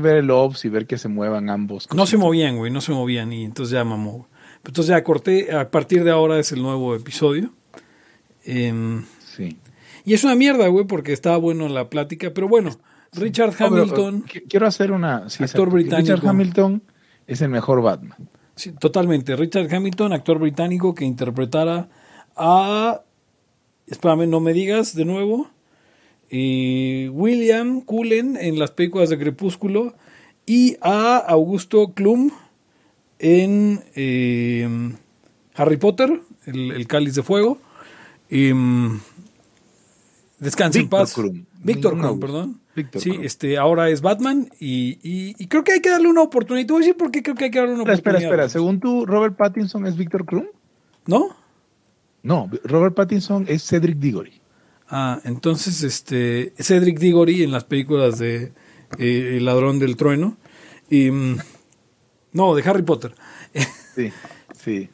ver 0.00 0.16
el 0.16 0.30
OBS 0.30 0.64
y 0.64 0.68
ver 0.68 0.86
que 0.86 0.98
se 0.98 1.08
muevan 1.08 1.50
ambos. 1.50 1.88
No 1.94 2.06
se 2.06 2.16
movían, 2.16 2.56
güey, 2.56 2.70
no 2.70 2.80
se 2.80 2.92
movían 2.92 3.32
y 3.32 3.44
entonces 3.44 3.72
ya 3.72 3.84
mamó. 3.84 4.28
Entonces 4.64 4.86
ya 4.88 5.04
corté, 5.04 5.52
a 5.52 5.70
partir 5.70 6.04
de 6.04 6.10
ahora 6.10 6.38
es 6.38 6.52
el 6.52 6.62
nuevo 6.62 6.94
episodio. 6.94 7.52
Em, 8.44 9.04
sí. 9.36 9.58
Y 10.04 10.14
es 10.14 10.24
una 10.24 10.34
mierda, 10.34 10.68
güey, 10.68 10.86
porque 10.86 11.12
estaba 11.12 11.36
bueno 11.36 11.68
la 11.68 11.88
plática, 11.88 12.32
pero 12.34 12.48
bueno, 12.48 12.78
Richard 13.12 13.54
Hamilton. 13.58 14.24
quiero 14.48 14.66
hacer 14.66 14.92
una. 14.92 15.26
actor 15.26 15.70
británico. 15.70 16.14
Richard 16.14 16.28
Hamilton 16.28 16.82
es 17.26 17.40
el 17.40 17.48
mejor 17.48 17.82
Batman. 17.82 18.28
Sí, 18.56 18.72
totalmente. 18.72 19.36
Richard 19.36 19.72
Hamilton, 19.72 20.12
actor 20.12 20.38
británico 20.38 20.94
que 20.94 21.04
interpretara 21.04 21.88
a. 22.36 23.02
Espérame, 23.86 24.28
no 24.28 24.40
me 24.40 24.52
digas 24.52 24.94
de 24.94 25.04
nuevo. 25.04 25.50
Eh, 26.30 27.10
William 27.12 27.80
Cullen 27.80 28.36
en 28.36 28.58
las 28.58 28.70
películas 28.70 29.10
de 29.10 29.18
Crepúsculo 29.18 29.94
y 30.46 30.76
a 30.80 31.16
Augusto 31.16 31.92
Klum 31.94 32.30
en 33.18 33.82
eh, 33.94 34.68
Harry 35.54 35.76
Potter, 35.76 36.20
el, 36.46 36.86
Cáliz 36.86 37.14
de 37.14 37.22
Fuego. 37.22 37.58
Y, 38.28 38.52
mm, 38.52 39.00
descansa 40.38 40.78
en 40.78 40.88
paz. 40.88 41.14
Víctor 41.62 41.98
Krum, 41.98 42.20
perdón. 42.20 42.60
sí, 42.96 43.12
este, 43.22 43.56
ahora 43.56 43.88
es 43.88 44.00
Batman 44.02 44.50
y, 44.60 45.34
creo 45.46 45.64
que 45.64 45.72
hay 45.72 45.80
que 45.80 45.90
darle 45.90 46.08
una 46.08 46.22
oportunidad. 46.22 46.66
Te 46.66 46.72
voy 46.72 46.82
a 46.82 46.86
decir 46.86 46.96
por 46.96 47.10
qué 47.10 47.22
creo 47.22 47.36
que 47.36 47.44
hay 47.44 47.50
que 47.50 47.58
darle 47.58 47.74
una 47.74 47.84
oportunidad. 47.84 48.16
Espera, 48.16 48.30
espera. 48.30 48.48
Según 48.48 48.80
tú, 48.80 49.06
Robert 49.06 49.36
Pattinson 49.36 49.86
es 49.86 49.96
Víctor 49.96 50.26
Krum? 50.26 50.46
¿No? 51.06 51.36
No, 52.22 52.50
Robert 52.64 52.94
Pattinson 52.94 53.44
es 53.48 53.66
Cedric 53.66 53.98
Diggory. 53.98 54.40
Ah, 54.88 55.20
entonces, 55.24 55.82
este, 55.82 56.52
Cedric 56.58 56.98
Diggory 56.98 57.42
en 57.42 57.52
las 57.52 57.64
películas 57.64 58.18
de 58.18 58.52
eh, 58.98 59.36
El 59.36 59.44
ladrón 59.44 59.78
del 59.78 59.96
trueno. 59.96 60.36
Y, 60.90 61.10
mm, 61.10 61.38
no, 62.32 62.54
de 62.54 62.62
Harry 62.68 62.82
Potter. 62.82 63.14
Sí, 63.94 64.10
sí. 64.58 64.88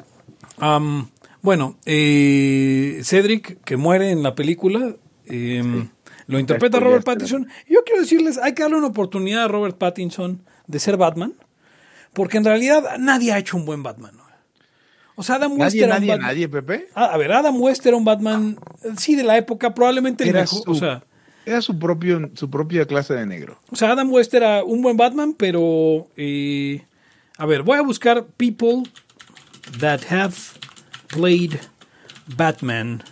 bueno, 1.41 1.78
eh, 1.87 3.00
Cedric, 3.03 3.62
que 3.65 3.77
muere 3.77 4.11
en 4.11 4.23
la 4.23 4.34
película, 4.34 4.95
em, 5.25 5.89
lo 6.27 6.39
interpreta 6.39 6.78
Robert 6.81 7.05
Pattinson. 7.05 7.48
Yo 7.67 7.83
quiero 7.84 8.03
decirles, 8.03 8.39
hay 8.39 8.53
que 8.55 8.62
darle 8.62 8.77
una 8.77 8.89
oportunidad 8.89 9.45
a 9.45 9.48
Robert 9.48 9.78
Pattinson 9.78 10.45
de 10.67 10.78
ser 10.78 10.97
Batman, 10.98 11.34
porque 12.12 12.37
en 12.37 12.45
realidad 12.45 12.98
nadie 12.98 13.33
ha 13.33 13.39
hecho 13.39 13.56
un 13.56 13.65
buen 13.65 13.83
Batman. 13.83 14.20
O 15.21 15.23
sea, 15.23 15.35
Adam 15.35 15.53
West 15.61 15.77
era 15.77 15.99
un 15.99 16.07
Batman. 16.07 16.21
Nadie, 16.21 16.49
Pepe. 16.49 16.89
Ah, 16.95 17.11
a 17.13 17.19
ver, 17.19 17.31
Adam 17.31 17.61
West 17.61 17.85
era 17.85 17.95
un 17.95 18.07
Batman, 18.07 18.59
sí, 18.97 19.17
de 19.17 19.23
la 19.23 19.37
época, 19.37 19.75
probablemente 19.75 20.25
el 20.25 20.33
mejor. 20.33 20.62
o 20.67 20.75
sea, 20.75 21.05
era 21.45 21.61
su, 21.61 21.79
propio, 21.79 22.31
su 22.33 22.49
propia 22.49 22.87
clase 22.87 23.12
de 23.12 23.27
negro. 23.27 23.61
O 23.71 23.77
sea, 23.77 23.93
Adam 23.93 24.11
West 24.11 24.33
era 24.33 24.65
un 24.65 24.81
buen 24.81 24.97
Batman, 24.97 25.35
pero. 25.37 26.09
Eh, 26.17 26.87
a 27.37 27.45
ver, 27.45 27.62
voy 27.62 27.77
a 27.77 27.83
buscar 27.83 28.29
people 28.39 28.85
that 29.79 30.01
have 30.09 30.35
played 31.09 31.61
Batman. 32.34 33.03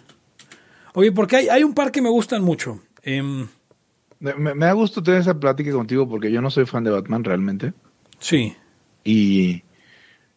Oye, 0.94 1.12
porque 1.12 1.36
hay, 1.36 1.48
hay 1.50 1.62
un 1.62 1.74
par 1.74 1.92
que 1.92 2.00
me 2.00 2.08
gustan 2.08 2.42
mucho. 2.42 2.80
Em, 3.02 3.48
me, 4.18 4.32
me, 4.32 4.64
da 4.64 4.72
gusto 4.72 5.02
tener 5.02 5.20
esa 5.20 5.38
plática 5.38 5.72
contigo 5.72 6.08
porque 6.08 6.32
yo 6.32 6.40
no 6.40 6.48
soy 6.48 6.64
fan 6.64 6.84
de 6.84 6.90
Batman 6.90 7.22
realmente. 7.22 7.74
Sí. 8.18 8.56
Y 9.04 9.62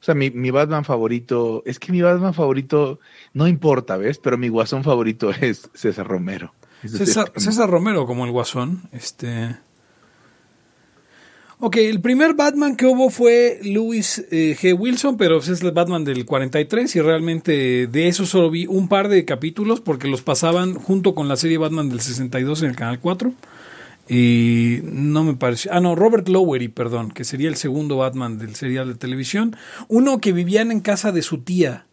o 0.01 0.03
sea, 0.03 0.15
mi, 0.15 0.31
mi, 0.31 0.49
Batman 0.49 0.83
favorito, 0.83 1.61
es 1.63 1.77
que 1.77 1.91
mi 1.91 2.01
Batman 2.01 2.33
favorito 2.33 2.99
no 3.33 3.47
importa, 3.47 3.97
¿ves? 3.97 4.17
Pero 4.17 4.35
mi 4.35 4.49
guasón 4.49 4.83
favorito 4.83 5.29
es 5.41 5.69
César 5.75 6.07
Romero. 6.07 6.55
César, 6.83 7.31
César, 7.35 7.69
Romero 7.69 8.07
como 8.07 8.25
el 8.25 8.31
guasón. 8.31 8.81
Este. 8.91 9.55
Ok, 11.59 11.77
el 11.77 12.01
primer 12.01 12.33
Batman 12.33 12.75
que 12.75 12.87
hubo 12.87 13.11
fue 13.11 13.59
Louis 13.61 14.25
eh, 14.31 14.57
G. 14.59 14.75
Wilson, 14.75 15.17
pero 15.17 15.37
es 15.37 15.61
el 15.61 15.71
Batman 15.71 16.03
del 16.03 16.25
43 16.25 16.95
y 16.95 17.01
realmente 17.01 17.85
de 17.85 18.07
eso 18.07 18.25
solo 18.25 18.49
vi 18.49 18.65
un 18.65 18.87
par 18.87 19.07
de 19.07 19.23
capítulos 19.25 19.81
porque 19.81 20.07
los 20.07 20.23
pasaban 20.23 20.73
junto 20.73 21.13
con 21.13 21.27
la 21.27 21.35
serie 21.35 21.59
Batman 21.59 21.89
del 21.89 22.01
62 22.01 22.63
en 22.63 22.69
el 22.71 22.75
Canal 22.75 22.99
4. 22.99 23.31
Y 24.07 24.79
no 24.83 25.23
me 25.23 25.35
pareció. 25.35 25.71
Ah, 25.73 25.79
no, 25.79 25.95
Robert 25.95 26.27
Lowery, 26.27 26.67
perdón, 26.67 27.11
que 27.11 27.23
sería 27.23 27.49
el 27.49 27.55
segundo 27.55 27.97
Batman 27.97 28.37
del 28.37 28.55
serial 28.55 28.87
de 28.87 28.95
televisión. 28.95 29.55
Uno 29.87 30.19
que 30.19 30.33
vivían 30.33 30.71
en 30.71 30.81
casa 30.81 31.11
de 31.11 31.21
su 31.21 31.39
tía. 31.39 31.85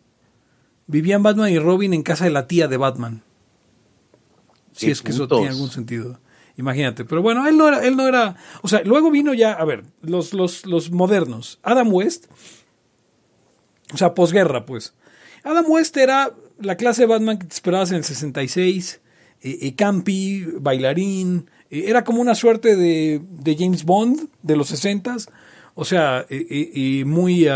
Vivían 0.86 1.22
Batman 1.22 1.50
y 1.50 1.58
Robin 1.58 1.94
en 1.94 2.02
casa 2.02 2.24
de 2.24 2.30
la 2.30 2.46
tía 2.46 2.66
de 2.66 2.76
Batman. 2.76 3.22
Si 4.72 4.91
es 4.91 5.02
que 5.02 5.10
eso 5.10 5.28
tiene 5.28 5.48
algún 5.48 5.70
sentido. 5.70 6.19
Imagínate. 6.56 7.04
Pero 7.04 7.22
bueno, 7.22 7.46
él 7.46 7.56
no 7.56 7.69
era, 7.69 7.86
él 7.86 7.96
no 7.96 8.06
era. 8.06 8.36
O 8.62 8.69
sea, 8.69 8.82
luego 8.84 9.10
vino 9.10 9.34
ya, 9.34 9.52
a 9.52 9.64
ver, 9.64 9.84
los, 10.02 10.32
los, 10.32 10.66
los 10.66 10.90
modernos. 10.90 11.60
Adam 11.62 11.92
West. 11.92 12.26
O 13.92 13.96
sea, 13.96 14.14
posguerra, 14.14 14.66
pues. 14.66 14.94
Adam 15.44 15.64
West 15.69 15.96
era 15.96 16.34
la 16.58 16.76
clase 16.76 17.02
de 17.02 17.06
Batman 17.06 17.38
que 17.38 17.46
te 17.46 17.54
esperabas 17.54 17.90
en 17.90 17.98
el 17.98 18.04
66. 18.04 19.00
Eh, 19.40 19.58
eh, 19.62 19.75
campi, 19.76 20.44
bailarín 20.58 21.48
era 21.70 22.04
como 22.04 22.20
una 22.20 22.34
suerte 22.34 22.76
de, 22.76 23.20
James 23.58 23.84
Bond 23.84 24.28
de 24.42 24.56
los 24.56 24.68
60 24.68 25.16
o 25.74 25.84
sea, 25.84 26.26
y 26.28 27.04
muy 27.04 27.46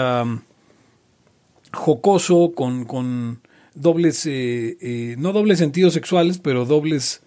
jocoso, 1.73 2.53
con, 2.55 2.85
con 2.85 3.41
dobles, 3.75 4.27
eh, 4.27 4.77
eh, 4.81 5.17
no 5.19 5.33
dobles 5.33 5.59
sentidos 5.59 5.95
sexuales, 5.95 6.39
pero 6.39 6.65
dobles... 6.65 7.23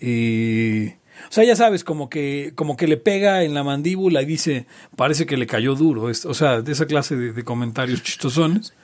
o 0.00 1.30
sea, 1.30 1.44
ya 1.44 1.56
sabes, 1.56 1.84
como 1.84 2.08
que, 2.08 2.52
como 2.54 2.76
que 2.76 2.88
le 2.88 2.96
pega 2.96 3.44
en 3.44 3.54
la 3.54 3.62
mandíbula 3.62 4.22
y 4.22 4.26
dice, 4.26 4.66
parece 4.96 5.26
que 5.26 5.36
le 5.36 5.46
cayó 5.46 5.74
duro. 5.74 6.04
O 6.04 6.34
sea, 6.34 6.62
de 6.62 6.72
esa 6.72 6.86
clase 6.86 7.16
de, 7.16 7.32
de 7.32 7.44
comentarios 7.44 8.02
chistosones. 8.02 8.74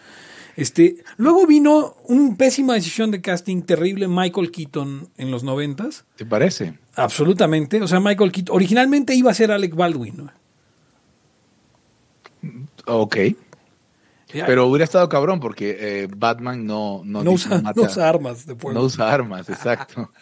Este, 0.58 0.96
luego 1.19 1.46
vino 1.46 1.94
una 2.08 2.34
pésima 2.34 2.74
decisión 2.74 3.12
de 3.12 3.20
casting 3.20 3.62
terrible 3.62 4.08
Michael 4.08 4.50
Keaton 4.50 5.08
en 5.16 5.30
los 5.30 5.44
noventas. 5.44 6.04
¿Te 6.16 6.26
parece? 6.26 6.76
Absolutamente. 6.96 7.80
O 7.80 7.86
sea, 7.86 8.00
Michael 8.00 8.32
Keaton 8.32 8.56
originalmente 8.56 9.14
iba 9.14 9.30
a 9.30 9.34
ser 9.34 9.52
Alec 9.52 9.76
Baldwin. 9.76 10.32
Ok. 12.86 13.16
Pero 14.32 14.66
hubiera 14.66 14.82
estado 14.82 15.08
cabrón 15.08 15.38
porque 15.38 15.76
eh, 15.78 16.08
Batman 16.14 16.66
no, 16.66 17.02
no, 17.04 17.20
usa, 17.30 17.62
armas 18.02 18.44
de 18.44 18.56
No 18.56 18.82
usa 18.82 19.12
armas, 19.12 19.48
exacto. 19.48 20.10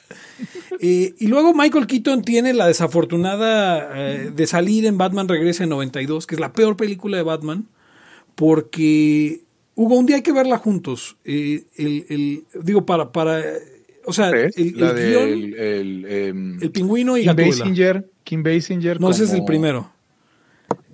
Eh, 0.79 1.15
y 1.19 1.29
luego 1.29 1.55
Michael 1.55 1.87
Keaton 1.87 2.21
tiene 2.21 2.53
la 2.53 2.67
desafortunada 2.67 3.89
eh, 3.95 4.31
de 4.31 4.47
salir 4.47 4.85
en 4.85 4.99
Batman 4.99 5.27
Regresa 5.27 5.65
en 5.65 5.71
92, 5.71 6.27
que 6.27 6.35
es 6.35 6.41
la 6.41 6.53
peor 6.53 6.77
película 6.77 7.17
de 7.17 7.23
Batman, 7.23 7.67
porque 8.35 9.46
Hugo, 9.77 9.97
un 9.97 10.07
día 10.07 10.17
hay 10.17 10.23
que 10.23 10.33
verla 10.33 10.57
juntos. 10.57 11.19
Eh, 11.25 11.65
el, 11.77 12.45
digo, 12.63 12.87
para, 12.87 13.13
para, 13.13 13.43
o 14.07 14.13
sea, 14.13 14.31
el, 14.31 14.73
guion, 14.73 15.55
em, 15.59 16.63
el, 16.63 16.71
pingüino 16.71 17.19
y 17.19 17.25
Kim 17.25 17.37
Basinger, 17.37 18.11
Kim 18.25 18.43
Basinger. 18.43 19.01
No, 19.01 19.11
ese 19.11 19.25
es 19.25 19.33
el 19.35 19.45
primero. 19.45 19.91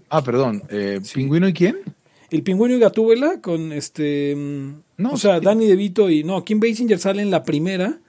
Ah, 0.09 0.23
perdón. 0.25 0.65
Eh, 0.69 1.01
¿Pingüino 1.15 1.47
y 1.47 1.53
quién? 1.53 1.79
El 2.31 2.43
pingüino 2.43 2.75
y 2.75 2.81
Gatúbela 2.81 3.41
con 3.41 3.73
este. 3.73 4.35
No, 4.97 5.13
o 5.13 5.17
sea, 5.17 5.39
Danny 5.39 5.67
DeVito 5.67 6.11
y. 6.11 6.25
No, 6.25 6.45
Kim 6.45 6.59
Basinger 6.59 6.99
sale 6.99 7.23
en 7.23 7.31
la 7.31 7.45
primera 7.45 8.01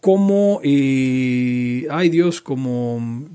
como. 0.00 0.60
Eh, 0.62 1.86
ay 1.90 2.10
Dios, 2.10 2.42
como. 2.42 3.26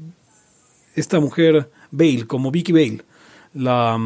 Esta 0.96 1.20
mujer 1.20 1.72
Bale, 1.90 2.28
como 2.28 2.52
Vicky 2.52 2.72
Bale. 2.72 3.02
La. 3.54 3.98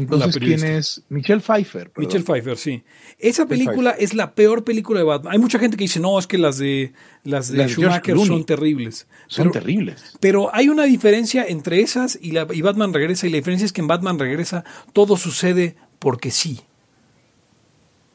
Entonces, 0.00 0.36
¿quién 0.38 0.64
es? 0.64 1.02
Michelle 1.08 1.40
Pfeiffer. 1.40 1.92
Michelle 1.96 2.24
Pfeiffer, 2.24 2.56
sí. 2.56 2.82
Esa 3.18 3.46
película 3.46 3.90
es 3.90 4.14
la 4.14 4.34
peor 4.34 4.64
película 4.64 5.00
de 5.00 5.04
Batman. 5.04 5.32
Hay 5.32 5.38
mucha 5.38 5.58
gente 5.58 5.76
que 5.76 5.84
dice, 5.84 6.00
no, 6.00 6.18
es 6.18 6.26
que 6.26 6.38
las 6.38 6.58
de, 6.58 6.92
las 7.24 7.52
de 7.52 7.68
Schumacher 7.68 8.16
son 8.18 8.44
terribles. 8.44 9.06
Son 9.26 9.50
terribles. 9.50 10.16
Pero 10.20 10.54
hay 10.54 10.68
una 10.68 10.84
diferencia 10.84 11.44
entre 11.46 11.80
esas 11.80 12.18
y, 12.20 12.32
la, 12.32 12.46
y 12.50 12.62
Batman 12.62 12.94
regresa. 12.94 13.26
Y 13.26 13.30
la 13.30 13.36
diferencia 13.36 13.66
es 13.66 13.72
que 13.72 13.82
en 13.82 13.88
Batman 13.88 14.18
regresa 14.18 14.64
todo 14.92 15.16
sucede 15.16 15.76
porque 15.98 16.30
sí. 16.30 16.60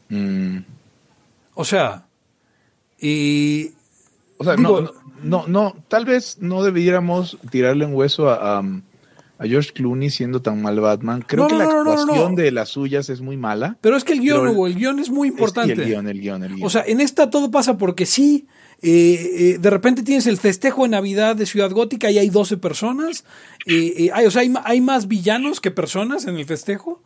Mm. 0.09 0.59
O 1.53 1.65
sea, 1.65 2.07
y... 2.99 3.71
O 4.37 4.43
sea, 4.43 4.57
no, 4.57 4.91
no, 5.21 5.47
no, 5.47 5.75
tal 5.87 6.03
vez 6.03 6.39
no 6.41 6.63
debiéramos 6.63 7.37
tirarle 7.49 7.85
un 7.85 7.93
hueso 7.93 8.29
a 8.29 8.61
a 8.61 8.63
George 9.43 9.71
Clooney 9.73 10.09
siendo 10.09 10.41
tan 10.41 10.61
mal 10.61 10.79
Batman. 10.79 11.23
Creo 11.25 11.47
que 11.47 11.55
la 11.55 11.65
actuación 11.65 12.35
de 12.35 12.51
las 12.51 12.69
suyas 12.69 13.09
es 13.09 13.21
muy 13.21 13.37
mala. 13.37 13.77
Pero 13.81 13.97
es 13.97 14.03
que 14.03 14.13
el 14.13 14.21
guion, 14.21 14.47
Hugo, 14.47 14.67
el 14.67 14.75
guion 14.75 14.99
es 14.99 15.09
muy 15.09 15.27
importante. 15.27 15.73
el 15.73 15.85
guion, 15.85 16.07
el 16.07 16.21
guion, 16.21 16.43
el 16.43 16.55
guion. 16.55 16.65
O 16.65 16.69
sea, 16.69 16.83
en 16.87 17.01
esta 17.01 17.29
todo 17.29 17.51
pasa 17.51 17.77
porque 17.77 18.05
sí, 18.05 18.47
eh, 18.81 19.31
eh, 19.33 19.57
de 19.59 19.69
repente 19.69 20.03
tienes 20.03 20.27
el 20.27 20.37
festejo 20.37 20.83
de 20.83 20.89
Navidad 20.89 21.35
de 21.35 21.45
Ciudad 21.45 21.71
Gótica 21.71 22.09
y 22.11 22.17
hay 22.17 22.29
12 22.29 22.57
personas. 22.57 23.25
Eh, 23.65 24.09
hay, 24.13 24.25
o 24.25 24.31
sea, 24.31 24.43
hay, 24.63 24.81
más 24.81 25.07
villanos 25.07 25.59
que 25.59 25.71
personas 25.71 26.25
en 26.27 26.37
el 26.37 26.45
festejo. 26.45 27.03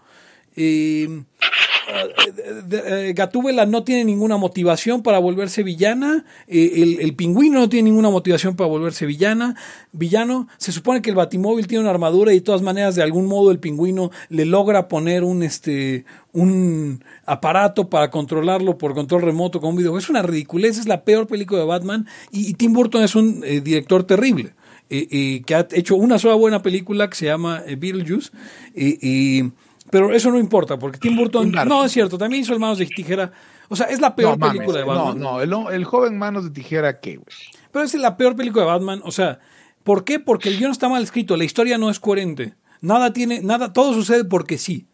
Uh, 1.90 3.14
Gatúbela 3.14 3.66
no 3.66 3.84
tiene 3.84 4.06
ninguna 4.06 4.38
motivación 4.38 5.02
para 5.02 5.20
volverse 5.20 5.64
villana, 5.64 6.26
el, 6.48 7.00
el, 7.00 7.16
pingüino 7.16 7.60
no 7.60 7.70
tiene 7.70 7.90
ninguna 7.90 8.10
motivación 8.10 8.56
para 8.56 8.70
volverse 8.70 9.06
villana, 9.06 9.56
villano, 9.92 10.48
se 10.58 10.72
supone 10.72 11.02
que 11.02 11.10
el 11.10 11.16
batimóvil 11.16 11.68
tiene 11.68 11.82
una 11.82 11.92
armadura 11.92 12.32
y 12.32 12.36
de 12.36 12.42
todas 12.42 12.62
maneras 12.62 12.96
de 12.96 13.04
algún 13.04 13.28
modo 13.28 13.52
el 13.52 13.60
pingüino 13.60 14.12
le 14.30 14.46
logra 14.46 14.88
poner 14.88 15.24
un 15.24 15.44
este 15.44 16.06
un 16.32 17.04
aparato 17.26 17.90
para 17.90 18.12
controlarlo 18.12 18.78
por 18.78 18.94
control 18.94 19.24
remoto 19.24 19.60
con 19.60 19.72
un 19.72 19.78
videojuego. 19.78 20.00
Es 20.00 20.10
una 20.10 20.22
ridiculez, 20.22 20.78
es 20.78 20.88
la 20.88 21.04
peor 21.04 21.28
película 21.28 21.60
de 21.60 21.66
Batman 21.66 22.08
y, 22.32 22.54
Tim 22.54 22.74
Burton 22.74 23.04
es 23.04 23.16
un 23.16 23.44
eh, 23.44 23.62
director 23.62 24.04
terrible. 24.04 24.54
Eh, 24.92 25.44
que 25.46 25.54
ha 25.54 25.68
hecho 25.74 25.96
una 25.96 26.18
sola 26.18 26.34
buena 26.34 26.64
película 26.64 27.08
que 27.12 27.16
se 27.16 27.28
llama 27.28 27.62
Beetlejuice 27.78 28.32
y 28.76 29.44
pero 29.90 30.14
eso 30.14 30.32
no 30.32 30.40
importa, 30.40 30.78
porque 30.78 31.00
Tim 31.00 31.16
Burton. 31.16 31.52
No, 31.52 31.84
es 31.84 31.92
cierto, 31.92 32.18
también 32.18 32.44
hizo 32.44 32.54
el 32.54 32.60
Manos 32.60 32.78
de 32.78 32.86
Tijera. 32.86 33.32
O 33.70 33.76
sea, 33.76 33.88
es 33.88 34.00
la 34.00 34.16
peor 34.16 34.40
película 34.40 34.80
de 34.80 34.84
Batman. 34.84 35.20
No, 35.20 35.46
no, 35.46 35.72
el, 35.72 35.84
joven 35.84 36.18
Manos 36.18 36.44
de 36.44 36.52
Tijera, 36.52 37.00
¿qué, 37.00 37.18
güey? 37.18 37.28
Pero 37.72 37.86
es 37.86 37.94
la 37.96 38.18
peor 38.18 38.36
película 38.36 38.64
de 38.64 38.72
Batman. 38.72 39.02
O 39.04 39.12
sea, 39.12 39.40
¿por 39.84 40.04
qué? 40.04 40.20
Porque 40.20 40.50
el 40.50 40.58
guion 40.58 40.72
está 40.72 40.90
mal 40.90 41.04
escrito, 41.04 41.38
la 41.38 41.44
historia 41.44 41.78
no 41.78 41.90
es 41.90 42.00
coherente. 42.00 42.56
Nada 42.82 43.14
tiene, 43.14 43.42
nada, 43.42 43.74
todo 43.74 43.94
sucede 43.94 44.24
porque 44.24 44.58
sí. 44.58 44.88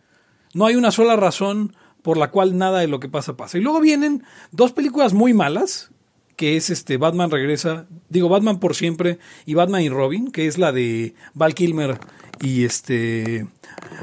No 0.53 0.65
hay 0.65 0.75
una 0.75 0.91
sola 0.91 1.15
razón 1.15 1.75
por 2.01 2.17
la 2.17 2.31
cual 2.31 2.57
nada 2.57 2.79
de 2.79 2.87
lo 2.87 2.99
que 2.99 3.09
pasa 3.09 3.35
pasa. 3.35 3.57
Y 3.57 3.61
luego 3.61 3.79
vienen 3.79 4.23
dos 4.51 4.71
películas 4.71 5.13
muy 5.13 5.33
malas, 5.33 5.91
que 6.35 6.57
es 6.57 6.69
este 6.69 6.97
Batman 6.97 7.31
regresa, 7.31 7.87
digo 8.09 8.29
Batman 8.29 8.59
por 8.59 8.75
siempre 8.75 9.19
y 9.45 9.53
Batman 9.53 9.81
y 9.81 9.89
Robin, 9.89 10.31
que 10.31 10.47
es 10.47 10.57
la 10.57 10.71
de 10.71 11.15
Val 11.33 11.53
Kilmer 11.53 11.99
y 12.41 12.65
este 12.65 13.47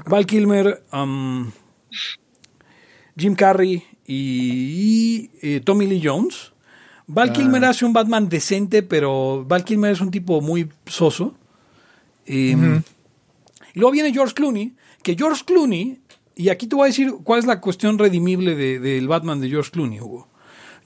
Val 0.06 0.26
Kilmer, 0.26 0.82
um, 0.92 1.50
Jim 3.16 3.34
Carrey 3.34 3.84
y, 4.06 5.30
eh, 5.42 5.60
Tommy 5.60 5.86
Lee 5.86 6.00
Jones. 6.02 6.52
Val 7.06 7.30
ah. 7.30 7.32
Kilmer 7.32 7.64
hace 7.64 7.84
un 7.84 7.92
Batman 7.92 8.28
decente, 8.28 8.82
pero 8.82 9.44
Val 9.46 9.64
Kilmer 9.64 9.92
es 9.92 10.00
un 10.00 10.10
tipo 10.10 10.40
muy 10.40 10.68
soso. 10.86 11.34
Y 12.24 12.54
luego 13.74 13.90
viene 13.90 14.12
George 14.12 14.34
Clooney, 14.34 14.74
que 15.02 15.16
George 15.16 15.42
Clooney, 15.44 16.00
y 16.36 16.48
aquí 16.48 16.66
te 16.66 16.76
voy 16.76 16.84
a 16.84 16.86
decir 16.86 17.12
cuál 17.24 17.40
es 17.40 17.46
la 17.46 17.60
cuestión 17.60 17.98
redimible 17.98 18.54
del 18.54 19.08
Batman 19.08 19.40
de 19.40 19.50
George 19.50 19.70
Clooney, 19.70 20.00
Hugo. 20.00 20.28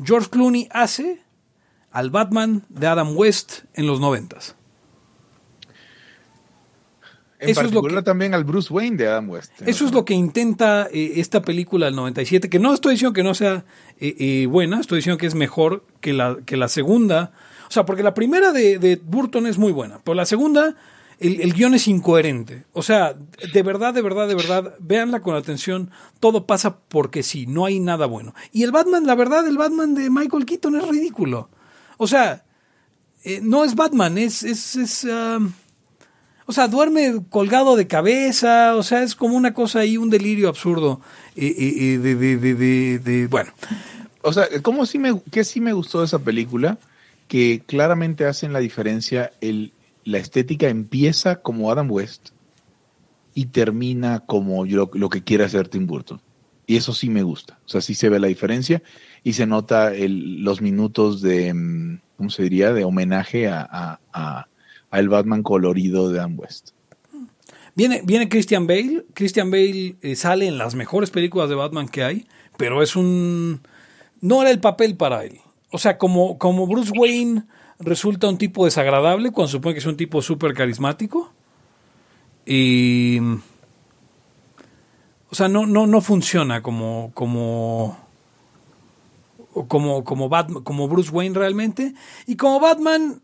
George 0.03 0.29
Clooney 0.31 0.69
hace 0.73 1.21
al 1.97 2.11
Batman 2.11 2.63
de 2.69 2.87
Adam 2.89 3.17
West 3.17 3.61
en 3.73 3.87
los 3.87 4.01
noventas. 4.01 4.55
En 7.39 7.49
eso 7.49 7.63
particular 7.63 7.87
es 7.87 7.95
lo 7.95 8.01
que, 8.01 8.05
también 8.05 8.35
al 8.35 8.45
Bruce 8.45 8.71
Wayne 8.71 8.99
de 8.99 9.09
Adam 9.09 9.31
West. 9.31 9.63
Eso 9.65 9.87
es 9.87 9.93
lo 9.95 10.05
que 10.05 10.13
intenta 10.13 10.89
eh, 10.93 11.15
esta 11.17 11.41
película 11.41 11.87
del 11.87 11.97
97, 11.97 12.51
que 12.51 12.59
no 12.59 12.75
estoy 12.75 12.93
diciendo 12.93 13.15
que 13.15 13.23
no 13.23 13.33
sea 13.33 13.65
eh, 13.99 14.15
eh, 14.19 14.47
buena, 14.47 14.81
estoy 14.81 14.97
diciendo 14.99 15.17
que 15.17 15.27
es 15.27 15.35
mejor 15.35 15.87
que 16.03 16.13
la, 16.13 16.37
que 16.45 16.59
la 16.59 16.69
segunda. 16.69 17.33
O 17.67 17.71
sea, 17.71 17.87
porque 17.87 18.03
la 18.03 18.13
primera 18.13 18.53
de, 18.53 19.01
Burton 19.03 19.47
es 19.47 19.57
muy 19.57 19.73
buena, 19.73 19.99
pero 20.05 20.17
la 20.17 20.27
segunda, 20.27 20.77
el, 21.19 21.41
el, 21.41 21.55
guion 21.55 21.73
es 21.73 21.89
incoherente. 21.89 22.65
O 22.75 22.83
sea, 22.83 23.15
de 23.55 23.63
verdad, 23.63 23.95
de 23.95 24.03
verdad, 24.03 24.29
de 24.29 24.35
verdad, 24.35 24.75
véanla 24.81 25.21
con 25.23 25.35
atención, 25.35 25.91
todo 26.21 26.47
pasa 26.47 26.77
porque 26.77 27.23
sí, 27.23 27.47
no 27.47 27.65
hay 27.65 27.81
nada 27.81 28.05
bueno. 28.05 28.35
Y 28.53 28.65
el 28.65 28.71
Batman, 28.71 29.07
la 29.07 29.15
verdad, 29.15 29.49
el 29.49 29.57
Batman 29.57 29.95
de 29.95 30.11
Michael 30.11 30.45
Keaton 30.45 30.77
es 30.77 30.87
ridículo. 30.87 31.49
O 31.97 32.07
sea, 32.07 32.45
no 33.43 33.65
es 33.65 33.75
Batman, 33.75 34.19
es... 34.19 34.43
es, 34.43 34.77
es 34.77 35.05
um, 35.05 35.53
o 36.47 36.53
sea, 36.53 36.69
duerme 36.69 37.23
colgado 37.29 37.75
de 37.75 37.89
cabeza, 37.89 38.77
o 38.77 38.83
sea, 38.85 39.03
es 39.03 39.17
como 39.17 39.37
una 39.37 39.53
cosa 39.53 39.81
ahí, 39.81 39.97
un 39.97 40.11
delirio 40.11 40.49
absurdo 40.49 41.01
eh, 41.35 41.47
eh, 41.47 41.95
eh, 41.95 41.99
de, 41.99 42.15
de, 42.37 42.99
de, 43.01 43.27
bueno. 43.27 43.53
O 44.23 44.33
sea, 44.33 44.47
¿cómo 44.63 44.87
sí 44.87 44.99
me, 44.99 45.21
qué 45.33 45.43
sí 45.43 45.61
me 45.61 45.73
gustó 45.73 46.01
de 46.01 46.07
esa 46.07 46.21
película? 46.21 46.79
Que 47.27 47.63
claramente 47.67 48.27
hacen 48.27 48.53
la 48.53 48.61
diferencia, 48.61 49.33
el, 49.41 49.73
la 50.05 50.19
estética 50.19 50.69
empieza 50.69 51.43
como 51.43 51.73
Adam 51.73 51.91
West 51.91 52.29
y 53.35 53.47
termina 53.47 54.21
como 54.21 54.65
lo, 54.65 54.89
lo 54.95 55.09
que 55.09 55.25
quiere 55.25 55.45
hacer 55.45 55.67
Tim 55.67 55.87
Burton. 55.87 56.21
Y 56.69 56.77
eso 56.77 56.95
sí 56.95 57.11
me 57.11 57.25
gusta. 57.25 57.59
O 57.67 57.69
sea, 57.69 57.81
sí 57.81 57.95
se 57.95 58.09
ve 58.09 58.21
la 58.21 58.29
diferencia 58.29 58.83
y 59.27 59.33
se 59.33 59.47
nota 59.47 59.95
el, 59.95 60.45
los 60.45 60.61
minutos 60.61 61.21
de, 61.21 61.53
mm, 61.53 62.01
¿cómo 62.17 62.31
se 62.31 62.45
diría?, 62.45 62.73
de 62.73 62.85
homenaje 62.85 63.49
a 63.49 63.99
al 64.91 65.09
Batman 65.09 65.43
colorido 65.43 66.11
de 66.11 66.19
Dan 66.19 66.37
West. 66.39 66.71
Viene, 67.75 68.01
viene 68.05 68.29
Christian 68.29 68.67
Bale. 68.67 69.05
Christian 69.13 69.51
Bale 69.51 69.97
eh, 70.01 70.17
sale 70.17 70.47
en 70.47 70.59
las 70.59 70.75
mejores 70.75 71.11
películas 71.11 71.49
de 71.49 71.55
Batman 71.55 71.89
que 71.89 72.03
hay, 72.03 72.27
pero 72.57 72.83
es 72.83 72.97
un. 72.97 73.61
No 74.21 74.41
era 74.41 74.51
el 74.51 74.61
papel 74.61 74.97
para 74.97 75.25
él. 75.25 75.41
O 75.71 75.79
sea, 75.79 75.99
como, 75.99 76.39
como 76.39 76.67
Bruce 76.67 76.93
Wayne 76.97 77.43
resulta 77.79 78.29
un 78.29 78.39
tipo 78.39 78.65
desagradable 78.65 79.31
cuando 79.31 79.51
supone 79.51 79.75
que 79.75 79.81
es 79.81 79.87
un 79.87 79.99
tipo 79.99 80.23
súper 80.23 80.55
carismático. 80.55 81.31
Y. 82.47 83.19
O 85.29 85.35
sea, 85.35 85.49
no, 85.49 85.67
no, 85.67 85.87
no 85.87 86.01
funciona 86.01 86.63
como. 86.63 87.11
como. 87.13 88.06
Como, 89.69 90.05
como, 90.05 90.29
Batman, 90.29 90.63
como 90.63 90.89
Bruce 90.89 91.11
Wayne 91.11 91.39
realmente. 91.39 91.95
Y 92.27 92.37
como 92.37 92.61
Batman, 92.61 93.23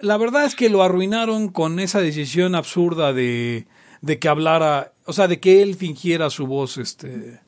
la 0.00 0.16
verdad 0.16 0.44
es 0.44 0.54
que 0.54 0.68
lo 0.68 0.82
arruinaron 0.82 1.48
con 1.48 1.78
esa 1.78 2.00
decisión 2.00 2.54
absurda 2.54 3.12
de, 3.12 3.66
de 4.00 4.18
que 4.18 4.28
hablara, 4.28 4.92
o 5.04 5.12
sea, 5.12 5.28
de 5.28 5.40
que 5.40 5.62
él 5.62 5.74
fingiera 5.76 6.30
su 6.30 6.46
voz, 6.46 6.78
este, 6.78 7.40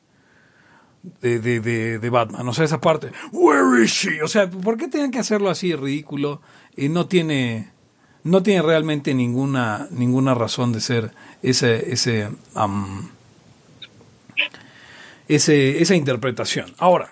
de, 1.21 1.39
de, 1.39 1.99
de, 1.99 2.09
Batman. 2.09 2.47
O 2.47 2.53
sea, 2.53 2.65
esa 2.65 2.81
parte, 2.81 3.11
Where 3.31 3.83
is 3.83 3.91
she? 3.91 4.21
O 4.21 4.27
sea, 4.27 4.49
¿por 4.49 4.77
qué 4.77 4.87
tenían 4.87 5.11
que 5.11 5.19
hacerlo 5.19 5.49
así 5.49 5.75
ridículo? 5.75 6.41
Y 6.75 6.89
no 6.89 7.07
tiene, 7.07 7.71
no 8.23 8.43
tiene 8.43 8.61
realmente 8.61 9.13
ninguna, 9.13 9.87
ninguna 9.91 10.33
razón 10.33 10.71
de 10.71 10.81
ser 10.81 11.11
ese, 11.41 11.91
ese, 11.91 12.29
ese 15.27 15.81
esa 15.81 15.95
interpretación. 15.95 16.73
Ahora, 16.77 17.11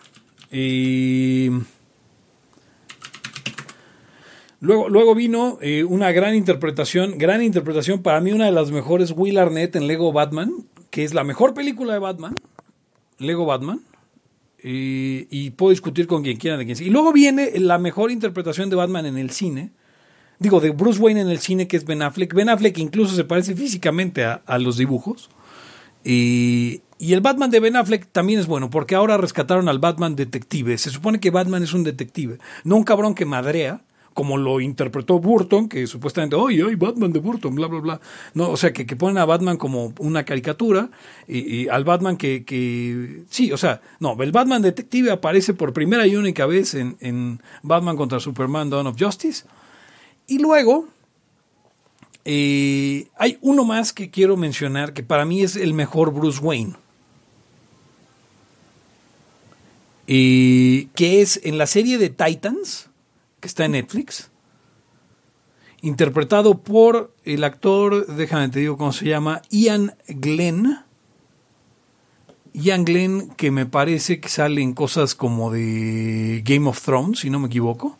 Luego, 4.61 4.89
luego 4.89 5.15
vino 5.15 5.57
eh, 5.61 5.83
una 5.85 6.11
gran 6.11 6.35
interpretación, 6.35 7.17
gran 7.17 7.41
interpretación, 7.41 8.01
para 8.01 8.19
mí 8.19 8.33
una 8.33 8.45
de 8.45 8.51
las 8.51 8.71
mejores, 8.71 9.13
Will 9.15 9.37
Arnett 9.37 9.75
en 9.75 9.87
Lego 9.87 10.11
Batman, 10.11 10.51
que 10.89 11.05
es 11.05 11.13
la 11.13 11.23
mejor 11.23 11.53
película 11.53 11.93
de 11.93 11.99
Batman, 11.99 12.35
Lego 13.19 13.45
Batman, 13.45 13.81
y, 14.61 15.51
puedo 15.51 15.69
discutir 15.69 16.07
con 16.07 16.23
quien 16.23 16.35
quiera 16.35 16.57
de 16.57 16.65
quien. 16.65 16.77
Y 16.85 16.89
luego 16.89 17.13
viene 17.13 17.57
la 17.59 17.77
mejor 17.77 18.11
interpretación 18.11 18.69
de 18.69 18.75
Batman 18.75 19.05
en 19.05 19.17
el 19.17 19.29
cine, 19.29 19.71
digo, 20.39 20.59
de 20.59 20.71
Bruce 20.71 20.99
Wayne 20.99 21.21
en 21.21 21.29
el 21.29 21.39
cine, 21.39 21.67
que 21.67 21.77
es 21.77 21.85
Ben 21.85 22.01
Affleck. 22.01 22.33
Ben 22.33 22.49
Affleck 22.49 22.77
incluso 22.77 23.15
se 23.15 23.23
parece 23.23 23.55
físicamente 23.55 24.25
a, 24.25 24.59
los 24.59 24.75
dibujos. 24.75 25.29
Y, 26.03 26.81
y, 26.99 27.13
el 27.13 27.21
Batman 27.21 27.49
de 27.49 27.59
Ben 27.59 27.75
Affleck 27.75 28.11
también 28.11 28.39
es 28.39 28.47
bueno, 28.47 28.69
porque 28.69 28.95
ahora 28.95 29.17
rescataron 29.17 29.69
al 29.69 29.79
Batman 29.79 30.15
detective. 30.15 30.77
Se 30.77 30.89
supone 30.89 31.19
que 31.19 31.31
Batman 31.31 31.63
es 31.63 31.73
un 31.73 31.83
detective, 31.83 32.37
no 32.63 32.75
un 32.75 32.83
cabrón 32.83 33.15
que 33.15 33.25
madrea, 33.25 33.81
como 34.19 34.35
lo 34.35 34.59
interpretó 34.59 35.17
Burton, 35.19 35.69
que 35.69 35.87
supuestamente, 35.87 36.35
¡ay, 36.35 36.61
ay, 36.61 36.75
Batman 36.75 37.13
de 37.13 37.19
Burton! 37.19 37.55
bla, 37.55 37.67
bla, 37.67 37.79
bla. 37.79 38.01
No, 38.33 38.49
o 38.49 38.57
sea, 38.57 38.73
que, 38.73 38.85
que 38.85 38.97
ponen 38.97 39.17
a 39.17 39.23
Batman 39.23 39.55
como 39.55 39.93
una 39.99 40.25
caricatura 40.25 40.89
y, 41.25 41.69
al 41.69 41.85
Batman 41.85 42.17
que, 42.17 42.43
que, 42.43 43.23
sí, 43.29 43.53
o 43.53 43.57
sea, 43.57 43.81
no, 44.01 44.21
el 44.21 44.33
Batman 44.33 44.61
detective 44.61 45.11
aparece 45.11 45.53
por 45.53 45.71
primera 45.71 46.05
y 46.05 46.17
única 46.17 46.45
vez 46.45 46.73
en, 46.73 47.39
Batman 47.63 47.95
contra 47.95 48.19
Superman 48.19 48.69
Dawn 48.69 48.87
of 48.87 48.97
Justice. 48.99 49.45
Y 50.27 50.39
luego, 50.39 50.89
eh, 52.25 53.07
hay 53.17 53.37
uno 53.39 53.63
más 53.63 53.93
que 53.93 54.11
quiero 54.11 54.35
mencionar 54.35 54.91
que 54.91 55.03
para 55.03 55.23
mí 55.23 55.43
es 55.43 55.55
el 55.55 55.73
mejor 55.73 56.13
Bruce 56.13 56.41
Wayne. 56.41 56.73
Y 60.11 60.85
que 60.95 61.21
es 61.21 61.39
en 61.43 61.59
la 61.59 61.67
serie 61.67 61.99
de 61.99 62.09
Titans, 62.09 62.89
que 63.39 63.47
está 63.47 63.65
en 63.65 63.73
Netflix, 63.73 64.31
interpretado 65.83 66.57
por 66.63 67.13
el 67.25 67.43
actor, 67.43 68.07
déjame 68.07 68.49
te 68.49 68.59
digo 68.59 68.75
cómo 68.75 68.91
se 68.91 69.05
llama, 69.05 69.43
Ian 69.51 69.95
Glenn. 70.07 70.79
Ian 72.53 72.85
Glenn, 72.85 73.29
que 73.37 73.51
me 73.51 73.67
parece 73.67 74.19
que 74.19 74.29
sale 74.29 74.63
en 74.63 74.73
cosas 74.73 75.13
como 75.13 75.51
de 75.51 76.41
Game 76.43 76.67
of 76.67 76.81
Thrones, 76.81 77.19
si 77.19 77.29
no 77.29 77.39
me 77.39 77.45
equivoco. 77.45 77.95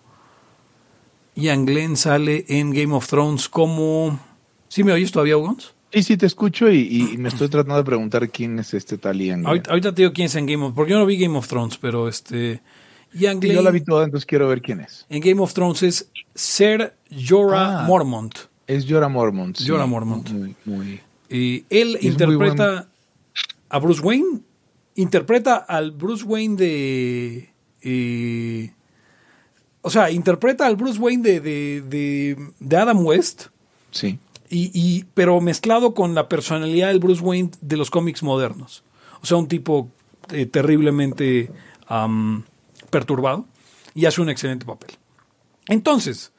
Ian 1.36 1.68
Glenn 1.68 1.96
sale 1.96 2.44
en 2.48 2.72
Game 2.72 2.96
of 2.96 3.08
Thrones 3.08 3.48
como... 3.48 4.20
¿Sí 4.68 4.84
me 4.84 4.94
oyes 4.94 5.12
todavía, 5.12 5.38
Ugons? 5.38 5.76
Sí, 5.92 6.04
sí, 6.04 6.18
te 6.18 6.26
escucho 6.26 6.72
y, 6.72 7.16
me 7.18 7.30
estoy 7.30 7.50
tratando 7.50 7.78
de 7.78 7.84
preguntar 7.84 8.30
quién 8.30 8.60
es 8.60 8.74
este 8.74 8.98
tal 8.98 9.20
Ian 9.20 9.44
Glenn. 9.44 9.64
Ahorita, 9.68 9.94
te 9.94 10.04
digo 10.04 10.14
quién 10.14 10.28
es 10.28 10.36
en 10.36 10.46
Game 10.46 10.64
of... 10.64 10.74
Porque 10.76 10.92
yo 10.92 11.00
no 11.00 11.06
vi 11.06 11.18
Game 11.18 11.38
of 11.38 11.48
Thrones, 11.48 11.78
pero 11.78 12.08
este 12.08 12.62
yo 13.12 13.62
la 13.62 13.72
vi 13.72 13.82
toda, 13.82 14.06
entonces 14.06 14.26
quiero 14.26 14.48
ver 14.48 14.62
quién 14.62 14.82
es. 14.82 15.06
En 15.10 15.22
Game 15.22 15.42
of 15.42 15.54
Thrones 15.54 15.82
es 15.82 16.12
Ser 16.36 16.96
Jorah 17.28 17.82
ah, 17.82 17.84
Mormont. 17.88 18.36
Es 18.68 18.86
Jorah 18.88 19.10
Mormont. 19.10 19.58
Jorah 19.66 19.88
Mormont. 19.88 20.30
y 21.30 21.66
él 21.70 21.98
interpreta 22.02 22.88
a 23.70 23.80
Bruce 23.80 24.02
Wayne 24.02 24.42
interpreta 24.96 25.56
al 25.56 25.92
Bruce 25.92 26.24
Wayne 26.24 26.56
de... 26.58 27.50
eh, 27.82 28.74
o 29.82 29.90
sea, 29.90 30.12
interpreta 30.12 30.68
al 30.68 30.76
Bruce 30.76 31.00
Wayne 31.00 31.24
de, 31.24 31.40
de, 31.40 31.82
de, 31.82 32.38
de 32.60 32.78
Adam 32.78 33.06
West, 33.06 33.48
Sí. 33.92 34.20
Y, 34.50 34.72
y- 34.74 35.06
pero 35.14 35.40
mezclado 35.42 35.94
con 35.94 36.16
la 36.16 36.28
personalidad 36.28 36.88
del 36.90 37.00
Bruce 37.00 37.22
Wayne 37.22 37.52
de 37.62 37.78
los 37.78 37.90
cómics 37.92 38.24
modernos. 38.24 38.84
O 39.22 39.26
sea, 39.26 39.38
un 39.38 39.48
tipo 39.48 39.90
eh, 40.32 40.46
terriblemente 40.46 41.52
am, 41.88 42.44
perturbado 42.90 43.46
y 43.94 44.06
hace 44.06 44.22
un 44.22 44.30
excelente 44.30 44.66
papel. 44.66 44.92
Entonces, 45.68 46.32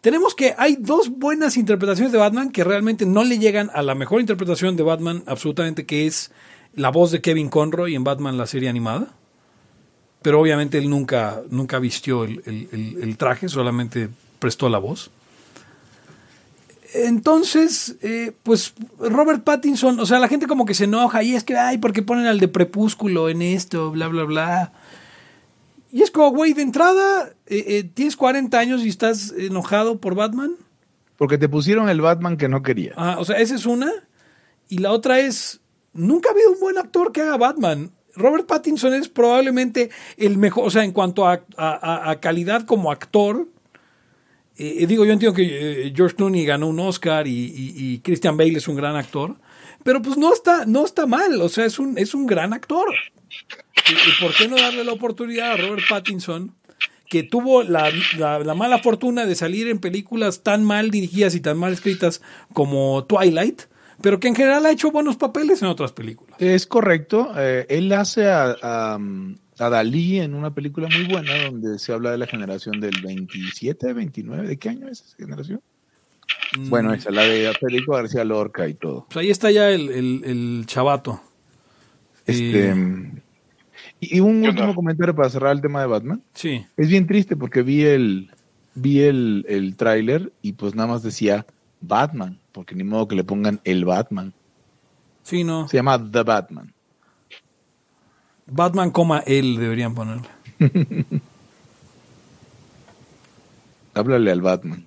tenemos 0.00 0.34
que 0.34 0.54
hay 0.58 0.76
dos 0.78 1.08
buenas 1.10 1.56
interpretaciones 1.56 2.12
de 2.12 2.18
Batman 2.18 2.50
que 2.50 2.64
realmente 2.64 3.06
no 3.06 3.24
le 3.24 3.38
llegan 3.38 3.70
a 3.74 3.82
la 3.82 3.94
mejor 3.94 4.20
interpretación 4.20 4.76
de 4.76 4.82
Batman 4.82 5.22
absolutamente, 5.26 5.86
que 5.86 6.06
es 6.06 6.32
la 6.74 6.90
voz 6.90 7.10
de 7.10 7.20
Kevin 7.20 7.48
Conroy 7.50 7.94
en 7.94 8.04
Batman 8.04 8.36
la 8.36 8.46
serie 8.46 8.68
animada. 8.68 9.08
Pero 10.22 10.40
obviamente 10.40 10.78
él 10.78 10.88
nunca, 10.90 11.42
nunca 11.50 11.78
vistió 11.78 12.24
el- 12.24 12.42
el 13.02 13.16
traje, 13.18 13.48
solamente 13.48 14.08
prestó 14.38 14.68
la 14.68 14.78
voz. 14.78 15.10
Entonces, 16.94 17.96
eh, 18.02 18.32
pues 18.44 18.72
Robert 18.98 19.42
Pattinson, 19.44 19.98
o 19.98 20.06
sea, 20.06 20.20
la 20.20 20.28
gente 20.28 20.46
como 20.46 20.64
que 20.64 20.74
se 20.74 20.84
enoja 20.84 21.22
y 21.24 21.34
es 21.34 21.42
que, 21.44 21.56
ay, 21.56 21.78
¿por 21.78 21.92
qué 21.92 22.02
ponen 22.02 22.26
al 22.26 22.38
de 22.38 22.48
Prepúsculo 22.48 23.28
en 23.28 23.42
esto? 23.42 23.90
Bla, 23.90 24.06
bla, 24.08 24.22
bla. 24.24 24.72
Y 25.90 26.02
es 26.02 26.10
como, 26.10 26.30
güey, 26.30 26.52
de 26.52 26.62
entrada, 26.62 27.30
eh, 27.46 27.64
eh, 27.68 27.84
tienes 27.92 28.16
40 28.16 28.58
años 28.58 28.82
y 28.84 28.88
estás 28.88 29.32
enojado 29.36 29.98
por 30.00 30.14
Batman. 30.14 30.52
Porque 31.16 31.36
te 31.38 31.48
pusieron 31.48 31.88
el 31.88 32.00
Batman 32.00 32.36
que 32.36 32.48
no 32.48 32.62
quería. 32.62 32.92
Ah, 32.96 33.16
o 33.18 33.24
sea, 33.24 33.36
esa 33.38 33.54
es 33.54 33.66
una. 33.66 33.90
Y 34.68 34.78
la 34.78 34.92
otra 34.92 35.18
es, 35.20 35.60
nunca 35.92 36.28
ha 36.30 36.32
habido 36.32 36.52
un 36.52 36.60
buen 36.60 36.78
actor 36.78 37.12
que 37.12 37.22
haga 37.22 37.36
Batman. 37.36 37.90
Robert 38.16 38.46
Pattinson 38.46 38.94
es 38.94 39.08
probablemente 39.08 39.90
el 40.16 40.38
mejor, 40.38 40.66
o 40.66 40.70
sea, 40.70 40.84
en 40.84 40.92
cuanto 40.92 41.26
a, 41.26 41.42
a- 41.56 41.74
a- 42.06 42.10
a 42.10 42.20
calidad 42.20 42.64
como 42.66 42.90
actor. 42.92 43.48
Eh, 44.56 44.86
digo, 44.86 45.04
yo 45.04 45.12
entiendo 45.12 45.34
que 45.34 45.86
eh, 45.86 45.92
George 45.94 46.16
Clooney 46.16 46.44
ganó 46.44 46.68
un 46.68 46.78
Oscar 46.80 47.26
y, 47.26 48.00
Christian 48.04 48.36
Bale 48.36 48.58
es 48.58 48.68
un 48.68 48.76
gran 48.76 48.96
actor, 48.96 49.36
pero 49.82 50.00
pues 50.02 50.16
no 50.16 50.32
está, 50.32 50.64
no 50.66 50.84
está 50.84 51.06
mal, 51.06 51.40
o 51.40 51.48
sea, 51.48 51.64
es 51.66 51.78
un, 51.78 51.98
es 51.98 52.14
un 52.14 52.26
gran 52.26 52.52
actor. 52.52 52.86
¿Y, 53.28 54.22
por 54.22 54.34
qué 54.34 54.48
no 54.48 54.56
darle 54.56 54.84
la 54.84 54.92
oportunidad 54.92 55.52
a 55.52 55.56
Robert 55.56 55.82
Pattinson, 55.88 56.54
que 57.08 57.22
tuvo 57.22 57.62
la, 57.62 57.90
la- 58.18 58.38
la 58.38 58.54
mala 58.54 58.78
fortuna 58.78 59.26
de 59.26 59.34
salir 59.34 59.68
en 59.68 59.78
películas 59.78 60.42
tan 60.42 60.64
mal 60.64 60.90
dirigidas 60.90 61.34
y 61.34 61.40
tan 61.40 61.58
mal 61.58 61.72
escritas 61.72 62.22
como 62.52 63.04
Twilight, 63.04 63.62
pero 64.00 64.18
que 64.20 64.28
en 64.28 64.34
general 64.34 64.66
ha 64.66 64.70
hecho 64.72 64.90
buenos 64.90 65.16
papeles 65.16 65.62
en 65.62 65.68
otras 65.68 65.92
películas? 65.92 66.40
Es 66.40 66.66
correcto. 66.66 67.32
eh, 67.36 67.66
él 67.68 67.92
hace 67.92 68.28
a, 68.28 68.56
a, 68.62 68.98
a 69.58 69.68
Dalí 69.70 70.20
en 70.20 70.34
una 70.34 70.52
película 70.52 70.88
muy 70.88 71.06
buena 71.06 71.44
donde 71.44 71.78
se 71.78 71.92
habla 71.92 72.10
de 72.10 72.18
la 72.18 72.26
generación 72.26 72.80
del 72.80 73.00
27, 73.02 73.92
29. 73.92 74.48
¿De 74.48 74.56
qué 74.56 74.68
año 74.70 74.88
es 74.88 75.00
esa 75.02 75.16
generación? 75.16 75.60
Bueno, 76.68 76.92
esa, 76.92 77.10
la 77.10 77.22
de 77.22 77.52
Federico 77.58 77.92
García 77.92 78.24
Lorca 78.24 78.68
y 78.68 78.74
todo. 78.74 79.06
Pues 79.06 79.24
ahí 79.24 79.30
está 79.30 79.50
ya 79.50 79.70
el, 79.70 79.90
el, 79.90 80.24
el 80.24 80.64
chavato. 80.66 81.20
Este, 82.26 82.70
Eh, 82.70 83.12
y, 84.00 84.16
y 84.16 84.20
un 84.20 84.42
¿Qué 84.42 84.48
último 84.48 84.74
comentario 84.74 85.14
para 85.14 85.28
cerrar 85.30 85.52
el 85.52 85.60
tema 85.60 85.80
de 85.80 85.86
Batman. 85.86 86.22
Sí. 86.34 86.64
Es 86.76 86.88
bien 86.88 87.06
triste 87.06 87.36
porque 87.36 87.62
vi 87.62 87.82
el 87.82 88.30
vi 88.74 89.00
el, 89.02 89.46
el 89.48 89.76
tráiler 89.76 90.32
y 90.42 90.54
pues 90.54 90.74
nada 90.74 90.88
más 90.88 91.02
decía 91.02 91.46
Batman, 91.80 92.40
porque 92.52 92.74
ni 92.74 92.82
modo 92.82 93.06
que 93.06 93.14
le 93.16 93.24
pongan 93.24 93.60
el 93.64 93.84
Batman. 93.84 94.32
Sí, 95.22 95.44
no. 95.44 95.68
Se 95.68 95.76
llama 95.76 95.98
The 96.10 96.22
Batman. 96.22 96.73
Batman, 98.46 98.90
coma 98.90 99.22
él 99.26 99.56
deberían 99.56 99.94
ponerle. 99.94 100.28
Háblale 103.94 104.30
al 104.30 104.40
Batman. 104.42 104.84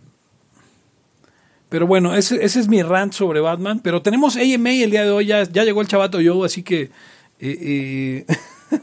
Pero 1.70 1.88
bueno, 1.88 2.16
ese, 2.16 2.44
ese 2.44 2.60
es 2.60 2.68
mi 2.68 2.82
rant 2.82 3.14
sobre 3.14 3.40
Batman. 3.42 3.80
Pero 3.80 4.02
tenemos 4.02 4.36
AMA 4.36 4.72
el 4.72 4.92
día 4.92 5.04
de 5.04 5.12
hoy. 5.12 5.26
Ya, 5.26 5.44
ya 5.44 5.64
llegó 5.64 5.82
el 5.82 5.88
chavato 5.88 6.22
yo, 6.22 6.44
así 6.44 6.64
que 6.64 6.84
eh, 6.84 6.90
eh, 7.40 8.26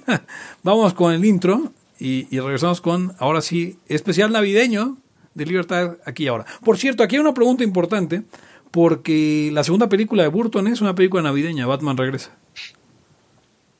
vamos 0.63 0.95
con 0.95 1.13
el 1.13 1.25
intro 1.25 1.73
y, 1.99 2.27
y 2.35 2.41
regresamos 2.41 2.81
con, 2.81 3.15
ahora 3.19 3.41
sí, 3.41 3.79
especial 3.89 4.33
navideño 4.33 4.99
de 5.35 5.47
Libertad 5.47 5.97
aquí 6.05 6.25
y 6.25 6.29
ahora. 6.29 6.47
Por 6.65 6.79
cierto, 6.79 7.03
aquí 7.03 7.17
hay 7.17 7.21
una 7.21 7.35
pregunta 7.35 7.65
importante, 7.65 8.23
porque 8.71 9.51
la 9.53 9.65
segunda 9.65 9.89
película 9.89 10.23
de 10.23 10.29
Burton 10.29 10.67
es 10.69 10.81
una 10.81 10.95
película 10.95 11.23
navideña, 11.23 11.67
Batman 11.67 11.97
regresa. 11.97 12.33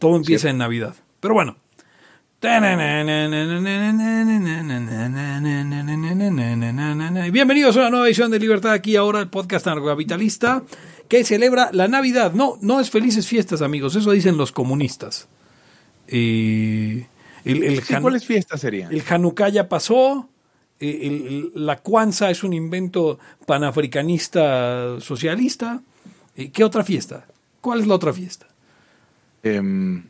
Todo 0.05 0.17
empieza 0.17 0.51
en 0.51 0.59
Navidad. 0.59 0.95
Pero 1.19 1.33
bueno. 1.33 1.57
Bienvenidos 7.33 7.77
a 7.77 7.81
una 7.81 7.89
nueva 7.91 8.07
edición 8.07 8.31
de 8.31 8.39
Libertad 8.39 8.73
aquí 8.73 8.97
ahora, 8.97 9.21
el 9.21 9.29
podcast 9.29 9.67
anarcocapitalista 9.67 10.63
que 11.09 11.25
celebra 11.25 11.71
la 11.73 11.89
Navidad. 11.89 12.35
No, 12.35 12.59
no 12.61 12.81
es 12.81 12.91
felices 12.91 13.27
fiestas, 13.27 13.63
amigos, 13.63 13.97
eso 13.97 14.11
dicen 14.11 14.37
los 14.37 14.53
comunistas. 14.53 15.27
Eh, 16.07 17.07
el, 17.47 17.63
el 17.63 17.83
Sí, 17.83 17.95
Hanu- 17.95 18.03
¿Cuáles 18.03 18.27
fiestas 18.27 18.61
serían? 18.61 18.93
el 18.93 19.03
Hanukkah 19.09 19.49
ya 19.49 19.71
pasó. 19.71 20.29
eh, 20.81 20.99
el- 21.03 21.27
el- 21.55 21.65
la 21.67 21.77
Kwanzaa 21.79 22.31
es 22.31 22.45
un 22.45 22.53
invento 22.53 23.19
panafricanista 23.47 25.01
socialista. 25.01 25.81
Eh, 26.37 26.51
¿Qué 26.51 26.63
otra 26.63 26.85
fiesta? 26.85 27.25
¿Cuál 27.63 27.81
es 27.81 27.87
la 27.87 27.95
otra 27.95 28.13
fiesta? 28.13 28.47
Em, 29.45 30.05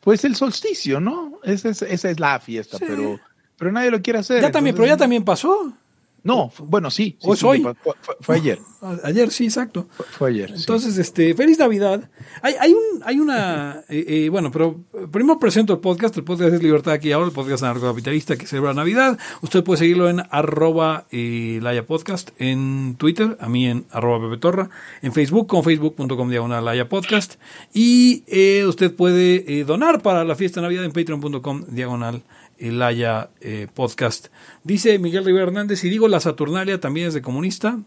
pues 0.00 0.24
el 0.24 0.34
solsticio, 0.36 1.00
¿no? 1.00 1.38
Esa 1.44 1.70
es, 1.70 1.82
esa 1.82 2.10
es 2.10 2.20
la 2.20 2.38
fiesta, 2.40 2.76
Sí. 2.78 2.84
pero, 2.86 3.18
pero 3.56 3.72
nadie 3.72 3.90
lo 3.90 4.02
quiere 4.02 4.18
hacer. 4.18 4.42
Ya 4.42 4.50
también, 4.50 4.74
pero 4.76 4.86
ya 4.86 4.96
también 4.96 5.24
pasó. 5.24 5.72
No, 6.22 6.50
fu- 6.50 6.64
bueno, 6.64 6.90
sí. 6.90 7.16
sí, 7.20 7.28
¿O 7.28 7.34
es 7.34 7.40
sí, 7.40 7.46
hoy? 7.46 7.62
fue, 7.62 7.74
fue- 8.00 8.16
fue 8.20 8.36
ayer. 8.36 8.58
A- 8.82 8.96
Ayer, 9.04 9.30
sí, 9.30 9.44
exacto. 9.44 9.88
Fue, 9.90 10.06
fue 10.06 10.28
ayer. 10.30 10.48
sí. 10.50 10.56
Entonces, 10.60 10.96
este, 10.98 11.34
feliz 11.34 11.58
Navidad. 11.58 12.08
Hay, 12.42 12.54
hay 12.58 12.72
un, 12.72 13.02
hay 13.04 13.18
una, 13.20 13.84
eh, 13.88 14.04
eh, 14.06 14.28
bueno, 14.30 14.50
pero 14.50 14.80
eh, 14.94 15.06
primero 15.10 15.38
presento 15.38 15.72
el 15.74 15.80
podcast. 15.80 16.16
El 16.16 16.24
podcast 16.24 16.54
es 16.54 16.62
Libertad 16.62 16.94
aquí 16.94 17.12
ahora, 17.12 17.26
el 17.26 17.32
podcast 17.32 17.62
anarcocapitalista 17.62 18.36
que 18.36 18.46
celebra 18.46 18.72
Navidad. 18.74 19.18
Usted 19.42 19.62
puede 19.64 19.78
seguirlo 19.78 20.08
en 20.08 20.22
arroba 20.30 21.06
eh, 21.10 21.58
Laya 21.62 21.86
Podcast 21.86 22.30
en 22.38 22.96
Twitter, 22.98 23.36
a 23.40 23.48
mí 23.48 23.66
en 23.66 23.84
arroba 23.90 24.26
Pepe 24.28 24.40
Torra, 24.40 24.70
en 25.02 25.12
Facebook 25.12 25.46
con 25.46 25.62
facebook.com 25.62 26.30
diagonal 26.30 26.64
Laya 26.64 26.88
Podcast. 26.88 27.34
Y 27.74 28.24
eh, 28.28 28.64
usted 28.66 28.94
puede 28.94 29.64
donar 29.64 30.00
para 30.02 30.24
la 30.24 30.34
fiesta 30.36 30.60
de 30.60 30.64
Navidad 30.66 30.84
en 30.84 30.92
patreon.com 30.92 31.64
diagonal 31.68 32.22
el 32.60 32.82
Haya 32.82 33.30
eh, 33.40 33.66
Podcast. 33.72 34.28
Dice 34.62 34.98
Miguel 34.98 35.24
Rivera 35.24 35.46
Hernández, 35.46 35.82
y 35.84 35.90
digo 35.90 36.06
la 36.08 36.20
Saturnalia 36.20 36.78
también 36.78 37.08
es 37.08 37.14
de 37.14 37.22
comunista. 37.22 37.78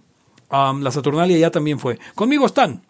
La 0.51 0.91
Saturnalia 0.91 1.37
ya 1.37 1.49
también 1.49 1.79
fue. 1.79 1.97
Conmigo 2.13 2.45
están. 2.45 2.83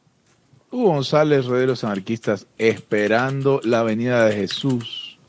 Hugo 0.69 0.89
González, 0.89 1.45
Roderos 1.45 1.83
Anarquistas, 1.83 2.47
esperando 2.57 3.61
la 3.63 3.83
venida 3.83 4.25
de 4.25 4.35
Jesús, 4.35 5.19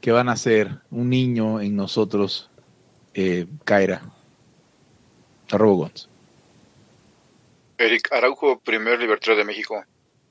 que 0.00 0.12
van 0.12 0.28
a 0.28 0.36
ser 0.36 0.80
un 0.90 1.08
niño 1.08 1.60
en 1.60 1.76
nosotros, 1.76 2.50
eh, 3.14 3.46
caerá. 3.64 4.02
Arroba 5.50 5.86
Gonz. 5.86 6.08
Eric 7.78 8.12
Araujo, 8.12 8.58
primer 8.58 8.98
libertario 8.98 9.36
de 9.36 9.44
México. 9.44 9.82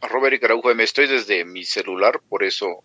Arroba 0.01 0.27
Eric 0.27 0.44
Araujo, 0.44 0.75
me 0.75 0.84
estoy 0.84 1.08
desde 1.08 1.46
mi 1.46 1.63
celular, 1.63 2.22
por 2.27 2.44
eso 2.44 2.84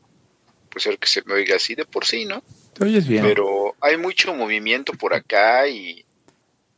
ser 0.80 0.98
que 0.98 1.08
se 1.08 1.22
me 1.24 1.34
oiga 1.34 1.56
así 1.56 1.74
de 1.74 1.84
por 1.84 2.06
sí, 2.06 2.24
¿no? 2.24 2.42
¿Te 2.72 2.84
oyes 2.84 3.06
bien? 3.06 3.22
Pero 3.22 3.74
hay 3.80 3.96
mucho 3.96 4.34
movimiento 4.34 4.94
por 4.94 5.12
acá 5.12 5.68
y 5.68 6.04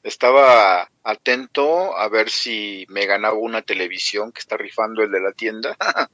estaba 0.02 0.90
atento 1.02 1.96
a 1.96 2.08
ver 2.08 2.30
si 2.30 2.86
me 2.88 3.06
ganaba 3.06 3.34
una 3.34 3.62
televisión 3.62 4.32
que 4.32 4.40
está 4.40 4.56
rifando 4.56 5.02
el 5.02 5.10
de 5.10 5.20
la 5.20 5.32
tienda. 5.32 5.76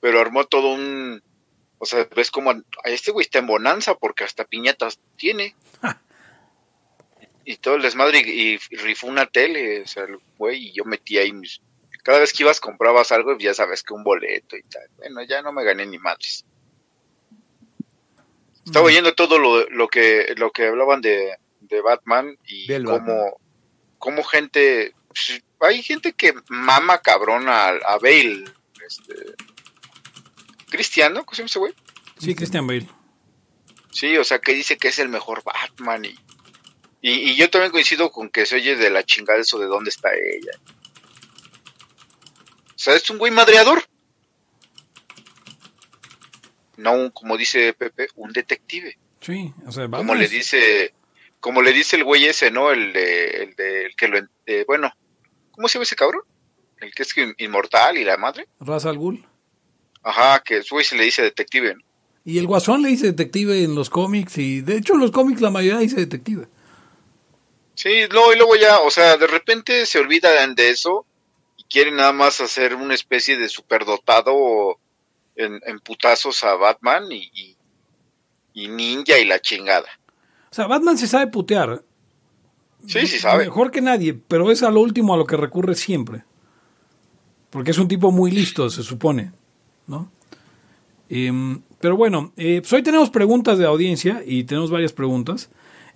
Pero 0.00 0.20
armó 0.20 0.44
todo 0.44 0.72
un... 0.72 1.22
O 1.78 1.86
sea, 1.86 2.08
ves 2.14 2.30
como 2.30 2.52
este 2.84 3.12
güey 3.12 3.24
está 3.24 3.38
en 3.38 3.46
bonanza 3.46 3.94
porque 3.94 4.24
hasta 4.24 4.44
piñatas 4.44 4.98
tiene. 5.16 5.54
y 7.44 7.56
todo 7.56 7.76
el 7.76 7.82
desmadre 7.82 8.18
y, 8.18 8.58
y 8.70 8.76
rifó 8.76 9.06
una 9.06 9.26
tele, 9.26 9.82
o 9.82 9.86
sea, 9.86 10.04
el 10.04 10.18
güey, 10.36 10.68
y 10.68 10.72
yo 10.72 10.84
metí 10.84 11.18
ahí 11.18 11.32
mis... 11.32 11.60
Cada 12.02 12.18
vez 12.18 12.32
que 12.32 12.42
ibas 12.42 12.60
comprabas 12.60 13.12
algo, 13.12 13.36
ya 13.38 13.54
sabes 13.54 13.82
que 13.82 13.94
un 13.94 14.02
boleto 14.02 14.56
y 14.56 14.62
tal. 14.64 14.88
Bueno, 14.96 15.22
ya 15.22 15.40
no 15.42 15.52
me 15.52 15.64
gané 15.64 15.86
ni 15.86 15.98
madres. 15.98 16.44
Estaba 18.68 18.84
oyendo 18.84 19.14
todo 19.14 19.38
lo, 19.38 19.66
lo 19.70 19.88
que 19.88 20.34
lo 20.36 20.50
que 20.50 20.66
hablaban 20.66 21.00
de, 21.00 21.36
de 21.60 21.80
Batman 21.80 22.36
y 22.46 22.66
Del 22.66 22.84
cómo, 22.84 22.98
Batman. 22.98 23.32
cómo 23.98 24.24
gente... 24.24 24.94
pues, 25.08 25.42
hay 25.60 25.82
gente 25.82 26.12
que 26.12 26.34
mama 26.48 26.98
cabrón 26.98 27.48
a, 27.48 27.68
a 27.68 27.98
Bale. 27.98 28.44
Este, 28.86 29.14
Cristiano, 30.70 31.24
¿cómo 31.24 31.34
se 31.34 31.42
llama 31.42 31.46
ese 31.46 31.58
güey? 31.58 31.74
Sí, 32.18 32.34
Christian 32.34 32.66
Bale. 32.66 32.86
Sí, 33.90 34.18
o 34.18 34.24
sea, 34.24 34.38
que 34.38 34.52
dice 34.52 34.76
que 34.76 34.88
es 34.88 34.98
el 34.98 35.08
mejor 35.08 35.42
Batman 35.42 36.04
y, 36.04 36.14
y, 37.00 37.30
y 37.30 37.36
yo 37.36 37.48
también 37.48 37.72
coincido 37.72 38.10
con 38.10 38.28
que 38.28 38.44
se 38.44 38.56
oye 38.56 38.76
de 38.76 38.90
la 38.90 39.02
chingada 39.02 39.40
eso 39.40 39.58
de 39.58 39.66
dónde 39.66 39.88
está 39.88 40.10
ella. 40.14 40.52
O 42.68 42.78
sea, 42.78 42.94
es 42.94 43.08
un 43.08 43.16
güey 43.16 43.32
madreador. 43.32 43.82
No 46.78 46.92
un, 46.92 47.10
como 47.10 47.36
dice 47.36 47.74
Pepe, 47.74 48.08
un 48.16 48.32
detective. 48.32 48.96
Sí, 49.20 49.52
o 49.66 49.72
sea, 49.72 49.88
como 49.88 50.14
le 50.14 50.28
dice, 50.28 50.94
como 51.40 51.60
le 51.60 51.72
dice 51.72 51.96
el 51.96 52.04
güey 52.04 52.26
ese, 52.26 52.50
¿no? 52.50 52.70
El 52.70 52.92
de, 52.92 53.26
el 53.42 53.54
de, 53.54 53.86
el 53.86 53.96
que 53.96 54.08
lo, 54.08 54.18
eh, 54.46 54.64
bueno, 54.66 54.92
¿cómo 55.50 55.68
se 55.68 55.74
llama 55.74 55.82
ese 55.82 55.96
cabrón? 55.96 56.22
El 56.80 56.94
que 56.94 57.02
es 57.02 57.14
inmortal 57.38 57.98
y 57.98 58.04
la 58.04 58.16
madre. 58.16 58.46
Ra's 58.60 58.86
al 58.86 58.96
Ghul. 58.96 59.26
Ajá, 60.02 60.40
que 60.44 60.62
su 60.62 60.76
güey 60.76 60.84
se 60.84 60.96
le 60.96 61.04
dice 61.04 61.22
detective. 61.22 61.74
¿no? 61.74 61.80
Y 62.24 62.38
el 62.38 62.46
Guasón 62.46 62.82
le 62.82 62.90
dice 62.90 63.06
detective 63.06 63.64
en 63.64 63.74
los 63.74 63.90
cómics 63.90 64.38
y 64.38 64.60
de 64.60 64.76
hecho 64.76 64.94
en 64.94 65.00
los 65.00 65.10
cómics 65.10 65.40
la 65.40 65.50
mayoría 65.50 65.80
dice 65.80 65.96
detective. 65.96 66.46
Sí, 67.74 68.06
luego, 68.10 68.32
y 68.32 68.36
luego 68.36 68.56
ya, 68.56 68.80
o 68.80 68.90
sea, 68.90 69.16
de 69.16 69.26
repente 69.26 69.86
se 69.86 69.98
olvidan 69.98 70.54
de 70.54 70.70
eso 70.70 71.06
y 71.56 71.64
quieren 71.64 71.96
nada 71.96 72.12
más 72.12 72.40
hacer 72.40 72.74
una 72.74 72.94
especie 72.94 73.36
de 73.38 73.48
superdotado 73.48 74.78
en, 75.38 75.60
en 75.64 75.78
putazos 75.78 76.42
a 76.44 76.54
Batman 76.56 77.04
y, 77.10 77.56
y, 78.52 78.68
ninja 78.68 79.18
y 79.18 79.24
la 79.24 79.40
chingada. 79.40 79.88
O 80.50 80.54
sea, 80.54 80.66
Batman 80.66 80.98
se 80.98 81.06
sabe 81.06 81.28
putear. 81.28 81.82
Sí, 82.86 83.06
sí 83.06 83.18
sabe. 83.18 83.44
Mejor 83.44 83.70
que 83.70 83.80
nadie, 83.80 84.14
pero 84.14 84.50
es 84.50 84.62
a 84.62 84.70
lo 84.70 84.80
último 84.80 85.14
a 85.14 85.16
lo 85.16 85.26
que 85.26 85.36
recurre 85.36 85.74
siempre. 85.74 86.24
Porque 87.50 87.70
es 87.70 87.78
un 87.78 87.88
tipo 87.88 88.10
muy 88.10 88.30
listo, 88.30 88.68
se 88.68 88.82
supone, 88.82 89.32
¿no? 89.86 90.10
Em, 91.08 91.62
pero 91.80 91.96
bueno, 91.96 92.32
eh, 92.36 92.60
pues 92.60 92.72
hoy 92.72 92.82
tenemos 92.82 93.08
preguntas 93.08 93.58
de 93.58 93.64
audiencia 93.64 94.22
y 94.26 94.44
tenemos 94.44 94.70
varias 94.70 94.92
preguntas. 94.92 95.50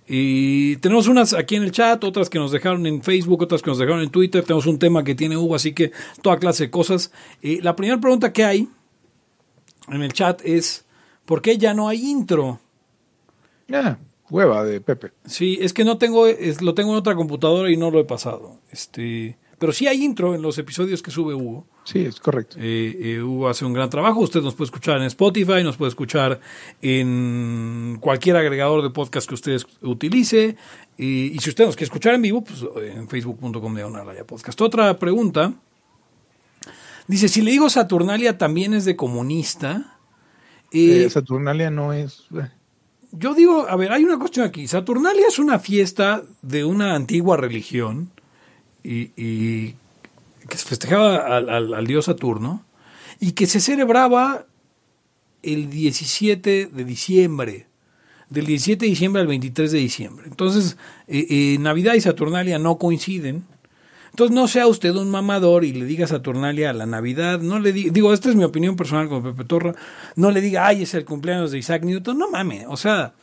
Y 0.07 0.77
tenemos 0.77 1.07
unas 1.07 1.33
aquí 1.33 1.55
en 1.55 1.63
el 1.63 1.71
chat, 1.71 2.03
otras 2.03 2.29
que 2.29 2.39
nos 2.39 2.51
dejaron 2.51 2.85
en 2.87 3.03
Facebook, 3.03 3.41
otras 3.41 3.61
que 3.61 3.69
nos 3.69 3.77
dejaron 3.77 4.01
en 4.01 4.09
Twitter. 4.09 4.43
Tenemos 4.43 4.65
un 4.65 4.79
tema 4.79 5.03
que 5.03 5.15
tiene 5.15 5.37
Hugo, 5.37 5.55
así 5.55 5.73
que 5.73 5.91
toda 6.21 6.39
clase 6.39 6.65
de 6.65 6.71
cosas. 6.71 7.11
Y 7.41 7.61
la 7.61 7.75
primera 7.75 7.99
pregunta 7.99 8.33
que 8.33 8.43
hay 8.43 8.67
en 9.87 10.01
el 10.01 10.13
chat 10.13 10.41
es: 10.43 10.85
¿por 11.25 11.41
qué 11.41 11.57
ya 11.57 11.73
no 11.73 11.87
hay 11.87 12.09
intro? 12.09 12.59
Ah, 13.71 13.97
hueva 14.29 14.63
de 14.63 14.81
Pepe. 14.81 15.11
Sí, 15.25 15.57
es 15.61 15.73
que 15.73 15.83
no 15.83 15.97
tengo, 15.97 16.27
es, 16.27 16.61
lo 16.61 16.73
tengo 16.73 16.91
en 16.91 16.97
otra 16.97 17.15
computadora 17.15 17.71
y 17.71 17.77
no 17.77 17.91
lo 17.91 17.99
he 17.99 18.05
pasado. 18.05 18.59
Este, 18.71 19.37
pero 19.59 19.71
sí 19.71 19.87
hay 19.87 20.03
intro 20.03 20.35
en 20.35 20.41
los 20.41 20.57
episodios 20.57 21.01
que 21.01 21.11
sube 21.11 21.33
Hugo. 21.33 21.65
Sí, 21.85 21.99
es 22.05 22.19
correcto. 22.19 22.57
Eh, 22.59 22.97
eh, 22.99 23.21
Hugo 23.21 23.49
hace 23.49 23.65
un 23.65 23.73
gran 23.73 23.89
trabajo. 23.89 24.21
Usted 24.21 24.41
nos 24.41 24.55
puede 24.55 24.67
escuchar 24.67 24.97
en 24.97 25.03
Spotify, 25.03 25.63
nos 25.63 25.77
puede 25.77 25.89
escuchar 25.89 26.39
en 26.81 27.97
cualquier 27.99 28.37
agregador 28.37 28.83
de 28.83 28.89
podcast 28.89 29.27
que 29.27 29.35
usted 29.35 29.61
utilice. 29.81 30.55
Y, 30.97 31.37
si 31.39 31.49
usted 31.49 31.65
nos 31.65 31.75
quiere 31.75 31.85
escuchar 31.85 32.13
en 32.13 32.21
vivo, 32.21 32.43
pues 32.43 32.65
en 32.93 33.07
facebook.com 33.07 33.75
de 33.75 34.25
podcast. 34.25 34.59
Otra 34.61 34.97
pregunta. 34.97 35.53
Dice, 37.07 37.27
si 37.27 37.41
le 37.41 37.51
digo 37.51 37.69
Saturnalia 37.69 38.37
también 38.37 38.73
es 38.73 38.85
de 38.85 38.95
comunista. 38.95 39.97
Eh, 40.71 41.09
Saturnalia 41.09 41.69
no 41.69 41.93
es... 41.93 42.25
Yo 43.11 43.35
digo, 43.35 43.67
a 43.69 43.75
ver, 43.75 43.91
hay 43.91 44.03
una 44.03 44.17
cuestión 44.17 44.45
aquí. 44.45 44.67
Saturnalia 44.67 45.27
es 45.27 45.37
una 45.37 45.59
fiesta 45.59 46.23
de 46.41 46.65
una 46.65 46.95
antigua 46.95 47.37
religión 47.37 48.09
y 48.83 49.75
que 50.47 50.57
se 50.57 50.65
festejaba 50.65 51.37
al, 51.37 51.87
dios 51.87 52.05
Saturno 52.05 52.63
y 53.19 53.31
que 53.31 53.45
se 53.47 53.59
celebraba 53.59 54.45
el 55.41 55.69
17 55.69 56.67
de 56.67 56.85
diciembre, 56.85 57.67
del 58.29 58.45
17 58.45 58.85
de 58.85 58.89
diciembre 58.89 59.21
al 59.21 59.27
23 59.27 59.71
de 59.71 59.77
diciembre. 59.77 60.25
Entonces, 60.27 60.77
eh, 61.07 61.25
eh, 61.29 61.57
Navidad 61.59 61.93
y 61.95 62.01
Saturnalia 62.01 62.59
no 62.59 62.77
coinciden. 62.77 63.45
Entonces, 64.13 64.35
no 64.35 64.47
sea 64.47 64.67
usted 64.67 64.91
un 64.91 65.09
mamador 65.09 65.65
y 65.65 65.73
le 65.73 65.85
diga 65.85 66.05
Saturnalia 66.05 66.69
a 66.69 66.73
la 66.73 66.85
Navidad. 66.85 67.39
No 67.39 67.57
le 67.59 67.73
diga, 67.73 67.91
digo, 67.91 68.13
esta 68.13 68.29
es 68.29 68.35
mi 68.35 68.43
opinión 68.43 68.75
personal 68.75 69.09
como 69.09 69.23
Pepe 69.23 69.43
Torra. 69.43 69.73
No 70.15 70.29
le 70.29 70.39
diga, 70.39 70.67
ay, 70.67 70.83
es 70.83 70.93
el 70.93 71.03
cumpleaños 71.03 71.49
de 71.51 71.57
Isaac 71.57 71.81
Newton. 71.81 72.19
No 72.19 72.29
mames, 72.29 72.67
o 72.69 72.77
sea, 72.77 73.15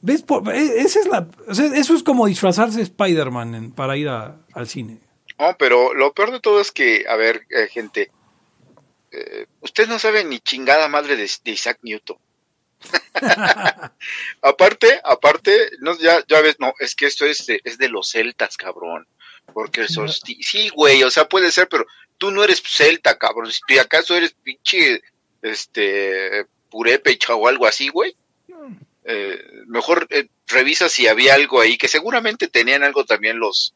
¿ves? 0.00 0.24
E, 0.54 0.82
esa 0.82 1.00
es 1.00 1.08
la, 1.08 1.26
eso 1.48 1.94
es 1.96 2.04
como 2.04 2.28
disfrazarse 2.28 2.80
Spider-Man 2.80 3.72
para 3.72 3.96
ir 3.96 4.08
al 4.08 4.68
cine. 4.68 5.00
No, 5.36 5.56
pero 5.58 5.94
lo 5.94 6.12
peor 6.12 6.30
de 6.30 6.38
todo 6.38 6.60
es 6.60 6.70
que, 6.70 7.06
a 7.08 7.16
ver, 7.16 7.42
eh, 7.50 7.66
gente, 7.66 8.12
eh, 9.10 9.46
usted 9.62 9.88
no 9.88 9.98
sabe 9.98 10.22
ni 10.22 10.38
chingada 10.38 10.86
madre 10.86 11.16
de, 11.16 11.24
Isaac 11.24 11.80
Newton. 11.82 12.18
aparte, 14.42 15.00
aparte, 15.02 15.70
no, 15.80 15.98
ya, 15.98 16.24
ya 16.28 16.40
ves, 16.40 16.54
no, 16.60 16.72
es 16.78 16.94
que 16.94 17.06
esto 17.06 17.26
es 17.26 17.46
de, 17.46 17.60
es 17.64 17.78
de 17.78 17.88
los 17.88 18.12
celtas, 18.12 18.56
cabrón. 18.56 19.08
Porque 19.52 19.86
sí, 19.88 20.68
güey, 20.70 21.02
o 21.02 21.10
sea, 21.10 21.28
puede 21.28 21.50
ser, 21.50 21.68
pero 21.68 21.86
tú 22.18 22.30
no 22.30 22.44
eres 22.44 22.62
celta, 22.62 23.18
cabrón. 23.18 23.50
Si 23.50 23.78
acaso 23.78 24.16
eres 24.16 24.34
pinche, 24.42 25.02
este, 25.42 26.46
purépecha 26.70 27.34
o 27.34 27.48
algo 27.48 27.66
así, 27.66 27.88
güey. 27.88 28.14
Eh, 29.04 29.42
mejor 29.66 30.06
revisa 30.46 30.88
si 30.88 31.06
había 31.06 31.34
algo 31.34 31.60
ahí, 31.60 31.78
que 31.78 31.88
seguramente 31.88 32.48
tenían 32.48 32.82
algo 32.82 33.04
también 33.04 33.38
los, 33.38 33.74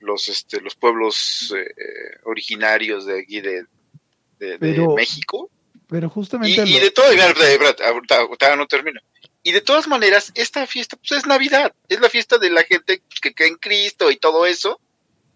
los, 0.00 0.28
este, 0.28 0.60
los 0.60 0.74
pueblos 0.74 1.54
eh, 1.56 2.18
originarios 2.24 3.06
de 3.06 3.20
aquí 3.20 3.40
de, 3.40 3.66
México. 4.96 5.50
Pero 5.88 6.08
justamente... 6.08 6.62
Y, 6.66 6.78
de 6.78 6.90
todo, 6.90 7.06
no 8.56 8.66
termino. 8.66 9.00
Y 9.42 9.52
de 9.52 9.60
todas 9.60 9.88
maneras, 9.88 10.32
esta 10.34 10.66
fiesta 10.66 10.96
pues 10.96 11.12
es 11.12 11.26
Navidad, 11.26 11.74
es 11.88 12.00
la 12.00 12.08
fiesta 12.08 12.38
de 12.38 12.50
la 12.50 12.62
gente 12.62 13.02
que 13.20 13.34
cree 13.34 13.48
en 13.48 13.56
Cristo 13.56 14.10
y 14.10 14.16
todo 14.16 14.46
eso. 14.46 14.80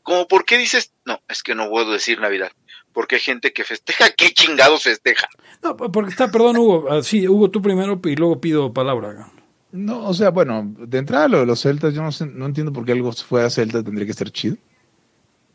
Como, 0.06 0.28
¿por 0.28 0.44
qué 0.44 0.56
dices? 0.56 0.92
No, 1.04 1.18
es 1.28 1.42
que 1.42 1.56
no 1.56 1.68
puedo 1.68 1.92
decir 1.92 2.20
Navidad. 2.20 2.52
Porque 2.92 3.16
hay 3.16 3.20
gente 3.20 3.52
que 3.52 3.64
festeja, 3.64 4.08
¿qué 4.16 4.30
chingados 4.32 4.84
festeja? 4.84 5.26
No, 5.64 5.76
porque 5.76 6.10
está, 6.10 6.30
perdón, 6.30 6.58
Hugo. 6.58 6.86
Ah, 6.88 7.02
sí, 7.02 7.26
Hugo, 7.26 7.50
tú 7.50 7.60
primero 7.60 8.00
y 8.04 8.14
luego 8.14 8.40
pido 8.40 8.72
palabra. 8.72 9.32
No, 9.72 10.06
o 10.06 10.14
sea, 10.14 10.30
bueno, 10.30 10.72
de 10.78 10.98
entrada 10.98 11.26
lo 11.26 11.40
de 11.40 11.46
los 11.46 11.60
celtas, 11.60 11.92
yo 11.92 12.02
no, 12.02 12.12
sé, 12.12 12.24
no 12.24 12.46
entiendo 12.46 12.72
por 12.72 12.84
qué 12.84 12.92
algo 12.92 13.10
fuera 13.12 13.50
celta 13.50 13.82
tendría 13.82 14.06
que 14.06 14.12
ser 14.12 14.30
chido. 14.30 14.56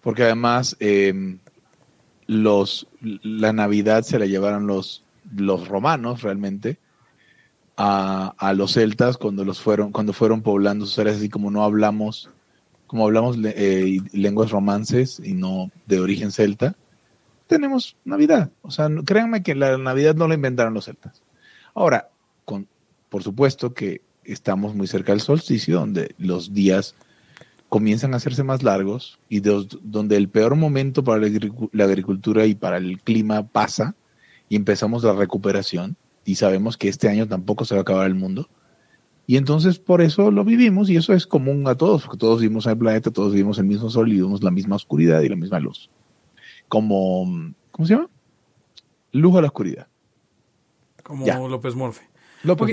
Porque 0.02 0.24
además 0.24 0.76
em, 0.82 1.40
los, 2.28 2.88
la 3.00 3.54
Navidad 3.54 4.04
se 4.04 4.20
la 4.20 4.26
llevaron 4.26 4.68
los, 4.68 5.06
los 5.34 5.70
romanos 5.70 6.24
realmente 6.24 6.78
a, 7.78 8.36
a, 8.38 8.54
los 8.54 8.74
celtas 8.74 9.16
cuando 9.16 9.46
los 9.46 9.62
fueron, 9.62 9.94
cuando 9.94 10.12
fueron 10.12 10.42
poblando 10.42 10.86
sus 10.86 11.00
áreas, 11.00 11.18
así 11.18 11.30
como 11.30 11.52
no 11.52 11.64
hablamos, 11.64 12.30
como 12.92 13.06
hablamos 13.06 13.38
eh, 13.42 14.00
lenguas 14.12 14.52
romances 14.52 15.22
y 15.24 15.34
no 15.34 15.72
de 15.86 16.02
origen 16.02 16.34
celta, 16.34 16.76
tenemos 17.48 17.96
Navidad. 18.04 18.52
O 18.64 18.70
sea, 18.70 18.90
créanme 19.06 19.44
que 19.44 19.56
la 19.56 19.78
Navidad 19.78 20.14
no 20.14 20.28
la 20.28 20.34
inventaron 20.36 20.74
los 20.74 20.84
celtas. 20.84 21.22
Ahora, 21.74 22.10
con, 22.44 22.68
por 23.08 23.24
supuesto 23.24 23.74
que 23.74 24.02
estamos 24.26 24.76
muy 24.76 24.88
cerca 24.88 25.14
del 25.14 25.22
solsticio, 25.22 25.80
donde 25.80 26.16
los 26.18 26.54
días 26.54 26.96
comienzan 27.70 28.14
a 28.14 28.18
hacerse 28.18 28.44
más 28.44 28.62
largos 28.62 29.20
y 29.30 29.40
donde 29.40 30.18
el 30.18 30.28
peor 30.28 30.58
momento 30.58 31.02
para 31.02 31.26
la 31.72 31.86
agricultura 31.86 32.46
y 32.46 32.56
para 32.56 32.76
el 32.76 33.00
clima 33.00 33.48
pasa 33.48 33.96
y 34.50 34.58
empezamos 34.58 35.06
la 35.06 35.14
recuperación 35.14 35.96
y 36.26 36.36
sabemos 36.36 36.76
que 36.76 36.90
este 36.90 37.08
año 37.08 37.26
tampoco 37.26 37.64
se 37.64 37.74
va 37.74 37.80
a 37.80 37.84
acabar 37.84 38.08
el 38.08 38.16
mundo. 38.16 38.50
Y 39.28 39.38
entonces 39.38 39.80
por 39.80 40.02
eso 40.02 40.32
lo 40.32 40.44
vivimos 40.44 40.90
y 40.90 40.98
eso 40.98 41.14
es 41.14 41.26
común 41.26 41.68
a 41.68 41.76
todos, 41.76 42.04
porque 42.04 42.18
todos 42.18 42.42
vivimos 42.42 42.66
en 42.66 42.72
el 42.74 42.78
planeta, 42.78 43.12
todos 43.12 43.32
vivimos 43.32 43.58
el 43.60 43.66
mismo 43.66 43.90
sol 43.90 44.10
y 44.10 44.14
vivimos 44.14 44.44
la 44.44 44.52
misma 44.52 44.76
oscuridad 44.76 45.22
y 45.22 45.30
la 45.30 45.36
misma 45.36 45.60
luz. 45.60 45.90
Como, 46.68 47.54
¿cómo 47.72 47.88
se 47.88 47.96
llama? 47.96 48.10
Luz 49.12 49.36
a 49.36 49.42
la 49.42 49.48
oscuridad. 49.48 49.88
Como 51.04 51.48
López 51.48 51.76
Morfe 51.76 52.12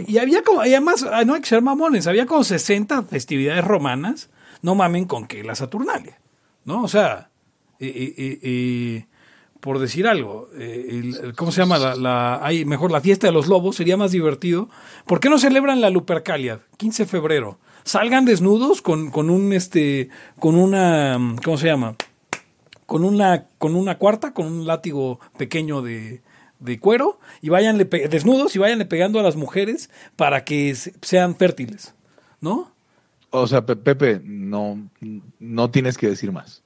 y 0.06 0.18
había 0.18 0.42
como, 0.42 0.64
y 0.64 0.70
además, 0.70 1.04
ah, 1.10 1.24
no 1.24 1.34
hay 1.34 1.40
que 1.40 1.48
ser 1.48 1.62
mamones, 1.62 2.06
había 2.06 2.26
como 2.26 2.44
60 2.44 3.02
festividades 3.02 3.64
romanas, 3.64 4.30
no 4.62 4.74
mamen 4.74 5.04
con 5.04 5.26
que 5.26 5.44
la 5.44 5.54
Saturnalia, 5.54 6.20
¿no? 6.64 6.82
O 6.82 6.88
sea, 6.88 7.30
por 9.68 9.80
decir 9.80 10.06
algo, 10.06 10.48
eh, 10.54 11.12
¿cómo 11.36 11.52
se 11.52 11.60
llama? 11.60 11.76
La, 11.94 12.42
hay, 12.42 12.64
mejor 12.64 12.90
la 12.90 13.02
fiesta 13.02 13.26
de 13.26 13.34
los 13.34 13.48
lobos 13.48 13.76
sería 13.76 13.98
más 13.98 14.12
divertido. 14.12 14.70
¿Por 15.04 15.20
qué 15.20 15.28
no 15.28 15.38
celebran 15.38 15.82
la 15.82 15.90
Lupercalia? 15.90 16.60
15 16.78 17.02
de 17.02 17.06
febrero. 17.06 17.58
Salgan 17.84 18.24
desnudos 18.24 18.80
con, 18.80 19.10
con 19.10 19.28
un, 19.28 19.52
este, 19.52 20.08
con 20.40 20.54
una, 20.54 21.18
¿cómo 21.44 21.58
se 21.58 21.66
llama? 21.66 21.96
Con 22.86 23.04
una, 23.04 23.44
con 23.58 23.76
una 23.76 23.98
cuarta, 23.98 24.32
con 24.32 24.46
un 24.46 24.66
látigo 24.66 25.20
pequeño 25.36 25.82
de, 25.82 26.22
de 26.60 26.80
cuero 26.80 27.20
y 27.42 27.50
vayanle 27.50 27.84
desnudos 27.84 28.56
y 28.56 28.58
vayanle 28.58 28.86
pegando 28.86 29.20
a 29.20 29.22
las 29.22 29.36
mujeres 29.36 29.90
para 30.16 30.44
que 30.44 30.74
sean 31.02 31.36
fértiles, 31.36 31.94
¿no? 32.40 32.72
O 33.28 33.46
sea, 33.46 33.66
Pepe, 33.66 34.22
no, 34.24 34.88
no 35.38 35.70
tienes 35.70 35.98
que 35.98 36.08
decir 36.08 36.32
más. 36.32 36.62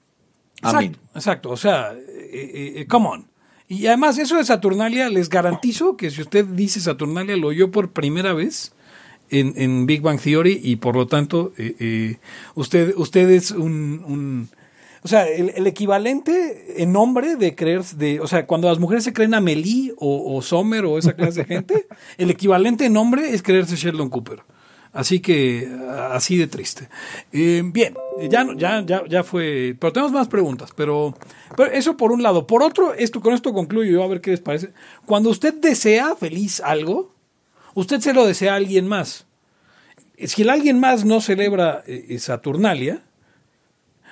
Exacto, 0.62 0.98
exacto. 1.14 1.50
O 1.50 1.56
sea, 1.56 1.92
eh, 2.32 2.50
eh, 2.54 2.72
eh, 2.80 2.86
come 2.86 3.08
on. 3.08 3.26
Y 3.68 3.86
además, 3.86 4.18
eso 4.18 4.36
de 4.36 4.44
Saturnalia, 4.44 5.08
les 5.08 5.28
garantizo 5.28 5.96
que 5.96 6.10
si 6.10 6.22
usted 6.22 6.44
dice 6.44 6.80
Saturnalia, 6.80 7.36
lo 7.36 7.48
oyó 7.48 7.70
por 7.70 7.92
primera 7.92 8.32
vez 8.32 8.72
en, 9.30 9.54
en 9.56 9.86
Big 9.86 10.02
Bang 10.02 10.20
Theory 10.20 10.60
y 10.62 10.76
por 10.76 10.94
lo 10.94 11.06
tanto, 11.06 11.52
usted, 12.54 12.94
usted 12.96 13.30
es 13.30 13.50
un 13.50 14.48
O 15.02 15.08
sea, 15.08 15.26
el, 15.26 15.52
el 15.56 15.66
equivalente 15.66 16.82
en 16.82 16.92
nombre 16.92 17.36
de 17.36 17.54
creer, 17.54 17.82
de, 17.84 18.20
o 18.20 18.26
sea, 18.26 18.46
cuando 18.46 18.68
las 18.68 18.78
mujeres 18.78 19.04
se 19.04 19.12
creen 19.12 19.32
Amelie 19.32 19.94
o, 19.96 20.36
o 20.36 20.42
Sommer 20.42 20.84
o 20.84 20.98
esa 20.98 21.14
clase 21.14 21.44
de 21.44 21.46
gente, 21.46 21.86
el 22.18 22.30
equivalente 22.30 22.86
en 22.86 22.92
nombre 22.92 23.32
es 23.32 23.42
creerse 23.42 23.76
Sheldon 23.76 24.10
Cooper. 24.10 24.42
Así 24.92 25.20
que, 25.20 25.70
así 26.10 26.36
de 26.36 26.46
triste. 26.46 26.88
Eh, 27.32 27.62
bien, 27.64 27.94
ya, 28.28 28.46
ya, 28.56 28.84
ya, 28.84 29.02
ya 29.08 29.24
fue. 29.24 29.74
Pero 29.78 29.92
tenemos 29.92 30.12
más 30.12 30.28
preguntas. 30.28 30.70
Pero, 30.76 31.16
pero 31.56 31.72
eso 31.72 31.96
por 31.96 32.12
un 32.12 32.22
lado. 32.22 32.46
Por 32.46 32.62
otro, 32.62 32.92
esto, 32.92 33.20
con 33.20 33.32
esto 33.32 33.54
concluyo 33.54 33.90
yo 33.90 34.02
a 34.02 34.08
ver 34.08 34.20
qué 34.20 34.32
les 34.32 34.40
parece. 34.40 34.72
Cuando 35.06 35.30
usted 35.30 35.54
desea 35.54 36.14
feliz 36.14 36.60
algo, 36.60 37.14
usted 37.74 38.00
se 38.00 38.12
lo 38.12 38.26
desea 38.26 38.52
a 38.52 38.56
alguien 38.56 38.86
más. 38.86 39.26
Si 40.18 40.42
el 40.42 40.50
alguien 40.50 40.78
más 40.78 41.06
no 41.06 41.22
celebra 41.22 41.82
eh, 41.86 42.18
Saturnalia, 42.18 43.02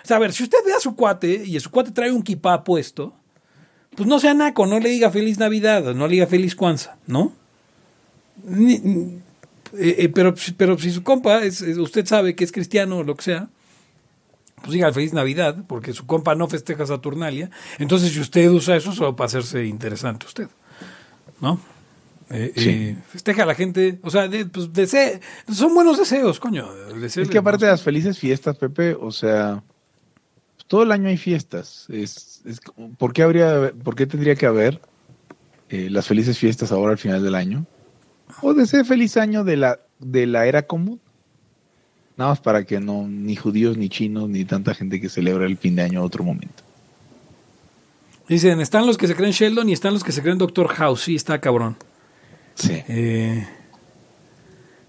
o 0.03 0.07
sea, 0.07 0.16
a 0.16 0.21
ver, 0.21 0.33
si 0.33 0.45
usted 0.45 0.59
ve 0.64 0.73
a 0.73 0.81
su 0.81 0.97
cuate 0.97 1.45
y 1.45 1.61
su 1.61 1.71
cuate 1.71 1.90
trae 1.90 2.11
un 2.11 2.23
kipá 2.23 2.64
puesto, 2.64 3.14
pues 3.95 4.09
no 4.09 4.19
sea 4.19 4.33
naco, 4.35 4.66
no 4.66 4.81
le 4.81 4.88
diga 4.88 5.11
feliz 5.11 5.38
Navidad, 5.38 5.95
no 5.95 6.07
le 6.07 6.14
diga 6.14 6.27
feliz 6.27 6.55
Kwanzaa, 6.55 6.97
¿no? 7.07 7.33
Eh, 9.78 9.96
eh, 9.98 10.09
pero, 10.09 10.35
pero 10.56 10.78
si 10.78 10.90
su 10.90 11.02
compa, 11.02 11.42
es, 11.44 11.61
usted 11.62 12.06
sabe 12.06 12.35
que 12.35 12.44
es 12.44 12.52
cristiano 12.52 12.98
o 12.98 13.02
lo 13.04 13.14
que 13.16 13.22
sea, 13.24 13.48
pues 14.56 14.72
diga 14.72 14.92
feliz 14.92 15.12
Navidad, 15.12 15.64
porque 15.66 15.92
su 15.92 16.06
compa 16.06 16.35
no 16.35 16.46
festeja 16.48 16.85
Saturnalia. 16.87 17.50
Entonces, 17.78 18.12
si 18.12 18.20
usted 18.20 18.48
usa 18.50 18.76
eso, 18.76 18.92
solo 18.92 19.16
para 19.16 19.26
hacerse 19.26 19.64
interesante 19.64 20.26
usted, 20.26 20.48
¿no? 21.40 21.61
Eh, 22.30 22.52
Sí. 22.56 22.68
eh, 22.68 22.96
festeja 23.09 23.42
a 23.42 23.46
la 23.46 23.54
gente, 23.54 23.98
o 24.02 24.11
sea, 24.11 24.28
de- 24.28 24.46
pues, 24.46 24.72
desee- 24.72 25.20
son 25.52 25.74
buenos 25.74 25.98
deseos, 25.98 26.38
coño. 26.38 26.68
Es 27.04 27.28
que 27.28 27.38
aparte 27.38 27.64
de 27.64 27.70
las 27.72 27.83
felices 27.83 28.18
fiestas, 28.18 28.56
Pepe, 28.56 28.94
o 28.94 29.11
sea, 29.11 29.62
todo 30.68 30.85
el 30.85 30.92
año 30.92 31.09
hay 31.09 31.16
fiestas. 31.16 31.87
Es, 31.88 32.42
es- 32.44 32.61
¿por, 32.98 33.12
qué 33.12 33.22
habría, 33.24 33.72
¿Por 33.83 33.96
qué 33.96 34.06
tendría 34.06 34.37
que 34.37 34.46
haber 34.46 34.80
eh, 35.70 35.88
las 35.90 36.06
felices 36.06 36.38
fiestas 36.38 36.70
ahora 36.70 36.92
al 36.92 36.98
final 36.98 37.22
del 37.24 37.35
año? 37.35 37.66
O 38.43 38.55
de 38.55 38.64
ese 38.64 38.85
feliz 38.85 39.16
año 39.16 39.45
de 39.45 39.57
la, 39.57 39.81
de 39.99 40.27
la 40.27 40.47
era 40.47 40.62
común. 40.62 41.01
Nada 42.16 42.33
más 42.33 42.40
para 42.40 42.64
que 42.64 42.81
no, 42.81 43.07
ni 43.09 43.37
judíos, 43.37 43.77
ni 43.77 43.88
chinos, 43.88 44.29
ni 44.29 44.45
tanta 44.45 44.75
gente 44.75 45.01
que 45.01 45.09
celebra 45.09 45.47
el 45.47 45.57
fin 45.57 45.77
de 45.77 45.83
año 45.83 46.01
a 46.01 46.05
otro 46.05 46.23
momento. 46.23 46.62
Dicen, 48.29 48.61
están 48.61 48.87
los 48.87 48.97
que 48.99 49.07
se 49.07 49.16
creen 49.16 49.33
Sheldon 49.33 49.69
y 49.69 49.73
están 49.73 49.95
los 49.95 50.05
que 50.05 50.12
se 50.12 50.23
creen 50.23 50.38
Doctor 50.38 50.69
House. 50.69 51.03
Sí, 51.03 51.16
está 51.16 51.40
cabrón. 51.40 51.77
Sí. 52.55 52.83
Eh, 52.88 53.47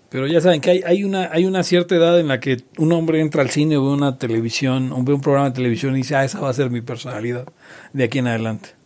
pero 0.09 0.27
ya 0.27 0.41
saben 0.41 0.59
que 0.59 0.71
hay, 0.71 0.81
hay, 0.85 1.03
una, 1.05 1.29
hay 1.31 1.45
una 1.45 1.63
cierta 1.63 1.95
edad 1.95 2.19
en 2.19 2.27
la 2.27 2.41
que 2.41 2.63
un 2.77 2.91
hombre 2.91 3.21
entra 3.21 3.41
al 3.41 3.49
cine 3.49 3.77
o 3.77 3.85
ve 3.85 3.93
una 3.93 4.17
televisión, 4.17 4.91
o 4.91 5.01
ve 5.03 5.13
un 5.13 5.21
programa 5.21 5.49
de 5.49 5.55
televisión 5.55 5.93
y 5.95 5.99
dice, 5.99 6.17
ah, 6.17 6.25
esa 6.25 6.41
va 6.41 6.49
a 6.49 6.53
ser 6.53 6.69
mi 6.69 6.81
personalidad 6.81 7.45
de 7.93 8.03
aquí 8.03 8.19
en 8.19 8.27
adelante. 8.27 8.80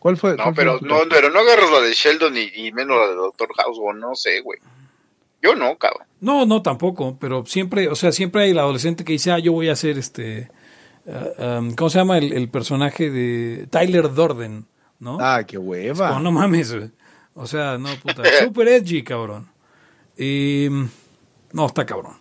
¿Cuál 0.00 0.16
fue? 0.16 0.30
No, 0.30 0.44
cuál 0.44 0.54
pero 0.56 0.78
no, 0.80 1.00
pero 1.08 1.30
no 1.30 1.38
agarras 1.38 1.70
la 1.70 1.80
de 1.80 1.92
Sheldon 1.92 2.36
y, 2.36 2.50
y 2.54 2.72
menos 2.72 2.96
la 2.96 3.06
de 3.06 3.14
Doctor 3.14 3.50
House, 3.56 3.78
o 3.80 3.92
no 3.92 4.16
sé, 4.16 4.40
güey. 4.40 4.58
Yo 5.42 5.54
no, 5.54 5.76
cabrón. 5.76 6.06
No, 6.20 6.46
no, 6.46 6.62
tampoco, 6.62 7.16
pero 7.20 7.44
siempre, 7.46 7.88
o 7.88 7.94
sea, 7.94 8.10
siempre 8.10 8.42
hay 8.42 8.50
el 8.50 8.58
adolescente 8.58 9.04
que 9.04 9.12
dice, 9.12 9.30
ah, 9.30 9.38
yo 9.38 9.52
voy 9.52 9.68
a 9.68 9.76
ser 9.76 9.98
este, 9.98 10.50
ah, 11.06 11.58
um, 11.58 11.74
¿cómo 11.74 11.90
se 11.90 11.98
llama 11.98 12.18
el, 12.18 12.32
el 12.32 12.48
personaje 12.48 13.10
de 13.10 13.66
Tyler 13.68 14.12
Dorden? 14.12 14.66
¿No? 14.98 15.18
Ah, 15.20 15.44
qué 15.46 15.58
hueva. 15.58 16.08
como, 16.08 16.20
no 16.20 16.32
mames, 16.32 16.74
güey. 16.74 16.90
O 17.34 17.46
sea, 17.46 17.78
no, 17.78 17.88
puta. 18.02 18.22
Super 18.44 18.68
edgy, 18.68 19.02
cabrón. 19.02 19.50
Y, 20.16 20.68
no, 21.52 21.66
está 21.66 21.86
cabrón. 21.86 22.16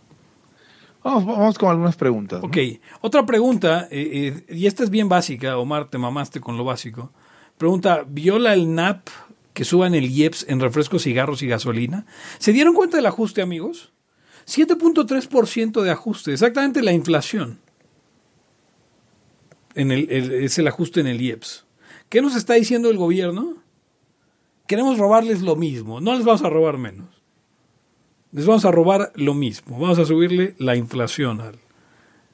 Vamos, 1.04 1.26
vamos 1.26 1.58
con 1.58 1.70
algunas 1.70 1.96
preguntas. 1.96 2.42
¿no? 2.42 2.48
Ok, 2.48 2.58
otra 3.02 3.26
pregunta, 3.26 3.88
eh, 3.90 4.44
eh, 4.48 4.56
y 4.56 4.68
esta 4.68 4.84
es 4.84 4.90
bien 4.90 5.08
básica, 5.08 5.58
Omar, 5.58 5.90
te 5.90 5.98
mamaste 5.98 6.42
con 6.42 6.58
lo 6.58 6.66
básico. 6.66 7.12
Pregunta, 7.60 8.04
¿viola 8.08 8.54
el 8.54 8.74
NAP 8.74 9.08
que 9.54 9.66
suban 9.66 9.94
el 9.94 10.10
IEPS 10.10 10.46
en 10.48 10.62
refrescos, 10.62 11.04
cigarros 11.04 11.44
y 11.44 11.48
gasolina? 11.48 12.06
¿Se 12.40 12.54
dieron 12.54 12.74
cuenta 12.74 12.96
del 12.98 13.06
ajuste, 13.06 13.42
amigos? 13.44 13.92
7.3% 14.48 15.82
de 15.82 15.92
ajuste, 15.92 16.32
exactamente 16.34 16.82
la 16.82 16.94
inflación. 16.94 17.60
En 19.76 19.92
el, 19.92 20.10
el- 20.10 20.32
es 20.32 20.58
el 20.58 20.68
ajuste 20.68 21.02
en 21.02 21.08
el 21.08 21.22
IEPS. 21.22 21.66
¿Qué 22.08 22.22
nos 22.22 22.36
está 22.36 22.54
diciendo 22.56 22.90
el 22.90 22.98
gobierno? 22.98 23.58
Queremos 24.66 24.98
robarles 24.98 25.42
lo 25.42 25.56
mismo, 25.56 26.00
no 26.02 26.16
les 26.16 26.24
vamos 26.26 26.42
a 26.44 26.50
robar 26.50 26.78
menos. 26.78 27.08
Les 28.32 28.46
vamos 28.46 28.64
a 28.64 28.72
robar 28.72 29.12
lo 29.16 29.34
mismo, 29.34 29.78
vamos 29.80 30.00
a 30.00 30.06
subirle 30.06 30.56
la 30.60 30.76
inflación 30.78 31.42
al, 31.42 31.60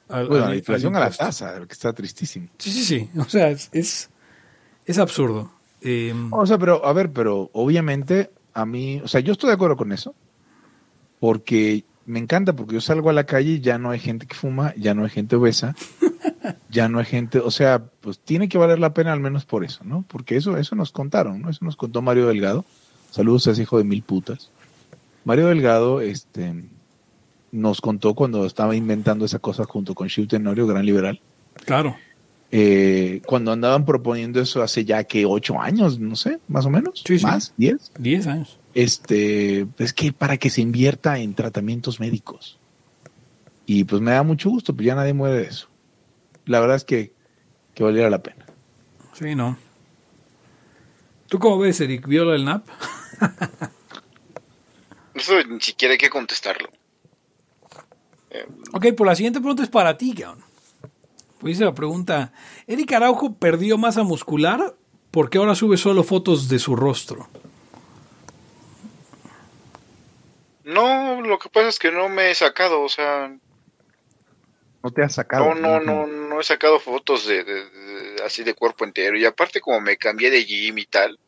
al- 0.08 0.28
Bueno, 0.28 0.44
al- 0.44 0.50
la 0.50 0.52
al 0.52 0.58
inflación 0.58 0.94
a 0.94 1.00
la 1.00 1.10
tasa, 1.10 1.58
que 1.66 1.72
está 1.72 1.92
tristísimo. 1.92 2.48
Sí, 2.58 2.70
sí, 2.70 2.84
sí. 2.84 3.10
O 3.18 3.24
sea, 3.24 3.50
es, 3.50 3.68
es, 3.72 4.10
es 4.86 4.98
absurdo. 4.98 5.50
Eh, 5.82 6.14
O 6.30 6.46
sea, 6.46 6.58
pero, 6.58 6.84
a 6.86 6.92
ver, 6.92 7.12
pero 7.12 7.50
obviamente 7.52 8.30
a 8.54 8.64
mí, 8.64 9.00
o 9.04 9.08
sea, 9.08 9.20
yo 9.20 9.32
estoy 9.32 9.48
de 9.48 9.54
acuerdo 9.54 9.76
con 9.76 9.92
eso, 9.92 10.14
porque 11.20 11.84
me 12.06 12.18
encanta, 12.18 12.54
porque 12.54 12.74
yo 12.74 12.80
salgo 12.80 13.10
a 13.10 13.12
la 13.12 13.24
calle 13.24 13.52
y 13.52 13.60
ya 13.60 13.78
no 13.78 13.90
hay 13.90 13.98
gente 13.98 14.26
que 14.26 14.34
fuma, 14.34 14.72
ya 14.76 14.94
no 14.94 15.04
hay 15.04 15.10
gente 15.10 15.36
obesa, 15.36 15.74
ya 16.70 16.88
no 16.88 17.00
hay 17.00 17.04
gente, 17.04 17.38
o 17.40 17.50
sea, 17.50 17.84
pues 18.00 18.18
tiene 18.20 18.48
que 18.48 18.58
valer 18.58 18.78
la 18.78 18.94
pena 18.94 19.12
al 19.12 19.20
menos 19.20 19.44
por 19.44 19.64
eso, 19.64 19.84
¿no? 19.84 20.04
Porque 20.08 20.36
eso, 20.36 20.56
eso 20.56 20.74
nos 20.74 20.92
contaron, 20.92 21.42
¿no? 21.42 21.50
Eso 21.50 21.64
nos 21.64 21.76
contó 21.76 22.00
Mario 22.00 22.28
Delgado. 22.28 22.64
Saludos 23.10 23.46
a 23.46 23.50
ese 23.52 23.62
hijo 23.62 23.78
de 23.78 23.84
mil 23.84 24.02
putas. 24.02 24.50
Mario 25.24 25.48
Delgado, 25.48 26.00
este, 26.00 26.64
nos 27.50 27.80
contó 27.80 28.14
cuando 28.14 28.46
estaba 28.46 28.76
inventando 28.76 29.24
esa 29.24 29.38
cosa 29.38 29.64
junto 29.64 29.94
con 29.94 30.08
Shiv 30.08 30.28
Tenorio, 30.28 30.66
gran 30.66 30.86
liberal, 30.86 31.20
claro. 31.64 31.96
Eh, 32.50 33.20
cuando 33.26 33.52
andaban 33.52 33.84
proponiendo 33.84 34.40
eso 34.40 34.62
hace 34.62 34.84
ya 34.84 35.04
que 35.04 35.26
ocho 35.26 35.60
años, 35.60 35.98
no 35.98 36.16
sé, 36.16 36.38
más 36.48 36.64
o 36.66 36.70
menos, 36.70 37.02
Sí, 37.04 37.18
sí. 37.18 37.24
más, 37.24 37.52
diez. 37.56 37.90
10 37.98 38.26
años. 38.26 38.58
Este, 38.74 39.66
es 39.78 39.92
que 39.92 40.12
para 40.12 40.36
que 40.36 40.50
se 40.50 40.60
invierta 40.60 41.18
en 41.18 41.34
tratamientos 41.34 41.98
médicos. 42.00 42.58
Y 43.64 43.84
pues 43.84 44.00
me 44.02 44.12
da 44.12 44.22
mucho 44.22 44.50
gusto, 44.50 44.74
pues 44.74 44.86
ya 44.86 44.94
nadie 44.94 45.12
muere 45.14 45.36
de 45.36 45.44
eso. 45.44 45.68
La 46.44 46.60
verdad 46.60 46.76
es 46.76 46.84
que, 46.84 47.12
que 47.74 47.82
valiera 47.82 48.08
la 48.10 48.22
pena. 48.22 48.46
Sí, 49.14 49.34
no. 49.34 49.56
¿Tú 51.28 51.38
cómo 51.40 51.58
ves, 51.58 51.80
Eric? 51.80 52.06
¿Viola 52.06 52.36
el 52.36 52.44
NAP? 52.44 52.68
Eso 55.14 55.32
ni 55.48 55.60
siquiera 55.60 55.92
hay 55.92 55.98
que 55.98 56.10
contestarlo. 56.10 56.68
Ok, 58.72 58.86
pues 58.96 59.06
la 59.08 59.16
siguiente 59.16 59.40
pregunta 59.40 59.62
es 59.62 59.68
para 59.70 59.96
ti, 59.96 60.12
cabrón. 60.14 60.44
Dice 61.50 61.64
la 61.64 61.74
pregunta, 61.74 62.32
¿Eric 62.66 62.92
Araujo 62.92 63.34
perdió 63.34 63.78
masa 63.78 64.02
muscular 64.02 64.74
porque 65.10 65.38
ahora 65.38 65.54
sube 65.54 65.76
solo 65.76 66.02
fotos 66.04 66.48
de 66.48 66.58
su 66.58 66.76
rostro? 66.76 67.28
No, 70.64 71.20
lo 71.22 71.38
que 71.38 71.48
pasa 71.48 71.68
es 71.68 71.78
que 71.78 71.92
no 71.92 72.08
me 72.08 72.30
he 72.30 72.34
sacado, 72.34 72.82
o 72.82 72.88
sea, 72.88 73.32
No 74.82 74.90
te 74.90 75.02
has 75.02 75.14
sacado. 75.14 75.54
no, 75.54 75.80
no, 75.80 75.80
no, 75.80 76.06
no 76.06 76.40
he 76.40 76.44
sacado 76.44 76.80
fotos 76.80 77.26
de, 77.26 77.44
de- 77.44 77.70
de- 77.70 78.24
así 78.24 78.42
de 78.42 78.54
cuerpo 78.54 78.84
entero. 78.84 79.16
Y 79.16 79.24
aparte 79.24 79.60
como 79.60 79.80
me 79.80 79.96
cambié 79.96 80.30
de 80.30 80.44
gym 80.44 80.78
y 80.78 80.86
tal, 80.86 81.18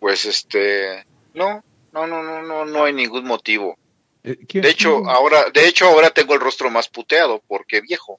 pues 0.00 0.24
este, 0.24 1.06
no, 1.34 1.62
no, 1.92 2.06
no, 2.06 2.22
no, 2.22 2.42
no, 2.42 2.64
no 2.64 2.84
hay 2.84 2.92
ningún 2.92 3.24
motivo. 3.24 3.76
Eh, 4.24 4.36
¿quién- 4.48 4.62
De 4.62 4.70
hecho, 4.70 5.08
ahora, 5.08 5.44
de 5.52 5.66
hecho 5.68 5.86
ahora 5.86 6.10
tengo 6.10 6.34
el 6.34 6.40
rostro 6.40 6.70
más 6.70 6.88
puteado 6.88 7.40
porque 7.46 7.80
viejo. 7.80 8.18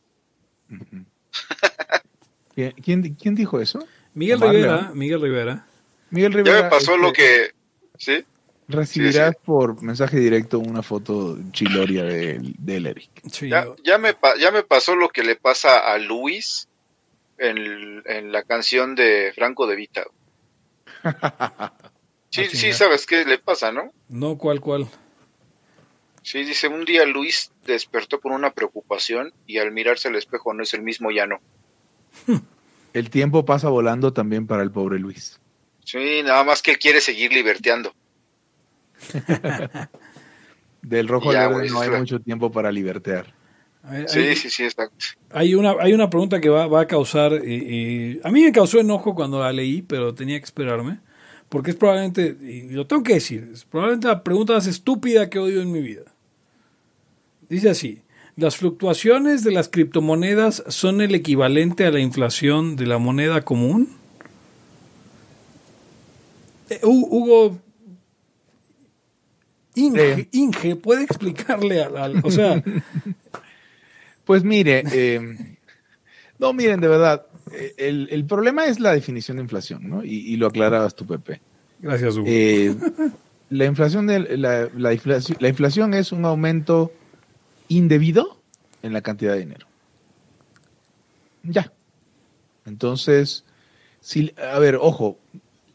¿Quién, 2.84 3.16
quién, 3.16 3.36
dijo 3.36 3.60
eso? 3.60 3.80
Miguel 4.14 4.38
Omar 4.38 4.52
Rivera, 4.56 4.82
León. 4.84 4.98
Miguel 4.98 5.22
Rivera. 5.22 5.66
Miguel 6.12 6.32
Ya 6.32 6.38
Rivera. 6.38 6.64
me 6.64 6.70
pasó 6.70 6.98
lo 6.98 7.08
este, 7.08 7.22
que, 7.22 7.52
¿sí? 7.98 8.26
Recibirás 8.68 9.32
Sí, 9.32 9.38
por 9.44 9.82
mensaje 9.82 10.18
directo 10.20 10.60
una 10.60 10.84
foto 10.84 11.38
chiloria 11.52 12.04
del 12.04 12.54
del 12.60 12.86
Eric. 12.88 13.10
Sí, 13.32 13.50
Ya, 13.50 13.66
ya 13.84 13.98
me, 13.98 14.16
ya 14.40 14.52
me 14.52 14.64
pasó 14.64 14.96
lo 14.96 15.10
que 15.10 15.24
le 15.24 15.36
pasa 15.36 15.80
a 15.80 15.98
Luis 15.98 16.68
en, 17.38 18.04
en 18.06 18.32
la 18.32 18.44
canción 18.44 18.96
de 18.96 19.32
Franco 19.36 19.68
de 19.68 19.76
Vita. 19.76 20.04
Sí, 22.30 22.42
Ah, 22.46 22.50
sí, 22.52 22.74
sabes 22.74 23.06
qué 23.06 23.26
le 23.26 23.38
pasa, 23.38 23.72
¿no? 23.72 23.92
no, 24.10 24.40
¿cuál, 24.40 24.60
cuál? 24.60 24.88
Sí, 26.24 26.44
dice, 26.44 26.68
un 26.70 26.86
día 26.86 27.06
Luis 27.06 27.52
despertó 27.66 28.20
con 28.20 28.32
una 28.32 28.52
preocupación 28.52 29.34
y 29.46 29.58
al 29.60 29.72
mirarse 29.72 30.08
al 30.08 30.16
espejo 30.16 30.54
no 30.54 30.64
es 30.64 30.74
el 30.74 30.82
mismo 30.82 31.12
ya 31.12 31.28
no. 31.28 31.40
El 32.94 33.10
tiempo 33.10 33.44
pasa 33.44 33.70
volando 33.70 34.14
también 34.14 34.46
para 34.46 34.62
el 34.62 34.70
pobre 34.72 35.00
Luis. 35.00 35.40
Sí, 35.84 36.22
nada 36.24 36.44
más 36.44 36.62
que 36.62 36.70
él 36.72 36.78
quiere 36.78 37.02
seguir 37.02 37.34
liberteando. 37.34 37.92
Del 40.82 41.08
rojo 41.08 41.32
Ya, 41.34 41.44
al 41.46 41.50
verde 41.50 41.60
güey, 41.62 41.72
no 41.72 41.82
hay 41.82 42.00
mucho 42.00 42.20
tiempo 42.20 42.52
para 42.52 42.72
libertear. 42.72 43.34
Hay, 43.84 44.06
Sí, 44.08 44.20
hay- 44.20 44.36
sí, 44.36 44.50
sí, 44.50 44.64
exacto. 44.64 44.96
hay 45.32 45.56
una, 45.56 45.72
hay 45.80 45.94
una 45.94 46.10
pregunta 46.10 46.40
que 46.40 46.50
va, 46.50 46.68
va 46.68 46.82
a 46.82 46.88
causar, 46.88 47.34
eh, 47.34 47.42
eh, 47.46 48.22
a 48.24 48.30
mí 48.32 48.44
me 48.44 48.52
causó 48.52 48.80
enojo 48.80 49.14
cuando 49.16 49.42
la 49.42 49.52
leí, 49.52 49.82
pero 49.82 50.14
tenía 50.14 50.38
que 50.40 50.46
esperarme, 50.46 51.00
porque 51.50 51.72
es 51.72 51.76
probablemente, 51.78 52.38
y 52.42 52.70
lo 52.70 52.86
tengo 52.88 53.04
que 53.04 53.16
decir, 53.16 53.50
es 53.54 53.66
probablemente 53.66 54.08
la 54.08 54.24
pregunta 54.24 54.54
más 54.54 54.68
estúpida 54.68 55.30
que 55.30 55.38
he 55.38 55.42
oído 55.42 55.62
en 55.62 55.72
mi 55.72 55.82
vida. 55.82 56.04
Dice 57.54 57.70
así, 57.70 58.02
las 58.36 58.58
fluctuaciones 58.58 59.44
de 59.44 59.52
las 59.52 59.70
criptomonedas 59.70 60.64
son 60.68 61.02
el 61.02 61.14
equivalente 61.14 61.86
a 61.86 61.92
la 61.92 62.00
inflación 62.00 62.76
de 62.76 62.88
la 62.88 62.98
moneda 62.98 63.42
común. 63.44 63.90
Eh, 66.70 66.80
Hu- 66.82 67.08
Hugo 67.12 67.60
Inge, 69.76 70.16
Sí. 70.16 70.28
Inge, 70.32 70.76
puede 70.76 71.04
explicarle 71.04 71.84
al, 71.84 71.98
al- 71.98 72.22
o 72.24 72.32
sea, 72.32 72.64
Pues 74.26 74.44
mire, 74.44 74.84
eh, 74.94 75.20
no, 76.40 76.54
miren, 76.54 76.80
de 76.80 76.88
verdad, 76.88 77.26
eh, 77.52 77.74
el, 77.78 78.08
el 78.10 78.26
problema 78.26 78.66
es 78.66 78.80
la 78.80 78.94
definición 78.94 79.38
de 79.38 79.44
inflación, 79.44 79.88
¿no? 79.90 80.04
Y, 80.04 80.16
y 80.32 80.38
lo 80.38 80.48
aclarabas 80.48 80.96
tú, 80.96 81.06
Pepe. 81.06 81.42
gracias 81.80 82.16
Hugo. 82.16 82.26
Eh, 82.28 82.74
la 83.50 83.66
inflación 83.66 84.08
de, 84.08 84.38
la, 84.38 84.70
la 84.76 84.94
inflación, 84.94 85.38
la 85.42 85.50
inflación 85.50 85.94
es 85.94 86.12
un 86.14 86.24
aumento 86.26 86.92
indebido 87.68 88.40
en 88.82 88.94
la 88.94 89.02
cantidad 89.02 89.34
de 89.34 89.40
dinero. 89.40 89.68
Ya. 91.44 91.72
Entonces, 92.66 93.44
si, 94.00 94.34
a 94.54 94.60
ver, 94.60 94.78
ojo, 94.80 95.18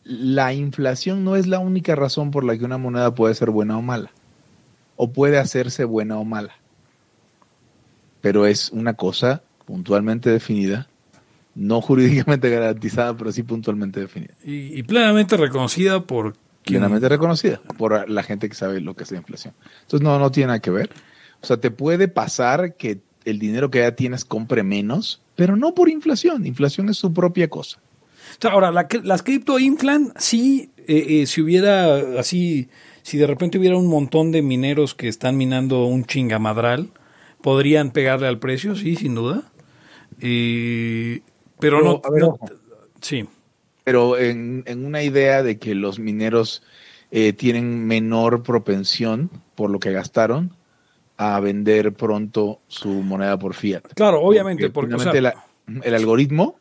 la 0.04 0.54
inflación 0.54 1.24
no 1.24 1.36
es 1.36 1.46
la 1.46 1.58
única 1.58 1.94
razón 1.94 2.30
por 2.30 2.44
la 2.44 2.56
que 2.56 2.64
una 2.64 2.78
moneda 2.78 3.14
puede 3.14 3.34
ser 3.34 3.50
buena 3.50 3.76
o 3.76 3.82
mala, 3.82 4.10
o 4.96 5.10
puede 5.12 5.38
hacerse 5.38 5.84
buena 5.84 6.18
o 6.18 6.24
mala, 6.24 6.54
pero 8.20 8.46
es 8.46 8.70
una 8.70 8.94
cosa 8.94 9.42
puntualmente 9.66 10.30
definida, 10.30 10.88
no 11.54 11.80
jurídicamente 11.82 12.48
garantizada, 12.50 13.16
pero 13.16 13.32
sí 13.32 13.42
puntualmente 13.42 14.00
definida 14.00 14.34
y, 14.44 14.78
y 14.78 14.82
plenamente 14.82 15.36
reconocida 15.36 16.00
por 16.04 16.32
quien- 16.32 16.80
plenamente 16.80 17.08
reconocida 17.08 17.60
por 17.76 18.08
la 18.08 18.22
gente 18.22 18.48
que 18.48 18.54
sabe 18.54 18.80
lo 18.80 18.94
que 18.96 19.04
es 19.04 19.10
la 19.10 19.18
inflación. 19.18 19.54
Entonces 19.82 20.02
no, 20.02 20.18
no 20.18 20.30
tiene 20.30 20.48
nada 20.48 20.60
que 20.60 20.70
ver. 20.70 20.90
O 21.42 21.46
sea, 21.46 21.56
te 21.58 21.70
puede 21.70 22.08
pasar 22.08 22.74
que 22.76 22.98
el 23.24 23.38
dinero 23.38 23.70
que 23.70 23.80
ya 23.80 23.92
tienes 23.94 24.24
compre 24.24 24.62
menos, 24.62 25.20
pero 25.36 25.56
no 25.56 25.74
por 25.74 25.88
inflación. 25.88 26.46
Inflación 26.46 26.88
es 26.88 26.96
su 26.96 27.12
propia 27.12 27.48
cosa. 27.48 27.78
Ahora, 28.42 28.70
la 28.72 28.86
las 29.04 29.22
cripto 29.22 29.58
inflan, 29.58 30.12
sí, 30.18 30.70
eh, 30.86 31.22
eh, 31.22 31.26
si 31.26 31.40
hubiera 31.40 32.18
así, 32.18 32.68
si 33.02 33.16
de 33.18 33.26
repente 33.26 33.58
hubiera 33.58 33.76
un 33.76 33.86
montón 33.86 34.32
de 34.32 34.42
mineros 34.42 34.94
que 34.94 35.08
están 35.08 35.36
minando 35.36 35.84
un 35.86 36.04
chingamadral, 36.04 36.90
podrían 37.40 37.90
pegarle 37.92 38.26
al 38.26 38.38
precio, 38.38 38.74
sí, 38.74 38.96
sin 38.96 39.14
duda. 39.14 39.50
Eh, 40.20 41.20
pero, 41.58 41.78
Pero, 41.78 41.84
no, 41.84 42.00
a 42.04 42.10
ver, 42.10 42.20
no- 42.22 42.28
ojo. 42.30 42.46
sí. 43.00 43.24
Pero 43.84 44.18
en, 44.18 44.62
en 44.66 44.84
una 44.84 45.02
idea 45.02 45.42
de 45.42 45.58
que 45.58 45.74
los 45.74 45.98
mineros 45.98 46.62
eh, 47.10 47.32
tienen 47.32 47.86
menor 47.86 48.42
propensión 48.42 49.30
por 49.54 49.70
lo 49.70 49.78
que 49.80 49.92
gastaron 49.92 50.52
a 51.18 51.38
vender 51.40 51.92
pronto 51.92 52.60
su 52.68 52.88
moneda 52.88 53.38
por 53.38 53.52
fiat. 53.54 53.82
Claro, 53.94 54.22
obviamente, 54.22 54.70
porque, 54.70 54.94
o 54.94 54.98
finalmente 54.98 55.20
sea, 55.30 55.44
la- 55.66 55.82
el 55.86 55.94
algoritmo 55.94 56.56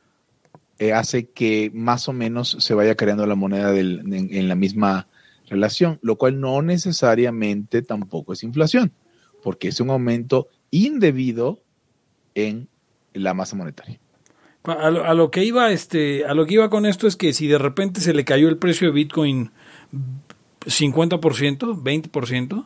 eh, 0.79 0.93
hace 0.93 1.29
que 1.29 1.71
más 1.73 2.07
o 2.09 2.13
menos 2.13 2.57
se 2.59 2.73
vaya 2.73 2.95
creando 2.95 3.25
la 3.25 3.35
moneda 3.35 3.71
del- 3.71 3.99
en, 4.13 4.33
en 4.35 4.47
la 4.49 4.55
misma 4.55 5.07
relación, 5.49 5.97
lo 6.01 6.17
cual 6.17 6.39
no 6.41 6.61
necesariamente 6.61 7.81
tampoco 7.81 8.33
es 8.33 8.43
inflación, 8.43 8.91
porque 9.41 9.69
es 9.69 9.79
un 9.79 9.89
aumento 9.91 10.49
indebido 10.71 11.61
en 12.35 12.67
la 13.13 13.33
masa 13.33 13.55
monetaria. 13.55 13.99
A 14.65 14.89
lo, 14.91 15.05
a 15.05 15.13
lo 15.13 15.31
que 15.31 15.45
iba, 15.45 15.71
este, 15.71 16.25
a 16.25 16.33
lo 16.33 16.45
que 16.45 16.55
iba 16.55 16.69
con 16.69 16.85
esto 16.85 17.07
es 17.07 17.15
que 17.15 17.31
si 17.31 17.47
de 17.47 17.57
repente 17.57 18.01
se 18.01 18.13
le 18.13 18.25
cayó 18.25 18.49
el 18.49 18.57
precio 18.57 18.87
de 18.89 18.93
Bitcoin 18.93 19.51
50%, 20.65 21.81
20%, 21.81 22.65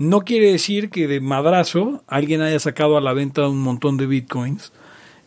no 0.00 0.22
quiere 0.22 0.50
decir 0.50 0.88
que 0.88 1.06
de 1.06 1.20
madrazo 1.20 2.02
alguien 2.06 2.40
haya 2.40 2.58
sacado 2.58 2.96
a 2.96 3.02
la 3.02 3.12
venta 3.12 3.46
un 3.46 3.60
montón 3.60 3.98
de 3.98 4.06
Bitcoins 4.06 4.72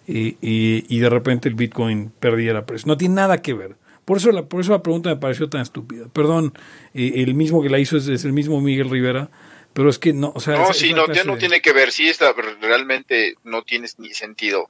y, 0.07 0.29
y- 0.41 0.83
y 0.89 0.99
de 0.99 1.09
repente 1.09 1.47
el 1.47 1.53
Bitcoin 1.55 2.11
perdiera 2.19 2.65
precio. 2.65 2.87
No 2.87 2.97
tiene 2.97 3.13
nada 3.15 3.41
que 3.43 3.53
ver. 3.53 3.75
Por 4.03 4.17
eso 4.17 4.31
la, 4.31 4.45
por 4.45 4.61
eso 4.61 4.71
la 4.71 4.81
pregunta 4.81 5.09
me 5.09 5.17
pareció 5.17 5.47
tan 5.47 5.61
estúpida. 5.61 6.07
Perdón, 6.11 6.53
eh, 6.95 7.13
el 7.17 7.35
mismo 7.35 7.61
que 7.61 7.69
la 7.69 7.77
hizo 7.77 7.97
es, 7.97 8.07
es 8.07 8.25
el 8.25 8.33
mismo 8.33 8.59
Miguel 8.61 8.89
Rivera, 8.89 9.29
pero 9.73 9.89
es 9.91 9.99
que 9.99 10.11
no, 10.11 10.33
o 10.35 10.39
sea, 10.39 10.55
No, 10.55 10.71
es- 10.71 10.77
sí, 10.77 10.89
es 10.89 10.95
la 10.97 11.05
no, 11.07 11.13
ya 11.13 11.23
no 11.23 11.33
de- 11.33 11.39
tiene 11.39 11.61
que 11.61 11.71
ver, 11.71 11.91
sí, 11.91 12.09
está, 12.09 12.33
realmente 12.59 13.35
no 13.43 13.61
tiene 13.61 13.87
ni 13.99 14.13
sentido. 14.13 14.69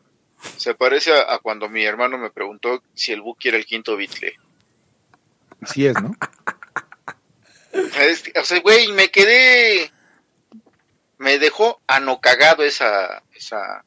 Se 0.57 0.75
parece 0.75 1.13
a, 1.13 1.33
a 1.33 1.39
cuando 1.39 1.69
mi 1.69 1.83
hermano 1.85 2.17
me 2.17 2.29
preguntó 2.29 2.83
si 2.93 3.13
el 3.13 3.21
Buki 3.21 3.47
era 3.47 3.57
el 3.57 3.65
quinto 3.65 3.95
Beatle. 3.95 4.33
Así 5.61 5.85
es, 5.85 5.95
¿no? 6.01 6.13
Es- 7.99 8.31
o 8.39 8.43
sea, 8.43 8.59
güey, 8.59 8.91
me 8.91 9.09
quedé, 9.09 9.89
me 11.23 11.39
dejó 11.39 11.81
anocagado 11.87 12.63
esa, 12.63 13.23
esa, 13.33 13.85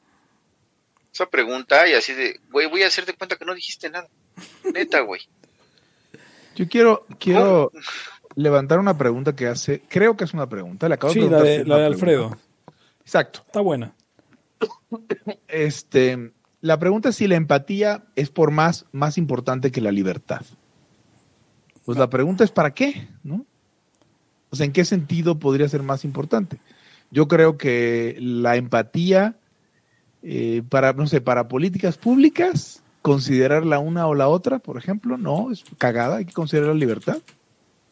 esa 1.13 1.29
pregunta 1.29 1.87
y 1.87 1.93
así 1.93 2.13
de, 2.13 2.39
güey, 2.51 2.67
voy 2.67 2.83
a 2.83 2.87
hacerte 2.87 3.13
cuenta 3.13 3.35
que 3.35 3.45
no 3.45 3.53
dijiste 3.53 3.89
nada. 3.89 4.09
Neta, 4.73 5.01
güey. 5.01 5.21
Yo 6.55 6.67
quiero, 6.67 7.05
quiero 7.19 7.71
levantar 8.35 8.79
una 8.79 8.97
pregunta 8.97 9.35
que 9.35 9.47
hace, 9.47 9.81
creo 9.87 10.17
que 10.17 10.23
es 10.23 10.33
una 10.33 10.49
pregunta, 10.49 10.89
le 10.89 10.95
acabo 10.95 11.13
Sí, 11.13 11.19
de 11.19 11.29
la 11.29 11.37
preguntar 11.37 11.47
de, 11.47 11.55
si 11.55 11.61
es 11.61 11.67
la 11.67 11.77
de 11.77 11.85
Alfredo. 11.85 12.37
Exacto. 13.01 13.43
Está 13.45 13.61
buena. 13.61 13.93
Este, 15.47 16.31
la 16.61 16.79
pregunta 16.79 17.09
es 17.09 17.15
si 17.15 17.27
la 17.27 17.35
empatía 17.35 18.05
es 18.15 18.31
por 18.31 18.49
más, 18.51 18.85
más 18.91 19.17
importante 19.17 19.71
que 19.71 19.81
la 19.81 19.91
libertad. 19.91 20.41
Pues 21.85 21.97
la 21.97 22.09
pregunta 22.09 22.43
es 22.43 22.51
¿para 22.51 22.73
qué? 22.73 23.07
¿No? 23.23 23.45
O 24.49 24.55
sea, 24.55 24.65
¿en 24.65 24.73
qué 24.73 24.85
sentido 24.85 25.37
podría 25.39 25.69
ser 25.69 25.83
más 25.83 26.03
importante? 26.03 26.57
Yo 27.11 27.27
creo 27.27 27.57
que 27.57 28.17
la 28.19 28.55
empatía 28.55 29.37
eh, 30.23 30.63
para, 30.67 30.93
no 30.93 31.07
sé, 31.07 31.21
para 31.21 31.47
políticas 31.47 31.97
públicas, 31.97 32.83
considerar 33.01 33.65
la 33.65 33.79
una 33.79 34.07
o 34.07 34.15
la 34.15 34.27
otra, 34.27 34.59
por 34.59 34.77
ejemplo, 34.77 35.17
no, 35.17 35.51
es 35.51 35.63
cagada, 35.77 36.17
hay 36.17 36.25
que 36.25 36.33
considerar 36.33 36.69
la 36.69 36.75
libertad. 36.75 37.19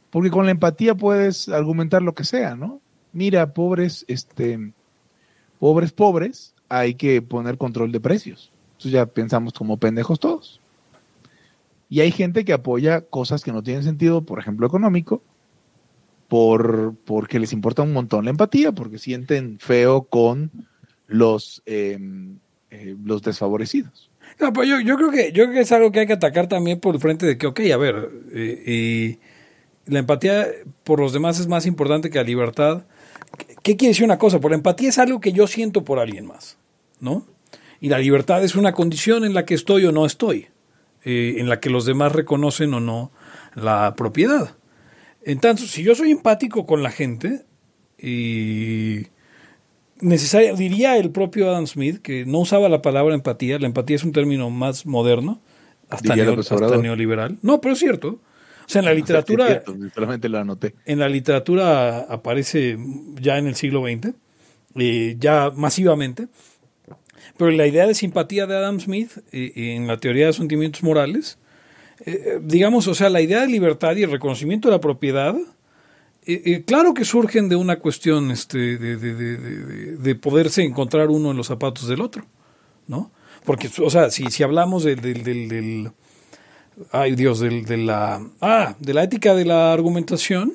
Porque 0.09 0.31
con 0.31 0.45
la 0.45 0.51
empatía 0.51 0.95
puedes 0.95 1.49
argumentar 1.49 2.01
lo 2.01 2.13
que 2.13 2.23
sea, 2.23 2.55
¿no? 2.55 2.81
Mira, 3.13 3.53
pobres, 3.53 4.05
este, 4.07 4.73
pobres, 5.59 5.91
pobres, 5.91 6.53
hay 6.67 6.95
que 6.95 7.21
poner 7.21 7.57
control 7.57 7.91
de 7.91 7.99
precios. 7.99 8.51
Entonces 8.71 8.91
ya 8.91 9.05
pensamos 9.05 9.53
como 9.53 9.77
pendejos 9.77 10.19
todos. 10.19 10.59
Y 11.89 12.01
hay 12.01 12.11
gente 12.11 12.43
que 12.43 12.53
apoya 12.53 13.01
cosas 13.01 13.43
que 13.43 13.51
no 13.53 13.63
tienen 13.63 13.83
sentido, 13.83 14.23
por 14.23 14.39
ejemplo, 14.39 14.67
económico, 14.67 15.21
por, 16.27 16.95
porque 17.05 17.39
les 17.39 17.53
importa 17.53 17.81
un 17.83 17.93
montón 17.93 18.25
la 18.25 18.31
empatía, 18.31 18.71
porque 18.71 18.97
sienten 18.97 19.59
feo 19.59 20.03
con 20.03 20.51
los, 21.07 21.61
eh, 21.65 21.99
eh, 22.71 22.95
los 23.03 23.21
desfavorecidos. 23.21 24.09
Pues 24.53 24.67
yo, 24.67 24.79
yo 24.79 24.97
creo 24.97 25.11
que 25.11 25.31
yo 25.31 25.43
creo 25.43 25.53
que 25.53 25.59
es 25.61 25.71
algo 25.71 25.91
que 25.91 25.99
hay 26.01 26.07
que 26.07 26.13
atacar 26.13 26.47
también 26.49 26.79
por 26.79 26.95
el 26.95 27.01
frente 27.01 27.25
de 27.25 27.37
que, 27.37 27.47
ok, 27.47 27.59
a 27.73 27.77
ver, 27.77 28.09
eh, 28.33 29.17
la 29.85 29.99
empatía 29.99 30.47
por 30.83 30.99
los 30.99 31.13
demás 31.13 31.39
es 31.39 31.47
más 31.47 31.65
importante 31.67 32.09
que 32.09 32.17
la 32.17 32.23
libertad. 32.23 32.83
¿Qué- 33.37 33.55
¿Qué 33.61 33.77
quiere 33.77 33.91
decir 33.91 34.03
una 34.05 34.17
cosa? 34.17 34.39
Por 34.39 34.51
la 34.51 34.57
empatía 34.57 34.89
es 34.89 34.97
algo 34.97 35.19
que 35.21 35.31
yo 35.31 35.45
siento 35.47 35.83
por 35.85 35.99
alguien 35.99 36.25
más, 36.25 36.57
¿no? 36.99 37.25
Y 37.79 37.89
la 37.89 37.99
libertad 37.99 38.43
es 38.43 38.55
una 38.55 38.71
condición 38.73 39.25
en 39.25 39.33
la 39.35 39.45
que 39.45 39.53
estoy 39.53 39.85
o 39.85 39.91
no 39.91 40.05
estoy, 40.07 40.47
eh, 41.03 41.35
en 41.37 41.47
la 41.47 41.59
que 41.59 41.69
los 41.69 41.85
demás 41.85 42.11
reconocen 42.13 42.73
o 42.73 42.79
no 42.79 43.11
la 43.53 43.93
propiedad. 43.95 44.55
Entonces, 45.25 45.71
si 45.71 45.83
yo 45.83 45.95
soy 45.95 46.11
empático 46.11 46.65
con 46.65 46.83
la 46.83 46.91
gente, 46.91 47.41
y 47.99 49.07
necesaria, 50.01 50.53
diría 50.53 50.97
el 50.97 51.09
propio 51.11 51.49
Adam 51.49 51.67
Smith, 51.67 51.99
que 52.01 52.25
no 52.25 52.39
usaba 52.39 52.69
la 52.69 52.81
palabra 52.81 53.15
empatía, 53.15 53.57
la 53.59 53.65
empatía 53.67 53.95
es 53.95 54.03
un 54.03 54.11
término 54.11 54.49
más 54.49 54.85
moderno, 54.85 55.41
hasta, 55.89 56.15
neo- 56.15 56.81
neoliberal. 56.81 57.37
No, 57.41 57.61
pero 57.61 57.73
es 57.73 57.79
cierto. 57.79 58.19
O 58.67 58.67
sea, 58.67 58.79
en 58.79 58.85
la 58.85 58.93
literatura, 58.93 59.45
O 59.45 59.47
sea, 59.47 59.61
cierto, 59.63 59.89
solamente 59.93 60.27
anoté. 60.27 60.75
en 60.85 60.99
la 60.99 61.07
literatura 61.09 61.99
aparece 61.99 62.77
ya 63.21 63.37
en 63.37 63.47
el 63.47 63.55
siglo 63.55 63.83
XX, 63.83 64.13
eh, 64.75 65.15
ya 65.19 65.51
masivamente. 65.55 66.27
Pero 67.37 67.51
la 67.51 67.67
idea 67.67 67.85
de 67.85 67.93
simpatía 67.93 68.47
de 68.47 68.55
Adam 68.55 68.79
Smith 68.79 69.11
eh, 69.31 69.51
en 69.75 69.87
la 69.87 69.97
teoría 69.97 70.27
de 70.27 70.33
sentimientos 70.33 70.81
morales, 70.83 71.37
eh, 72.05 72.39
digamos, 72.43 72.87
o 72.87 72.95
sea, 72.95 73.09
la 73.09 73.21
idea 73.21 73.41
de 73.41 73.47
libertad 73.47 73.95
y 73.95 74.03
el 74.03 74.11
reconocimiento 74.11 74.67
de 74.67 74.73
la 74.73 74.81
propiedad, 74.81 75.35
eh, 76.25 76.41
eh, 76.45 76.63
claro 76.65 76.93
que 76.93 77.05
surgen 77.05 77.49
de 77.49 77.55
una 77.55 77.77
cuestión 77.79 78.31
este, 78.31 78.77
de, 78.77 78.97
de- 78.97 79.13
de- 79.13 79.37
de- 79.37 79.97
de 79.97 80.15
poderse 80.15 80.63
encontrar 80.63 81.09
uno 81.09 81.31
en 81.31 81.37
los 81.37 81.47
zapatos 81.47 81.87
del 81.87 82.01
otro, 82.01 82.25
¿no? 82.87 83.11
Porque, 83.45 83.69
o 83.81 83.89
sea, 83.89 84.09
si, 84.09 84.25
si 84.31 84.41
hablamos 84.43 84.83
del, 84.83 84.99
del, 85.01 85.91
ay 86.91 87.15
Dios, 87.15 87.39
de 87.39 87.77
la, 87.77 88.27
ah, 88.41 88.75
de 88.79 88.93
la 88.93 89.03
ética 89.03 89.35
de 89.35 89.45
la 89.45 89.71
argumentación, 89.71 90.53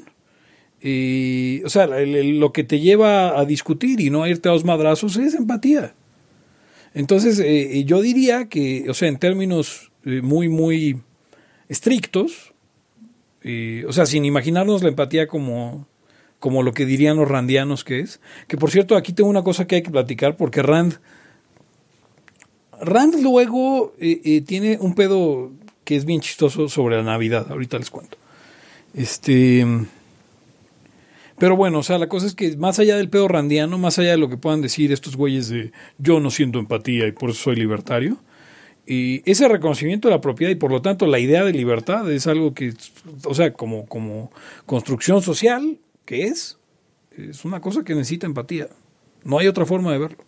y, 0.82 1.62
o 1.64 1.68
sea, 1.68 1.86
lo 1.86 2.52
que 2.52 2.64
te 2.64 2.80
lleva 2.80 3.38
a 3.38 3.44
discutir 3.44 4.00
y 4.00 4.10
no 4.10 4.22
a 4.24 4.28
irte 4.28 4.48
a 4.48 4.52
los 4.52 4.64
madrazos 4.64 5.16
es 5.18 5.34
empatía. 5.34 5.94
Entonces, 6.94 7.38
eh, 7.38 7.84
yo 7.84 8.00
diría 8.02 8.48
que, 8.48 8.86
o 8.88 8.94
sea, 8.94 9.08
en 9.08 9.18
términos 9.18 9.92
eh, 10.04 10.20
muy, 10.22 10.48
muy 10.48 11.00
estrictos, 11.70 12.52
eh, 13.42 13.84
o 13.88 13.92
sea, 13.92 14.04
sin 14.04 14.26
imaginarnos 14.26 14.82
la 14.82 14.90
empatía 14.90 15.28
como, 15.28 15.86
como 16.40 16.62
lo 16.62 16.74
que 16.74 16.84
dirían 16.84 17.16
los 17.16 17.28
randianos 17.28 17.84
que 17.84 18.00
es. 18.00 18.20
Que 18.48 18.58
por 18.58 18.70
cierto, 18.70 18.96
aquí 18.96 19.14
tengo 19.14 19.30
una 19.30 19.42
cosa 19.42 19.66
que 19.66 19.76
hay 19.76 19.82
que 19.82 19.90
platicar 19.90 20.36
porque 20.36 20.62
Rand, 20.62 20.98
Rand 22.82 23.22
luego 23.22 23.94
eh, 23.98 24.20
eh, 24.24 24.40
tiene 24.42 24.78
un 24.80 24.94
pedo 24.94 25.52
que 25.84 25.96
es 25.96 26.04
bien 26.04 26.20
chistoso 26.20 26.68
sobre 26.68 26.96
la 26.96 27.04
Navidad, 27.04 27.46
ahorita 27.50 27.78
les 27.78 27.90
cuento. 27.90 28.18
Este... 28.92 29.64
Pero 31.38 31.56
bueno, 31.56 31.78
o 31.78 31.82
sea, 31.82 31.96
la 31.96 32.06
cosa 32.06 32.26
es 32.26 32.34
que 32.34 32.54
más 32.58 32.78
allá 32.80 32.98
del 32.98 33.08
pedo 33.08 33.26
randiano, 33.26 33.78
más 33.78 33.98
allá 33.98 34.10
de 34.10 34.18
lo 34.18 34.28
que 34.28 34.36
puedan 34.36 34.60
decir 34.60 34.92
estos 34.92 35.16
güeyes 35.16 35.48
de 35.48 35.72
yo 35.96 36.20
no 36.20 36.30
siento 36.30 36.58
empatía 36.58 37.06
y 37.06 37.12
por 37.12 37.30
eso 37.30 37.44
soy 37.44 37.56
libertario, 37.56 38.18
y 38.92 39.22
ese 39.24 39.46
reconocimiento 39.46 40.08
de 40.08 40.14
la 40.16 40.20
propiedad 40.20 40.50
y 40.50 40.56
por 40.56 40.72
lo 40.72 40.82
tanto 40.82 41.06
la 41.06 41.20
idea 41.20 41.44
de 41.44 41.52
libertad 41.52 42.10
es 42.10 42.26
algo 42.26 42.54
que, 42.54 42.74
o 43.24 43.34
sea, 43.34 43.52
como, 43.52 43.86
como 43.86 44.32
construcción 44.66 45.22
social, 45.22 45.78
que 46.04 46.24
es, 46.24 46.58
es 47.16 47.44
una 47.44 47.60
cosa 47.60 47.84
que 47.84 47.94
necesita 47.94 48.26
empatía. 48.26 48.66
No 49.22 49.38
hay 49.38 49.46
otra 49.46 49.64
forma 49.64 49.92
de 49.92 49.98
verlo, 49.98 50.24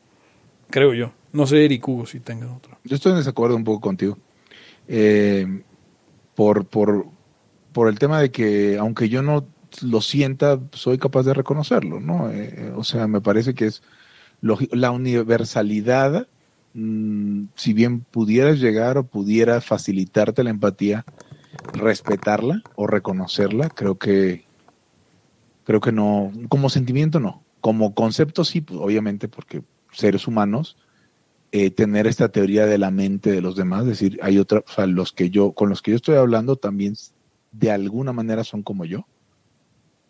creo 0.70 0.94
yo. 0.94 1.12
No 1.32 1.44
sé, 1.48 1.64
Eric 1.64 1.88
Hugo, 1.88 2.06
si 2.06 2.20
tengan 2.20 2.50
otra. 2.50 2.78
Yo 2.84 2.94
estoy 2.94 3.10
en 3.10 3.18
desacuerdo 3.18 3.56
un 3.56 3.64
poco 3.64 3.80
contigo. 3.80 4.16
Eh, 4.86 5.44
por, 6.36 6.64
por, 6.64 7.06
por 7.72 7.88
el 7.88 7.98
tema 7.98 8.20
de 8.20 8.30
que, 8.30 8.78
aunque 8.78 9.08
yo 9.08 9.22
no 9.22 9.44
lo 9.82 10.00
sienta, 10.00 10.60
soy 10.70 10.98
capaz 10.98 11.24
de 11.24 11.34
reconocerlo, 11.34 11.98
¿no? 11.98 12.30
Eh, 12.30 12.72
o 12.76 12.84
sea, 12.84 13.08
me 13.08 13.20
parece 13.20 13.54
que 13.54 13.66
es 13.66 13.82
la 14.40 14.92
universalidad, 14.92 16.28
mm, 16.74 17.44
si 17.54 17.72
bien 17.72 18.00
pudieras 18.00 18.60
llegar 18.60 18.98
o 18.98 19.04
pudiera 19.04 19.60
facilitarte 19.60 20.44
la 20.44 20.50
empatía, 20.50 21.04
respetarla 21.72 22.62
o 22.74 22.86
reconocerla, 22.86 23.68
creo 23.68 23.98
que 23.98 24.44
creo 25.64 25.80
que 25.80 25.92
no, 25.92 26.32
como 26.48 26.68
sentimiento 26.68 27.20
no, 27.20 27.42
como 27.60 27.94
concepto 27.94 28.44
sí, 28.44 28.60
pues, 28.60 28.80
obviamente, 28.80 29.28
porque 29.28 29.62
seres 29.92 30.26
humanos, 30.26 30.76
eh, 31.52 31.70
tener 31.70 32.06
esta 32.06 32.30
teoría 32.30 32.66
de 32.66 32.78
la 32.78 32.90
mente 32.90 33.30
de 33.30 33.42
los 33.42 33.56
demás, 33.56 33.86
decir, 33.86 34.18
hay 34.22 34.38
otra, 34.38 34.60
o 34.66 34.72
sea, 34.72 34.86
los 34.86 35.12
que 35.12 35.30
yo, 35.30 35.52
con 35.52 35.68
los 35.68 35.82
que 35.82 35.92
yo 35.92 35.96
estoy 35.96 36.16
hablando 36.16 36.56
también 36.56 36.94
de 37.52 37.70
alguna 37.70 38.12
manera 38.12 38.42
son 38.44 38.62
como 38.62 38.84
yo. 38.84 39.06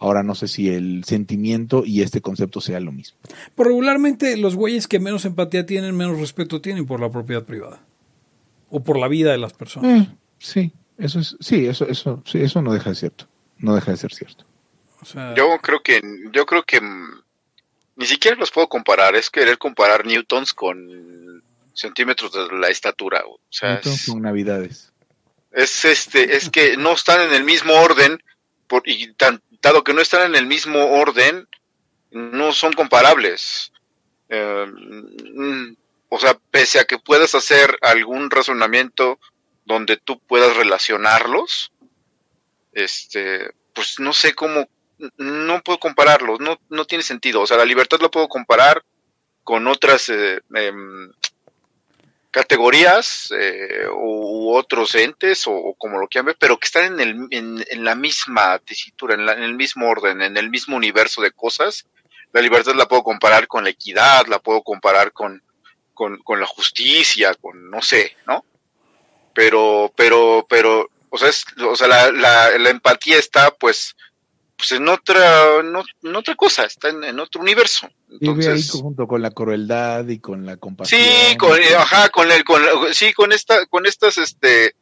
Ahora 0.02 0.24
no 0.24 0.34
sé 0.34 0.48
si 0.48 0.68
el 0.68 1.04
sentimiento 1.04 1.84
y 1.86 2.02
este 2.02 2.20
concepto 2.20 2.60
sea 2.60 2.80
lo 2.80 2.90
mismo. 2.90 3.16
Pero 3.54 3.68
regularmente 3.68 4.36
los 4.36 4.56
güeyes 4.56 4.88
que 4.88 4.98
menos 4.98 5.24
empatía 5.24 5.64
tienen, 5.64 5.96
menos 5.96 6.18
respeto 6.18 6.60
tienen 6.60 6.86
por 6.86 6.98
la 6.98 7.08
propiedad 7.08 7.44
privada. 7.44 7.84
O 8.68 8.82
por 8.82 8.98
la 8.98 9.06
vida 9.06 9.30
de 9.30 9.38
las 9.38 9.52
personas. 9.52 10.08
Eh, 10.08 10.10
sí, 10.40 10.72
eso 10.98 11.20
es, 11.20 11.36
sí, 11.38 11.66
eso, 11.66 11.86
eso, 11.86 12.20
sí, 12.26 12.40
eso 12.40 12.60
no 12.62 12.72
deja 12.72 12.90
de 12.90 12.96
cierto. 12.96 13.28
No 13.58 13.76
deja 13.76 13.92
de 13.92 13.96
ser 13.96 14.12
cierto. 14.12 14.44
yo 15.36 15.56
creo 15.62 15.84
que, 15.84 16.02
yo 16.32 16.46
creo 16.46 16.64
que 16.64 16.80
mm, 16.80 17.22
ni 17.94 18.06
siquiera 18.06 18.36
los 18.36 18.50
puedo 18.50 18.68
comparar. 18.68 19.14
Es 19.14 19.30
querer 19.30 19.56
comparar 19.56 20.04
newtons 20.04 20.52
con 20.52 21.44
centímetros 21.74 22.32
de 22.32 22.58
la 22.58 22.70
estatura. 22.70 23.22
O 23.24 23.38
sea, 23.50 23.74
newtons 23.74 24.06
con 24.06 24.22
navidades. 24.22 24.92
Es 25.52 25.84
este, 25.84 26.36
es 26.36 26.50
que 26.50 26.76
no 26.76 26.94
están 26.94 27.20
en 27.28 27.34
el 27.34 27.44
mismo 27.44 27.74
orden 27.74 28.20
por, 28.66 28.82
y 28.84 29.12
tan, 29.12 29.40
dado 29.62 29.84
que 29.84 29.94
no 29.94 30.02
están 30.02 30.26
en 30.26 30.34
el 30.34 30.46
mismo 30.46 30.84
orden, 30.92 31.48
no 32.10 32.52
son 32.52 32.72
comparables. 32.72 33.72
Eh, 34.28 34.66
mm, 34.66 35.76
o 36.08 36.18
sea, 36.18 36.38
pese 36.50 36.80
a 36.80 36.84
que 36.84 36.98
puedas 36.98 37.34
hacer 37.34 37.78
algún 37.80 38.30
razonamiento 38.30 39.18
donde 39.64 39.96
tú 39.96 40.20
puedas 40.20 40.54
relacionarlos, 40.56 41.72
este, 42.72 43.52
pues 43.72 43.98
no 43.98 44.12
sé 44.12 44.34
cómo, 44.34 44.68
no 45.16 45.62
puedo 45.62 45.78
compararlos, 45.78 46.40
no, 46.40 46.60
no 46.68 46.84
tiene 46.84 47.04
sentido. 47.04 47.40
O 47.40 47.46
sea, 47.46 47.56
la 47.56 47.64
libertad 47.64 48.00
la 48.00 48.10
puedo 48.10 48.28
comparar 48.28 48.84
con 49.44 49.66
otras 49.68 50.08
eh, 50.08 50.40
em, 50.54 51.10
categorías 52.32 53.32
eh, 53.38 53.86
u, 53.94 54.54
otros 54.56 54.94
entes 54.96 55.44
o, 55.46 55.74
como 55.78 55.98
lo 55.98 56.08
quieran 56.08 56.26
ver, 56.26 56.36
pero 56.40 56.58
que 56.58 56.66
están 56.66 56.98
en, 56.98 57.28
el, 57.30 57.64
en, 57.70 57.84
la 57.84 57.94
misma 57.94 58.58
tesitura, 58.58 59.14
en, 59.14 59.28
en, 59.28 59.42
el 59.42 59.54
mismo 59.54 59.88
orden, 59.88 60.22
en 60.22 60.36
el 60.36 60.50
mismo 60.50 60.76
universo 60.76 61.22
de 61.22 61.30
cosas. 61.30 61.86
La 62.32 62.40
libertad 62.40 62.74
la 62.74 62.88
puedo 62.88 63.04
comparar 63.04 63.46
con 63.46 63.64
la 63.64 63.70
equidad, 63.70 64.26
la 64.26 64.38
puedo 64.38 64.62
comparar 64.62 65.12
con, 65.12 65.42
con, 65.92 66.18
con 66.18 66.40
la 66.40 66.46
justicia, 66.46 67.34
con 67.34 67.70
no 67.70 67.82
sé, 67.82 68.16
¿no? 68.26 68.44
Pero, 69.34 69.92
pero, 69.94 70.46
pero, 70.48 70.90
o 71.10 71.18
sea, 71.18 71.28
es, 71.28 71.44
o 71.60 71.76
sea 71.76 71.86
la, 71.86 72.10
la, 72.10 72.58
la 72.58 72.70
empatía 72.70 73.18
está 73.18 73.50
pues 73.50 73.94
pues 74.62 74.78
en 74.78 74.86
otra, 74.86 75.56
en 75.58 76.14
otra 76.14 76.36
cosa, 76.36 76.64
está 76.64 76.88
en, 76.90 77.18
otro 77.18 77.40
universo. 77.40 77.88
Entonces, 78.08 78.46
Vive 78.46 78.52
ahí 78.52 78.62
junto 78.80 79.08
con 79.08 79.20
la 79.20 79.32
crueldad 79.32 80.06
y 80.06 80.20
con 80.20 80.46
la 80.46 80.56
compasión. 80.56 81.00
Sí, 81.00 81.36
con, 81.36 81.60
eh, 81.60 81.74
ajá, 81.76 82.10
con 82.10 82.30
el, 82.30 82.44
con, 82.44 82.62
sí, 82.92 83.12
con 83.12 83.32
esta, 83.32 83.66
con 83.66 83.86
estas, 83.86 84.18
este, 84.18 84.76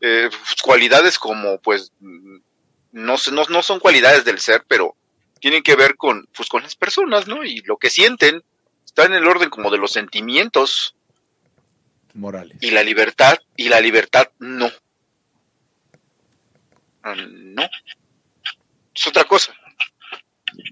eh, 0.00 0.30
cualidades 0.62 1.18
como, 1.18 1.58
pues, 1.58 1.92
no, 2.00 3.16
no, 3.30 3.42
no 3.50 3.62
son 3.62 3.78
cualidades 3.78 4.24
del 4.24 4.38
ser, 4.38 4.64
pero 4.66 4.96
tienen 5.38 5.62
que 5.62 5.76
ver 5.76 5.96
con, 5.96 6.26
pues, 6.34 6.48
con 6.48 6.62
las 6.62 6.74
personas, 6.74 7.28
¿no? 7.28 7.44
Y 7.44 7.60
lo 7.66 7.76
que 7.76 7.90
sienten 7.90 8.42
está 8.86 9.04
en 9.04 9.12
el 9.12 9.26
orden 9.26 9.50
como 9.50 9.70
de 9.70 9.76
los 9.76 9.92
sentimientos 9.92 10.96
morales. 12.14 12.56
Y 12.62 12.70
la 12.70 12.82
libertad, 12.82 13.36
y 13.54 13.68
la 13.68 13.82
libertad 13.82 14.30
no. 14.38 14.70
Ah, 17.02 17.14
no 17.14 17.68
es 18.96 19.06
otra 19.06 19.24
cosa. 19.24 19.54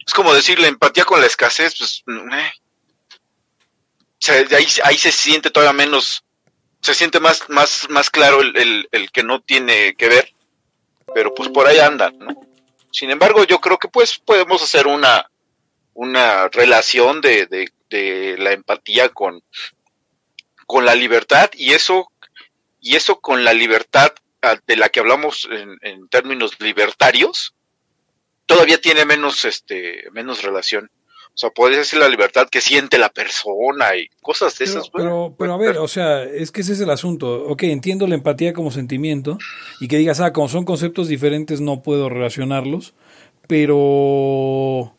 Es 0.07 0.15
como 0.15 0.35
decir 0.35 0.59
la 0.59 0.69
empatía 0.69 1.05
con 1.05 1.21
la 1.21 1.27
escasez, 1.27 1.75
pues 1.79 2.03
eh. 4.29 4.47
ahí, 4.57 4.67
ahí 4.85 4.99
se 4.99 5.13
siente 5.13 5.51
todavía 5.51 5.73
menos, 5.75 6.25
se 6.81 6.95
siente 6.95 7.21
más, 7.21 7.49
más, 7.49 7.87
más 7.91 8.11
claro 8.11 8.41
el, 8.41 8.89
el, 8.91 9.11
que 9.13 9.23
no 9.23 9.41
tiene 9.41 9.95
que 9.95 10.09
ver, 10.09 10.33
pero 11.15 11.35
pues 11.35 11.51
por 11.51 11.67
ahí 11.67 11.79
andan, 11.79 12.19
¿no? 12.19 12.41
Sin 12.91 13.11
embargo, 13.11 13.45
yo 13.45 13.61
creo 13.61 13.79
que 13.79 13.89
pues 13.89 14.19
podemos 14.19 14.63
hacer 14.63 14.87
una, 14.87 15.29
una 15.93 16.49
relación 16.49 17.21
de, 17.21 17.47
de, 17.47 17.71
de 17.91 18.37
la 18.39 18.53
empatía 18.53 19.09
con, 19.09 19.43
con 20.67 20.87
la 20.87 20.95
libertad 20.95 21.51
y 21.55 21.73
eso, 21.73 22.11
y 22.81 22.95
eso 22.95 23.21
con 23.21 23.45
la 23.45 23.53
libertad 23.53 24.13
ah, 24.43 24.57
de 24.67 24.77
la 24.77 24.89
que 24.89 25.01
hablamos 25.01 25.49
en 25.51 26.09
términos 26.09 26.61
libertarios, 26.61 27.55
todavía 28.47 28.81
tiene 28.81 29.05
menos, 29.05 29.45
este, 29.45 30.05
menos 30.13 30.43
relación. 30.43 30.91
O 31.35 31.37
sea, 31.37 31.51
puede 31.51 31.85
ser 31.85 31.99
la 31.99 32.09
libertad 32.09 32.49
que 32.49 32.61
siente 32.61 32.97
la 32.97 33.09
persona 33.09 33.97
y 33.97 34.07
cosas 34.23 34.57
de 34.57 34.67
esas. 34.67 34.89
Pero, 34.91 35.35
pero, 35.37 35.55
a 35.55 35.57
ver, 35.57 35.79
o 35.79 35.89
sea, 35.89 36.23
es 36.23 36.53
que 36.53 36.61
ese 36.61 36.75
es 36.75 36.81
el 36.81 36.91
asunto. 36.91 37.47
Ok, 37.49 37.65
entiendo 37.65 38.07
la 38.07 38.15
empatía 38.15 38.53
como 38.53 38.71
sentimiento 38.71 39.37
y 39.81 39.89
que 39.89 39.99
digas, 39.99 40.21
ah, 40.21 40.33
como 40.33 40.49
son 40.49 40.65
conceptos 40.65 41.09
diferentes 41.09 41.61
no 41.61 41.83
puedo 41.83 42.09
relacionarlos, 42.09 42.95
pero... 43.49 44.95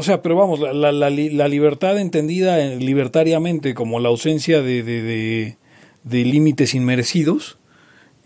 O 0.00 0.02
sea, 0.02 0.20
pero 0.20 0.34
vamos, 0.34 0.58
la, 0.58 0.72
la, 0.72 0.92
la, 0.92 1.10
la 1.10 1.48
libertad 1.48 1.98
entendida 1.98 2.58
libertariamente 2.58 3.74
como 3.74 4.00
la 4.00 4.08
ausencia 4.08 4.62
de, 4.62 4.82
de, 4.82 5.02
de, 5.02 5.58
de 6.02 6.24
límites 6.24 6.74
inmerecidos, 6.74 7.58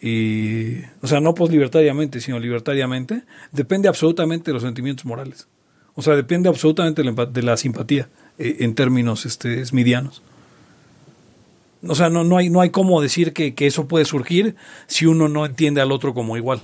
y, 0.05 0.81
o 1.01 1.07
sea, 1.07 1.21
no 1.21 1.33
poslibertariamente, 1.33 2.21
sino 2.21 2.41
libertariamente, 2.41 3.23
depende 3.53 3.89
absolutamente 3.89 4.51
de 4.51 4.55
los 4.55 4.65
sentimientos 4.65 5.07
morales. 5.07 5.47
O 5.95 6.03
sea, 6.03 6.17
depende 6.17 6.49
absolutamente 6.49 7.03
de 7.05 7.43
la, 7.43 7.57
simpatía 7.57 8.09
eh, 8.37 8.57
en 8.61 8.75
términos 8.75 9.25
este, 9.27 9.65
smidianos. 9.65 10.23
O 11.87 11.95
sea, 11.95 12.11
no, 12.11 12.25
no, 12.25 12.37
hay, 12.37 12.51
no 12.51 12.61
hay 12.61 12.71
cómo 12.71 13.01
decir 13.01 13.33
que, 13.33 13.55
eso 13.59 13.87
puede 13.87 14.05
surgir 14.05 14.57
si 14.89 15.07
uno 15.07 15.29
no 15.29 15.47
entiende 15.47 15.81
al 15.81 15.93
otro 15.93 16.15
como 16.15 16.37
igual. 16.37 16.63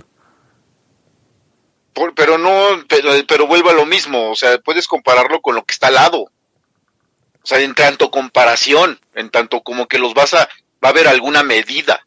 pero 2.17 2.39
no, 2.39 2.53
pero, 2.89 3.11
pero 3.29 3.47
vuelve 3.47 3.71
a 3.71 3.75
lo 3.75 3.87
mismo, 3.87 4.31
o 4.31 4.35
sea, 4.35 4.59
puedes 4.59 4.89
compararlo 4.89 5.41
con 5.41 5.55
lo 5.55 5.65
que 5.65 5.73
está 5.73 5.89
al 5.89 5.95
lado. 5.95 6.23
O 6.23 7.47
sea, 7.47 7.61
en 7.61 7.75
tanto 7.77 8.11
comparación, 8.11 8.99
en 9.15 9.31
tanto 9.31 9.63
como 9.63 9.87
que 9.87 9.99
los 9.99 10.13
vas 10.13 10.35
a, 10.35 10.49
va 10.85 10.89
a 10.89 10.89
haber 10.89 11.07
alguna 11.07 11.45
medida. 11.45 12.05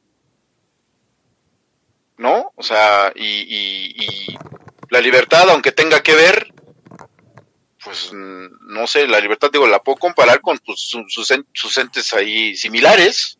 ¿No? 2.22 2.54
O 2.56 2.62
sea, 2.62 3.12
y, 3.16 4.38
la 4.90 5.02
libertad, 5.02 5.50
aunque 5.50 5.72
tenga 5.72 6.04
que 6.04 6.14
ver, 6.14 6.54
pues 7.84 8.12
no 8.14 8.86
sé, 8.86 9.08
la 9.08 9.20
libertad, 9.20 9.50
digo, 9.52 9.68
la 9.68 9.82
puedo 9.82 9.98
comparar 9.98 10.40
con 10.40 10.60
pues, 10.60 10.82
sus, 10.82 11.78
entes 11.78 12.14
ahí 12.14 12.56
similares, 12.56 13.40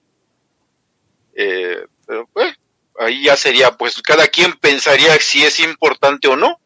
eh, 1.36 1.86
pero 2.08 2.28
pues, 2.34 2.56
ahí 3.00 3.26
ya 3.26 3.38
sería, 3.38 3.78
pues 3.78 4.02
cada 4.02 4.28
quien 4.28 4.54
pensaría 4.54 5.16
si 5.20 5.44
es 5.44 5.60
importante 5.60 6.28
o 6.28 6.36
no. 6.36 6.60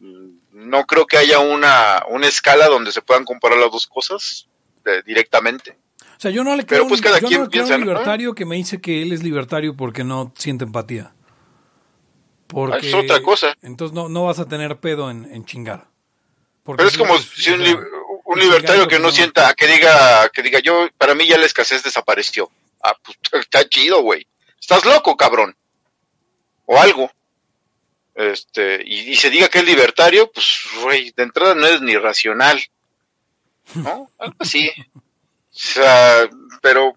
No 0.00 0.84
creo 0.86 1.06
que 1.06 1.16
haya 1.16 1.38
una, 1.38 2.04
una 2.08 2.26
escala 2.26 2.66
donde 2.66 2.90
se 2.90 3.02
puedan 3.02 3.24
comparar 3.24 3.58
las 3.58 3.70
dos 3.70 3.86
cosas 3.86 4.48
directamente. 5.04 5.78
O 6.20 6.22
sea, 6.22 6.30
yo 6.30 6.44
no 6.44 6.54
le 6.54 6.66
creo, 6.66 6.86
pues, 6.86 7.00
yo 7.00 7.08
no 7.08 7.14
le 7.14 7.48
creo 7.48 7.64
un 7.64 7.80
libertario 7.80 8.34
que 8.34 8.44
me 8.44 8.56
dice 8.56 8.78
que 8.78 9.00
él 9.00 9.10
es 9.14 9.22
libertario 9.22 9.74
porque 9.74 10.04
no 10.04 10.34
siente 10.36 10.64
empatía. 10.64 11.14
Porque 12.46 12.88
es 12.88 12.94
otra 12.94 13.22
cosa. 13.22 13.56
Entonces 13.62 13.94
no, 13.94 14.10
no 14.10 14.26
vas 14.26 14.38
a 14.38 14.46
tener 14.46 14.76
pedo 14.80 15.10
en, 15.10 15.24
en 15.32 15.46
chingar. 15.46 15.86
Porque 16.62 16.80
Pero 16.80 16.88
es 16.88 16.92
si- 16.92 16.98
como 16.98 17.16
si 17.18 17.50
un, 17.52 17.64
li- 17.64 17.72
un 18.26 18.38
el 18.38 18.44
libertario 18.44 18.86
que 18.86 18.98
no 18.98 19.04
pues, 19.04 19.14
sienta, 19.14 19.54
que 19.54 19.66
diga, 19.66 20.28
que 20.28 20.42
diga, 20.42 20.58
yo, 20.58 20.90
para 20.98 21.14
mí 21.14 21.26
ya 21.26 21.38
la 21.38 21.46
escasez 21.46 21.82
desapareció. 21.82 22.50
Ah, 22.82 22.94
pues 23.02 23.16
está 23.42 23.66
chido, 23.66 24.02
güey. 24.02 24.26
Estás 24.60 24.84
loco, 24.84 25.16
cabrón. 25.16 25.56
O 26.66 26.78
algo. 26.78 27.10
Este, 28.14 28.82
y, 28.84 29.12
y 29.12 29.16
se 29.16 29.30
diga 29.30 29.48
que 29.48 29.60
es 29.60 29.64
libertario, 29.64 30.30
pues, 30.30 30.46
güey, 30.82 31.12
de 31.16 31.22
entrada 31.22 31.54
no 31.54 31.66
es 31.66 31.80
ni 31.80 31.96
racional. 31.96 32.60
¿No? 33.74 34.10
Algo 34.18 34.36
así. 34.38 34.70
Sea, 35.50 36.28
pero, 36.62 36.94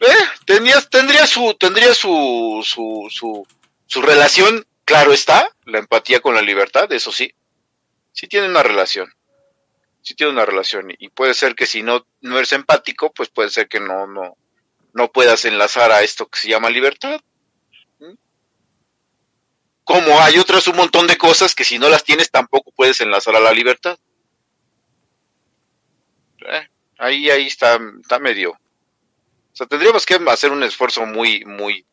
eh, 0.00 0.06
tendría, 0.46 0.80
tendría 0.82 1.26
su, 1.26 1.54
tendría 1.54 1.94
su, 1.94 2.62
su, 2.64 3.08
su, 3.10 3.46
su 3.86 4.02
relación, 4.02 4.66
claro 4.84 5.12
está, 5.12 5.48
la 5.64 5.78
empatía 5.78 6.20
con 6.20 6.34
la 6.34 6.42
libertad, 6.42 6.90
eso 6.92 7.12
sí 7.12 7.34
sí 8.12 8.26
tiene 8.26 8.48
una 8.48 8.62
relación. 8.62 9.12
Sí 10.02 10.14
tiene 10.14 10.32
una 10.32 10.46
relación. 10.46 10.92
Y 10.98 11.08
puede 11.08 11.34
ser 11.34 11.54
que 11.54 11.66
si 11.66 11.82
no, 11.82 12.06
no 12.20 12.36
eres 12.36 12.52
empático, 12.52 13.12
pues 13.12 13.28
puede 13.28 13.50
ser 13.50 13.68
que 13.68 13.80
no, 13.80 14.06
no, 14.06 14.36
no 14.92 15.12
puedas 15.12 15.44
enlazar 15.44 15.92
a 15.92 16.02
esto 16.02 16.28
que 16.28 16.38
se 16.38 16.48
llama 16.48 16.70
libertad. 16.70 17.20
¿Mm? 17.98 18.14
Como 19.84 20.20
hay 20.20 20.38
otras 20.38 20.66
un 20.68 20.76
montón 20.76 21.06
de 21.06 21.18
cosas 21.18 21.54
que 21.54 21.64
si 21.64 21.78
no 21.78 21.88
las 21.88 22.04
tienes 22.04 22.30
tampoco 22.30 22.70
puedes 22.72 23.00
enlazar 23.00 23.36
a 23.36 23.40
la 23.40 23.52
libertad. 23.52 23.98
Eh, 26.46 26.68
ahí, 27.00 27.30
ahí 27.30 27.46
está, 27.46 27.78
está 28.00 28.18
medio. 28.18 28.50
O 28.52 29.56
sea, 29.56 29.66
tendríamos 29.66 30.06
que 30.06 30.18
hacer 30.28 30.52
un 30.52 30.62
esfuerzo 30.62 31.04
muy, 31.06 31.44
muy. 31.44 31.84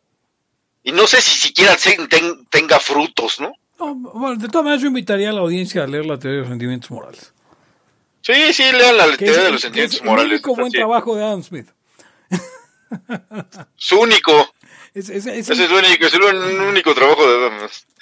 Y 0.83 0.91
no 0.91 1.07
sé 1.07 1.19
si 1.21 1.37
siquiera 1.39 1.75
ten- 1.75 2.45
tenga 2.49 2.79
frutos, 2.79 3.39
¿no? 3.39 3.51
No, 3.79 3.93
bueno, 3.95 4.35
de 4.37 4.47
todas 4.47 4.63
maneras 4.63 4.81
yo 4.81 4.87
invitaría 4.87 5.29
a 5.29 5.33
la 5.33 5.41
audiencia 5.41 5.83
a 5.83 5.87
leer 5.87 6.05
la 6.05 6.17
teoría 6.17 6.37
de 6.37 6.41
los 6.41 6.49
sentimientos 6.49 6.89
morales. 6.91 7.33
Sí, 8.21 8.53
sí, 8.53 8.63
lean 8.71 8.97
la 8.97 9.05
teoría 9.17 9.31
es- 9.31 9.43
de 9.43 9.51
los 9.51 9.55
que 9.55 9.59
sentimientos 9.61 9.97
es 9.99 10.03
morales. 10.05 10.25
El 10.27 10.33
único 10.33 10.55
buen 10.55 10.71
Sí. 10.71 10.77
trabajo 10.77 11.15
de 11.15 11.23
Adam 11.23 11.43
Smith. 11.43 11.67
Su 13.75 13.99
único. 13.99 14.31
Es, 14.93 15.09
es- 15.09 15.25
es- 15.27 15.49
Ese 15.49 15.53
es 15.53 15.59
el 15.59 15.71
único, 15.71 16.05
es 16.05 16.13
el 16.13 16.23
un- 16.23 16.59
único 16.61 16.93
trabajo 16.95 17.21
de 17.29 17.45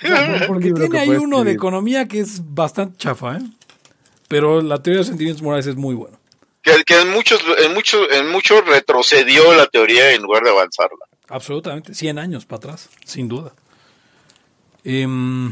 Adam. 0.08 0.42
porque 0.48 0.72
tiene 0.72 1.00
ahí 1.00 1.10
uno 1.10 1.44
de 1.44 1.52
economía 1.52 2.08
que 2.08 2.20
es 2.20 2.42
bastante 2.54 2.98
chafa, 2.98 3.38
¿eh? 3.38 3.42
Pero 4.28 4.62
la 4.62 4.82
teoría 4.82 4.98
de 4.98 5.00
los 5.02 5.08
sentimientos 5.08 5.42
morales 5.44 5.68
es 5.68 5.76
muy 5.76 5.96
buena. 5.96 6.18
Que, 6.66 6.84
que 6.84 7.00
en 7.00 7.12
muchos, 7.12 7.40
en 7.64 7.74
muchos, 7.76 8.08
en 8.12 8.28
muchos 8.32 8.66
retrocedió 8.66 9.54
la 9.54 9.68
teoría 9.68 10.12
en 10.14 10.24
lugar 10.24 10.44
de 10.44 10.50
avanzarla. 10.50 11.06
Absolutamente, 11.30 11.94
100 11.94 12.18
años 12.20 12.46
para 12.46 12.58
atrás, 12.58 12.90
sin 13.06 13.28
duda. 13.28 13.54
Em, 14.84 15.52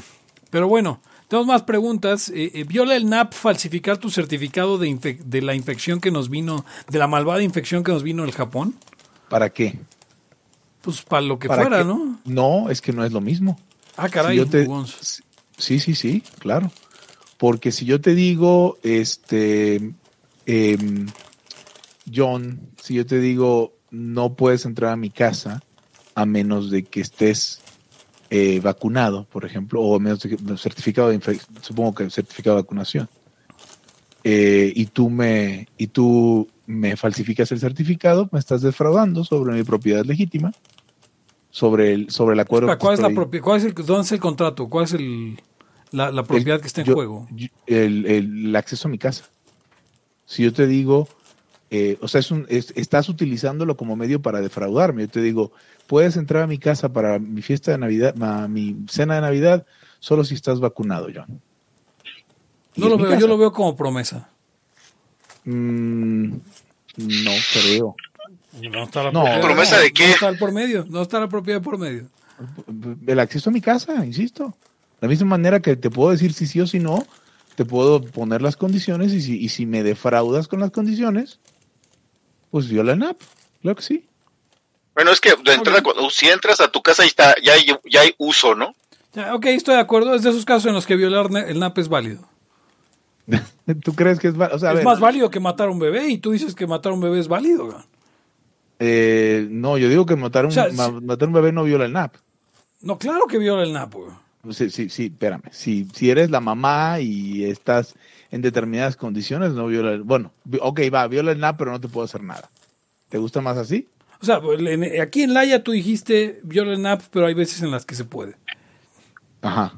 pero 0.49 0.67
bueno, 0.67 1.01
tenemos 1.27 1.47
más 1.47 1.63
preguntas. 1.63 2.29
Eh, 2.29 2.51
eh, 2.55 2.63
¿Viola 2.63 2.95
el 2.95 3.07
NAP 3.09 3.33
falsificar 3.33 3.97
tu 3.97 4.09
certificado 4.09 4.77
de, 4.79 5.19
de 5.23 5.41
la 5.41 5.55
infección 5.55 5.99
que 6.01 6.11
nos 6.11 6.29
vino, 6.29 6.65
de 6.89 6.97
la 6.99 7.07
malvada 7.07 7.43
infección 7.43 7.83
que 7.83 7.91
nos 7.91 8.03
vino 8.03 8.23
del 8.23 8.31
Japón? 8.33 8.75
¿Para 9.29 9.51
qué? 9.51 9.79
Pues 10.81 11.01
para 11.03 11.21
lo 11.21 11.39
que 11.39 11.47
¿Para 11.47 11.61
fuera, 11.61 11.77
qué? 11.79 11.85
¿no? 11.85 12.19
No, 12.25 12.69
es 12.69 12.81
que 12.81 12.91
no 12.91 13.05
es 13.05 13.11
lo 13.11 13.21
mismo. 13.21 13.59
Ah, 13.97 14.09
caray, 14.09 14.31
Si 14.33 14.37
yo 14.43 14.49
te- 14.49 14.65
Gonz. 14.65 15.21
Sí, 15.57 15.79
sí, 15.79 15.93
sí, 15.95 16.23
claro. 16.39 16.71
Porque 17.37 17.71
si 17.71 17.85
yo 17.85 18.01
te 18.01 18.15
digo, 18.15 18.77
este, 18.83 19.93
em, 20.45 21.07
John, 22.13 22.59
si 22.81 22.95
yo 22.95 23.05
te 23.05 23.19
digo, 23.19 23.73
no 23.91 24.35
puedes 24.35 24.65
entrar 24.65 24.91
a 24.91 24.95
mi 24.97 25.09
casa 25.09 25.61
a 26.15 26.25
menos 26.25 26.69
de 26.69 26.83
que 26.83 27.01
estés 27.01 27.61
eh, 28.29 28.59
vacunado, 28.59 29.25
por 29.25 29.45
ejemplo, 29.45 29.81
o 29.81 29.95
a 29.95 29.99
menos 29.99 30.19
de 30.21 30.35
que 30.37 30.57
certificado 30.57 31.09
de 31.09 31.15
infección, 31.15 31.55
supongo 31.61 31.93
que 31.95 32.09
certificado 32.09 32.55
de 32.57 32.63
vacunación, 32.63 33.09
eh, 34.23 34.71
y 34.75 34.85
tú 34.87 35.09
me 35.09 35.67
y 35.77 35.87
tú 35.87 36.47
me 36.65 36.95
falsificas 36.95 37.51
el 37.51 37.59
certificado, 37.59 38.29
me 38.31 38.39
estás 38.39 38.61
defraudando 38.61 39.23
sobre 39.23 39.53
mi 39.53 39.63
propiedad 39.63 40.05
legítima, 40.05 40.51
sobre 41.49 41.93
el 41.93 42.09
sobre 42.09 42.33
el 42.33 42.39
acuerdo. 42.39 42.67
Espera, 42.71 42.79
¿Cuál 42.79 42.93
es 42.93 42.99
la? 43.01 43.41
¿Cuál 43.41 43.57
es 43.59 43.63
el, 43.65 43.73
¿Dónde 43.73 44.01
es 44.05 44.11
el 44.13 44.19
contrato? 44.19 44.69
¿Cuál 44.69 44.85
es 44.85 44.93
el, 44.93 45.39
la, 45.91 46.11
la 46.11 46.23
propiedad 46.23 46.59
que 46.61 46.67
está 46.67 46.81
en 46.81 46.87
yo- 46.87 46.93
juego? 46.93 47.27
yo- 47.31 47.47
el- 47.67 48.05
el 48.05 48.55
acceso 48.55 48.87
a 48.87 48.91
mi 48.91 48.97
casa. 48.97 49.25
Si 50.25 50.43
yo 50.43 50.53
te 50.53 50.67
digo, 50.67 51.07
eh, 51.69 51.97
o 52.01 52.07
sea, 52.07 52.19
es 52.19 52.31
un, 52.31 52.45
es- 52.49 52.71
estás 52.75 53.09
utilizándolo 53.09 53.75
como 53.77 53.95
medio 53.95 54.21
para 54.21 54.41
defraudarme. 54.41 55.03
Yo 55.03 55.09
te 55.09 55.21
digo, 55.21 55.51
puedes 55.87 56.15
entrar 56.17 56.43
a 56.43 56.47
mi 56.47 56.57
casa 56.57 56.91
para 56.93 57.19
mi 57.19 57.41
fiesta 57.41 57.71
de 57.71 57.77
Navidad, 57.77 58.15
ma- 58.15 58.47
mi 58.47 58.75
cena 58.89 59.15
de 59.15 59.21
Navidad, 59.21 59.65
solo 59.99 60.23
si 60.23 60.33
estás 60.35 60.59
vacunado, 60.59 61.07
John. 61.13 61.41
Y 62.75 62.81
No 62.81 62.89
lo 62.89 62.97
veo, 62.97 63.07
casa. 63.09 63.19
yo 63.21 63.27
lo 63.27 63.37
veo 63.37 63.51
como 63.51 63.75
promesa. 63.75 64.29
Mm, 65.45 66.25
no 66.97 67.31
creo. 67.53 67.95
No 68.61 68.83
está 68.83 69.03
la 69.03 69.11
No. 69.11 69.21
propiedad. 69.23 69.41
¿Promesa 69.41 69.79
de 69.79 69.91
qué? 69.91 70.07
No 70.07 70.13
está 70.13 70.29
el 70.29 70.37
por 70.37 70.51
medio, 70.51 70.85
no 70.89 71.01
está 71.01 71.19
la 71.19 71.27
propiedad 71.27 71.61
por 71.61 71.77
medio. 71.77 72.05
El 73.07 73.19
acceso 73.19 73.49
a 73.49 73.53
mi 73.53 73.61
casa, 73.61 74.05
insisto. 74.05 74.55
De 75.01 75.07
la 75.07 75.07
misma 75.09 75.27
manera 75.27 75.59
que 75.59 75.75
te 75.75 75.89
puedo 75.89 76.11
decir 76.11 76.33
si 76.33 76.47
sí 76.47 76.61
o 76.61 76.67
si 76.67 76.79
no, 76.79 77.05
te 77.55 77.65
puedo 77.65 78.01
poner 78.01 78.41
las 78.41 78.55
condiciones 78.57 79.13
y 79.13 79.21
si, 79.21 79.37
y 79.39 79.49
si 79.49 79.65
me 79.65 79.83
defraudas 79.83 80.47
con 80.47 80.59
las 80.59 80.71
condiciones, 80.71 81.39
pues 82.51 82.67
viola 82.69 82.93
el 82.93 82.99
NAP. 82.99 83.17
Claro 83.61 83.75
que 83.75 83.83
sí. 83.83 84.05
Bueno, 84.95 85.11
es 85.11 85.19
que 85.21 85.29
de 85.43 85.53
entrada, 85.53 85.81
cuando, 85.81 86.09
si 86.09 86.27
entras 86.27 86.59
a 86.59 86.67
tu 86.69 86.81
casa, 86.81 87.03
ya, 87.03 87.07
está, 87.07 87.35
ya, 87.43 87.53
hay, 87.53 87.65
ya 87.89 88.01
hay 88.01 88.13
uso, 88.17 88.53
¿no? 88.55 88.75
Ya, 89.13 89.33
ok, 89.35 89.45
estoy 89.47 89.75
de 89.75 89.81
acuerdo. 89.81 90.13
Es 90.15 90.23
de 90.23 90.29
esos 90.31 90.45
casos 90.45 90.65
en 90.67 90.73
los 90.73 90.85
que 90.85 90.95
violar 90.95 91.27
el 91.47 91.59
NAP 91.59 91.77
es 91.79 91.87
válido. 91.89 92.27
¿Tú 93.83 93.93
crees 93.95 94.19
que 94.19 94.27
es 94.27 94.35
válido? 94.35 94.55
O 94.57 94.59
sea, 94.59 94.69
a 94.69 94.71
es 94.73 94.77
ver, 94.77 94.85
más 94.85 94.99
válido 94.99 95.29
que 95.29 95.39
matar 95.39 95.67
a 95.69 95.71
un 95.71 95.79
bebé 95.79 96.07
y 96.09 96.17
tú 96.17 96.31
dices 96.31 96.53
que 96.55 96.67
matar 96.67 96.91
a 96.91 96.95
un 96.95 97.01
bebé 97.01 97.19
es 97.19 97.27
válido. 97.27 97.83
eh, 98.79 99.47
no, 99.49 99.77
yo 99.77 99.87
digo 99.89 100.05
que 100.05 100.15
matar 100.15 100.45
a 100.45 100.47
un, 100.47 100.51
O 100.51 100.53
sea, 100.53 100.67
ma- 100.73 100.87
si- 100.87 101.05
matar 101.05 101.25
a 101.25 101.29
un 101.29 101.33
bebé 101.33 101.51
no 101.51 101.63
viola 101.63 101.85
el 101.85 101.93
NAP. 101.93 102.15
No, 102.81 102.97
claro 102.97 103.25
que 103.27 103.37
viola 103.37 103.63
el 103.63 103.71
NAP. 103.73 103.93
güey. 103.93 104.11
Sí, 104.49 104.69
sí, 104.69 104.89
sí, 104.89 105.05
espérame. 105.05 105.43
Si, 105.51 105.87
si 105.93 106.09
eres 106.09 106.29
la 106.29 106.41
mamá 106.41 106.99
y 106.99 107.45
estás 107.45 107.95
en 108.29 108.41
determinadas 108.41 108.97
condiciones, 108.97 109.53
no 109.53 109.67
viola 109.67 109.91
el... 109.93 110.03
Bueno, 110.03 110.33
ok, 110.59 110.81
va, 110.93 111.07
viola 111.07 111.31
el 111.31 111.39
NAP, 111.39 111.57
pero 111.57 111.71
no 111.71 111.79
te 111.79 111.87
puedo 111.87 112.03
hacer 112.03 112.23
nada. 112.23 112.49
¿Te 113.07 113.17
gusta 113.17 113.39
más 113.41 113.57
así? 113.57 113.87
O 114.21 114.25
sea, 114.25 114.41
pues, 114.41 114.59
en- 114.59 115.01
aquí 115.01 115.21
en 115.23 115.33
Laia 115.33 115.63
tú 115.63 115.71
dijiste 115.71 116.41
viola 116.43 116.73
el 116.73 116.81
NAP, 116.81 117.03
pero 117.11 117.25
hay 117.27 117.33
veces 117.33 117.61
en 117.61 117.71
las 117.71 117.85
que 117.85 117.95
se 117.95 118.03
puede. 118.03 118.35
Ajá. 119.41 119.77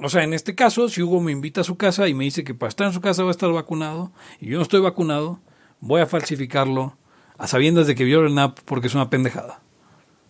O 0.00 0.08
sea, 0.08 0.22
en 0.22 0.34
este 0.34 0.54
caso, 0.54 0.88
si 0.88 1.02
Hugo 1.02 1.20
me 1.20 1.32
invita 1.32 1.62
a 1.62 1.64
su 1.64 1.76
casa 1.76 2.06
y 2.06 2.14
me 2.14 2.22
dice 2.24 2.44
que 2.44 2.54
para 2.54 2.68
estar 2.68 2.86
en 2.86 2.92
su 2.92 3.00
casa 3.00 3.22
va 3.24 3.30
a 3.30 3.32
estar 3.32 3.50
vacunado 3.50 4.12
y 4.40 4.46
yo 4.50 4.56
no 4.58 4.62
estoy 4.62 4.80
vacunado, 4.80 5.40
voy 5.80 6.00
a 6.00 6.06
falsificarlo 6.06 6.96
a 7.36 7.48
sabiendas 7.48 7.88
de 7.88 7.96
que 7.96 8.04
viola 8.04 8.28
el 8.28 8.34
NAP 8.36 8.60
porque 8.64 8.86
es 8.86 8.94
una 8.94 9.10
pendejada. 9.10 9.60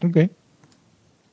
Ok. 0.02 0.30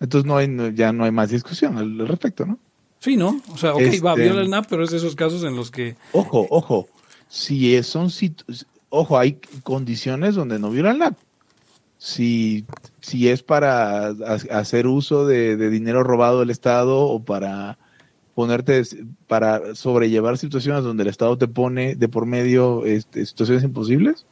Entonces 0.05 0.25
no 0.27 0.37
hay, 0.37 0.47
no- 0.47 0.69
ya 0.69 0.93
no 0.93 1.03
hay 1.03 1.11
más 1.11 1.29
discusión 1.31 1.77
al, 1.77 1.99
al 1.99 2.07
respecto, 2.07 2.45
¿no? 2.45 2.57
Sí, 2.99 3.17
¿no? 3.17 3.41
O 3.51 3.57
sea, 3.57 3.73
ok, 3.73 3.81
va, 4.05 4.11
Este- 4.13 4.23
viola 4.23 4.41
el 4.41 4.49
NAP, 4.49 4.67
pero 4.69 4.83
es 4.83 4.91
de 4.91 4.97
esos 4.97 5.15
casos 5.15 5.43
en 5.43 5.55
los 5.55 5.69
que... 5.71 5.95
Ojo, 6.13 6.47
ojo. 6.49 6.87
Si 7.27 7.75
es- 7.75 7.87
son 7.87 8.09
ojo, 8.89 9.17
hay 9.19 9.39
condiciones 9.63 10.35
donde 10.35 10.59
no 10.59 10.69
viola 10.69 10.91
el 10.91 10.99
NAP. 10.99 11.17
Si, 11.97 12.65
si 13.01 13.29
es 13.29 13.41
para 13.43 14.07
ha- 14.09 14.13
hacer 14.51 14.85
uso 14.87 15.25
de, 15.25 15.57
de 15.57 15.69
dinero 15.69 16.03
robado 16.03 16.39
del 16.41 16.49
Estado 16.51 16.99
o 16.99 17.23
para 17.23 17.77
ponerte, 18.35 18.83
para 19.27 19.75
sobrellevar 19.75 20.37
situaciones 20.37 20.83
donde 20.83 21.03
el 21.03 21.09
Estado 21.09 21.37
te 21.37 21.47
pone 21.47 21.95
de 21.95 22.07
por 22.09 22.25
medio 22.25 22.85
este, 22.85 23.25
situaciones 23.25 23.63
imposibles 23.63 24.25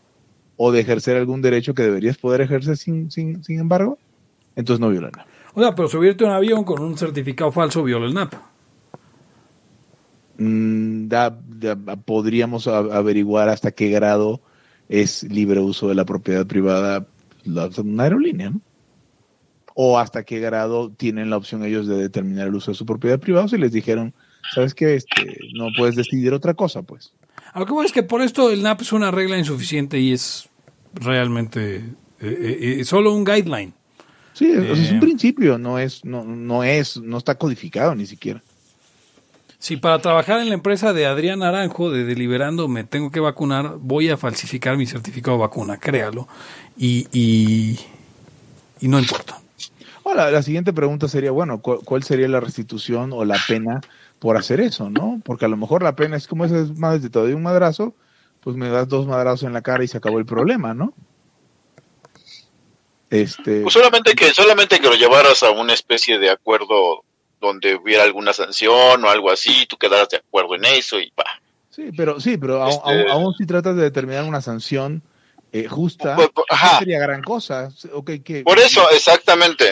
o 0.58 0.72
de 0.72 0.82
ejercer 0.82 1.18
algún 1.18 1.42
derecho 1.42 1.74
que 1.74 1.84
deberías 1.84 2.18
poder 2.18 2.42
ejercer 2.42 2.78
sin, 2.78 3.10
sin, 3.10 3.44
sin 3.44 3.60
embargo, 3.60 3.98
entonces 4.56 4.80
no 4.80 4.90
viola 4.90 5.08
el 5.08 5.14
NAP. 5.18 5.28
O 5.56 5.62
sea, 5.62 5.76
pero 5.76 5.88
subirte 5.88 6.24
a 6.26 6.28
un 6.30 6.34
avión 6.34 6.64
con 6.64 6.82
un 6.82 6.98
certificado 6.98 7.52
falso 7.52 7.84
viola 7.84 8.06
el 8.08 8.14
NAP. 8.14 8.34
Mm, 10.38 11.08
da- 11.08 11.38
da- 11.48 11.76
podríamos 11.96 12.68
averiguar 12.68 13.50
hasta 13.50 13.72
qué 13.72 13.90
grado 13.90 14.42
es 14.90 15.24
libre 15.24 15.60
uso 15.60 15.88
de 15.88 15.96
la 15.96 16.06
propiedad 16.06 16.46
privada 16.48 17.08
la, 17.44 17.70
una 17.78 18.04
aerolínea, 18.04 18.50
¿no? 18.50 18.62
O 19.76 19.98
hasta 20.00 20.24
qué 20.24 20.40
grado 20.40 20.92
tienen 20.92 21.30
la 21.30 21.38
opción 21.38 21.64
ellos 21.64 21.88
de 21.88 21.96
determinar 21.98 22.48
el 22.48 22.56
uso 22.56 22.72
de 22.72 22.76
su 22.76 22.86
propiedad 22.86 23.20
privada 23.20 23.48
si 23.48 23.58
les 23.58 23.72
dijeron, 23.72 24.14
sabes 24.54 24.74
que 24.76 24.96
este, 24.96 25.38
no 25.56 25.68
puedes 25.78 25.96
decidir 25.96 26.34
otra 26.34 26.54
cosa, 26.54 26.82
pues. 26.84 27.14
A 27.54 27.60
lo 27.60 27.66
que 27.66 27.74
voy 27.74 27.86
es 27.86 27.92
que 27.92 28.04
por 28.04 28.22
esto 28.22 28.50
el 28.52 28.62
NAP 28.64 28.82
es 28.82 28.94
una 28.94 29.12
regla 29.12 29.38
insuficiente 29.38 30.00
y 30.00 30.12
es 30.14 30.50
realmente 30.94 31.76
eh, 31.78 31.86
eh, 32.20 32.78
eh, 32.80 32.86
solo 32.86 33.14
un 33.14 33.24
guideline. 33.24 33.74
Sí, 34.34 34.52
o 34.52 34.62
sea, 34.62 34.74
es 34.74 34.92
Eh. 34.92 34.94
un 34.94 35.00
principio, 35.00 35.58
no 35.58 35.80
es, 35.80 36.04
no, 36.06 36.24
no 36.24 36.64
es, 36.64 36.98
no 36.98 37.18
está 37.18 37.36
codificado 37.36 37.94
ni 37.96 38.06
siquiera. 38.06 38.42
Si 39.60 39.78
para 39.78 40.00
trabajar 40.00 40.42
en 40.42 40.50
la 40.50 40.56
empresa 40.56 40.92
de 40.92 41.06
Adrián 41.06 41.40
Naranjo 41.40 41.90
de 41.90 42.04
Deliberando 42.04 42.68
me 42.68 42.84
tengo 42.84 43.12
que 43.12 43.22
vacunar, 43.22 43.78
voy 43.80 44.10
a 44.10 44.18
falsificar 44.18 44.76
mi 44.76 44.86
certificado 44.86 45.38
de 45.38 45.42
vacuna, 45.42 45.78
créalo. 45.78 46.28
Y, 46.78 47.08
y, 47.14 47.80
y 48.82 48.88
no 48.90 49.00
importa. 49.00 49.40
Ahora, 50.04 50.26
No, 50.26 50.32
la, 50.32 50.42
siguiente 50.44 50.74
pregunta 50.74 51.08
sería, 51.08 51.32
bueno, 51.32 51.62
¿cuál, 51.62 52.04
sería 52.04 52.28
la 52.28 52.42
restitución 52.42 53.14
o 53.14 53.24
la 53.24 53.38
pena 53.48 53.80
por 54.20 54.36
hacer 54.36 54.60
eso, 54.60 54.90
no? 54.90 55.22
Porque 55.24 55.46
a 55.46 55.48
lo 55.48 55.56
mejor 55.56 55.82
la 55.82 55.96
pena 55.96 56.18
es 56.18 56.28
como 56.28 56.44
ese 56.44 56.62
es 56.64 56.78
más 56.78 57.02
de 57.02 57.10
todo 57.10 57.26
de 57.26 57.36
un 57.36 57.44
madrazo, 57.44 57.96
pues 58.42 58.58
me 58.58 58.68
das 58.68 58.90
dos 58.90 59.08
madrazos 59.08 59.44
en 59.44 59.54
la 59.54 59.62
cara 59.62 59.84
y 59.86 59.88
se 59.88 59.98
acabó 59.98 60.20
el 60.20 60.26
problema, 60.26 60.74
¿no? 60.74 60.94
Este... 63.14 63.62
Pues 63.62 63.74
solamente 63.74 64.16
que, 64.16 64.34
solamente 64.34 64.80
que 64.80 64.88
lo 64.88 64.96
llevaras 64.96 65.44
a 65.44 65.52
una 65.52 65.74
especie 65.74 66.18
de 66.18 66.32
acuerdo 66.32 67.04
donde 67.40 67.76
hubiera 67.76 68.04
alguna 68.04 68.34
sanción 68.34 69.04
o 69.04 69.10
algo 69.10 69.30
así, 69.30 69.68
tú 69.68 69.78
quedaras 69.78 70.10
de 70.10 70.18
acuerdo 70.18 70.56
en 70.56 70.66
eso 70.66 71.00
y 71.00 71.12
pa. 71.12 71.26
Sí, 71.70 71.92
pero 71.96 72.20
sí, 72.20 72.38
pero 72.38 72.68
este 72.68 73.10
aún, 73.10 73.34
si 73.36 73.46
tratas 73.46 73.76
de 73.76 73.84
determinar 73.84 74.24
una 74.24 74.42
sanción 74.42 75.04
eh, 75.52 75.68
justa, 75.68 76.16
pues, 76.16 76.30
pues, 76.34 76.48
sería 76.80 77.00
gran 77.00 77.22
cosa. 77.22 77.70
por 78.44 78.60
eso, 78.60 78.90
exactamente. 78.92 79.70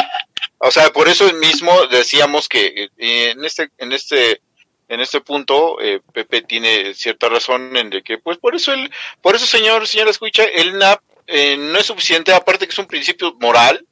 O 0.60 0.70
sea, 0.70 0.92
por 0.92 1.08
eso 1.08 1.32
mismo 1.34 1.72
decíamos 1.88 2.48
que 2.48 2.90
eh, 2.98 3.32
en 3.32 3.44
este, 3.44 3.70
en 3.80 3.92
este, 3.92 4.42
en 4.88 5.00
este 5.00 5.22
punto, 5.22 5.82
eh, 5.82 6.02
Pepe 6.14 6.44
tiene 6.44 6.94
cierta 6.94 7.30
razón 7.30 7.76
en 7.76 7.90
de 7.90 8.04
que, 8.04 8.20
pues, 8.20 8.38
por 8.38 8.56
eso 8.56 8.74
el, 8.74 8.92
por 9.22 9.36
eso 9.36 9.48
señor, 9.48 9.88
señor 9.88 10.10
escucha, 10.10 10.44
el 10.44 10.78
NAP 10.78 11.02
no 11.28 11.80
es 11.80 11.86
suficiente, 11.86 12.34
aparte 12.34 12.66
que 12.66 12.72
es 12.72 12.80
un 12.80 12.88
principio 12.88 13.36
moral, 13.40 13.86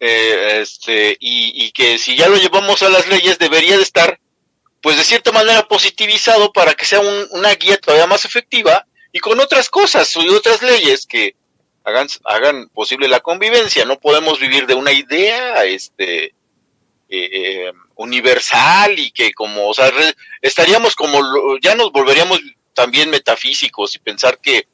este, 0.00 1.16
y, 1.18 1.70
que 1.72 1.98
si 1.98 2.16
ya 2.16 2.28
lo 2.28 2.36
llevamos 2.36 2.82
a 2.82 2.88
las 2.88 3.08
leyes 3.08 3.38
debería 3.38 3.76
de 3.76 3.82
estar, 3.82 4.20
pues, 4.80 4.96
de 4.96 5.04
cierta 5.04 5.32
manera 5.32 5.66
positivizado 5.66 6.52
para 6.52 6.74
que 6.74 6.84
sea 6.84 7.00
una 7.00 7.54
guía 7.54 7.78
todavía 7.78 8.06
más 8.06 8.24
efectiva 8.24 8.86
y 9.12 9.18
con 9.18 9.40
otras 9.40 9.68
cosas 9.68 10.14
y 10.16 10.28
otras 10.28 10.62
leyes 10.62 11.06
que 11.06 11.34
hagan, 11.84 12.06
hagan 12.24 12.68
posible 12.68 13.08
la 13.08 13.20
convivencia. 13.20 13.84
No 13.84 13.98
podemos 13.98 14.38
vivir 14.38 14.66
de 14.66 14.74
una 14.74 14.92
idea 14.92 15.64
este, 15.64 16.26
eh, 16.26 16.32
eh, 17.10 17.72
universal 17.96 18.98
y 18.98 19.10
que 19.10 19.32
como, 19.32 19.68
o 19.68 19.74
sea, 19.74 19.90
estaríamos 20.42 20.94
como, 20.94 21.18
ya 21.60 21.74
nos 21.74 21.90
volveríamos 21.90 22.40
también 22.74 23.10
metafísicos 23.10 23.96
y 23.96 23.98
pensar 23.98 24.38
que, 24.38 24.68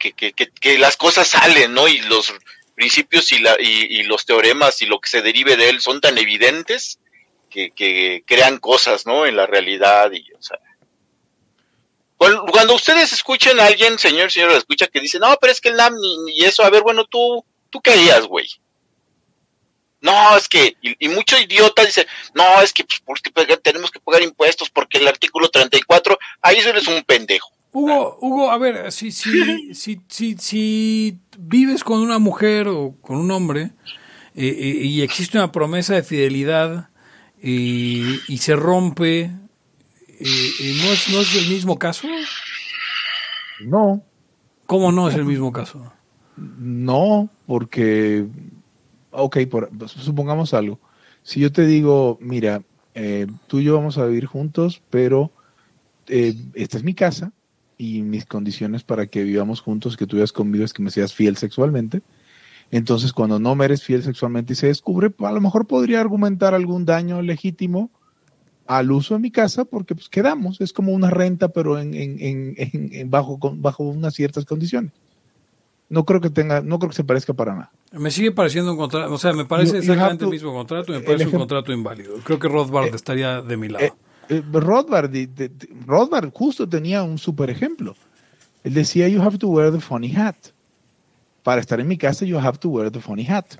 que, 0.00 0.12
que, 0.12 0.32
que, 0.32 0.78
las 0.78 0.96
cosas 0.96 1.28
salen, 1.28 1.74
¿no? 1.74 1.86
Y 1.86 2.00
los 2.00 2.34
principios 2.74 3.30
y, 3.30 3.38
la, 3.38 3.56
y, 3.60 4.02
los 4.04 4.26
teoremas 4.26 4.82
y 4.82 4.86
lo 4.86 5.00
que 5.00 5.10
se 5.10 5.22
derive 5.22 5.56
de 5.56 5.68
él 5.68 5.80
son 5.80 6.00
tan 6.00 6.18
evidentes 6.18 6.98
que, 7.50 7.70
que 7.70 8.24
crean 8.26 8.58
cosas, 8.58 9.06
¿no? 9.06 9.26
En 9.26 9.36
la 9.36 9.46
realidad 9.46 10.10
y, 10.12 10.32
o 10.32 10.42
sea, 10.42 10.58
cuando 12.52 12.74
ustedes 12.74 13.14
escuchen 13.14 13.58
a 13.60 13.66
alguien, 13.66 13.98
señor, 13.98 14.30
señor, 14.30 14.52
escucha 14.52 14.86
que 14.88 15.00
dice, 15.00 15.18
no, 15.18 15.34
pero 15.40 15.52
es 15.52 15.60
que 15.60 15.70
el 15.70 15.76
NAM 15.76 15.94
ni, 16.26 16.44
eso, 16.44 16.62
a 16.62 16.68
ver, 16.68 16.82
bueno, 16.82 17.06
tú, 17.06 17.42
tú 17.70 17.80
harías, 17.86 18.26
güey. 18.26 18.46
No, 20.02 20.36
es 20.36 20.46
que, 20.46 20.76
y, 20.82 21.08
mucho 21.08 21.38
idiota 21.38 21.82
dice, 21.82 22.06
no, 22.34 22.60
es 22.60 22.74
que 22.74 22.84
pues, 22.84 23.00
porque 23.02 23.56
tenemos 23.56 23.90
que 23.90 24.00
pagar 24.00 24.22
impuestos 24.22 24.68
porque 24.68 24.98
el 24.98 25.08
artículo 25.08 25.48
34, 25.48 26.18
ahí 26.42 26.58
eres 26.58 26.86
un 26.88 27.02
pendejo. 27.04 27.50
Hugo, 27.72 28.18
Hugo, 28.20 28.50
a 28.50 28.58
ver, 28.58 28.90
si, 28.92 29.12
si, 29.12 29.74
si, 29.74 30.00
si, 30.08 30.36
si 30.38 31.18
vives 31.38 31.84
con 31.84 32.00
una 32.00 32.18
mujer 32.18 32.68
o 32.68 32.96
con 33.00 33.16
un 33.16 33.30
hombre 33.30 33.72
eh, 34.34 34.46
eh, 34.46 34.84
y 34.84 35.02
existe 35.02 35.38
una 35.38 35.52
promesa 35.52 35.94
de 35.94 36.02
fidelidad 36.02 36.88
y, 37.42 38.18
y 38.28 38.38
se 38.38 38.56
rompe 38.56 39.30
¿no, 40.20 40.92
es, 40.92 41.08
¿No 41.10 41.20
es 41.20 41.34
el 41.36 41.48
mismo 41.48 41.78
caso? 41.78 42.06
No. 43.64 44.02
¿Cómo 44.66 44.92
no 44.92 45.08
es 45.08 45.14
el 45.14 45.24
mismo 45.24 45.52
caso? 45.52 45.92
No, 46.36 47.28
porque, 47.46 48.26
ok, 49.10 49.38
por, 49.50 49.70
supongamos 49.88 50.54
algo. 50.54 50.78
Si 51.22 51.40
yo 51.40 51.50
te 51.50 51.66
digo, 51.66 52.18
mira, 52.20 52.62
eh, 52.94 53.26
tú 53.46 53.60
y 53.60 53.64
yo 53.64 53.74
vamos 53.74 53.98
a 53.98 54.06
vivir 54.06 54.26
juntos, 54.26 54.82
pero 54.90 55.30
eh, 56.06 56.34
esta 56.54 56.76
es 56.76 56.84
mi 56.84 56.94
casa 56.94 57.32
y 57.80 58.02
mis 58.02 58.26
condiciones 58.26 58.84
para 58.84 59.06
que 59.06 59.24
vivamos 59.24 59.62
juntos, 59.62 59.96
que 59.96 60.06
tú 60.06 60.16
vivas 60.16 60.32
conmigo 60.32 60.66
es 60.66 60.74
que 60.74 60.82
me 60.82 60.90
seas 60.90 61.14
fiel 61.14 61.38
sexualmente. 61.38 62.02
Entonces, 62.70 63.14
cuando 63.14 63.38
no 63.38 63.54
me 63.54 63.64
eres 63.64 63.82
fiel 63.82 64.02
sexualmente 64.02 64.52
y 64.52 64.56
se 64.56 64.66
descubre, 64.66 65.10
a 65.18 65.32
lo 65.32 65.40
mejor 65.40 65.66
podría 65.66 65.98
argumentar 65.98 66.52
algún 66.52 66.84
daño 66.84 67.22
legítimo 67.22 67.90
al 68.66 68.92
uso 68.92 69.14
de 69.14 69.20
mi 69.20 69.30
casa 69.30 69.64
porque 69.64 69.94
pues 69.94 70.10
quedamos, 70.10 70.60
es 70.60 70.74
como 70.74 70.92
una 70.92 71.08
renta 71.08 71.48
pero 71.48 71.78
en, 71.78 71.94
en, 71.94 72.54
en, 72.58 73.10
bajo, 73.10 73.38
bajo 73.40 73.82
unas 73.82 74.12
ciertas 74.12 74.44
condiciones. 74.44 74.92
No 75.88 76.04
creo 76.04 76.20
que 76.20 76.28
tenga, 76.28 76.60
no 76.60 76.78
creo 76.78 76.90
que 76.90 76.96
se 76.96 77.04
parezca 77.04 77.32
para 77.32 77.54
nada. 77.54 77.72
Me 77.92 78.10
sigue 78.10 78.30
pareciendo 78.30 78.72
un 78.72 78.76
contrato, 78.76 79.12
o 79.12 79.18
sea, 79.18 79.32
me 79.32 79.46
parece 79.46 79.78
exactamente 79.78 80.24
el 80.24 80.30
mismo 80.30 80.52
contrato 80.52 80.92
y 80.92 80.98
me 80.98 81.02
parece 81.02 81.24
un 81.24 81.32
contrato 81.32 81.72
inválido. 81.72 82.16
Creo 82.24 82.38
que 82.38 82.46
Rothbard 82.46 82.88
eh, 82.88 82.92
estaría 82.94 83.40
de 83.40 83.56
mi 83.56 83.68
lado. 83.68 83.96
Eh, 84.30 84.42
Rothbard, 84.52 86.32
justo 86.32 86.66
tenía 86.68 87.02
un 87.02 87.18
super 87.18 87.50
ejemplo. 87.50 87.94
Él 88.64 88.72
decía, 88.72 89.08
you 89.08 89.20
have 89.20 89.36
to 89.36 89.48
wear 89.48 89.70
the 89.70 89.80
funny 89.80 90.14
hat. 90.14 90.36
Para 91.42 91.60
estar 91.60 91.80
en 91.80 91.88
mi 91.88 91.98
casa, 91.98 92.24
you 92.24 92.38
have 92.38 92.58
to 92.58 92.70
wear 92.70 92.90
the 92.90 93.00
funny 93.00 93.26
hat 93.26 93.56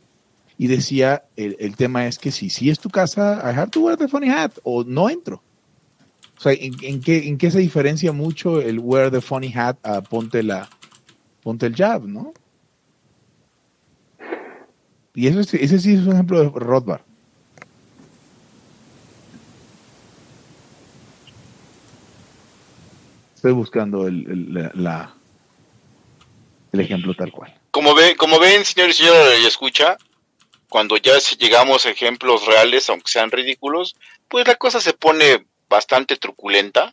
y 0.60 0.66
decía, 0.66 1.24
el, 1.36 1.74
tema 1.74 2.06
es 2.06 2.18
que 2.18 2.30
si, 2.30 2.50
si 2.50 2.68
es 2.68 2.78
tu 2.78 2.90
casa, 2.90 3.40
I 3.42 3.58
have 3.58 3.70
to 3.70 3.80
wear 3.80 3.96
the 3.96 4.08
funny 4.08 4.28
hat 4.28 4.58
o 4.62 4.84
no 4.84 5.08
entro. 5.08 5.42
O 6.36 6.40
sea, 6.40 6.52
¿en, 6.52 7.00
qué, 7.00 7.28
¿en 7.28 7.38
qué 7.38 7.50
se 7.50 7.60
diferencia 7.60 8.12
mucho 8.12 8.60
el 8.60 8.78
wear 8.78 9.10
the 9.10 9.22
funny 9.22 9.50
hat 9.54 9.78
a 9.82 10.02
ponte, 10.02 10.42
la, 10.42 10.68
ponte 11.42 11.64
el 11.64 11.74
jab, 11.74 12.06
no? 12.06 12.34
Y 15.14 15.28
eso 15.28 15.40
ese 15.40 15.78
sí 15.78 15.94
es 15.94 16.06
un 16.06 16.12
ejemplo 16.12 16.42
de 16.42 16.50
Rothbard. 16.50 17.00
Estoy 23.40 23.52
buscando 23.52 24.06
el, 24.06 24.52
la, 24.74 25.14
el 26.72 26.80
ejemplo 26.80 27.14
tal 27.14 27.32
cual. 27.32 27.58
Como, 27.70 27.94
ve, 27.94 28.14
como 28.14 28.38
ven, 28.38 28.66
señor 28.66 28.90
y 28.90 28.92
señora, 28.92 29.38
y 29.38 29.46
escucha, 29.46 29.96
cuando 30.68 30.98
ya 30.98 31.14
llegamos 31.38 31.86
a 31.86 31.90
ejemplos 31.90 32.44
reales, 32.44 32.90
aunque 32.90 33.10
sean 33.10 33.30
ridículos, 33.30 33.96
pues 34.28 34.46
la 34.46 34.56
cosa 34.56 34.78
se 34.78 34.92
pone 34.92 35.46
bastante 35.70 36.18
truculenta. 36.18 36.92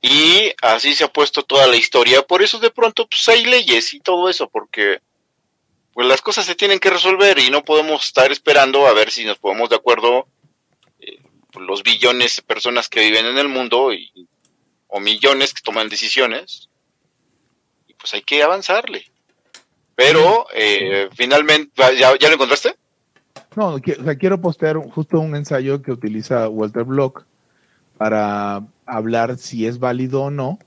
Y 0.00 0.50
así 0.62 0.94
se 0.94 1.04
ha 1.04 1.12
puesto 1.12 1.42
toda 1.42 1.66
la 1.66 1.76
historia. 1.76 2.22
Por 2.22 2.42
eso 2.42 2.58
de 2.58 2.70
pronto 2.70 3.06
pues 3.06 3.28
hay 3.28 3.44
leyes 3.44 3.92
y 3.92 4.00
todo 4.00 4.30
eso, 4.30 4.48
porque 4.48 5.00
pues 5.92 6.08
las 6.08 6.22
cosas 6.22 6.46
se 6.46 6.54
tienen 6.54 6.78
que 6.78 6.88
resolver 6.88 7.38
y 7.40 7.50
no 7.50 7.62
podemos 7.62 8.06
estar 8.06 8.32
esperando 8.32 8.86
a 8.86 8.94
ver 8.94 9.10
si 9.10 9.26
nos 9.26 9.36
ponemos 9.36 9.68
de 9.68 9.76
acuerdo 9.76 10.26
eh, 10.98 11.18
los 11.60 11.82
billones 11.82 12.36
de 12.36 12.42
personas 12.42 12.88
que 12.88 13.00
viven 13.00 13.26
en 13.26 13.36
el 13.36 13.48
mundo 13.48 13.92
y, 13.92 14.10
o 14.94 15.00
millones 15.00 15.52
que 15.52 15.60
toman 15.60 15.88
decisiones. 15.88 16.68
Y 17.88 17.94
pues 17.94 18.14
hay 18.14 18.22
que 18.22 18.44
avanzarle. 18.44 19.10
Pero 19.96 20.46
eh, 20.54 21.08
finalmente, 21.16 21.72
¿ya, 21.98 22.12
lo 22.12 22.34
encontraste? 22.34 22.76
No, 23.56 23.80
quiero 23.80 24.40
postear 24.40 24.76
justo 24.76 25.18
un 25.18 25.34
ensayo 25.34 25.82
que 25.82 25.90
utiliza 25.90 26.48
Walter 26.48 26.84
Block 26.84 27.24
para 27.98 28.64
hablar 28.86 29.36
si 29.36 29.66
es 29.66 29.80
válido 29.80 30.22
o 30.22 30.30
no 30.30 30.60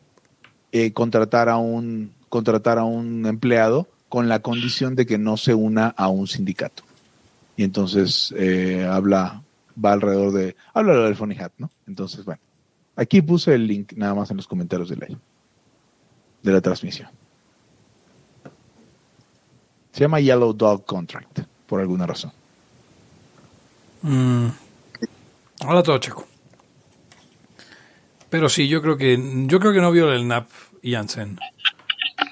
eh, 0.74 0.92
contratar 0.92 1.48
a 1.48 1.56
un 1.56 2.14
contratar 2.28 2.80
a 2.80 2.84
un 2.84 3.26
empleado 3.26 3.88
con 4.10 4.28
la 4.28 4.40
condición 4.40 4.96
de 4.96 5.06
que 5.06 5.18
no 5.18 5.38
se 5.38 5.54
una 5.54 5.88
a 5.88 6.10
un 6.10 6.28
sindicato. 6.28 6.84
Y 7.56 7.64
entonces 7.64 8.34
eh, 8.38 8.86
habla, 8.90 9.42
va 9.84 9.94
alrededor 9.94 10.34
de, 10.34 10.58
habla 10.74 10.96
del 10.96 11.16
Funny 11.16 11.38
Hat, 11.40 11.54
¿no? 11.58 11.70
Entonces, 11.88 12.26
bueno, 12.26 12.42
aquí 12.98 13.22
puse 13.22 13.54
el 13.54 13.66
link 13.66 13.94
nada 13.96 14.14
más 14.14 14.30
en 14.32 14.38
los 14.38 14.48
comentarios 14.48 14.90
de 14.90 14.98
la, 14.98 15.08
de 15.08 16.52
la 16.52 16.60
transmisión. 16.60 17.10
Se 19.94 20.02
llama 20.02 20.20
Yellow 20.20 20.54
Dog 20.54 20.86
Contract, 20.86 21.40
por 21.66 21.80
alguna 21.80 22.06
razón. 22.06 22.32
Mm. 24.02 24.48
Hola 25.66 25.82
todo, 25.82 25.98
Checo. 25.98 26.28
Pero 28.30 28.50
sí, 28.50 28.68
yo 28.68 28.82
creo 28.82 28.98
que 28.98 29.18
yo 29.48 29.60
creo 29.60 29.74
que 29.74 29.82
no 29.82 29.92
viola 29.92 30.16
el 30.16 30.28
NAP 30.28 30.50
Janssen. 30.84 31.40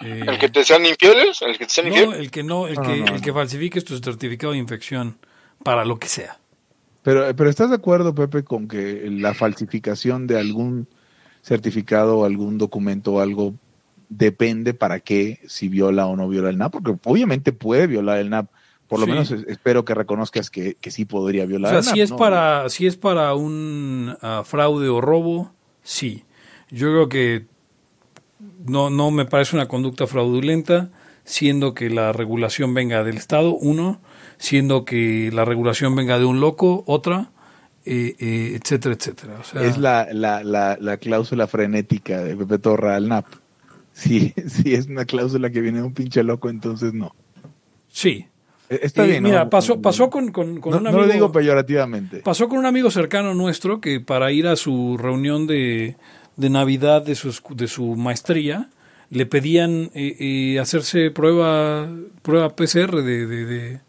Eh, 0.02 0.24
¿El 0.28 0.38
que 0.38 0.50
te 0.50 0.64
sean 0.64 0.86
infieles? 0.86 1.42
¿El 1.42 1.58
que 1.58 1.66
te 1.66 1.72
sean 1.72 1.90
no, 1.90 2.14
el 2.14 2.30
que 2.30 2.44
no, 2.44 2.68
el, 2.68 2.80
que, 2.80 3.04
el 3.04 3.22
que 3.22 3.34
falsifique 3.34 3.82
tu 3.82 3.98
certificado 3.98 4.54
de 4.54 4.60
infección 4.60 5.18
para 5.64 5.86
lo 5.86 5.98
que 5.98 6.08
sea. 6.08 6.38
Pero, 7.06 7.36
pero 7.36 7.52
¿estás 7.52 7.70
de 7.70 7.76
acuerdo, 7.76 8.16
Pepe, 8.16 8.44
con 8.44 8.68
que 8.68 9.08
la 9.12 9.36
falsificación 9.36 10.26
de 10.26 10.40
algún 10.40 10.88
certificado 11.44 12.18
o 12.18 12.26
algún 12.26 12.58
documento 12.58 13.14
o 13.14 13.20
algo 13.20 13.54
depende 14.10 14.74
para 14.74 15.00
qué, 15.00 15.40
si 15.46 15.68
viola 15.68 16.08
o 16.08 16.16
no 16.16 16.28
viola 16.28 16.50
el 16.50 16.58
NAP, 16.58 16.72
porque 16.72 16.96
obviamente 17.04 17.54
puede 17.54 17.86
violar 17.86 18.18
el 18.18 18.32
NAP. 18.32 18.48
Por 18.88 19.00
lo 19.00 19.06
menos 19.06 19.30
espero 19.30 19.86
que 19.86 19.94
reconozcas 19.94 20.50
que, 20.50 20.78
sí 20.82 21.06
podría 21.06 21.46
violar. 21.46 21.76
O 21.76 21.84
sea, 21.84 21.94
si 21.94 22.02
es 22.02 22.12
para 22.12 22.70
si 22.70 22.88
es 22.88 22.98
para 22.98 23.36
un 23.36 24.18
ah, 24.24 24.42
fraude 24.44 24.90
o 24.90 25.00
robo, 25.00 25.52
sí. 25.84 26.24
Yo 26.72 26.88
creo 26.88 27.08
que 27.08 27.46
no 28.66 28.90
no 28.90 29.12
me 29.12 29.26
parece 29.26 29.56
una 29.56 29.68
conducta 29.68 30.08
fraudulenta. 30.08 30.90
siendo 31.24 31.76
que 31.76 31.92
la 31.92 32.14
regulación 32.14 32.74
venga 32.74 33.04
del 33.04 33.18
Estado, 33.18 33.54
uno, 33.54 34.00
siendo 34.46 34.86
que 34.86 35.32
la 35.34 35.44
regulación 35.44 35.96
venga 35.96 36.20
de 36.20 36.26
un 36.26 36.40
loco, 36.40 36.84
otra, 36.86 37.32
eh, 37.86 38.16
eh, 38.20 38.60
etcétera, 38.62 38.94
etcétera. 38.96 39.38
O 39.40 39.44
sea, 39.44 39.64
Es 39.64 39.78
la, 39.78 40.08
la, 40.12 40.44
la, 40.44 40.78
la 40.80 40.98
cláusula 40.98 41.48
frenética 41.48 42.20
de 42.24 42.36
Pepe 42.36 42.60
Torra 42.60 42.96
al 42.96 43.08
NAP. 43.08 43.26
Si, 43.92 44.34
si 44.48 44.74
es 44.76 44.88
una 44.88 45.06
cláusula 45.06 45.50
que 45.50 45.62
viene 45.62 45.80
de 45.80 45.84
un 45.86 45.94
pinche 45.94 46.24
loco, 46.24 46.50
entonces 46.50 46.94
no. 46.94 47.16
Sí. 47.90 48.28
Eh, 48.70 48.80
Está 48.84 49.04
Eh, 49.06 49.08
bien. 49.10 49.24
¿no? 49.24 49.30
Mira, 49.30 49.50
pasó, 49.50 49.82
pasó 49.82 50.10
con, 50.10 50.32
con, 50.32 50.60
con 50.60 50.72
no, 50.74 50.78
un 50.78 50.84
no 50.84 50.90
amigo. 50.90 51.06
lo 51.06 51.12
digo 51.14 51.32
peyorativamente. 51.32 52.18
Pasó 52.18 52.48
con 52.48 52.60
un 52.60 52.66
amigo 52.68 52.92
cercano 52.92 53.34
nuestro 53.34 53.82
que 53.82 54.00
para 54.00 54.32
ir 54.32 54.48
a 54.48 54.56
su 54.56 54.98
reunión 55.00 55.48
de, 55.48 55.96
de 56.38 56.50
Navidad 56.50 57.04
de 57.04 57.16
su, 57.16 57.34
de 57.56 57.68
su 57.68 57.96
maestría 57.96 58.70
le 59.12 59.26
pedían 59.28 59.92
eh, 59.94 60.16
eh, 60.20 60.60
hacerse 60.60 61.12
prueba, 61.12 61.88
prueba 62.24 62.56
PCR 62.56 63.02
de, 63.04 63.28
de, 63.28 63.80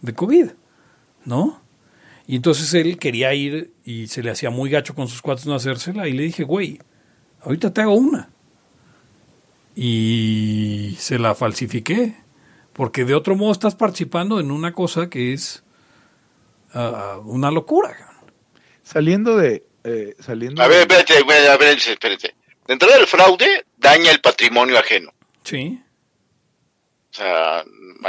de, 0.00 0.14
COVID, 0.14 0.50
¿no? 1.24 1.60
Y 2.26 2.36
entonces 2.36 2.74
él 2.74 2.98
quería 2.98 3.34
ir 3.34 3.72
y 3.84 4.08
se 4.08 4.22
le 4.22 4.30
hacía 4.30 4.50
muy 4.50 4.70
gacho 4.70 4.94
con 4.94 5.08
sus 5.08 5.22
cuates 5.22 5.46
no 5.46 5.54
hacérsela 5.54 6.08
y 6.08 6.12
le 6.12 6.24
dije, 6.24 6.44
güey, 6.44 6.80
ahorita 7.42 7.72
te 7.72 7.82
hago 7.82 7.94
una. 7.94 8.30
Y 9.74 10.96
se 10.98 11.18
la 11.18 11.34
falsifiqué, 11.34 12.16
porque 12.72 13.04
de 13.04 13.14
otro 13.14 13.36
modo 13.36 13.52
estás 13.52 13.74
participando 13.74 14.40
en 14.40 14.50
una 14.50 14.72
cosa 14.72 15.08
que 15.08 15.32
es 15.32 15.62
ah, 16.72 17.20
una 17.24 17.50
locura. 17.50 17.94
Saliendo 18.82 19.36
de. 19.36 19.64
eh, 19.84 20.16
saliendo 20.18 20.62
A 20.62 20.68
ver, 20.68 20.80
espérate, 20.80 21.22
güey, 21.22 21.46
a 21.46 21.56
ver, 21.56 21.76
espérate. 21.76 22.34
De 22.66 22.72
entrada, 22.72 22.96
el 22.96 23.06
fraude 23.06 23.66
daña 23.76 24.10
el 24.10 24.20
patrimonio 24.20 24.78
ajeno. 24.78 25.12
Sí. 25.44 25.80
O 27.10 27.14
sea, 27.16 27.64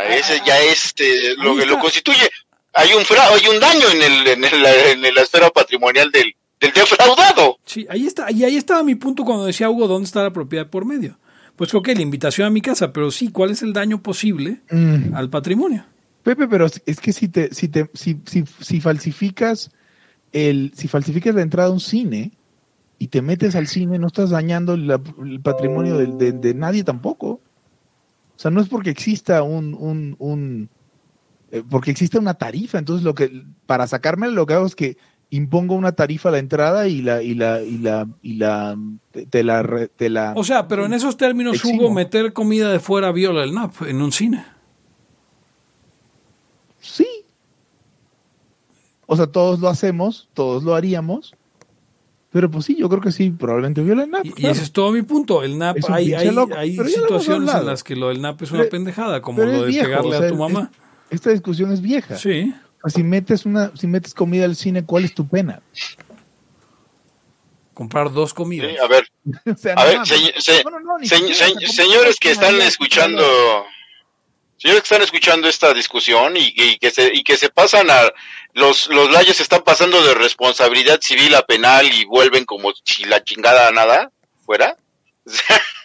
ese 0.10 0.42
ya 0.46 0.60
es 0.60 0.86
este, 0.86 1.36
lo 1.38 1.56
que 1.56 1.66
lo 1.66 1.80
constituye. 1.80 2.30
Hay 2.74 2.94
un 2.94 3.04
fra 3.06 3.28
hay 3.30 3.48
un 3.48 3.60
daño 3.60 3.90
en 3.90 4.02
el, 4.04 4.28
en 4.28 4.44
el- 4.44 5.06
en 5.06 5.16
la 5.16 5.22
esfera 5.22 5.50
patrimonial 5.50 6.12
del, 6.12 6.36
del 6.60 6.72
defraudado. 6.74 7.58
Sí, 7.66 7.88
ahí 7.90 8.06
está, 8.06 8.32
y 8.32 8.44
ahí 8.44 8.56
estaba 8.58 8.84
mi 8.84 8.96
punto 8.96 9.24
cuando 9.24 9.46
decía 9.46 9.70
Hugo, 9.70 9.88
¿dónde 9.88 10.06
está 10.06 10.24
la 10.24 10.32
propiedad 10.34 10.70
por 10.70 10.86
medio? 10.86 11.18
Pues 11.56 11.74
ok, 11.74 11.88
la 11.96 12.02
invitación 12.02 12.46
a 12.46 12.50
mi 12.52 12.62
casa, 12.62 12.94
pero 12.94 13.10
sí, 13.10 13.30
¿cuál 13.32 13.50
es 13.52 13.64
el 13.64 13.74
daño 13.74 14.04
posible 14.04 14.62
Mm. 14.70 15.16
al 15.16 15.30
patrimonio? 15.30 15.86
Pepe, 16.24 16.48
pero 16.48 16.68
es 16.86 17.00
que 17.00 17.14
si 17.14 17.30
te, 17.30 17.54
si 17.56 17.68
te, 17.70 17.90
si, 17.94 18.18
si, 18.26 18.44
si 18.60 18.82
falsificas 18.82 19.72
el, 20.34 20.74
si 20.76 20.88
falsificas 20.88 21.34
la 21.34 21.42
entrada 21.42 21.70
a 21.70 21.72
un 21.72 21.80
cine 21.80 22.32
y 23.00 23.08
te 23.08 23.22
metes 23.22 23.56
al 23.56 23.68
cine, 23.68 23.98
no 23.98 24.08
estás 24.08 24.30
dañando 24.32 24.76
la- 24.78 25.02
el 25.24 25.40
patrimonio 25.42 25.98
de, 25.98 26.08
de- 26.08 26.32
de 26.34 26.54
nadie 26.54 26.84
tampoco. 26.84 27.42
O 28.38 28.40
sea, 28.40 28.52
no 28.52 28.62
es 28.62 28.70
porque 28.70 28.92
exista 28.92 29.42
un, 29.42 29.74
un, 29.74 30.16
un 30.20 30.70
eh, 31.52 31.64
porque 31.68 31.90
existe 31.90 32.20
una 32.20 32.36
tarifa. 32.36 32.78
Entonces 32.78 33.04
lo 33.04 33.16
que, 33.16 33.44
para 33.66 33.88
sacarme 33.88 34.30
lo 34.30 34.46
que 34.46 34.54
hago 34.54 34.68
es 34.68 34.76
que 34.76 34.98
impongo 35.32 35.74
una 35.74 35.94
tarifa 35.94 36.30
a 36.30 36.34
la 36.34 36.38
entrada 36.38 36.88
y 36.88 37.02
la, 37.02 37.24
y 37.24 37.34
la, 37.34 37.64
y 37.64 37.80
la, 37.80 38.08
y 38.22 38.34
la, 38.36 38.78
te, 39.12 39.26
te 39.26 39.44
la, 39.44 39.88
te 39.96 40.10
la. 40.12 40.34
O 40.36 40.44
sea, 40.44 40.68
pero 40.68 40.86
en 40.86 40.94
esos 40.94 41.18
términos, 41.18 41.56
Eximo. 41.56 41.82
Hugo, 41.82 41.94
meter 41.94 42.32
comida 42.32 42.72
de 42.72 42.80
fuera 42.80 43.12
viola 43.12 43.44
el 43.44 43.56
NAP 43.56 43.82
en 43.88 44.02
un 44.04 44.12
cine. 44.12 44.46
Sí. 46.80 47.08
O 49.08 49.16
sea, 49.16 49.26
todos 49.26 49.60
lo 49.60 49.68
hacemos, 49.68 50.30
todos 50.36 50.64
lo 50.64 50.76
haríamos. 50.76 51.34
Pero 52.38 52.52
pues 52.52 52.66
sí, 52.66 52.76
yo 52.78 52.88
creo 52.88 53.02
que 53.02 53.12
sí, 53.12 53.32
probablemente 53.32 53.82
viola 53.82 54.04
el 54.04 54.12
NAP. 54.12 54.26
Y, 54.38 54.46
ese 54.46 54.62
es 54.62 54.72
todo 54.72 54.92
mi 54.92 55.02
punto. 55.02 55.42
El 55.42 55.58
NAP, 55.58 55.78
Es 55.78 55.86
un 55.86 55.96
hay, 55.96 56.14
hay, 56.14 56.30
loco, 56.30 56.54
hay 56.56 56.78
situaciones 56.78 57.52
en 57.52 57.66
las 57.66 57.84
que 57.84 57.96
lo 57.96 58.10
del 58.10 58.22
NAP 58.22 58.44
es 58.44 58.52
una 58.52 58.60
Pero- 58.60 58.70
pendejada, 58.70 59.24
como 59.24 59.42
lo 59.44 59.64
de 59.64 59.66
viejo, 59.70 59.86
pegarle 59.88 60.10
o 60.10 60.12
sea, 60.20 60.20
a 60.20 60.28
tu 60.30 60.34
es- 60.36 60.40
mamá. 60.40 60.72
Esta 61.10 61.32
discusión 61.32 61.72
es 61.72 61.82
vieja. 61.82 62.16
Sí. 62.16 62.54
O 62.84 62.90
sea, 62.90 62.98
si 63.00 63.04
metes 63.04 63.48
una, 63.48 63.72
si 63.76 63.88
metes 63.88 64.14
comida 64.14 64.46
al 64.46 64.56
cine, 64.56 64.86
¿cuál 64.86 65.04
es 65.06 65.16
tu 65.16 65.28
pena? 65.28 65.64
Comprar 67.74 68.12
dos 68.14 68.34
comidas. 68.36 68.70
Sí, 68.72 68.78
a 68.78 68.88
ver, 68.88 69.08
O 69.56 69.58
sea, 69.58 69.74
a 69.74 69.86
ver, 69.86 69.96
mames. 69.98 70.10
se- 70.10 70.42
se- 70.42 70.64
No, 70.64 70.70
no, 70.70 70.80
no, 70.80 70.98
ni 71.00 71.08
se- 71.08 71.16
siquiera, 71.18 71.36
se- 71.36 71.44
o 71.46 71.48
sea, 71.48 71.60
¿cómo 71.60 71.74
señores 71.74 72.18
que 72.20 72.32
están 72.32 72.56
escuchando? 72.62 73.24
Señores 74.58 74.82
que 74.82 74.86
están 74.86 75.02
escuchando 75.02 75.48
esta 75.48 75.74
discusión 75.74 76.36
y, 76.36 76.54
y 76.56 76.78
que 76.78 76.92
se 76.92 77.12
y 77.14 77.24
que 77.24 77.38
se 77.38 77.50
pasan 77.50 77.90
a 77.90 78.12
los 78.54 78.88
los 78.88 79.12
layos 79.12 79.40
están 79.40 79.64
pasando 79.64 80.04
de 80.04 80.14
responsabilidad 80.16 81.00
civil 81.02 81.36
a 81.36 81.46
penal 81.46 81.92
y 81.92 82.06
vuelven 82.06 82.46
como 82.46 82.74
si 82.84 83.06
la 83.06 83.24
chingada 83.24 83.72
nada 83.72 84.12
fuera. 84.46 84.76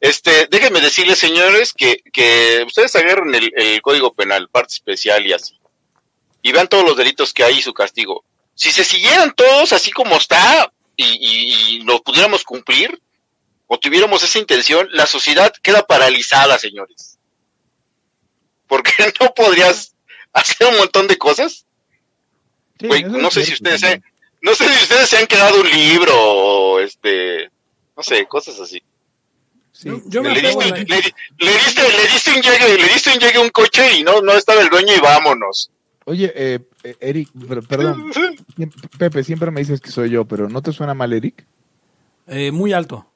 Este, 0.00 0.48
déjenme 0.50 0.80
decirles, 0.80 1.18
señores, 1.18 1.72
que, 1.72 2.02
que 2.12 2.64
ustedes 2.66 2.94
agarren 2.96 3.34
el, 3.34 3.52
el 3.56 3.80
Código 3.80 4.12
Penal, 4.12 4.48
parte 4.50 4.74
especial 4.74 5.24
y 5.24 5.32
así, 5.32 5.58
y 6.42 6.52
vean 6.52 6.68
todos 6.68 6.84
los 6.84 6.96
delitos 6.96 7.32
que 7.32 7.44
hay 7.44 7.58
y 7.58 7.62
su 7.62 7.72
castigo. 7.72 8.24
Si 8.54 8.70
se 8.70 8.84
siguieran 8.84 9.32
todos 9.34 9.72
así 9.72 9.92
como 9.92 10.16
está 10.16 10.70
y, 10.96 11.04
y, 11.04 11.78
y 11.80 11.84
pudiéramos 12.00 12.44
cumplir, 12.44 13.00
o 13.66 13.78
tuviéramos 13.78 14.22
esa 14.22 14.38
intención, 14.38 14.88
la 14.92 15.06
sociedad 15.06 15.52
queda 15.62 15.86
paralizada, 15.86 16.58
señores. 16.58 17.13
Porque 18.74 18.92
no 19.20 19.32
podrías 19.34 19.94
hacer 20.32 20.66
un 20.68 20.76
montón 20.78 21.06
de 21.06 21.16
cosas. 21.16 21.64
Sí, 22.80 22.88
no 23.04 23.30
sé 23.30 23.44
si 23.44 23.52
ustedes 23.54 23.80
se, 23.80 24.02
no 24.42 24.54
sé 24.54 24.64
si 24.68 24.82
ustedes 24.82 25.08
se 25.08 25.16
han 25.18 25.26
quedado 25.26 25.60
un 25.60 25.70
libro 25.70 26.12
o 26.16 26.80
este, 26.80 27.50
no 27.96 28.02
sé, 28.02 28.26
cosas 28.26 28.58
así. 28.58 28.82
Sí. 29.72 29.88
Yo 30.06 30.22
me 30.22 30.30
le, 30.34 30.40
diste, 30.40 30.64
le, 30.70 30.74
le 30.84 31.52
diste, 31.52 31.82
le 31.82 32.08
diste 32.12 32.30
un 32.32 32.42
llegue, 32.42 32.76
le 32.78 32.88
diste 32.88 33.10
un 33.12 33.18
llegue 33.18 33.38
a 33.38 33.42
un 33.42 33.48
coche 33.50 33.98
y 33.98 34.02
no, 34.02 34.20
no 34.22 34.32
estaba 34.32 34.60
el 34.62 34.68
dueño 34.70 34.92
y 34.94 35.00
vámonos. 35.00 35.70
Oye, 36.06 36.32
eh, 36.34 36.58
Eric, 37.00 37.30
per- 37.48 37.62
perdón, 37.66 38.12
Pepe, 38.98 39.24
siempre 39.24 39.50
me 39.50 39.60
dices 39.60 39.80
que 39.80 39.90
soy 39.90 40.10
yo, 40.10 40.24
pero 40.26 40.48
¿no 40.48 40.62
te 40.62 40.72
suena 40.72 40.94
mal, 40.94 41.12
Eric? 41.12 41.44
Eh, 42.26 42.50
muy 42.52 42.72
alto. 42.72 43.06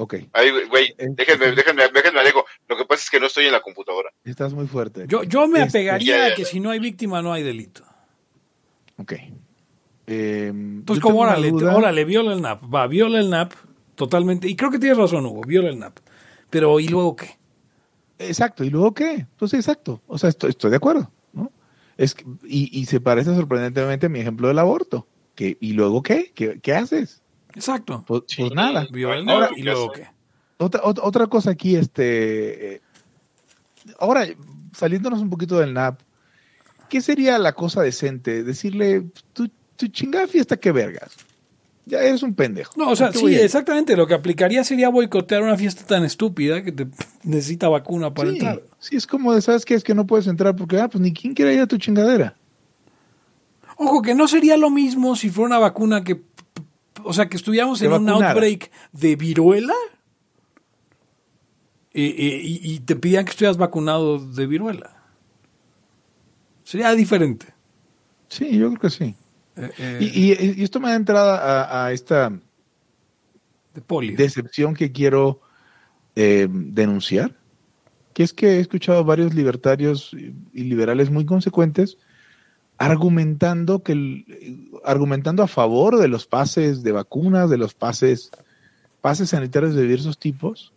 Ok, 0.00 0.14
Ay, 0.32 0.50
güey, 0.68 0.94
déjenme, 0.96 1.50
déjenme, 1.56 1.82
déjenme 1.92 2.20
alejo. 2.20 2.44
Lo 2.68 2.76
que 2.76 2.84
pasa 2.84 3.02
es 3.02 3.10
que 3.10 3.18
no 3.18 3.26
estoy 3.26 3.46
en 3.46 3.52
la 3.52 3.60
computadora. 3.60 4.10
estás 4.24 4.52
muy 4.54 4.68
fuerte. 4.68 5.06
Yo, 5.08 5.24
yo 5.24 5.48
me 5.48 5.58
Este, 5.58 5.78
apegaría 5.80 6.16
ya, 6.18 6.26
ya, 6.28 6.32
a 6.32 6.36
que 6.36 6.44
si 6.44 6.60
no 6.60 6.70
hay 6.70 6.78
víctima 6.78 7.20
no 7.20 7.32
hay 7.32 7.42
delito. 7.42 7.82
Ok. 8.96 9.14
Eh, 10.06 10.52
yo 10.84 11.00
como 11.00 11.18
órale, 11.20 11.50
órale, 11.52 12.04
viola 12.04 12.32
el 12.32 12.40
NAP. 12.40 12.62
Va, 12.72 12.86
viola 12.86 13.18
el 13.18 13.28
NAP 13.28 13.52
totalmente. 13.96 14.48
Y 14.48 14.54
creo 14.54 14.70
que 14.70 14.78
tienes 14.78 14.96
razón, 14.98 15.26
Hugo, 15.26 15.42
viola 15.46 15.68
el 15.68 15.78
NAP. 15.80 15.98
Pero 16.48 16.78
¿y 16.78 16.86
luego 16.88 17.16
qué? 17.16 17.36
Exacto, 18.18 18.62
¿y 18.64 18.70
luego 18.70 18.94
qué? 18.94 19.26
Pues 19.36 19.52
exacto, 19.54 20.00
o 20.06 20.16
sea, 20.16 20.28
estoy, 20.30 20.50
estoy 20.50 20.70
de 20.70 20.76
acuerdo, 20.76 21.10
¿no? 21.32 21.52
Es 21.96 22.14
que- 22.14 22.24
y, 22.44 22.70
y 22.78 22.86
se 22.86 23.00
parece 23.00 23.34
sorprendentemente 23.34 24.06
a 24.06 24.08
mi 24.08 24.20
ejemplo 24.20 24.48
del 24.48 24.58
aborto. 24.60 25.06
Que, 25.34 25.56
¿Y 25.60 25.72
luego 25.72 26.02
qué? 26.02 26.32
¿Qué, 26.34 26.58
qué 26.60 26.74
haces? 26.74 27.22
Exacto. 27.58 28.04
Pues, 28.06 28.22
Sí. 28.28 28.42
pues 28.42 28.52
nada. 28.54 28.86
Viola 28.90 29.32
Ahora- 29.32 29.48
NAP 29.48 29.58
y 29.58 29.62
luego 29.62 29.90
qué. 29.92 30.06
Otra, 30.58 30.80
otra, 30.84 31.04
otra 31.04 31.26
cosa 31.26 31.50
aquí, 31.50 31.76
este. 31.76 32.74
eh, 32.76 32.80
ahora, 33.98 34.26
saliéndonos 34.76 35.20
un 35.20 35.30
poquito 35.30 35.58
del 35.58 35.72
NAP, 35.74 36.00
¿qué 36.88 37.00
sería 37.00 37.38
la 37.38 37.52
cosa 37.52 37.82
decente? 37.82 38.42
Decirle, 38.42 39.06
tu, 39.32 39.48
tu 39.76 39.86
chingada 39.88 40.26
fiesta, 40.26 40.56
qué 40.56 40.72
vergas. 40.72 41.16
Ya 41.86 42.00
eres 42.00 42.22
un 42.22 42.34
pendejo. 42.34 42.72
No, 42.76 42.90
o 42.90 42.96
sea, 42.96 43.06
¿A 43.06 43.12
qué 43.12 43.18
sí, 43.18 43.34
exactamente. 43.34 43.96
Lo 43.96 44.06
que 44.06 44.12
aplicaría 44.14 44.62
sería 44.62 44.90
boicotear 44.90 45.42
una 45.42 45.56
fiesta 45.56 45.86
tan 45.86 46.04
estúpida 46.04 46.62
que 46.62 46.70
te 46.72 46.86
necesita 47.22 47.68
vacuna 47.68 48.12
para 48.12 48.30
Sí, 48.30 48.36
entrar. 48.36 48.62
sí, 48.78 48.96
es 48.96 49.06
como 49.06 49.32
de, 49.34 49.40
¿sabes 49.40 49.64
qué? 49.64 49.74
Es 49.74 49.82
que 49.84 49.94
no 49.94 50.06
puedes 50.06 50.26
entrar 50.26 50.54
porque, 50.54 50.78
ah, 50.80 50.88
pues 50.88 51.00
ni 51.00 51.12
quién 51.14 51.32
quiere 51.34 51.54
ir 51.54 51.60
a 51.60 51.66
tu 51.66 51.78
chingadera. 51.78 52.34
Ojo, 53.76 54.02
que 54.02 54.14
no 54.14 54.26
sería 54.28 54.56
lo 54.56 54.70
mismo 54.70 55.14
si 55.16 55.30
fuera 55.30 55.46
una 55.46 55.58
vacuna 55.58 56.02
que. 56.04 56.20
O 57.04 57.12
sea, 57.12 57.28
que 57.28 57.36
estuviéramos 57.36 57.80
en 57.82 57.92
un 57.92 58.08
outbreak 58.08 58.70
de 58.92 59.16
viruela 59.16 59.74
y, 61.92 62.04
y- 62.04 62.60
y 62.74 62.80
te 62.80 62.96
pidían 62.96 63.24
que 63.24 63.30
estuvieras 63.30 63.56
vacunado 63.56 64.18
de 64.18 64.46
viruela. 64.46 64.94
Sería 66.64 66.92
diferente. 66.94 67.46
Sí, 68.28 68.58
yo 68.58 68.68
creo 68.68 68.80
que 68.80 68.90
sí. 68.90 69.14
Eh, 69.56 69.70
eh, 69.78 69.98
Y, 70.56 70.62
esto 70.62 70.80
me 70.80 70.90
da 70.90 70.96
entrada 70.96 71.38
a, 71.64 71.86
a 71.86 71.92
esta 71.92 72.30
de 73.74 73.80
polio. 73.80 74.16
decepción 74.16 74.74
que 74.74 74.92
quiero 74.92 75.40
eh, 76.14 76.46
denunciar, 76.50 77.34
que 78.12 78.22
es 78.22 78.32
que 78.32 78.56
he 78.56 78.60
escuchado 78.60 78.98
a 78.98 79.02
varios 79.02 79.34
libertarios 79.34 80.14
y 80.52 80.64
liberales 80.64 81.10
muy 81.10 81.24
consecuentes 81.24 81.96
argumentando 82.78 83.82
que 83.82 84.24
argumentando 84.84 85.42
a 85.42 85.48
favor 85.48 85.98
de 85.98 86.08
los 86.08 86.26
pases 86.26 86.82
de 86.82 86.92
vacunas, 86.92 87.50
de 87.50 87.58
los 87.58 87.74
pases 87.74 88.30
pases 89.00 89.30
sanitarios 89.30 89.74
de 89.74 89.82
diversos 89.82 90.18
tipos, 90.18 90.72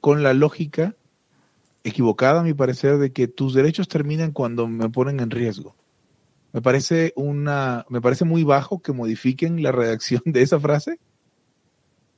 con 0.00 0.22
la 0.22 0.34
lógica 0.34 0.94
equivocada, 1.84 2.40
a 2.40 2.44
mi 2.44 2.54
parecer, 2.54 2.98
de 2.98 3.12
que 3.12 3.28
tus 3.28 3.54
derechos 3.54 3.88
terminan 3.88 4.32
cuando 4.32 4.68
me 4.68 4.88
ponen 4.88 5.20
en 5.20 5.30
riesgo. 5.30 5.74
Me 6.52 6.60
parece 6.60 7.12
una, 7.16 7.86
me 7.88 8.00
parece 8.00 8.24
muy 8.24 8.44
bajo 8.44 8.80
que 8.80 8.92
modifiquen 8.92 9.62
la 9.62 9.72
redacción 9.72 10.22
de 10.26 10.42
esa 10.42 10.60
frase, 10.60 10.98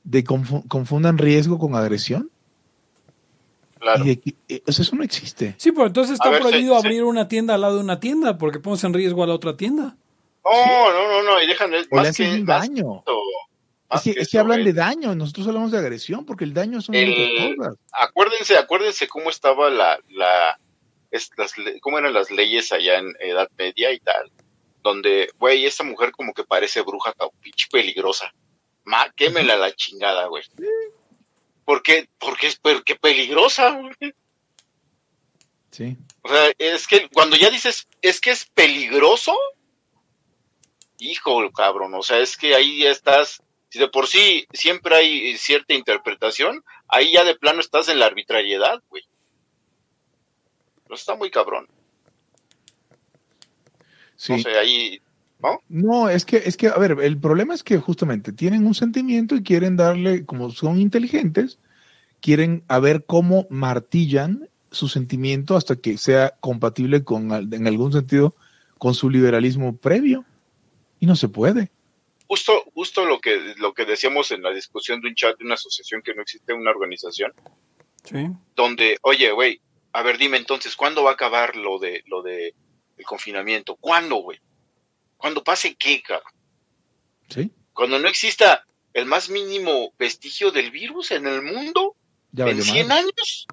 de 0.03 0.25
confu- 0.25 0.67
confundan 0.69 1.19
riesgo 1.19 1.59
con 1.59 1.75
agresión. 1.75 2.31
Claro. 3.85 4.03
Y 4.05 4.17
de 4.17 4.35
eh, 4.49 4.63
o 4.67 4.73
sea, 4.73 4.83
eso 4.83 4.97
no 4.97 5.03
existe. 5.05 5.55
Sí, 5.59 5.71
pero 5.73 5.87
entonces 5.89 6.15
está 6.15 6.31
ver, 6.31 6.41
prohibido 6.41 6.75
se- 6.75 6.81
se- 6.81 6.87
abrir 6.87 7.05
una 7.05 7.29
tienda 7.29 7.55
al 7.55 7.61
lado 7.61 7.77
de 7.77 7.81
una 7.85 8.01
tienda 8.01 8.39
porque 8.39 8.59
pones 8.59 8.83
en 8.85 8.95
riesgo 8.95 9.23
a 9.23 9.27
la 9.27 9.35
otra 9.35 9.57
tienda. 9.59 9.97
No, 10.43 10.91
no, 10.93 11.09
no, 11.09 11.23
no, 11.23 11.43
y 11.43 11.47
dejan 11.47 11.73
el, 11.75 11.87
O 11.91 11.97
le 11.97 12.03
más 12.09 12.17
que, 12.17 12.23
un 12.31 12.45
más 12.45 12.61
daño. 12.63 12.95
esto, 13.01 13.19
Es 13.91 14.03
que, 14.03 14.21
es 14.23 14.29
que 14.31 14.39
hablan 14.39 14.65
de 14.65 14.73
daño, 14.73 15.15
nosotros 15.15 15.47
hablamos 15.49 15.71
de 15.71 15.79
agresión, 15.79 16.25
porque 16.25 16.45
el 16.45 16.55
daño 16.55 16.81
son 16.81 16.95
El- 16.95 17.57
cosas. 17.59 17.75
acuérdense, 17.93 18.57
acuérdense 18.57 19.07
cómo 19.07 19.29
estaba 19.31 19.69
la, 19.71 19.99
la, 20.09 20.59
es- 21.11 21.31
las 21.37 21.57
le- 21.59 21.79
cómo 21.81 21.99
eran 21.99 22.15
las 22.15 22.31
leyes 22.31 22.73
allá 22.73 22.99
en 22.99 23.13
Edad 23.21 23.49
Media 23.59 23.93
y 23.93 24.01
tal, 24.01 24.31
donde, 24.83 25.29
güey, 25.39 25.67
esta 25.67 25.85
mujer 25.85 26.11
como 26.13 26.33
que 26.33 26.45
parece 26.45 26.81
bruja, 26.81 27.13
tan 27.13 27.29
pinche 27.43 27.67
peligrosa. 27.71 28.33
Ma, 28.85 29.11
quémela 29.17 29.57
la 29.57 29.73
chingada, 29.73 30.27
güey. 30.27 30.43
¿Por 31.65 31.83
qué? 31.83 32.09
Porque 32.19 32.49
es 32.49 32.61
qué 32.85 32.97
peligrosa. 32.97 33.81
Sí. 35.71 35.97
O 36.23 36.29
sea, 36.29 36.53
es 36.59 36.87
que 36.87 37.09
cuando 37.09 37.37
ya 37.37 37.51
dices, 37.51 37.89
es 38.01 38.21
que 38.21 38.31
es 38.31 38.47
peligroso, 38.47 39.37
hijo, 40.99 41.51
cabrón, 41.53 41.95
o 41.95 42.03
sea, 42.03 42.19
es 42.19 42.37
que 42.37 42.55
ahí 42.55 42.81
ya 42.81 42.91
estás, 42.91 43.43
si 43.69 43.79
de 43.79 43.89
por 43.89 44.07
sí 44.07 44.47
siempre 44.53 44.95
hay 44.95 45.37
cierta 45.37 45.75
interpretación, 45.75 46.65
ahí 46.89 47.13
ya 47.13 47.25
de 47.25 47.35
plano 47.35 47.61
estás 47.61 47.89
en 47.89 47.99
la 47.99 48.07
arbitrariedad, 48.07 48.83
güey. 48.89 49.05
No 50.89 50.95
está 50.95 51.15
muy 51.17 51.31
cabrón. 51.31 51.69
Sí. 54.17 54.35
No 54.35 54.39
sé, 54.39 54.59
ahí, 54.59 55.03
¿no? 55.45 55.61
No, 55.69 56.09
es 56.09 56.25
que, 56.25 56.39
es 56.39 56.57
que, 56.57 56.69
a 56.69 56.77
ver, 56.77 56.97
el 57.03 57.19
problema 57.19 57.55
es 57.55 57.63
que 57.63 57.79
justamente 57.79 58.33
tienen 58.33 58.67
un 58.67 58.75
sentimiento 58.75 59.37
y 59.37 59.43
quieren 59.43 59.77
darle, 59.77 60.25
como 60.25 60.51
son 60.51 60.79
inteligentes, 60.81 61.59
quieren 62.21 62.65
a 62.69 62.79
ver 62.79 63.05
cómo 63.05 63.47
martillan 63.51 64.49
su 64.71 64.89
sentimiento 64.89 65.57
hasta 65.57 65.77
que 65.77 65.99
sea 65.99 66.35
compatible 66.41 67.05
con, 67.05 67.31
al- 67.33 67.53
en 67.53 67.67
algún 67.67 67.93
sentido, 67.93 68.35
con 68.79 68.95
su 68.95 69.09
liberalismo 69.11 69.77
previo. 69.77 70.25
Y 71.01 71.07
no 71.07 71.17
se 71.17 71.29
puede. 71.29 71.71
Justo, 72.27 72.53
justo 72.75 73.05
lo 73.05 73.21
que, 73.21 73.55
lo 73.59 73.75
que 73.75 73.85
decíamos 73.85 74.31
en 74.31 74.43
la 74.43 74.51
discusión 74.53 75.01
de 75.03 75.09
un 75.09 75.15
chat 75.15 75.37
de 75.39 75.45
una 75.45 75.55
asociación 75.55 76.01
que 76.03 76.15
no 76.15 76.23
existe, 76.23 76.55
una 76.55 76.71
organización, 76.71 77.33
Sí. 78.05 78.29
donde, 78.57 78.97
oye, 79.03 79.31
güey, 79.33 79.61
a 79.93 80.03
ver, 80.03 80.17
dime 80.19 80.39
entonces, 80.39 80.75
¿cuándo 80.77 81.05
va 81.05 81.11
a 81.11 81.15
acabar 81.15 81.57
lo 81.57 81.79
de, 81.79 82.03
lo 82.07 82.23
de 82.23 82.55
el 82.97 83.05
confinamiento? 83.05 83.77
¿Cuándo, 83.77 84.17
güey? 84.17 84.39
¿Cuándo 85.25 85.43
pase 85.43 85.75
qué, 85.75 86.03
cabrón? 86.03 86.31
¿Sí? 87.31 87.51
Cuando 87.73 87.99
no 87.99 88.09
exista 88.09 88.67
el 88.93 89.07
más 89.07 89.31
mínimo 89.31 89.95
vestigio 89.99 90.51
del 90.51 90.71
virus 90.71 91.13
en 91.13 91.27
el 91.27 91.41
mundo, 91.41 91.97
Ya 92.31 92.45
en 92.45 92.51
valió 92.51 92.63
100 92.63 92.89
madre. 92.89 93.01
años. 93.05 93.47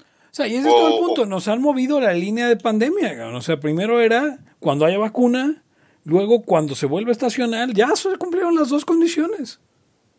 O 0.00 0.32
sea, 0.32 0.48
y 0.48 0.56
ese 0.56 0.66
es 0.68 0.74
todo 0.74 0.88
el 0.88 0.98
punto. 0.98 1.24
Nos 1.24 1.46
han 1.46 1.62
movido 1.62 2.00
la 2.00 2.12
línea 2.14 2.48
de 2.48 2.56
pandemia. 2.56 3.10
cabrón. 3.16 3.36
O 3.36 3.40
sea, 3.42 3.60
primero 3.60 4.00
era 4.00 4.40
cuando 4.58 4.86
haya 4.86 4.98
vacuna, 4.98 5.62
luego 6.02 6.42
cuando 6.42 6.74
se 6.74 6.86
vuelve 6.86 7.12
estacional, 7.12 7.72
ya 7.72 7.94
se 7.94 8.16
cumplieron 8.16 8.56
las 8.56 8.70
dos 8.70 8.84
condiciones. 8.84 9.60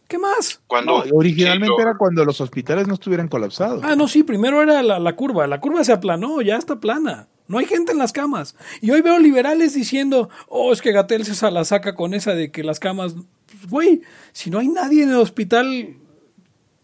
¿Qué 0.07 0.17
más? 0.17 0.61
Cuando 0.65 1.03
No, 1.03 1.17
originalmente 1.17 1.75
sí, 1.75 1.81
era 1.81 1.97
cuando 1.97 2.23
los 2.23 2.39
hospitales 2.39 2.87
no 2.87 2.93
estuvieran 2.93 3.27
colapsados. 3.27 3.83
Ah, 3.83 3.97
no, 3.97 4.07
sí, 4.07 4.23
primero 4.23 4.63
era 4.63 4.81
la, 4.81 4.97
la 4.97 5.15
curva. 5.17 5.45
La 5.45 5.59
curva 5.59 5.83
se 5.83 5.91
aplanó, 5.91 6.41
ya 6.41 6.55
está 6.55 6.79
plana. 6.79 7.27
No 7.49 7.57
hay 7.57 7.65
gente 7.65 7.91
en 7.91 7.97
las 7.97 8.13
camas. 8.13 8.55
Y 8.79 8.91
hoy 8.91 9.01
veo 9.01 9.17
liberales 9.17 9.73
diciendo, 9.73 10.29
oh, 10.47 10.71
es 10.71 10.83
que 10.83 10.91
Gatel 10.91 11.25
se 11.25 11.51
la 11.51 11.65
saca 11.65 11.95
con 11.95 12.13
esa 12.13 12.35
de 12.35 12.51
que 12.51 12.63
las 12.63 12.79
camas. 12.79 13.15
Güey, 13.67 14.03
si 14.33 14.51
no 14.51 14.59
hay 14.59 14.67
nadie 14.67 15.01
en 15.01 15.09
el 15.09 15.15
hospital, 15.15 15.95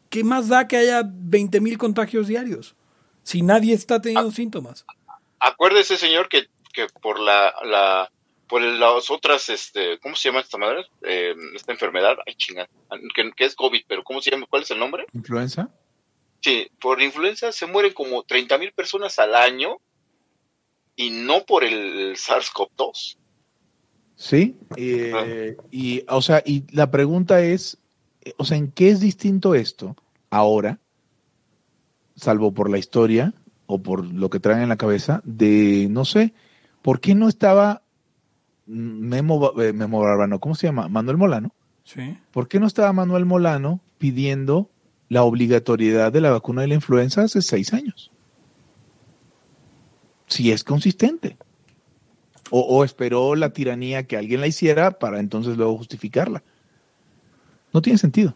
¿qué 0.10 0.24
más 0.24 0.50
da 0.50 0.68
que 0.68 0.78
haya 0.78 1.04
20 1.06 1.62
mil 1.62 1.78
contagios 1.78 2.28
diarios? 2.28 2.76
Si 3.22 3.44
nadie 3.44 3.76
está 3.76 4.02
teniendo 4.02 4.32
síntomas. 4.32 4.86
acuérdese, 5.40 5.98
señor, 5.98 6.30
que, 6.30 6.48
que 6.74 6.88
por 7.00 7.20
la, 7.20 7.54
la 7.64 8.12
por 8.48 8.64
las 8.64 9.12
otras, 9.12 9.50
este, 9.50 10.00
¿cómo 10.00 10.16
se 10.16 10.30
llama 10.30 10.42
esta 10.42 10.58
madre? 10.58 10.88
Eh, 11.04 11.36
esta 11.54 11.74
enfermedad, 11.74 12.18
ay 12.26 12.34
chinga, 12.36 12.68
que, 13.14 13.32
que 13.34 13.46
es 13.46 13.56
COVID, 13.56 13.84
pero 13.88 14.04
¿cómo 14.04 14.20
se 14.20 14.32
llama? 14.32 14.48
¿Cuál 14.50 14.64
es 14.64 14.72
el 14.72 14.80
nombre? 14.80 15.06
¿Influenza? 15.14 15.70
Sí, 16.42 16.68
por 16.80 17.04
influenza 17.04 17.52
se 17.52 17.68
mueren 17.68 17.94
como 17.94 18.24
30 18.24 18.58
mil 18.58 18.72
personas 18.72 19.20
al 19.20 19.36
año 19.36 19.78
y 20.96 21.10
no 21.10 21.46
por 21.46 21.64
el 21.64 22.16
SARS-CoV-2. 22.16 23.18
Sí. 24.16 24.56
eh, 24.78 25.58
y, 25.72 26.04
o 26.08 26.22
sea, 26.22 26.42
y 26.46 26.64
la 26.72 26.90
pregunta 26.90 27.42
es, 27.42 27.78
eh, 28.22 28.34
o 28.38 28.46
sea, 28.46 28.58
¿en 28.58 28.72
qué 28.72 28.90
es 28.90 29.00
distinto 29.00 29.56
esto 29.56 29.96
ahora, 30.30 30.80
salvo 32.16 32.54
por 32.54 32.70
la 32.70 32.78
historia 32.78 33.34
o 33.66 33.82
por 33.82 34.06
lo 34.06 34.30
que 34.30 34.40
traen 34.40 34.62
en 34.62 34.70
la 34.70 34.78
cabeza, 34.78 35.22
de, 35.26 35.88
no 35.90 36.06
sé, 36.06 36.34
¿por 36.82 37.00
qué 37.00 37.16
no 37.16 37.28
estaba 37.28 37.82
Memo, 38.66 39.62
eh, 39.62 39.74
Memo 39.74 40.00
Barbano, 40.00 40.40
¿cómo 40.40 40.56
se 40.56 40.68
llama? 40.68 40.88
Manuel 40.88 41.18
Molano. 41.18 41.54
Sí. 41.84 42.18
¿Por 42.32 42.48
qué 42.48 42.60
no 42.60 42.68
estaba 42.68 42.94
Manuel 42.94 43.26
Molano 43.26 43.80
pidiendo 43.98 44.70
la 45.08 45.24
obligatoriedad 45.24 46.12
de 46.12 46.22
la 46.22 46.32
vacuna 46.32 46.62
de 46.62 46.68
la 46.68 46.76
influenza 46.76 47.24
hace 47.24 47.42
seis 47.42 47.74
años? 47.74 48.12
Si 50.28 50.52
es 50.52 50.64
consistente. 50.64 51.38
O, 52.52 52.62
o 52.62 52.84
esperó 52.84 53.36
la 53.36 53.52
tiranía 53.52 54.04
que 54.06 54.18
alguien 54.18 54.42
la 54.42 54.48
hiciera 54.48 55.00
para 55.00 55.20
entonces 55.20 55.58
luego 55.58 55.78
justificarla. 55.78 56.44
No 57.74 57.82
tiene 57.82 57.98
sentido. 57.98 58.34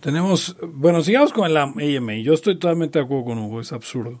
Tenemos, 0.00 0.56
bueno, 0.62 1.02
sigamos 1.02 1.32
con 1.32 1.52
la 1.54 1.62
AMA. 1.62 2.16
Yo 2.16 2.34
estoy 2.34 2.58
totalmente 2.58 2.98
de 2.98 3.06
acuerdo 3.06 3.24
con 3.24 3.38
Hugo, 3.38 3.60
es 3.62 3.72
absurdo. 3.72 4.20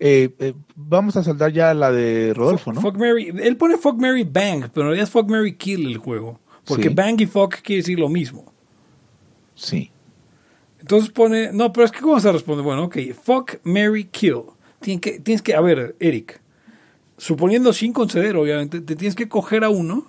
Eh, 0.00 0.34
eh, 0.38 0.54
vamos 0.74 1.16
a 1.16 1.22
saltar 1.22 1.52
ya 1.52 1.74
la 1.74 1.92
de 1.92 2.32
Rodolfo, 2.34 2.72
¿no? 2.72 2.80
Fuck 2.80 2.96
Mary, 2.96 3.30
él 3.42 3.56
pone 3.56 3.76
Fuck 3.76 4.00
Mary 4.00 4.24
Bang, 4.24 4.70
pero 4.72 4.86
en 4.86 4.88
realidad 4.88 5.04
es 5.04 5.10
Fuck 5.10 5.28
Mary 5.28 5.56
Kill 5.56 5.86
el 5.86 5.98
juego. 5.98 6.40
Porque 6.64 6.88
Sí. 6.88 6.94
Bang 6.94 7.20
y 7.20 7.26
Fuck 7.26 7.56
quiere 7.56 7.82
decir 7.82 7.98
lo 7.98 8.08
mismo. 8.08 8.50
Sí. 9.54 9.90
Entonces 10.80 11.10
pone, 11.10 11.52
no, 11.52 11.72
pero 11.72 11.84
es 11.84 11.92
que 11.92 12.00
¿cómo 12.00 12.18
se 12.18 12.32
responde? 12.32 12.62
Bueno, 12.62 12.84
ok, 12.84 12.96
Fuck 13.22 13.56
Mary 13.64 14.04
Kill. 14.04 14.42
Tienes 14.84 15.00
que, 15.00 15.18
tienes 15.18 15.40
que, 15.40 15.54
a 15.54 15.62
ver, 15.62 15.96
Eric, 15.98 16.42
suponiendo 17.16 17.72
sin 17.72 17.94
conceder, 17.94 18.36
obviamente, 18.36 18.82
te 18.82 18.96
tienes 18.96 19.14
que 19.14 19.30
coger 19.30 19.64
a 19.64 19.70
uno, 19.70 20.06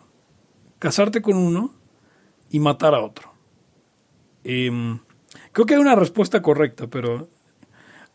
casarte 0.79 1.21
con 1.21 1.37
uno 1.37 1.73
y 2.49 2.59
matar 2.59 2.93
a 2.93 2.99
otro. 2.99 3.31
Em, 4.43 4.99
creo 5.53 5.65
que 5.65 5.75
hay 5.75 5.79
una 5.79 5.95
respuesta 5.95 6.41
correcta, 6.41 6.87
pero 6.87 7.29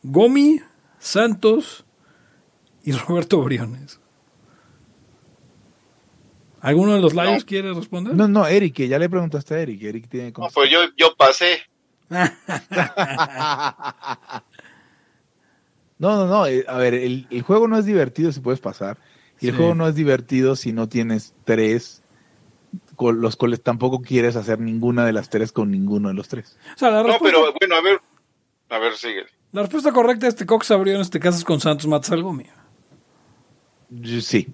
Gomi, 0.02 0.60
Santos 0.98 1.86
y 2.84 2.92
Roberto 3.08 3.40
Briones. 3.42 3.98
¿Alguno 6.60 6.92
de 6.92 7.00
los 7.00 7.14
labios 7.14 7.44
No. 7.44 7.46
quiere 7.46 7.72
responder? 7.72 8.14
No, 8.14 8.28
no, 8.28 8.46
Eric, 8.46 8.86
ya 8.86 8.98
le 8.98 9.08
preguntaste 9.08 9.54
a 9.54 9.60
Eric. 9.60 9.82
Eric 9.82 10.08
tiene 10.10 10.30
que 10.30 10.42
No, 10.42 10.48
pues 10.52 10.68
yo, 10.70 10.80
yo 10.94 11.14
pasé. 11.16 11.60
No, 16.00 16.16
no, 16.16 16.26
no. 16.26 16.46
eh, 16.46 16.64
A 16.66 16.76
ver, 16.78 16.94
el, 16.94 17.28
el 17.30 17.42
juego 17.42 17.68
no 17.68 17.76
es 17.78 17.84
divertido 17.84 18.32
si 18.32 18.40
puedes 18.40 18.58
pasar. 18.60 18.98
Y 19.40 19.46
el 19.46 19.52
Sí. 19.52 19.56
juego 19.58 19.74
no 19.76 19.86
es 19.86 19.94
divertido 19.94 20.56
si 20.56 20.72
no 20.72 20.88
tienes 20.88 21.34
tres, 21.44 22.02
con 22.96 23.20
los 23.20 23.36
cuales 23.36 23.62
tampoco 23.62 24.00
quieres 24.02 24.34
hacer 24.36 24.58
ninguna 24.60 25.04
de 25.06 25.12
las 25.12 25.30
tres 25.30 25.52
con 25.52 25.70
ninguno 25.70 26.08
de 26.08 26.14
los 26.14 26.26
tres. 26.28 26.56
O 26.74 26.78
sea, 26.78 26.90
la 26.90 27.02
No, 27.02 27.08
respuesta, 27.08 27.38
pero 27.38 27.52
bueno, 27.60 27.74
a 27.76 27.80
ver. 27.82 28.00
A 28.70 28.78
ver, 28.78 28.94
sigue. 28.96 29.24
la 29.52 29.62
respuesta 29.62 29.92
correcta 29.92 30.26
es 30.26 30.36
te 30.36 30.46
coges 30.46 30.70
a 30.72 30.76
Briones, 30.76 31.10
te 31.10 31.20
casas 31.20 31.44
con 31.44 31.60
Santos, 31.60 31.86
matas 31.86 32.10
al 32.12 32.22
Gomi. 32.22 32.46
Y- 33.90 34.20
Sí, 34.20 34.48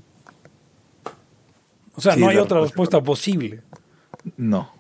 O 1.95 2.01
sea, 2.01 2.13
Sí, 2.13 2.21
no 2.21 2.27
es 2.27 2.33
hay 2.33 2.43
otra 2.43 2.61
respuesta 2.61 2.99
respuesta 2.99 3.03
posible. 3.03 3.63
no. 4.37 4.71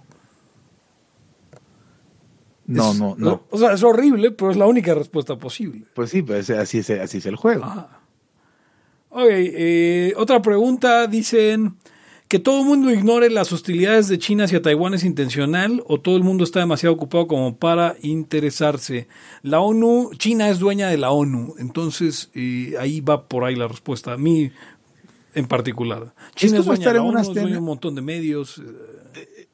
No, 2.66 2.92
Es- 2.92 2.98
no, 2.98 3.14
no. 3.16 3.44
O 3.50 3.58
sea, 3.58 3.72
es 3.74 3.82
horrible, 3.82 4.30
pero 4.32 4.50
es 4.50 4.56
la 4.56 4.66
única 4.66 4.94
respuesta 4.94 5.36
posible. 5.38 5.84
Pues 5.94 6.10
sí, 6.10 6.22
pues 6.22 6.50
así 6.50 6.78
es, 6.78 6.90
así 6.90 7.18
es 7.18 7.26
el 7.26 7.36
juego. 7.36 7.64
Ajá. 7.64 8.00
Ok, 9.10 9.22
eh, 9.30 10.12
otra 10.16 10.42
pregunta. 10.42 11.06
Dicen 11.06 11.76
que 12.28 12.38
todo 12.40 12.60
el 12.60 12.66
mundo 12.66 12.90
ignore 12.90 13.30
las 13.30 13.52
hostilidades 13.52 14.08
de 14.08 14.18
China 14.18 14.44
hacia 14.44 14.60
Taiwán 14.60 14.94
es 14.94 15.04
intencional 15.04 15.82
o 15.86 16.00
todo 16.00 16.16
el 16.16 16.24
mundo 16.24 16.42
está 16.44 16.58
demasiado 16.60 16.94
ocupado 16.94 17.26
como 17.28 17.56
para 17.56 17.94
interesarse. 18.02 19.06
La 19.42 19.60
ONU, 19.60 20.10
China 20.18 20.48
es 20.50 20.58
dueña 20.58 20.88
de 20.88 20.98
la 20.98 21.12
ONU, 21.12 21.54
entonces 21.58 22.30
eh, 22.34 22.74
ahí 22.80 23.00
va 23.00 23.28
por 23.28 23.44
ahí 23.44 23.54
la 23.54 23.68
respuesta. 23.68 24.12
A 24.14 24.16
mí 24.18 24.50
en 25.34 25.46
particular. 25.46 26.12
China 26.34 26.58
es, 26.58 26.64
como 26.64 26.74
dueña 26.74 26.80
estar 26.80 26.92
de 26.94 26.98
la 26.98 27.04
en 27.04 27.08
ONU, 27.10 27.20
es 27.20 27.26
dueña 27.28 27.50
de 27.52 27.58
un 27.58 27.64
montón 27.64 27.94
de 27.94 28.02
medios. 28.02 28.60
eh, 29.14 29.48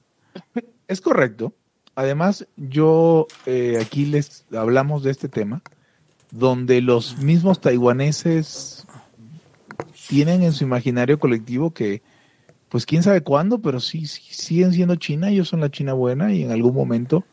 Es 0.89 1.01
correcto. 1.01 1.53
Además, 1.95 2.47
yo 2.57 3.27
eh, 3.47 3.79
aquí 3.81 4.07
les 4.07 4.47
hablamos 4.53 5.03
de 5.03 5.11
este 5.11 5.29
tema, 5.29 5.63
donde 6.31 6.81
los 6.81 7.19
mismos 7.19 7.61
taiwaneses 7.61 8.87
tienen 10.09 10.43
en 10.43 10.53
su 10.53 10.65
imaginario 10.65 11.19
colectivo 11.19 11.73
que, 11.73 12.03
pues 12.69 12.87
quién 12.87 13.03
sabe 13.03 13.21
cuándo, 13.21 13.61
pero 13.61 13.81
sí, 13.81 14.07
sí 14.07 14.23
siguen 14.33 14.73
siendo 14.73 14.97
China, 14.97 15.31
ellos 15.31 15.49
son 15.49 15.61
la 15.61 15.71
China 15.71 15.93
buena 15.93 16.33
y 16.33 16.43
en 16.43 16.51
algún 16.51 16.75
momento 16.75 17.25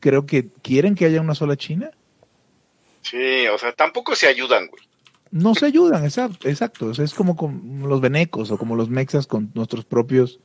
creo 0.00 0.26
que 0.26 0.48
quieren 0.62 0.94
que 0.94 1.04
haya 1.04 1.20
una 1.20 1.34
sola 1.34 1.56
China. 1.56 1.90
Sí, 3.02 3.46
o 3.52 3.58
sea, 3.58 3.72
tampoco 3.72 4.14
se 4.14 4.26
ayudan, 4.26 4.66
güey. 4.68 4.82
No 5.30 5.54
se 5.54 5.66
ayudan, 5.66 6.04
exacto. 6.04 6.48
exacto. 6.48 6.90
es 6.90 7.12
como 7.12 7.36
con 7.36 7.82
los 7.86 8.00
venecos 8.00 8.50
o 8.50 8.56
como 8.56 8.76
los 8.76 8.88
mexas 8.88 9.26
con 9.26 9.50
nuestros 9.54 9.84
propios, 9.84 10.40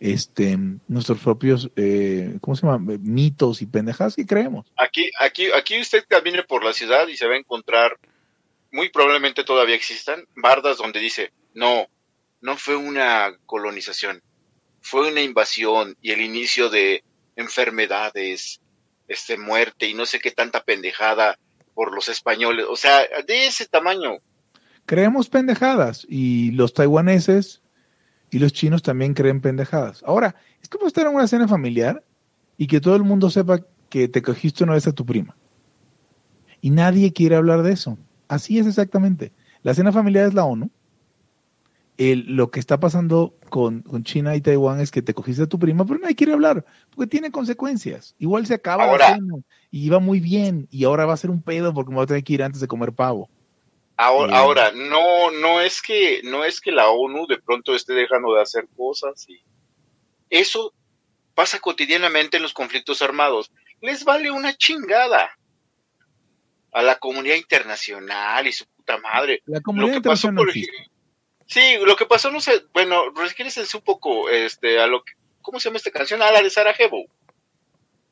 este, 0.00 0.56
nuestros 0.86 1.18
propios, 1.20 1.70
eh, 1.76 2.36
¿cómo 2.40 2.56
se 2.56 2.66
llama? 2.66 2.96
Mitos 3.00 3.62
y 3.62 3.66
pendejadas 3.66 4.16
que 4.16 4.26
creemos. 4.26 4.72
Aquí, 4.76 5.10
aquí, 5.20 5.46
aquí 5.52 5.80
usted 5.80 6.04
camine 6.08 6.42
por 6.42 6.64
la 6.64 6.72
ciudad 6.72 7.08
y 7.08 7.16
se 7.16 7.26
va 7.26 7.34
a 7.34 7.38
encontrar, 7.38 7.98
muy 8.70 8.90
probablemente 8.90 9.44
todavía 9.44 9.74
existan, 9.74 10.26
bardas 10.36 10.78
donde 10.78 11.00
dice, 11.00 11.32
no, 11.54 11.88
no 12.40 12.56
fue 12.56 12.76
una 12.76 13.36
colonización, 13.46 14.22
fue 14.80 15.10
una 15.10 15.22
invasión 15.22 15.96
y 16.00 16.12
el 16.12 16.20
inicio 16.20 16.70
de 16.70 17.02
enfermedades, 17.36 18.60
este, 19.08 19.38
muerte 19.38 19.88
y 19.88 19.94
no 19.94 20.06
sé 20.06 20.20
qué 20.20 20.30
tanta 20.30 20.62
pendejada 20.62 21.38
por 21.74 21.94
los 21.94 22.08
españoles, 22.08 22.66
o 22.68 22.76
sea, 22.76 23.06
de 23.26 23.46
ese 23.46 23.66
tamaño. 23.66 24.18
Creemos 24.86 25.28
pendejadas 25.28 26.06
y 26.08 26.50
los 26.52 26.72
taiwaneses 26.74 27.62
y 28.30 28.38
los 28.38 28.52
chinos 28.52 28.82
también 28.82 29.14
creen 29.14 29.40
pendejadas. 29.40 30.02
Ahora, 30.04 30.36
es 30.62 30.68
como 30.68 30.86
estar 30.86 31.06
en 31.06 31.14
una 31.14 31.26
cena 31.26 31.48
familiar 31.48 32.04
y 32.56 32.66
que 32.66 32.80
todo 32.80 32.96
el 32.96 33.04
mundo 33.04 33.30
sepa 33.30 33.60
que 33.88 34.08
te 34.08 34.22
cogiste 34.22 34.64
una 34.64 34.74
vez 34.74 34.86
a 34.86 34.92
tu 34.92 35.06
prima. 35.06 35.36
Y 36.60 36.70
nadie 36.70 37.12
quiere 37.12 37.36
hablar 37.36 37.62
de 37.62 37.72
eso. 37.72 37.98
Así 38.26 38.58
es 38.58 38.66
exactamente. 38.66 39.32
La 39.62 39.74
cena 39.74 39.92
familiar 39.92 40.26
es 40.26 40.34
la 40.34 40.44
ONU. 40.44 40.70
lo 41.98 42.50
que 42.50 42.60
está 42.60 42.78
pasando 42.78 43.34
con, 43.48 43.82
China 44.04 44.36
y 44.36 44.40
Taiwán 44.40 44.80
es 44.80 44.90
que 44.90 45.02
te 45.02 45.14
cogiste 45.14 45.42
a 45.42 45.46
tu 45.46 45.58
prima, 45.58 45.84
pero 45.84 45.98
nadie 46.00 46.14
quiere 46.14 46.32
hablar, 46.32 46.64
porque 46.94 47.08
tiene 47.08 47.30
consecuencias. 47.30 48.14
Igual 48.18 48.46
se 48.46 48.54
acaba 48.54 48.86
la 48.96 49.14
cena 49.14 49.34
y 49.70 49.86
iba 49.86 49.98
muy 49.98 50.20
bien 50.20 50.68
y 50.70 50.84
ahora 50.84 51.06
va 51.06 51.14
a 51.14 51.16
ser 51.16 51.30
un 51.30 51.42
pedo 51.42 51.72
porque 51.72 51.90
me 51.90 51.96
voy 51.96 52.04
a 52.04 52.06
tener 52.06 52.24
que 52.24 52.34
ir 52.34 52.42
antes 52.42 52.60
de 52.60 52.68
comer 52.68 52.92
pavo. 52.92 53.28
Ahora, 54.00 54.38
ahora, 54.38 54.72
no, 54.72 55.30
no 55.32 55.60
es 55.60 55.82
que, 55.82 56.20
no 56.22 56.44
es 56.44 56.60
que 56.60 56.70
la 56.70 56.88
ONU 56.88 57.26
de 57.26 57.38
pronto 57.38 57.74
esté 57.74 57.94
dejando 57.94 58.32
de 58.32 58.42
hacer 58.42 58.68
cosas 58.76 59.28
y 59.28 59.42
eso 60.30 60.72
pasa 61.34 61.58
cotidianamente 61.58 62.36
en 62.36 62.44
los 62.44 62.52
conflictos 62.52 63.02
armados. 63.02 63.50
Les 63.80 64.04
vale 64.04 64.30
una 64.30 64.56
chingada 64.56 65.36
a 66.72 66.82
la 66.82 66.98
comunidad 66.98 67.34
internacional 67.34 68.46
y 68.46 68.52
su 68.52 68.66
puta 68.66 68.98
madre. 68.98 69.42
La 69.46 69.60
comunidad 69.60 69.96
internacional. 69.96 70.46
sí, 71.46 71.78
lo 71.84 71.96
que 71.96 72.06
pasó, 72.06 72.30
no 72.30 72.40
sé, 72.40 72.66
bueno, 72.72 73.02
es 73.24 73.74
un 73.74 73.82
poco 73.82 74.30
este, 74.30 74.78
a 74.78 74.86
lo 74.86 75.02
que, 75.02 75.14
¿cómo 75.42 75.58
se 75.58 75.68
llama 75.68 75.78
esta 75.78 75.90
canción? 75.90 76.22
A 76.22 76.30
la 76.30 76.40
de 76.40 76.50
Sarajevo 76.50 77.04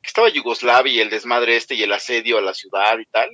estaba 0.06 0.28
Yugoslavia 0.28 0.92
y 0.92 1.00
el 1.00 1.10
desmadre 1.10 1.56
este 1.56 1.74
y 1.74 1.82
el 1.82 1.92
asedio 1.92 2.38
a 2.38 2.42
la 2.42 2.54
ciudad 2.54 2.98
y 2.98 3.06
tal, 3.06 3.28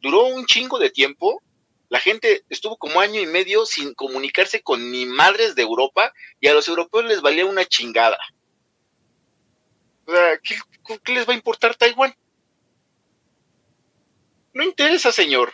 duró 0.00 0.26
un 0.26 0.46
chingo 0.46 0.78
de 0.78 0.90
tiempo. 0.90 1.42
La 1.88 2.00
gente 2.00 2.44
estuvo 2.50 2.76
como 2.76 3.00
año 3.00 3.20
y 3.20 3.26
medio 3.26 3.64
sin 3.64 3.94
comunicarse 3.94 4.62
con 4.62 4.90
ni 4.90 5.06
madres 5.06 5.54
de 5.54 5.62
Europa 5.62 6.12
y 6.40 6.48
a 6.48 6.54
los 6.54 6.68
europeos 6.68 7.06
les 7.06 7.22
valía 7.22 7.46
una 7.46 7.64
chingada. 7.64 8.18
O 10.06 10.12
sea, 10.12 10.38
¿qué, 10.38 11.12
les 11.12 11.28
va 11.28 11.32
a 11.32 11.36
importar 11.36 11.74
Taiwán? 11.74 12.14
No 14.52 14.62
interesa, 14.62 15.12
señor. 15.12 15.52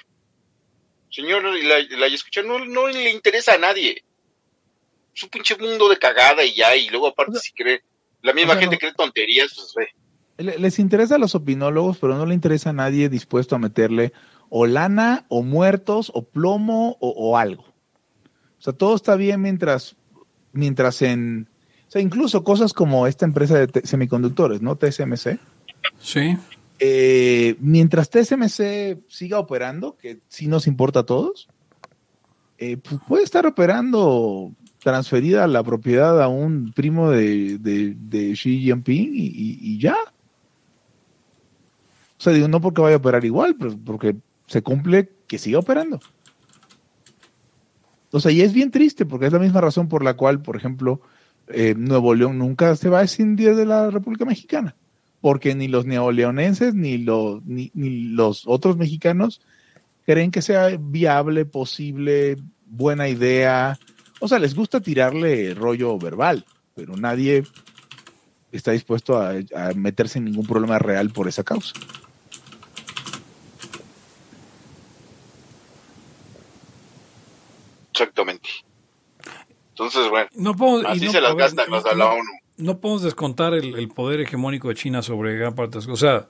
Señor, 1.11 1.45
la, 1.45 1.79
la 1.99 2.07
escucha, 2.07 2.43
no, 2.43 2.65
no 2.65 2.89
le 2.89 3.11
interesa 3.11 3.55
a 3.55 3.59
nadie. 3.59 4.05
Es 5.15 5.23
un 5.23 5.29
pinche 5.29 5.57
mundo 5.57 5.89
de 5.89 5.99
cagada 5.99 6.45
y 6.45 6.55
ya, 6.55 6.75
y 6.75 6.89
luego 6.89 7.07
aparte 7.07 7.39
si 7.39 7.53
cree, 7.53 7.83
la 8.23 8.33
misma 8.33 8.57
gente 8.57 8.79
cree 8.79 8.93
tonterías, 8.95 9.53
pues 9.55 9.75
ve. 9.77 9.89
Les 10.59 10.81
interesa 10.81 11.15
a 11.15 11.19
los 11.19 11.37
opinólogos, 11.37 11.99
pero 11.99 12.17
no 12.17 12.27
le 12.27 12.35
interesa 12.35 12.71
a 12.71 12.73
nadie 12.73 13.09
dispuesto 13.09 13.55
a 13.55 13.61
meterle 13.61 14.13
o 14.57 14.67
lana, 14.67 15.27
o 15.31 15.43
muertos, 15.43 16.13
o 16.15 16.23
plomo, 16.23 16.97
o, 17.01 17.37
algo. 17.37 17.65
O 17.65 18.63
sea, 18.63 18.73
todo 18.73 18.95
está 18.95 19.17
bien 19.17 19.43
mientras, 19.43 19.97
mientras 20.53 21.03
en, 21.03 21.49
o 21.89 21.91
sea, 21.91 22.01
incluso 22.01 22.45
cosas 22.45 22.73
como 22.73 23.09
esta 23.09 23.25
empresa 23.25 23.67
de 23.67 23.81
semiconductores, 23.83 24.63
¿no? 24.63 24.77
TSMC. 24.77 25.41
Sí. 25.99 26.39
Eh, 26.79 27.57
mientras 27.59 28.09
TSMC 28.11 29.01
siga 29.09 29.41
operando, 29.41 29.97
que 29.97 30.21
sí 30.29 30.47
nos 30.47 30.69
importa 30.69 31.01
a 31.01 31.05
todos, 31.07 31.49
eh, 32.59 32.77
pues 32.77 33.01
puede 33.09 33.25
estar 33.25 33.49
operando 33.49 34.53
transferida 34.85 35.49
la 35.49 35.65
propiedad 35.65 36.23
a 36.23 36.29
un 36.29 36.73
primo 36.73 37.11
de, 37.11 37.59
Xi 38.37 38.61
Jinping 38.61 39.11
y 39.15 39.79
ya. 39.81 39.97
O 42.19 42.23
sea, 42.23 42.33
digo, 42.33 42.47
no 42.47 42.61
porque 42.61 42.83
vaya 42.83 42.95
a 42.95 42.99
operar 42.99 43.25
igual, 43.25 43.57
pero 43.57 43.77
porque 43.85 44.15
se 44.55 44.63
cumple 44.63 45.11
que 45.27 45.39
siga 45.39 45.59
operando. 45.59 45.99
O 48.13 48.21
sea, 48.21 48.31
y 48.31 48.41
es 48.41 48.53
bien 48.53 48.71
triste 48.71 49.05
porque 49.05 49.27
es 49.27 49.33
la 49.33 49.41
misma 49.41 49.61
razón 49.61 49.89
por 49.89 50.05
la 50.05 50.15
cual, 50.15 50.43
por 50.43 50.55
ejemplo, 50.55 51.01
eh, 51.49 51.75
Nuevo 51.77 52.15
León 52.15 52.39
nunca 52.39 52.77
se 52.77 52.89
va 52.89 53.01
a 53.01 53.03
escindir 53.03 53.57
de 53.57 53.67
la 53.67 53.91
República 53.91 54.25
Mexicana. 54.25 54.77
Porque 55.21 55.57
ni 55.57 55.67
los 55.67 55.87
neoleonenses 55.87 56.73
ni 56.73 57.05
ni, 57.45 57.71
los 57.75 58.45
otros 58.47 58.77
mexicanos 58.77 59.41
creen 60.07 60.31
que 60.31 60.41
sea 60.41 60.69
viable, 60.79 61.47
posible, 61.47 62.37
buena 62.65 63.09
idea. 63.09 63.77
O 64.21 64.29
sea, 64.29 64.39
les 64.39 64.55
gusta 64.55 64.81
tirarle 64.81 65.53
rollo 65.53 65.99
verbal, 65.99 66.45
pero 66.77 66.97
nadie 66.97 67.43
está 68.53 68.71
dispuesto 68.71 69.21
a 69.21 69.35
meterse 69.75 70.19
en 70.19 70.27
ningún 70.27 70.47
problema 70.47 70.79
real 70.79 71.11
por 71.11 71.27
esa 71.27 71.43
causa. 71.43 71.73
Exactamente. 77.95 78.51
Entonces, 79.69 80.09
bueno, 80.11 80.29
no 80.35 80.57
podemos, 80.57 80.85
así 80.87 81.09
se 81.09 81.21
las 81.21 81.37
gastan 81.37 81.71
los 81.71 81.85
de 81.85 81.95
la 81.95 82.11
ONU. 82.13 82.31
No 82.57 82.79
podemos 82.79 83.03
descontar 83.03 83.55
el, 83.55 83.89
poder 83.89 84.21
hegemónico 84.21 84.69
de 84.69 84.75
China 84.75 85.03
sobre 85.03 85.37
gran 85.37 85.55
parte 85.55 85.73
de 85.73 85.77
las 85.79 85.87
cosas. 85.87 86.03
O 86.03 86.07
sea, 86.07 86.29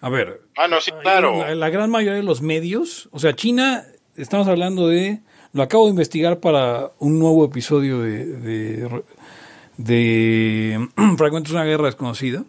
a 0.00 0.08
ver. 0.10 0.42
Ah, 0.56 0.66
no, 0.66 0.80
sí, 0.80 0.90
claro. 1.02 1.54
La, 1.54 1.70
gran 1.70 1.90
mayoría 1.90 2.16
de 2.16 2.24
los 2.24 2.42
medios, 2.42 3.08
o 3.12 3.20
sea, 3.20 3.34
China, 3.34 3.84
estamos 4.16 4.48
hablando 4.48 4.88
de. 4.88 5.20
Lo 5.52 5.62
acabo 5.62 5.84
de 5.84 5.90
investigar 5.90 6.40
para 6.40 6.92
un 6.98 7.18
nuevo 7.18 7.44
episodio 7.44 8.00
de, 8.00 8.26
de, 8.26 9.02
de 9.78 10.88
Fragmentos 11.16 11.52
de 11.52 11.58
una 11.58 11.64
guerra 11.64 11.86
desconocida. 11.86 12.44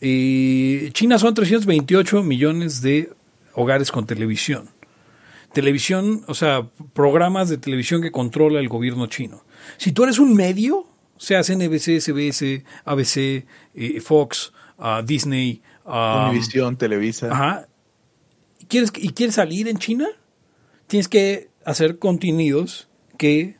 Y 0.00 0.90
China 0.90 1.18
son 1.18 1.34
328 1.34 2.22
millones 2.22 2.82
de 2.82 3.12
hogares 3.54 3.90
con 3.90 4.04
televisión 4.04 4.73
televisión, 5.54 6.24
o 6.26 6.34
sea, 6.34 6.68
programas 6.92 7.48
de 7.48 7.56
televisión 7.56 8.02
que 8.02 8.10
controla 8.10 8.60
el 8.60 8.68
gobierno 8.68 9.06
chino. 9.06 9.44
Si 9.78 9.92
tú 9.92 10.04
eres 10.04 10.18
un 10.18 10.34
medio, 10.34 10.86
seas 11.16 11.48
NBC, 11.48 12.00
CBS, 12.00 12.64
ABC, 12.84 13.46
eh, 13.74 14.00
Fox, 14.02 14.52
uh, 14.78 15.02
Disney, 15.02 15.62
uh, 15.86 16.28
Univision, 16.28 16.76
Televisa. 16.76 17.32
Ajá. 17.32 17.68
¿Quieres, 18.68 18.92
¿Y 18.96 19.10
quieres 19.10 19.36
salir 19.36 19.68
en 19.68 19.78
China? 19.78 20.08
Tienes 20.86 21.08
que 21.08 21.48
hacer 21.64 21.98
contenidos 21.98 22.88
que 23.16 23.56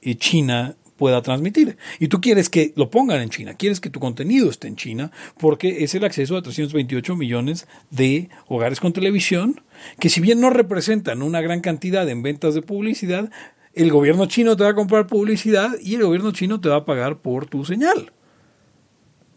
eh, 0.00 0.14
China 0.14 0.76
pueda 1.02 1.20
transmitir. 1.20 1.78
Y 1.98 2.06
tú 2.06 2.20
quieres 2.20 2.48
que 2.48 2.72
lo 2.76 2.88
pongan 2.88 3.20
en 3.20 3.28
China, 3.28 3.54
quieres 3.54 3.80
que 3.80 3.90
tu 3.90 3.98
contenido 3.98 4.48
esté 4.48 4.68
en 4.68 4.76
China, 4.76 5.10
porque 5.36 5.82
es 5.82 5.96
el 5.96 6.04
acceso 6.04 6.36
a 6.36 6.42
328 6.42 7.16
millones 7.16 7.66
de 7.90 8.28
hogares 8.46 8.78
con 8.78 8.92
televisión, 8.92 9.60
que 9.98 10.08
si 10.08 10.20
bien 10.20 10.40
no 10.40 10.48
representan 10.48 11.22
una 11.22 11.40
gran 11.40 11.60
cantidad 11.60 12.08
en 12.08 12.22
ventas 12.22 12.54
de 12.54 12.62
publicidad, 12.62 13.32
el 13.74 13.90
gobierno 13.90 14.26
chino 14.26 14.56
te 14.56 14.62
va 14.62 14.70
a 14.70 14.74
comprar 14.76 15.08
publicidad 15.08 15.72
y 15.82 15.96
el 15.96 16.04
gobierno 16.04 16.30
chino 16.30 16.60
te 16.60 16.68
va 16.68 16.76
a 16.76 16.84
pagar 16.84 17.18
por 17.18 17.46
tu 17.46 17.64
señal. 17.64 18.12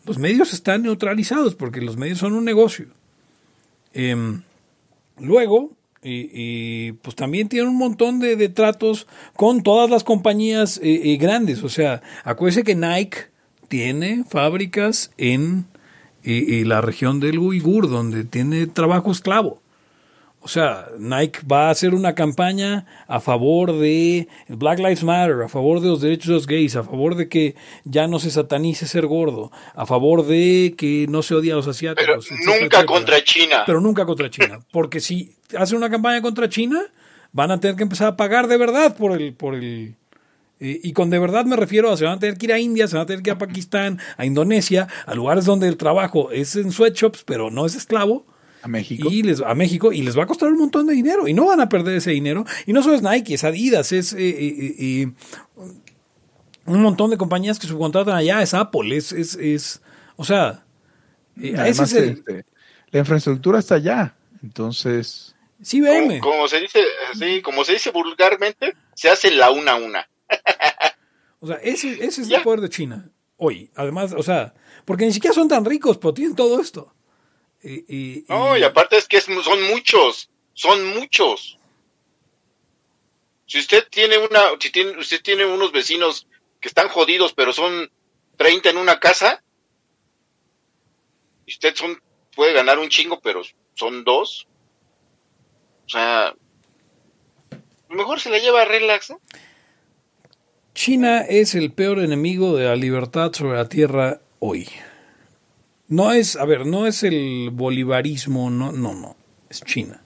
Los 0.05 0.19
medios 0.19 0.53
están 0.53 0.83
neutralizados 0.83 1.55
porque 1.55 1.81
los 1.81 1.97
medios 1.97 2.19
son 2.19 2.33
un 2.33 2.45
negocio. 2.45 2.89
Em, 3.91 4.43
luego, 5.17 5.74
y, 6.07 6.91
pues 6.93 7.15
también 7.15 7.49
tiene 7.49 7.67
un 7.67 7.77
montón 7.77 8.19
de, 8.19 8.49
tratos 8.49 9.07
con 9.35 9.63
todas 9.63 9.89
las 9.89 10.03
compañías 10.03 10.79
eh, 10.83 11.13
eh, 11.13 11.17
grandes. 11.17 11.63
O 11.63 11.69
sea, 11.69 12.01
acuérdese 12.23 12.63
que 12.63 12.75
Nike 12.75 13.29
tiene 13.67 14.23
fábricas 14.23 15.11
en 15.17 15.65
eh, 16.23 16.63
la 16.65 16.81
región 16.81 17.19
del 17.19 17.39
Uigur, 17.39 17.89
donde 17.89 18.23
tiene 18.23 18.67
trabajo 18.67 19.11
esclavo. 19.11 19.61
O 20.45 20.47
sea, 20.47 20.89
Nike 20.99 21.39
va 21.51 21.69
a 21.69 21.69
hacer 21.71 21.95
una 21.95 22.13
campaña 22.13 22.85
a 23.07 23.19
favor 23.19 23.73
de 23.73 24.27
Black 24.47 24.77
Lives 24.77 25.03
Matter, 25.03 25.41
a 25.41 25.49
favor 25.49 25.81
de 25.81 25.87
los 25.87 26.01
derechos 26.01 26.27
de 26.27 26.33
los 26.35 26.45
gays, 26.45 26.75
a 26.75 26.83
favor 26.83 27.15
de 27.15 27.27
que 27.27 27.55
ya 27.83 28.07
no 28.07 28.19
se 28.19 28.29
satanice 28.29 28.85
ser 28.85 29.07
gordo, 29.07 29.51
a 29.73 29.87
favor 29.87 30.23
de 30.23 30.75
que 30.77 31.07
no 31.09 31.23
se 31.23 31.33
odie 31.33 31.51
a 31.51 31.55
los 31.55 31.67
asiáticos. 31.67 32.27
Pero 32.29 32.61
nunca 32.61 32.85
contra 32.85 33.23
China. 33.23 33.63
Pero 33.65 33.81
nunca 33.81 34.05
contra 34.05 34.29
China. 34.29 34.59
Porque 34.71 34.99
si 34.99 35.35
hace 35.57 35.75
una 35.75 35.89
campaña 35.89 36.21
contra 36.21 36.47
China, 36.47 36.79
van 37.31 37.49
a 37.49 37.59
tener 37.59 37.75
que 37.75 37.81
empezar 37.81 38.09
a 38.09 38.15
pagar 38.15 38.47
de 38.47 38.57
verdad 38.57 38.95
por 38.95 39.19
el, 39.19 39.33
por 39.33 39.55
el, 39.55 39.95
Eh, 40.59 40.79
y 40.83 40.93
con 40.93 41.09
de 41.09 41.17
verdad 41.17 41.45
me 41.45 41.55
refiero 41.55 41.91
a 41.91 41.97
se 41.97 42.05
van 42.05 42.17
a 42.17 42.19
tener 42.19 42.37
que 42.37 42.45
ir 42.45 42.53
a 42.53 42.59
India, 42.59 42.87
se 42.87 42.97
van 42.97 43.05
a 43.05 43.07
tener 43.07 43.23
que 43.23 43.31
ir 43.31 43.35
a 43.35 43.39
Pakistán, 43.39 43.99
a 44.15 44.27
Indonesia, 44.27 44.87
a 45.07 45.15
lugares 45.15 45.45
donde 45.45 45.67
el 45.67 45.77
trabajo 45.77 46.29
es 46.29 46.55
en 46.55 46.71
sweatshops, 46.71 47.23
pero 47.23 47.49
no 47.49 47.65
es 47.65 47.73
esclavo. 47.75 48.27
A 48.65 48.67
México. 48.67 49.09
Y 49.11 49.21
les, 49.21 49.41
a 49.41 49.53
México 49.53 49.91
y 49.93 50.01
les 50.01 50.17
va 50.17 50.23
a 50.23 50.25
costar 50.25 50.49
un 50.51 50.57
montón 50.57 50.87
de 50.87 50.95
dinero 50.95 51.27
y 51.27 51.33
no 51.35 51.45
van 51.45 51.59
a 51.59 51.69
perder 51.69 51.97
ese 51.97 52.09
dinero. 52.09 52.45
Y 52.65 52.73
no 52.73 52.81
solo 52.81 52.95
es 52.95 53.03
Nike, 53.03 53.35
es 53.35 53.43
Adidas, 53.43 53.91
es 53.91 54.11
eh, 54.13 54.17
eh, 54.27 54.75
eh, 54.79 55.11
un 56.65 56.81
montón 56.81 57.11
de 57.11 57.17
compañías 57.17 57.59
que 57.59 57.67
subcontratan 57.67 58.15
allá, 58.15 58.41
es 58.41 58.55
Apple, 58.55 58.97
es, 58.97 59.11
es, 59.11 59.35
es 59.35 59.83
o 60.15 60.25
sea, 60.25 60.65
eh, 61.39 61.49
ese 61.51 61.61
Además, 61.61 61.91
es 61.91 61.93
el, 61.93 62.09
este, 62.09 62.45
la 62.89 62.99
infraestructura 62.99 63.59
está 63.59 63.75
allá. 63.75 64.15
Entonces, 64.41 65.35
sí, 65.61 65.81
Como, 65.81 66.19
como 66.21 66.47
se 66.47 66.59
dice, 66.61 66.79
sí, 67.19 67.43
como 67.43 67.63
se 67.63 67.73
dice 67.73 67.91
vulgarmente, 67.91 68.73
se 68.95 69.09
hace 69.09 69.29
la 69.29 69.51
una 69.51 69.73
a 69.73 69.75
una. 69.75 70.09
O 71.41 71.47
sea, 71.47 71.57
ese, 71.57 72.03
ese 72.03 72.23
es 72.23 72.27
Ya. 72.27 72.37
el 72.37 72.43
poder 72.43 72.61
de 72.61 72.69
China 72.69 73.11
hoy. 73.37 73.69
Además, 73.75 74.15
o 74.17 74.23
sea, 74.23 74.55
porque 74.83 75.05
ni 75.05 75.13
siquiera 75.13 75.35
son 75.35 75.47
tan 75.47 75.63
ricos, 75.63 75.99
pero 75.99 76.11
tienen 76.11 76.35
todo 76.35 76.59
esto. 76.59 76.94
Y, 77.65 77.83
y- 77.89 78.25
No, 78.29 78.55
y- 78.57 78.63
aparte 78.63 78.95
es 78.97 79.07
que 79.07 79.17
es- 79.17 79.25
son 79.25 79.63
muchos, 79.63 80.29
son 80.53 80.85
muchos. 80.95 81.57
Si 83.47 83.59
usted 83.59 83.87
tiene 83.89 84.17
una, 84.19 84.41
si 84.59 84.71
tiene, 84.71 84.97
usted 84.99 85.21
tiene 85.21 85.45
unos 85.45 85.71
vecinos 85.71 86.27
que 86.61 86.67
están 86.67 86.87
jodidos, 86.89 87.33
pero 87.33 87.51
son 87.53 87.91
30 88.37 88.69
en 88.69 88.77
una 88.77 88.99
casa, 88.99 89.43
y 91.47 91.51
usted 91.53 91.75
son, 91.75 91.99
puede 92.35 92.53
ganar 92.53 92.77
un 92.79 92.89
chingo, 92.89 93.19
pero 93.19 93.41
son 93.73 94.03
dos. 94.03 94.47
O 95.85 95.89
sea, 95.89 96.35
mejor 97.89 98.19
se 98.19 98.29
la 98.29 98.39
lleva 98.39 98.65
relax, 98.65 99.09
¿no? 99.09 99.19
China 100.73 101.21
es 101.21 101.55
el 101.55 101.71
peor 101.71 101.99
enemigo 101.99 102.55
de 102.55 102.65
la 102.65 102.75
libertad 102.75 103.31
sobre 103.33 103.57
la 103.57 103.69
tierra 103.69 104.21
hoy. 104.39 104.67
No 105.87 106.11
es, 106.11 106.35
a 106.35 106.45
ver, 106.45 106.65
no 106.65 106.87
es 106.87 107.03
el 107.03 107.49
bolivarismo, 107.51 108.49
no, 108.49 108.71
no, 108.71 108.93
no. 108.93 109.15
Es 109.49 109.61
China. 109.61 110.03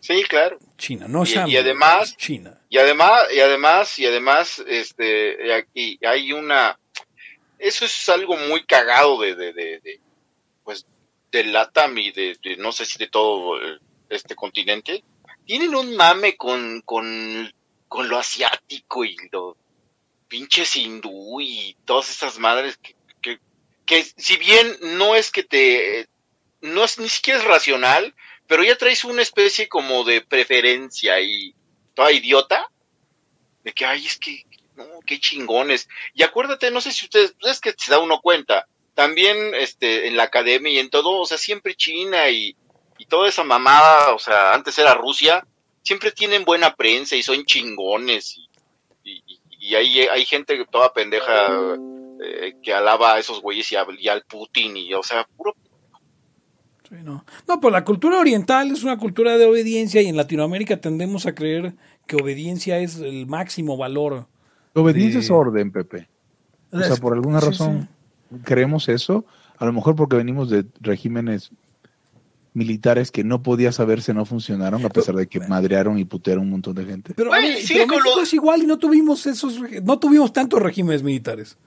Sí, 0.00 0.22
claro. 0.28 0.58
China, 0.76 1.06
no 1.08 1.24
Y- 1.24 1.32
y 1.52 1.56
además- 1.56 2.16
China. 2.16 2.60
Y 2.68 2.78
además, 2.78 3.24
y 3.34 3.40
además, 3.40 3.98
y 3.98 4.06
además, 4.06 4.62
este, 4.66 5.54
aquí 5.54 5.98
hay 6.06 6.32
una, 6.32 6.78
eso 7.58 7.84
es 7.86 8.08
algo 8.08 8.36
muy 8.36 8.64
cagado 8.64 9.20
de, 9.20 9.34
de, 9.34 9.52
de, 9.52 9.80
de, 9.80 10.00
pues, 10.64 10.86
de 11.32 11.44
LATAM 11.44 11.96
y 11.98 12.10
de, 12.12 12.36
de 12.42 12.56
no 12.58 12.72
sé 12.72 12.84
si 12.84 12.98
de 12.98 13.08
todo 13.08 13.56
el- 13.58 13.80
este 14.10 14.34
continente. 14.34 15.02
Tienen 15.44 15.74
un 15.74 15.96
mame 15.96 16.36
con, 16.36 16.82
con, 16.82 17.52
con 17.88 18.08
lo 18.08 18.18
asiático 18.18 19.04
y 19.04 19.16
lo 19.32 19.56
pinches 20.28 20.76
hindú 20.76 21.40
y 21.40 21.74
todas 21.86 22.10
esas 22.10 22.38
madres 22.38 22.76
que, 22.76 22.94
que, 23.88 24.04
si 24.04 24.36
bien 24.36 24.76
no 24.98 25.16
es 25.16 25.30
que 25.32 25.42
te, 25.42 26.08
no 26.60 26.84
es 26.84 26.98
ni 26.98 27.08
siquiera 27.08 27.40
es 27.40 27.46
racional, 27.46 28.14
pero 28.46 28.62
ya 28.62 28.76
traes 28.76 29.02
una 29.04 29.22
especie 29.22 29.66
como 29.68 30.04
de 30.04 30.20
preferencia 30.20 31.20
y 31.20 31.54
toda 31.94 32.12
idiota 32.12 32.70
de 33.64 33.72
que 33.72 33.84
ay 33.86 34.06
es 34.06 34.18
que 34.18 34.44
no 34.76 34.84
qué 35.06 35.18
chingones 35.18 35.88
y 36.14 36.22
acuérdate 36.22 36.70
no 36.70 36.80
sé 36.80 36.92
si 36.92 37.06
ustedes 37.06 37.34
es 37.40 37.60
que 37.60 37.74
se 37.76 37.90
da 37.90 37.98
uno 37.98 38.20
cuenta 38.20 38.66
también 38.94 39.54
este 39.54 40.06
en 40.06 40.16
la 40.16 40.24
academia 40.24 40.72
y 40.72 40.78
en 40.78 40.90
todo 40.90 41.18
o 41.18 41.26
sea 41.26 41.38
siempre 41.38 41.74
China 41.74 42.30
y, 42.30 42.56
y 42.98 43.06
toda 43.06 43.28
esa 43.28 43.42
mamada 43.42 44.14
o 44.14 44.18
sea 44.18 44.54
antes 44.54 44.78
era 44.78 44.94
Rusia 44.94 45.44
siempre 45.82 46.12
tienen 46.12 46.44
buena 46.44 46.74
prensa 46.76 47.16
y 47.16 47.22
son 47.22 47.44
chingones 47.44 48.36
y, 48.36 48.48
y- 49.04 49.40
y 49.60 49.74
hay, 49.74 50.00
hay 50.02 50.24
gente 50.24 50.64
toda 50.70 50.92
pendeja 50.92 51.48
eh, 52.24 52.56
que 52.62 52.72
alaba 52.74 53.14
a 53.14 53.18
esos 53.18 53.40
güeyes 53.42 53.70
y, 53.72 53.76
a- 53.76 53.86
y 53.98 54.08
al 54.08 54.22
Putin 54.22 54.76
y 54.76 54.92
o 54.94 55.02
sea 55.02 55.26
puro 55.36 55.54
Sí, 56.88 56.94
no. 57.04 57.22
no, 57.46 57.60
pues 57.60 57.70
la 57.72 57.84
cultura 57.84 58.18
oriental 58.18 58.70
es 58.70 58.82
una 58.82 58.96
cultura 58.96 59.36
de 59.36 59.44
obediencia 59.44 60.00
y 60.00 60.06
en 60.06 60.16
Latinoamérica 60.16 60.80
tendemos 60.80 61.26
a 61.26 61.34
creer 61.34 61.74
que 62.06 62.16
obediencia 62.16 62.78
es 62.78 62.96
el 62.96 63.26
máximo 63.26 63.76
valor. 63.76 64.26
obediencia 64.74 65.20
es 65.20 65.30
orden, 65.30 65.70
Pepe. 65.70 66.08
O 66.72 66.80
sea, 66.80 66.96
por 66.96 67.12
alguna 67.12 67.40
sí, 67.40 67.46
razón 67.46 67.88
creemos 68.42 68.88
eso. 68.88 69.26
A 69.58 69.66
lo 69.66 69.72
mejor 69.74 69.96
porque 69.96 70.16
venimos 70.16 70.48
de 70.48 70.64
regímenes 70.80 71.50
militares 72.54 73.10
que 73.10 73.22
no 73.22 73.42
podía 73.42 73.70
saberse 73.72 74.14
no 74.14 74.24
funcionaron, 74.24 74.84
a 74.84 74.88
pesar 74.88 75.14
de 75.14 75.26
que 75.26 75.40
madrearon 75.40 75.98
y 75.98 76.06
putearon 76.06 76.44
un 76.44 76.50
montón 76.50 76.74
de 76.74 76.86
gente. 76.86 77.12
Pero, 77.14 77.30
México 77.32 78.00
lo- 78.00 78.22
es 78.22 78.32
igual 78.32 78.62
y 78.62 78.66
no 78.66 78.78
tuvimos 78.78 79.26
esos, 79.26 79.60
no 79.82 79.98
tuvimos 79.98 80.32
tantos 80.32 80.60
regímenes 80.62 81.02
militares. 81.02 81.58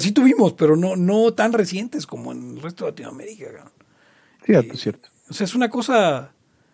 sí 0.00 0.12
tuvimos, 0.12 0.54
pero 0.54 0.76
no, 0.76 0.96
no 0.96 1.32
tan 1.34 1.52
recientes 1.52 2.06
como 2.06 2.32
en 2.32 2.56
el 2.56 2.62
resto 2.62 2.84
de 2.84 2.90
Latinoamérica. 2.90 3.46
cabrón. 3.46 3.72
Cierto, 4.44 4.76
cierto. 4.76 5.08
O 5.30 5.34
sea, 5.34 5.44
es 5.44 5.54
una 5.54 5.70
cosa 5.70 6.32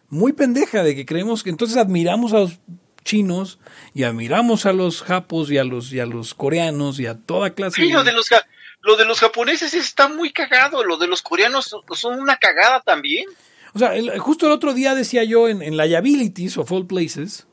muy 0.09 0.33
pendeja 0.33 0.83
de 0.83 0.95
que 0.97 1.05
creemos 1.07 1.43
que 1.43 1.51
entonces 1.51 1.77
admiramos 1.77 2.33
a 2.33 2.39
los 2.41 2.59
chinos 3.05 3.59
y 3.95 4.03
admiramos 4.05 4.67
a 4.67 4.73
los 4.73 5.03
japos 5.03 5.51
y 5.51 5.59
a 5.59 5.65
los 5.65 5.93
y 5.93 6.01
a 6.01 6.07
los 6.07 6.35
coreanos 6.35 6.99
y 7.01 7.07
a 7.07 7.15
toda 7.19 7.51
clase 7.51 7.81
Sí, 7.83 7.91
lo 7.93 8.05
de 8.05 8.13
los, 8.13 8.29
ja- 8.29 8.47
lo 8.83 8.97
de 8.97 9.05
los 9.05 9.21
japoneses 9.21 9.73
está 9.75 10.09
muy 10.09 10.33
cagado, 10.33 10.83
lo 10.85 10.97
de 10.97 11.07
los 11.07 11.23
coreanos 11.23 11.67
son- 11.67 11.83
son 11.95 12.21
una 12.21 12.37
cagada 12.39 12.81
también. 12.81 13.27
O 13.75 13.79
sea, 13.79 13.95
el- 13.95 14.19
justo 14.19 14.47
el 14.47 14.53
otro 14.53 14.75
día 14.75 14.95
decía 14.95 15.23
yo 15.25 15.49
en, 15.49 15.63
en 15.63 15.77
Liabilities 15.77 16.57
of 16.59 16.73
All 16.73 16.87
Places 16.87 17.47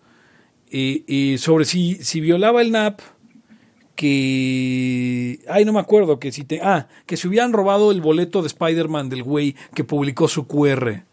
eh, 0.72 1.04
eh, 1.08 1.38
sobre 1.38 1.66
si, 1.66 1.96
si 2.04 2.20
violaba 2.22 2.62
el 2.62 2.72
NAP 2.72 3.00
que... 3.98 5.40
Ay, 5.50 5.66
no 5.66 5.74
me 5.74 5.80
acuerdo, 5.82 6.20
que 6.20 6.32
si 6.32 6.46
te... 6.46 6.62
Ah, 6.62 6.88
que 7.06 7.18
si 7.18 7.28
hubieran 7.28 7.52
robado 7.52 7.92
el 7.92 8.00
boleto 8.00 8.42
de 8.42 8.48
Spider-Man 8.48 9.10
del 9.10 9.24
güey 9.24 9.56
que 9.74 9.84
publicó 9.84 10.30
su 10.30 10.48
QR 10.48 11.04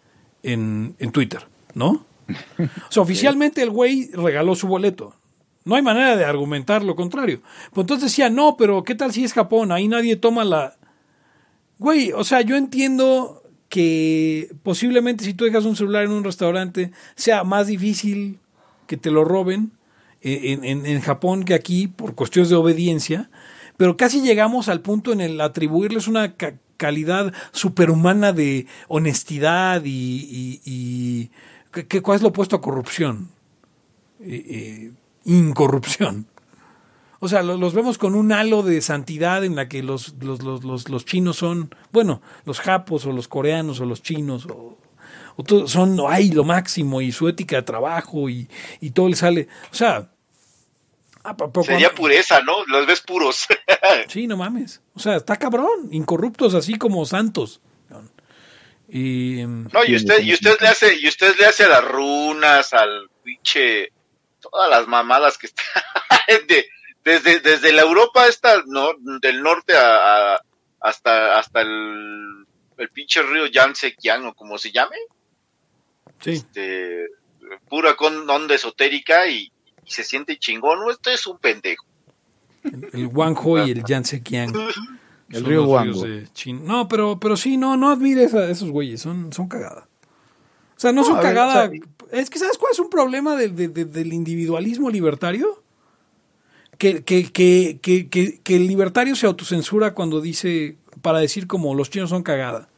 en, 0.45 0.95
en 1.01 1.11
Twitter, 1.11 1.49
¿no? 1.75 2.07
O 2.29 2.93
sea, 2.93 3.03
oficialmente 3.03 3.63
el 3.63 3.71
güey 3.71 4.11
regaló 4.13 4.55
su 4.55 4.69
boleto. 4.69 5.15
No 5.65 5.75
hay 5.75 5.83
manera 5.83 6.15
de 6.15 6.25
argumentar 6.25 6.85
lo 6.85 6.95
contrario. 6.95 7.41
Pues 7.73 7.85
entonces 7.85 8.11
decía, 8.11 8.29
no, 8.29 8.57
pero 8.57 8.85
¿qué 8.85 8.95
tal 8.95 9.13
si 9.13 9.25
es 9.25 9.33
Japón? 9.33 9.73
Ahí 9.73 9.89
nadie 9.89 10.17
toma 10.17 10.45
la... 10.45 10.77
Güey, 11.79 12.13
o 12.13 12.23
sea, 12.23 12.43
yo 12.43 12.55
entiendo 12.55 13.43
que 13.71 14.55
posiblemente 14.63 15.25
si 15.25 15.33
tú 15.33 15.47
dejas 15.47 15.65
un 15.65 15.75
celular 15.75 16.05
en 16.05 16.13
un 16.13 16.23
restaurante 16.23 16.93
sea 17.17 17.45
más 17.45 17.67
difícil 17.67 18.39
que 18.87 18.99
te 18.99 19.11
lo 19.11 19.25
roben 19.25 19.73
en, 20.25 20.65
en- 20.65 20.87
en 20.87 21.01
Japón 21.01 21.45
que 21.45 21.55
aquí 21.55 21.87
por 21.87 22.15
cuestiones 22.15 22.49
de 22.51 22.57
obediencia, 22.57 23.31
pero 23.77 23.97
casi 23.97 24.21
llegamos 24.23 24.69
al 24.69 24.81
punto 24.81 25.13
en 25.13 25.21
el 25.21 25.41
atribuirles 25.41 26.09
una 26.09 26.35
ca- 26.37 26.55
calidad 26.77 27.33
superhumana 27.53 28.33
de 28.33 28.67
honestidad 28.89 29.83
y... 29.85 30.61
y, 30.65 31.31
¿qué- 31.89 32.03
¿Cuál 32.03 32.17
es 32.17 32.23
lo 32.23 32.29
opuesto 32.29 32.57
a 32.57 32.61
corrupción? 32.61 33.29
Eh, 34.21 34.45
eh, 34.49 34.93
incorrupción. 35.25 36.27
O 37.21 37.29
sea, 37.29 37.43
lo- 37.43 37.57
los 37.57 37.75
vemos 37.75 37.99
con 37.99 38.15
un 38.15 38.33
halo 38.33 38.63
de 38.63 38.81
santidad 38.81 39.45
en 39.45 39.57
la 39.57 39.69
que 39.69 39.83
los, 39.83 40.15
los, 40.21 40.43
los, 40.43 40.89
los, 40.89 41.05
chinos 41.05 41.37
son, 41.37 41.75
bueno, 41.93 42.21
los 42.45 42.61
japos 42.61 43.07
o 43.07 43.13
los 43.13 43.29
coreanos 43.29 43.81
o 43.81 43.87
los 43.87 44.03
chinos 44.03 44.47
o, 44.47 44.79
o 45.37 45.67
son, 45.67 45.99
ay, 46.09 46.31
lo 46.31 46.45
máximo 46.45 47.01
y 47.01 47.13
su 47.13 47.29
ética 47.29 47.57
de 47.57 47.63
trabajo 47.63 48.29
y, 48.29 48.49
y 48.81 48.91
todo 48.91 49.09
le 49.09 49.17
sale. 49.17 49.49
O 49.73 49.75
sea, 49.75 50.11
Sería 51.65 51.95
pureza, 51.95 52.41
¿no? 52.43 52.65
Los 52.67 52.87
ves 52.87 53.01
puros. 53.01 53.47
Sí, 54.09 54.27
no 54.27 54.37
mames. 54.37 54.83
O 54.95 54.99
sea, 55.01 55.17
está 55.17 55.37
cabrón, 55.37 55.89
incorruptos 55.91 56.55
así 56.55 56.77
como 56.79 57.05
santos. 57.07 57.61
Y, 58.89 59.43
No, 59.47 59.85
y 59.87 59.97
usted, 59.97 60.21
y 60.23 60.33
usted 60.35 60.57
le 60.61 60.69
hace, 60.69 60.95
y 60.99 61.09
usted 61.09 61.35
le 61.39 61.47
hace 61.47 61.65
a 61.65 61.69
las 61.69 61.85
runas, 61.85 62.73
al 62.75 63.09
pinche, 63.23 63.93
todas 64.41 64.69
las 64.71 64.87
mamadas 64.87 65.39
que 65.39 65.47
están 65.47 65.65
de- 66.49 66.67
desde, 67.03 67.41
desde 67.41 67.73
la 67.73 67.83
Europa 67.83 68.27
esta, 68.29 68.63
no, 68.67 68.93
del 69.21 69.43
norte 69.43 69.77
a, 69.77 70.35
a- 70.35 70.41
hasta, 70.81 71.39
hasta 71.39 71.61
el, 71.63 72.47
el 72.79 72.89
pinche 72.91 73.23
río 73.23 73.47
Yangtze-Kiang 73.47 74.27
o 74.27 74.35
como 74.35 74.59
se 74.59 74.71
llame, 74.71 74.97
sí. 76.21 76.33
este, 76.33 77.07
pura 77.69 77.95
con 77.97 78.29
onda 78.29 78.55
esotérica 78.55 79.27
y, 79.27 79.51
y 79.87 79.91
se 79.91 80.05
siente 80.05 80.39
chingón, 80.39 80.81
no, 80.81 80.91
esto 80.91 81.11
es 81.11 81.27
un 81.27 81.39
pendejo. 81.39 81.85
El 82.93 83.09
Guangzhou 83.09 83.59
y 83.67 83.71
el 83.73 83.85
Yangtze-Kiang. 83.85 84.55
El 85.31 85.45
río 85.45 85.67
China. 86.33 86.61
No, 86.65 86.89
pero, 86.89 87.19
pero 87.19 87.37
sí, 87.37 87.57
no, 87.57 87.77
no 87.77 87.91
admires 87.91 88.35
a 88.35 88.49
esos 88.51 88.71
güeyes, 88.71 89.01
son, 89.03 89.33
son 89.33 89.49
cagada. 89.49 89.89
O 90.77 90.81
sea, 90.81 90.93
no, 90.93 91.03
No, 91.03 91.07
son 91.07 91.15
ver, 91.17 91.23
cagada. 91.23 91.67
o 91.67 91.71
sea, 91.71 91.81
es 92.21 92.31
que, 92.31 92.39
¿sabes 92.39 92.59
cuál 92.59 92.73
es 92.73 92.79
un 92.79 92.91
problema 92.91 93.37
del, 93.37 93.55
de- 93.57 93.69
de- 93.69 93.85
del 93.85 94.13
individualismo 94.13 94.91
libertario? 94.91 95.63
Que, 96.79 97.05
que, 97.05 97.31
que, 97.33 97.79
que, 97.81 98.09
que, 98.09 98.41
que 98.41 98.57
el 98.57 98.67
libertario 98.67 99.15
se 99.15 99.27
autocensura 99.27 99.95
cuando 99.95 100.21
dice, 100.21 100.77
para 101.03 101.21
decir 101.21 101.47
como 101.47 101.75
los 101.75 101.91
chinos 101.91 102.11
son 102.11 102.23
cagada. 102.23 102.69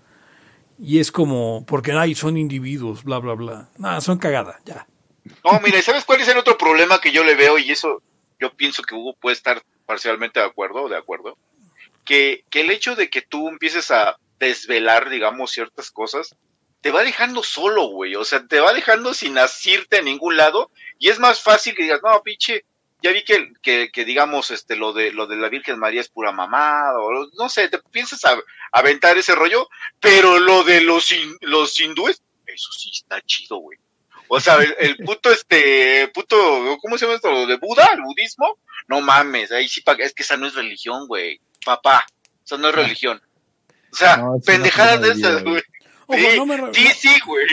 Y 0.78 0.98
es 0.98 1.10
como, 1.10 1.64
porque 1.66 1.92
ay, 1.92 2.14
son 2.14 2.36
individuos, 2.36 3.04
bla, 3.04 3.18
bla, 3.18 3.32
bla. 3.34 3.68
Nada, 3.78 4.00
son 4.02 4.18
cagada, 4.18 4.60
ya. 4.66 4.86
No, 5.44 5.60
mira, 5.60 5.80
¿sabes 5.82 6.04
cuál 6.04 6.20
es 6.20 6.28
el 6.28 6.38
otro 6.38 6.58
problema 6.58 7.00
que 7.00 7.12
yo 7.12 7.24
le 7.24 7.34
veo? 7.34 7.58
Y 7.58 7.70
eso 7.70 8.02
yo 8.38 8.54
pienso 8.54 8.82
que 8.82 8.94
Hugo 8.94 9.14
puede 9.14 9.34
estar 9.34 9.62
parcialmente 9.86 10.40
de 10.40 10.46
acuerdo, 10.46 10.88
de 10.88 10.96
acuerdo. 10.96 11.38
Que, 12.04 12.44
que 12.50 12.60
el 12.60 12.70
hecho 12.70 12.94
de 12.94 13.10
que 13.10 13.22
tú 13.22 13.48
empieces 13.48 13.90
a 13.90 14.16
desvelar, 14.38 15.10
digamos, 15.10 15.50
ciertas 15.50 15.90
cosas, 15.90 16.36
te 16.80 16.90
va 16.90 17.02
dejando 17.02 17.42
solo, 17.42 17.86
güey. 17.88 18.14
O 18.14 18.24
sea, 18.24 18.46
te 18.46 18.60
va 18.60 18.72
dejando 18.72 19.14
sin 19.14 19.38
asirte 19.38 19.98
a 19.98 20.02
ningún 20.02 20.36
lado. 20.36 20.70
Y 20.98 21.08
es 21.08 21.18
más 21.18 21.42
fácil 21.42 21.74
que 21.74 21.82
digas, 21.82 22.00
no, 22.02 22.22
pinche, 22.22 22.64
ya 23.02 23.12
vi 23.12 23.24
que, 23.24 23.90
que, 23.92 24.04
digamos, 24.04 24.50
este, 24.50 24.76
lo 24.76 24.92
de, 24.92 25.12
lo 25.12 25.26
de 25.26 25.36
la 25.36 25.48
Virgen 25.48 25.78
María 25.78 26.00
es 26.00 26.08
pura 26.08 26.32
mamada, 26.32 26.98
o 26.98 27.28
no 27.38 27.48
sé, 27.48 27.68
te 27.68 27.78
piensas 27.78 28.24
a, 28.24 28.38
aventar 28.72 29.16
ese 29.16 29.34
rollo, 29.34 29.68
pero 30.00 30.38
lo 30.38 30.64
de 30.64 30.80
los, 30.80 31.14
los 31.40 31.78
hindúes, 31.78 32.22
eso 32.46 32.72
sí 32.72 32.90
está 32.92 33.20
chido, 33.22 33.58
güey. 33.58 33.78
O 34.28 34.40
sea, 34.40 34.56
el, 34.56 34.74
el, 34.78 34.96
puto, 34.98 35.30
este, 35.30 36.08
puto, 36.08 36.36
¿cómo 36.80 36.98
se 36.98 37.04
llama 37.04 37.16
esto? 37.16 37.30
¿Lo 37.30 37.46
de 37.46 37.56
Buda? 37.56 37.88
¿El 37.92 38.02
budismo? 38.02 38.58
No 38.88 39.00
mames, 39.00 39.52
ahí 39.52 39.68
sí, 39.68 39.82
es 39.98 40.14
que 40.14 40.22
esa 40.22 40.36
no 40.36 40.46
es 40.46 40.54
religión, 40.54 41.06
güey. 41.06 41.40
Papá, 41.64 42.06
eso 42.44 42.58
no 42.58 42.68
es 42.68 42.74
religión. 42.74 43.20
O 43.92 43.96
sea, 43.96 44.16
no, 44.18 44.38
pendejadas 44.44 45.00
de 45.00 45.10
esas, 45.12 45.42
güey. 45.42 45.62
Sí, 46.10 46.36
no 46.36 46.46
me... 46.46 46.74
sí, 46.74 46.86
sí, 46.94 47.18
güey. 47.24 47.46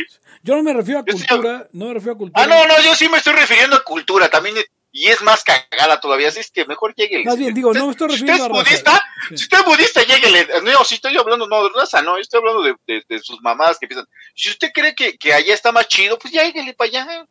Yo 0.43 0.55
no 0.55 0.63
me 0.63 0.73
refiero 0.73 0.99
a 0.99 1.05
cultura, 1.05 1.59
sí, 1.59 1.69
no 1.71 1.85
me 1.87 1.93
refiero 1.93 2.13
a 2.13 2.17
cultura. 2.17 2.43
Ah, 2.43 2.47
no, 2.47 2.67
no, 2.67 2.81
yo 2.81 2.93
sí 2.95 3.07
me 3.07 3.17
estoy 3.17 3.33
refiriendo 3.33 3.77
a 3.77 3.83
cultura, 3.83 4.29
también, 4.29 4.55
y 4.95 5.07
es 5.07 5.23
más 5.23 5.43
cagada 5.43 5.99
todavía, 5.99 6.27
así 6.27 6.39
es 6.39 6.51
que 6.51 6.65
mejor 6.65 6.93
llegue. 6.93 7.23
Más 7.25 7.35
bien, 7.35 7.51
digo, 7.51 7.73
no 7.73 7.87
me 7.87 7.91
estoy 7.91 8.09
refiriendo 8.09 8.45
si 8.45 8.51
usted 8.51 8.59
es 8.59 8.63
budista, 8.63 9.03
sí. 9.27 9.37
si 9.37 9.43
usted 9.45 9.57
es 9.57 9.65
budista, 9.65 10.03
lléguele. 10.03 10.47
No, 10.61 10.85
si 10.85 10.95
estoy 10.95 11.17
hablando, 11.17 11.47
no, 11.47 11.63
de 11.63 11.69
raza, 11.75 12.03
no, 12.03 12.15
yo 12.15 12.21
estoy 12.21 12.37
hablando 12.37 12.61
de, 12.61 12.75
de, 12.85 13.03
de 13.09 13.19
sus 13.19 13.41
mamadas 13.41 13.79
que 13.79 13.87
piensan. 13.87 14.07
Si 14.35 14.49
usted 14.49 14.71
cree 14.71 14.93
que, 14.93 15.17
que 15.17 15.33
allá 15.33 15.51
está 15.51 15.71
más 15.71 15.87
chido, 15.87 16.19
pues 16.19 16.31
lléguele 16.31 16.75
para 16.75 16.89
allá. 16.89 17.27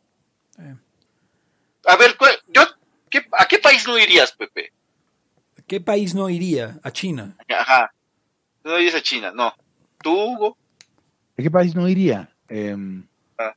Eh. 0.59 0.75
A 1.85 1.95
ver, 1.95 2.17
yo, 2.49 2.63
¿qué, 3.09 3.25
¿a 3.31 3.47
qué 3.47 3.59
país 3.59 3.87
no 3.87 3.97
irías, 3.97 4.33
Pepe? 4.33 4.73
¿A 5.57 5.61
qué 5.65 5.79
país 5.79 6.13
no 6.13 6.29
iría? 6.29 6.77
A 6.83 6.91
China. 6.91 7.37
Ajá. 7.47 7.93
No 8.65 8.77
irías 8.77 8.95
a 8.95 9.01
China, 9.01 9.31
no. 9.33 9.55
¿Tú, 10.01 10.11
Hugo? 10.11 10.57
¿A 11.39 11.41
qué 11.41 11.49
país 11.49 11.73
no 11.73 11.87
iría? 11.87 12.29
Eh, 12.49 12.75
ah. 13.37 13.55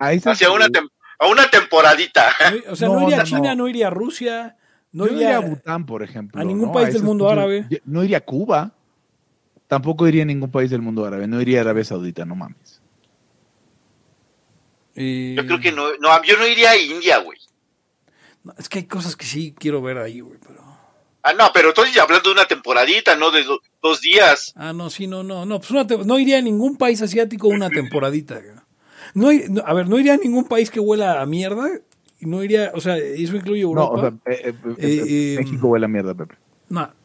Hacia 0.00 0.50
una, 0.50 0.68
tem 0.68 0.88
a 1.18 1.26
una 1.28 1.48
temporadita. 1.48 2.30
No, 2.66 2.72
o 2.72 2.76
sea, 2.76 2.88
no, 2.88 3.00
no 3.00 3.08
iría 3.08 3.20
a 3.20 3.24
China, 3.24 3.54
no. 3.54 3.64
no. 3.64 3.68
iría 3.68 3.86
a 3.88 3.90
Rusia, 3.90 4.56
no 4.92 5.06
iría, 5.06 5.16
iría 5.16 5.36
a 5.36 5.40
Bután, 5.40 5.86
por 5.86 6.02
ejemplo. 6.02 6.40
a 6.40 6.44
ningún 6.44 6.72
país 6.72 6.92
del 6.92 7.02
mundo 7.02 7.28
árabe. 7.28 7.66
No 7.84 8.04
iría 8.04 8.18
a 8.18 8.22
Cuba. 8.22 8.72
Tampoco 9.68 10.06
iría 10.06 10.22
a 10.22 10.26
ningún 10.26 10.50
país 10.50 10.70
del 10.70 10.80
mundo 10.80 11.04
árabe. 11.04 11.26
No 11.26 11.40
iría 11.40 11.58
a 11.58 11.62
Arabia 11.62 11.84
Saudita, 11.84 12.24
no 12.24 12.36
mames. 12.36 12.80
Y... 14.94 15.34
Yo 15.34 15.44
creo 15.44 15.60
que 15.60 15.72
no, 15.72 15.88
no, 15.98 16.22
yo 16.22 16.36
no 16.38 16.46
iría 16.46 16.70
a 16.70 16.76
India, 16.76 17.18
güey. 17.18 17.38
No, 18.44 18.54
es 18.56 18.68
que 18.68 18.78
hay 18.78 18.84
cosas 18.86 19.16
que 19.16 19.26
sí 19.26 19.54
quiero 19.58 19.82
ver 19.82 19.98
ahí, 19.98 20.20
güey, 20.20 20.38
pero... 20.46 20.64
Ah, 21.22 21.32
no, 21.32 21.50
pero 21.52 21.70
estoy 21.70 21.90
hablando 21.98 22.30
de 22.30 22.34
una 22.34 22.44
temporadita, 22.44 23.16
no 23.16 23.32
de 23.32 23.42
do, 23.42 23.60
dos 23.82 24.00
días. 24.00 24.52
Ah, 24.54 24.72
no, 24.72 24.88
sí, 24.90 25.08
no, 25.08 25.24
no, 25.24 25.44
no, 25.44 25.58
pues 25.58 25.72
una 25.72 25.82
no 25.82 26.18
iría 26.20 26.38
a 26.38 26.42
ningún 26.42 26.76
país 26.76 27.02
asiático 27.02 27.48
una 27.48 27.68
temporadita. 27.68 28.40
No, 29.16 29.28
no, 29.48 29.62
a 29.64 29.72
ver, 29.72 29.88
no 29.88 29.98
iría 29.98 30.12
a 30.12 30.18
ningún 30.18 30.44
país 30.44 30.70
que 30.70 30.78
huela 30.78 31.22
a 31.22 31.24
mierda. 31.24 31.70
No 32.20 32.44
iría, 32.44 32.70
o 32.74 32.82
sea, 32.82 32.98
eso 32.98 33.34
incluye 33.34 33.62
Europa. 33.62 33.94
No, 33.94 33.98
o 33.98 34.00
sea, 34.00 34.12
eh, 34.26 34.54
eh, 34.76 35.04
eh, 35.08 35.36
México 35.38 35.68
huele 35.68 35.86
a 35.86 35.88
mierda, 35.88 36.14
Pepe. 36.14 36.36
No. 36.68 36.92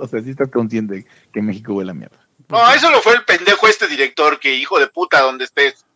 O 0.00 0.08
sea, 0.08 0.22
sí 0.22 0.30
estás 0.30 0.50
consciente 0.50 1.06
que 1.32 1.40
México 1.40 1.72
huele 1.72 1.92
a 1.92 1.94
mierda. 1.94 2.28
No, 2.48 2.58
eso 2.72 2.90
lo 2.90 3.00
fue 3.00 3.14
el 3.14 3.24
pendejo 3.24 3.66
este 3.68 3.86
director, 3.86 4.38
que 4.38 4.54
hijo 4.54 4.78
de 4.78 4.86
puta, 4.86 5.22
donde 5.22 5.44
estés. 5.44 5.86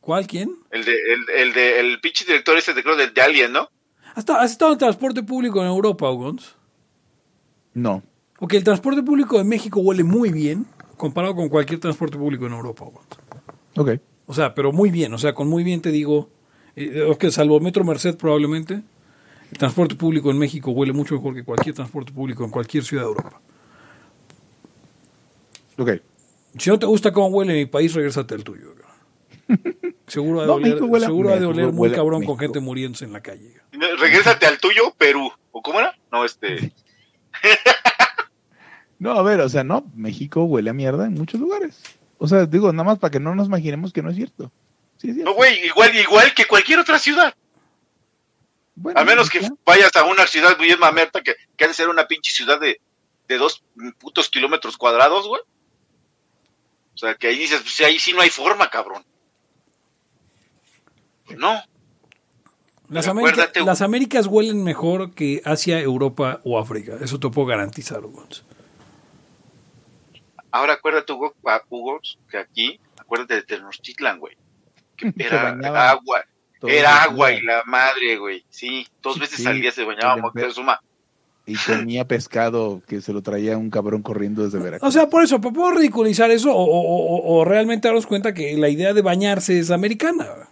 ¿Cuál, 0.00 0.26
quién? 0.26 0.56
El 0.70 0.84
de, 0.84 0.92
el, 0.92 1.40
el 1.40 1.52
de, 1.52 1.80
el 1.80 2.00
pinche 2.00 2.24
director 2.24 2.58
ese 2.58 2.74
de, 2.74 2.82
creo, 2.82 2.96
de, 2.96 3.08
de 3.10 3.22
Alien, 3.22 3.52
¿no? 3.52 3.68
¿Has 4.14 4.50
estado 4.50 4.72
en 4.72 4.78
transporte 4.78 5.22
público 5.22 5.60
en 5.60 5.68
Europa, 5.68 6.08
Ogons? 6.08 6.56
No. 7.74 8.02
Ok, 8.40 8.54
el 8.54 8.64
transporte 8.64 9.02
público 9.04 9.38
de 9.38 9.44
México 9.44 9.80
huele 9.80 10.02
muy 10.02 10.30
bien 10.30 10.66
comparado 10.96 11.36
con 11.36 11.48
cualquier 11.48 11.78
transporte 11.78 12.16
público 12.16 12.46
en 12.46 12.52
Europa, 12.52 12.84
Ogons. 12.84 13.23
Ok. 13.76 13.90
O 14.26 14.34
sea, 14.34 14.54
pero 14.54 14.72
muy 14.72 14.90
bien. 14.90 15.12
O 15.14 15.18
sea, 15.18 15.34
con 15.34 15.48
muy 15.48 15.64
bien 15.64 15.80
te 15.82 15.90
digo, 15.90 16.30
eh, 16.76 17.14
que 17.18 17.30
salvo 17.30 17.60
Metro 17.60 17.84
Merced 17.84 18.16
probablemente, 18.16 18.82
el 19.52 19.58
transporte 19.58 19.94
público 19.94 20.30
en 20.30 20.38
México 20.38 20.70
huele 20.70 20.92
mucho 20.92 21.14
mejor 21.16 21.34
que 21.34 21.44
cualquier 21.44 21.74
transporte 21.74 22.12
público 22.12 22.44
en 22.44 22.50
cualquier 22.50 22.84
ciudad 22.84 23.02
de 23.04 23.08
Europa. 23.10 23.40
Ok. 25.78 25.90
Si 26.58 26.70
no 26.70 26.78
te 26.78 26.86
gusta 26.86 27.12
cómo 27.12 27.28
huele 27.28 27.52
mi 27.54 27.66
país, 27.66 27.92
regrésate 27.94 28.34
al 28.34 28.44
tuyo. 28.44 28.74
Seguro 30.06 30.40
ha 30.40 30.42
de 30.42 30.46
No, 30.48 30.54
oler, 30.54 30.68
México 30.68 30.86
huele 30.86 31.04
a- 31.04 31.08
seguro 31.08 31.32
ha 31.32 31.36
de 31.38 31.44
oler 31.46 31.66
muy 31.66 31.74
huele 31.82 31.94
cabrón 31.96 32.20
México. 32.20 32.32
con 32.32 32.40
gente 32.40 32.60
muriéndose 32.60 33.04
en 33.04 33.12
la 33.12 33.20
calle. 33.22 33.54
Regrésate 33.98 34.46
al 34.46 34.58
tuyo, 34.58 34.94
Perú. 34.96 35.30
¿O 35.52 35.60
cómo 35.62 35.80
era? 35.80 35.94
No, 36.12 36.24
este. 36.24 36.72
No, 38.98 39.10
a 39.12 39.22
ver, 39.22 39.40
o 39.40 39.48
sea, 39.48 39.64
no, 39.64 39.84
México 39.94 40.44
huele 40.44 40.70
a 40.70 40.72
mierda 40.72 41.04
en 41.06 41.14
muchos 41.14 41.38
lugares. 41.38 41.78
O 42.24 42.28
sea, 42.28 42.46
digo, 42.46 42.72
nada 42.72 42.84
más 42.84 42.98
para 42.98 43.10
que 43.10 43.20
no 43.20 43.34
nos 43.34 43.48
imaginemos 43.48 43.92
que 43.92 44.02
no 44.02 44.08
es 44.10 44.16
cierto. 44.16 44.50
Sí, 44.96 45.08
es 45.10 45.14
cierto. 45.14 45.30
No, 45.30 45.36
güey, 45.36 45.66
igual, 45.66 45.94
igual 45.94 46.32
que 46.34 46.46
cualquier 46.46 46.78
otra 46.78 46.98
ciudad. 46.98 47.34
Bueno, 48.76 48.98
A 48.98 49.04
menos 49.04 49.28
que 49.30 49.40
ya. 49.40 49.50
vayas 49.64 49.94
a 49.94 50.04
una 50.04 50.26
ciudad 50.26 50.56
muy 50.58 50.74
mamerta 50.76 51.20
que, 51.22 51.34
que 51.56 51.64
ha 51.64 51.68
de 51.68 51.74
ser 51.74 51.88
una 51.88 52.06
pinche 52.06 52.32
ciudad 52.32 52.58
de, 52.58 52.80
de 53.28 53.36
dos 53.38 53.62
putos 53.98 54.28
kilómetros 54.30 54.76
cuadrados, 54.76 55.28
güey. 55.28 55.42
O 56.94 56.98
sea, 56.98 57.14
que 57.14 57.26
ahí 57.28 57.36
dices, 57.38 57.60
pues 57.60 57.78
ahí 57.80 57.98
sí 57.98 58.12
no 58.12 58.20
hay 58.22 58.30
forma, 58.30 58.70
cabrón. 58.70 59.04
Pues 61.26 61.38
no. 61.38 61.60
Las, 62.88 63.08
América- 63.08 63.50
las 63.64 63.80
Américas 63.82 64.26
huelen 64.26 64.62
mejor 64.62 65.12
que 65.14 65.40
Asia, 65.44 65.80
Europa 65.80 66.40
o 66.44 66.58
África. 66.58 66.96
Eso 67.00 67.18
te 67.18 67.28
puedo 67.30 67.46
garantizar, 67.48 67.98
Ogons. 68.04 68.44
Ahora 70.56 70.74
acuérdate, 70.74 71.12
Hugo, 71.12 71.34
a- 71.46 71.62
Hugo, 71.68 71.98
que 72.30 72.38
aquí, 72.38 72.78
acuérdate 72.96 73.34
de 73.34 73.42
Tenochtitlan, 73.42 74.20
güey. 74.20 74.36
Que 74.96 75.12
era 75.18 75.90
agua, 75.90 76.24
era 76.62 77.02
agua 77.02 77.32
y 77.32 77.42
la 77.42 77.64
madre, 77.66 78.16
güey. 78.18 78.44
Sí, 78.50 78.86
dos 79.02 79.18
veces 79.18 79.38
Sí, 79.40 79.46
al 79.48 79.60
día 79.60 79.72
se 79.72 79.82
bañaba 79.82 80.16
Moctezuma. 80.16 80.80
Y 81.44 81.56
comía 81.56 82.06
pescado 82.06 82.80
que 82.86 83.00
se 83.00 83.12
lo 83.12 83.20
traía 83.20 83.58
un 83.58 83.68
cabrón 83.68 84.00
corriendo 84.02 84.44
desde 84.44 84.60
Veracruz. 84.60 84.88
O 84.88 84.92
sea, 84.92 85.08
por 85.10 85.24
eso, 85.24 85.40
¿puedo 85.40 85.72
ridiculizar 85.72 86.30
eso 86.30 86.54
o, 86.54 86.62
o- 86.64 87.16
o- 87.16 87.40
o 87.40 87.44
realmente 87.44 87.88
darnos 87.88 88.06
cuenta 88.06 88.32
que 88.32 88.56
la 88.56 88.68
idea 88.68 88.94
de 88.94 89.02
bañarse 89.02 89.58
es 89.58 89.72
americana? 89.72 90.48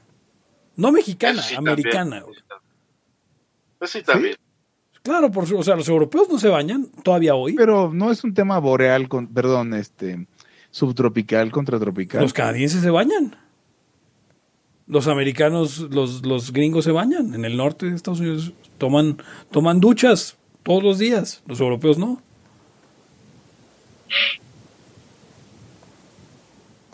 No 0.74 0.90
mexicana, 0.90 1.38
Eso 1.38 1.48
sí 1.50 1.54
americana. 1.54 2.22
también. 2.22 2.42
Pues 3.78 3.90
sí, 3.92 4.02
también. 4.02 4.36
Claro, 5.02 5.30
por 5.32 5.46
su- 5.46 5.58
o 5.58 5.62
sea, 5.64 5.74
los 5.76 5.88
europeos 5.88 6.28
no 6.30 6.38
se 6.38 6.48
bañan 6.48 6.86
todavía 7.02 7.34
hoy. 7.34 7.54
Pero 7.54 7.92
no 7.92 8.10
es 8.10 8.22
un 8.24 8.34
tema 8.34 8.58
boreal, 8.58 9.08
con, 9.08 9.26
perdón, 9.26 9.74
este, 9.74 10.26
subtropical 10.70 11.50
contra 11.50 11.78
tropical. 11.80 12.22
Los 12.22 12.32
canadienses 12.32 12.80
se 12.82 12.90
bañan. 12.90 13.36
Los 14.86 15.08
americanos, 15.08 15.78
los, 15.90 16.24
los 16.26 16.52
gringos 16.52 16.84
se 16.84 16.92
bañan. 16.92 17.34
En 17.34 17.44
el 17.44 17.56
norte 17.56 17.86
de 17.88 17.96
Estados 17.96 18.20
Unidos 18.20 18.52
toman, 18.78 19.16
toman 19.50 19.80
duchas 19.80 20.36
todos 20.62 20.82
los 20.82 20.98
días. 20.98 21.42
Los 21.46 21.60
europeos 21.60 21.98
no. 21.98 22.20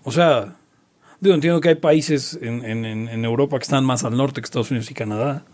O 0.04 0.12
sea, 0.12 0.56
digo, 1.20 1.34
entiendo 1.34 1.60
que 1.60 1.70
hay 1.70 1.74
países 1.74 2.38
en, 2.40 2.64
en- 2.64 2.84
en- 2.84 3.08
en 3.08 3.24
Europa 3.24 3.58
que 3.58 3.64
están 3.64 3.84
más 3.84 4.04
al 4.04 4.16
norte 4.16 4.40
que 4.40 4.44
Estados 4.46 4.70
Unidos 4.70 4.90
y 4.90 4.94
Canadá. 4.94 5.44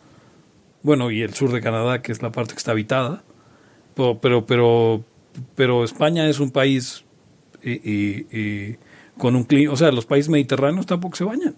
Bueno, 0.85 1.11
y 1.11 1.23
el 1.23 1.35
sur 1.35 1.51
de 1.51 1.61
Canadá, 1.61 2.01
que 2.03 2.13
es 2.13 2.23
la 2.23 2.31
parte 2.31 2.53
que 2.55 2.59
está 2.59 2.71
habitada. 2.71 3.25
Pero, 3.97 4.19
pero, 4.21 4.47
pero, 4.47 5.03
pero 5.57 5.83
España 5.83 6.29
es 6.29 6.39
un 6.39 6.51
país 6.53 7.05
eh, 7.63 7.81
eh, 7.85 8.27
eh, 8.31 8.77
con 9.19 9.35
un 9.35 9.45
clima, 9.45 9.73
o 9.73 9.77
sea, 9.77 9.91
los 9.91 10.05
países 10.07 10.29
mediterráneos 10.29 10.87
tampoco 10.87 11.17
se 11.17 11.25
bañan. 11.25 11.57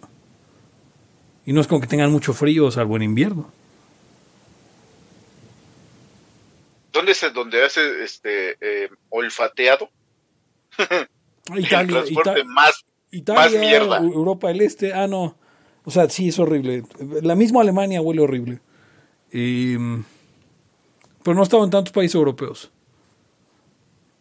Y 1.44 1.53
no 1.53 1.61
es 1.61 1.66
como 1.66 1.81
que 1.81 1.86
tengan 1.86 2.11
mucho 2.12 2.32
frío, 2.32 2.70
salvo 2.70 2.97
en 2.97 3.03
invierno. 3.03 3.51
¿Dónde 6.93 7.12
es 7.12 7.23
el- 7.23 7.32
donde 7.32 7.65
hace 7.65 8.05
este 8.05 8.57
eh, 8.61 8.89
olfateado? 9.11 9.90
el 10.78 11.65
Italia, 11.65 11.86
transporte 12.05 12.31
Ita- 12.40 12.44
más 12.44 12.85
Italia, 13.11 13.43
más 13.43 13.53
mierda. 13.53 14.01
Eu- 14.01 14.12
Europa 14.15 14.48
del 14.48 14.61
Este, 14.62 14.93
ah, 14.93 15.07
no. 15.07 15.36
O 15.85 15.90
sea, 15.90 16.09
sí, 16.11 16.28
es 16.28 16.39
horrible. 16.39 16.85
La 17.23 17.35
misma 17.36 17.61
Alemania 17.61 18.01
huele 18.01 18.23
horrible. 18.23 18.61
Y, 19.32 19.77
mm, 19.78 20.05
pero 21.23 21.35
no 21.35 21.40
ha 21.40 21.44
estado 21.44 21.65
en 21.65 21.70
tantos 21.70 21.93
países 21.93 22.15
europeos. 22.15 22.70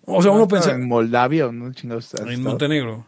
O 0.05 0.21
sea, 0.21 0.29
¿No 0.31 0.35
uno 0.35 0.43
está 0.43 0.55
pensa 0.55 0.71
En 0.71 0.87
Moldavia 0.87 1.47
o 1.47 1.51
no 1.51 1.73
chingados. 1.73 2.13
en 2.15 2.29
estado? 2.29 2.49
Montenegro. 2.49 3.05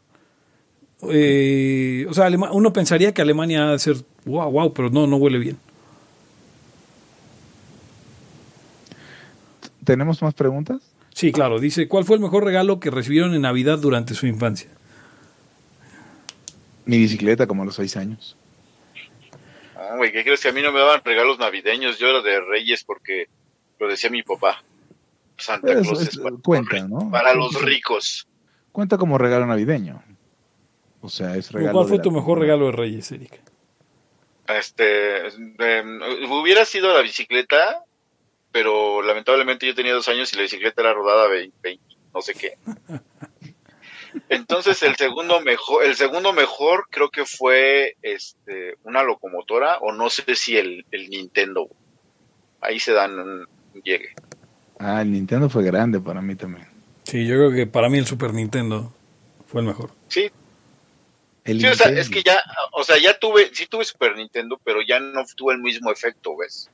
Eh, 1.11 2.07
o 2.09 2.13
sea, 2.13 2.25
Alema- 2.25 2.49
uno 2.51 2.73
pensaría 2.73 3.13
que 3.13 3.21
Alemania 3.21 3.67
ha 3.67 3.71
de 3.73 3.79
ser 3.79 3.97
wow, 4.25 4.49
wow, 4.51 4.73
pero 4.73 4.89
no, 4.89 5.05
no 5.05 5.17
huele 5.17 5.37
bien. 5.37 5.57
¿Tenemos 9.83 10.21
más 10.21 10.33
preguntas? 10.33 10.81
Sí, 11.13 11.31
claro. 11.31 11.59
Dice, 11.59 11.87
¿cuál 11.87 12.03
fue 12.03 12.15
el 12.17 12.21
mejor 12.21 12.43
regalo 12.43 12.79
que 12.79 12.91
recibieron 12.91 13.33
en 13.33 13.41
Navidad 13.41 13.79
durante 13.79 14.13
su 14.13 14.27
infancia? 14.27 14.69
Mi 16.85 16.97
bicicleta 16.97 17.47
como 17.47 17.63
a 17.63 17.65
los 17.65 17.75
seis 17.75 17.95
años. 17.97 18.35
Güey, 19.95 20.11
¿qué 20.11 20.23
crees 20.23 20.41
que 20.41 20.49
a 20.49 20.51
mí 20.51 20.61
no 20.61 20.71
me 20.71 20.79
daban 20.79 21.01
regalos 21.03 21.39
navideños? 21.39 21.97
Yo 21.97 22.07
era 22.09 22.21
de 22.21 22.39
Reyes 22.41 22.83
porque 22.83 23.27
lo 23.79 23.87
decía 23.87 24.09
mi 24.09 24.23
papá. 24.23 24.63
Santa 25.37 25.67
Pero 25.67 25.81
Claus 25.81 25.99
eso 25.99 26.09
es 26.09 26.15
es- 26.15 26.19
para, 26.19 26.35
cuenta, 26.43 26.87
¿no? 26.87 27.09
para 27.11 27.33
los 27.33 27.61
ricos. 27.61 28.27
Cuenta 28.71 28.97
como 28.97 29.17
regalo 29.17 29.45
navideño. 29.45 30.03
O 31.01 31.09
sea, 31.09 31.35
es 31.35 31.51
regalo. 31.51 31.73
¿Cuál 31.73 31.87
fue 31.87 31.99
tu 31.99 32.11
mejor 32.11 32.39
regalo 32.39 32.65
de 32.67 32.71
Reyes, 32.73 33.11
Erika? 33.11 33.37
Este, 34.47 35.27
em, 35.27 35.99
hubiera 36.31 36.65
sido 36.65 36.93
la 36.93 37.01
bicicleta, 37.01 37.83
pero 38.51 39.01
lamentablemente 39.01 39.67
yo 39.67 39.75
tenía 39.75 39.93
dos 39.93 40.07
años 40.07 40.31
y 40.33 40.37
la 40.37 40.43
bicicleta 40.43 40.81
era 40.81 40.93
rodada 40.93 41.27
20, 41.27 41.55
20, 41.61 41.95
no 42.13 42.21
sé 42.21 42.33
qué. 42.33 42.57
Entonces 44.29 44.81
el 44.83 44.95
segundo 44.95 45.41
mejor, 45.41 45.83
el 45.85 45.95
segundo 45.95 46.33
mejor 46.33 46.87
creo 46.89 47.09
que 47.09 47.25
fue 47.25 47.95
este 48.01 48.75
una 48.83 49.03
locomotora 49.03 49.77
o 49.79 49.91
no 49.93 50.09
sé 50.09 50.35
si 50.35 50.57
el, 50.57 50.85
el 50.91 51.09
Nintendo. 51.09 51.67
Ahí 52.61 52.79
se 52.79 52.93
dan 52.93 53.19
un 53.19 53.47
un 53.73 53.81
llegue. 53.83 54.09
Ah, 54.79 55.01
el 55.01 55.11
Nintendo 55.11 55.49
fue 55.49 55.63
grande 55.63 55.99
para 55.99 56.21
mí 56.21 56.35
también. 56.35 56.67
Sí, 57.03 57.25
yo 57.25 57.35
creo 57.35 57.51
que 57.51 57.67
para 57.67 57.89
mí 57.89 57.97
el 57.97 58.05
Super 58.05 58.33
Nintendo 58.33 58.93
fue 59.45 59.61
el 59.61 59.67
mejor. 59.67 59.91
Sí, 60.07 60.29
El 61.43 61.59
sí, 61.61 61.67
o 61.67 61.75
sea, 61.75 61.87
Nintendo. 61.87 62.01
es 62.01 62.09
que 62.09 62.23
ya, 62.23 62.41
o 62.73 62.83
sea, 62.83 62.97
ya 62.97 63.17
tuve, 63.17 63.53
sí 63.53 63.65
tuve 63.67 63.85
Super 63.85 64.15
Nintendo, 64.15 64.59
pero 64.63 64.81
ya 64.81 64.99
no 64.99 65.23
tuve 65.35 65.53
el 65.53 65.59
mismo 65.59 65.91
efecto, 65.91 66.35
¿ves? 66.37 66.69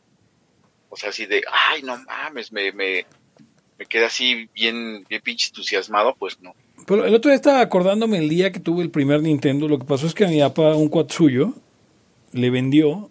O 0.89 0.97
sea, 0.97 1.09
así 1.09 1.25
de, 1.25 1.43
ay, 1.51 1.81
no 1.83 1.97
mames, 1.97 2.51
me, 2.51 2.71
me, 2.71 3.05
me 3.77 3.85
quedé 3.85 4.05
así 4.05 4.49
bien, 4.53 5.05
bien 5.09 5.21
pinche 5.21 5.47
entusiasmado, 5.47 6.15
pues 6.15 6.39
no. 6.41 6.53
Pero 6.85 7.05
el 7.05 7.15
otro 7.15 7.29
día 7.29 7.35
estaba 7.35 7.61
acordándome 7.61 8.17
el 8.17 8.29
día 8.29 8.51
que 8.51 8.59
tuve 8.59 8.83
el 8.83 8.89
primer 8.89 9.21
Nintendo. 9.21 9.67
Lo 9.67 9.79
que 9.79 9.85
pasó 9.85 10.07
es 10.07 10.13
que 10.13 10.25
a 10.25 10.29
mi 10.29 10.39
papá, 10.39 10.75
un 10.75 10.89
cuat 10.89 11.11
suyo, 11.11 11.53
le 12.31 12.49
vendió 12.49 13.09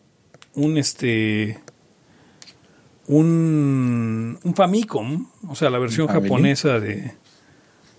un 0.54 0.78
este. 0.78 1.58
Un, 3.06 4.38
un 4.42 4.54
Famicom, 4.54 5.26
o 5.48 5.54
sea, 5.54 5.70
la 5.70 5.78
versión 5.78 6.06
Family. 6.06 6.28
japonesa 6.28 6.80
de. 6.80 7.12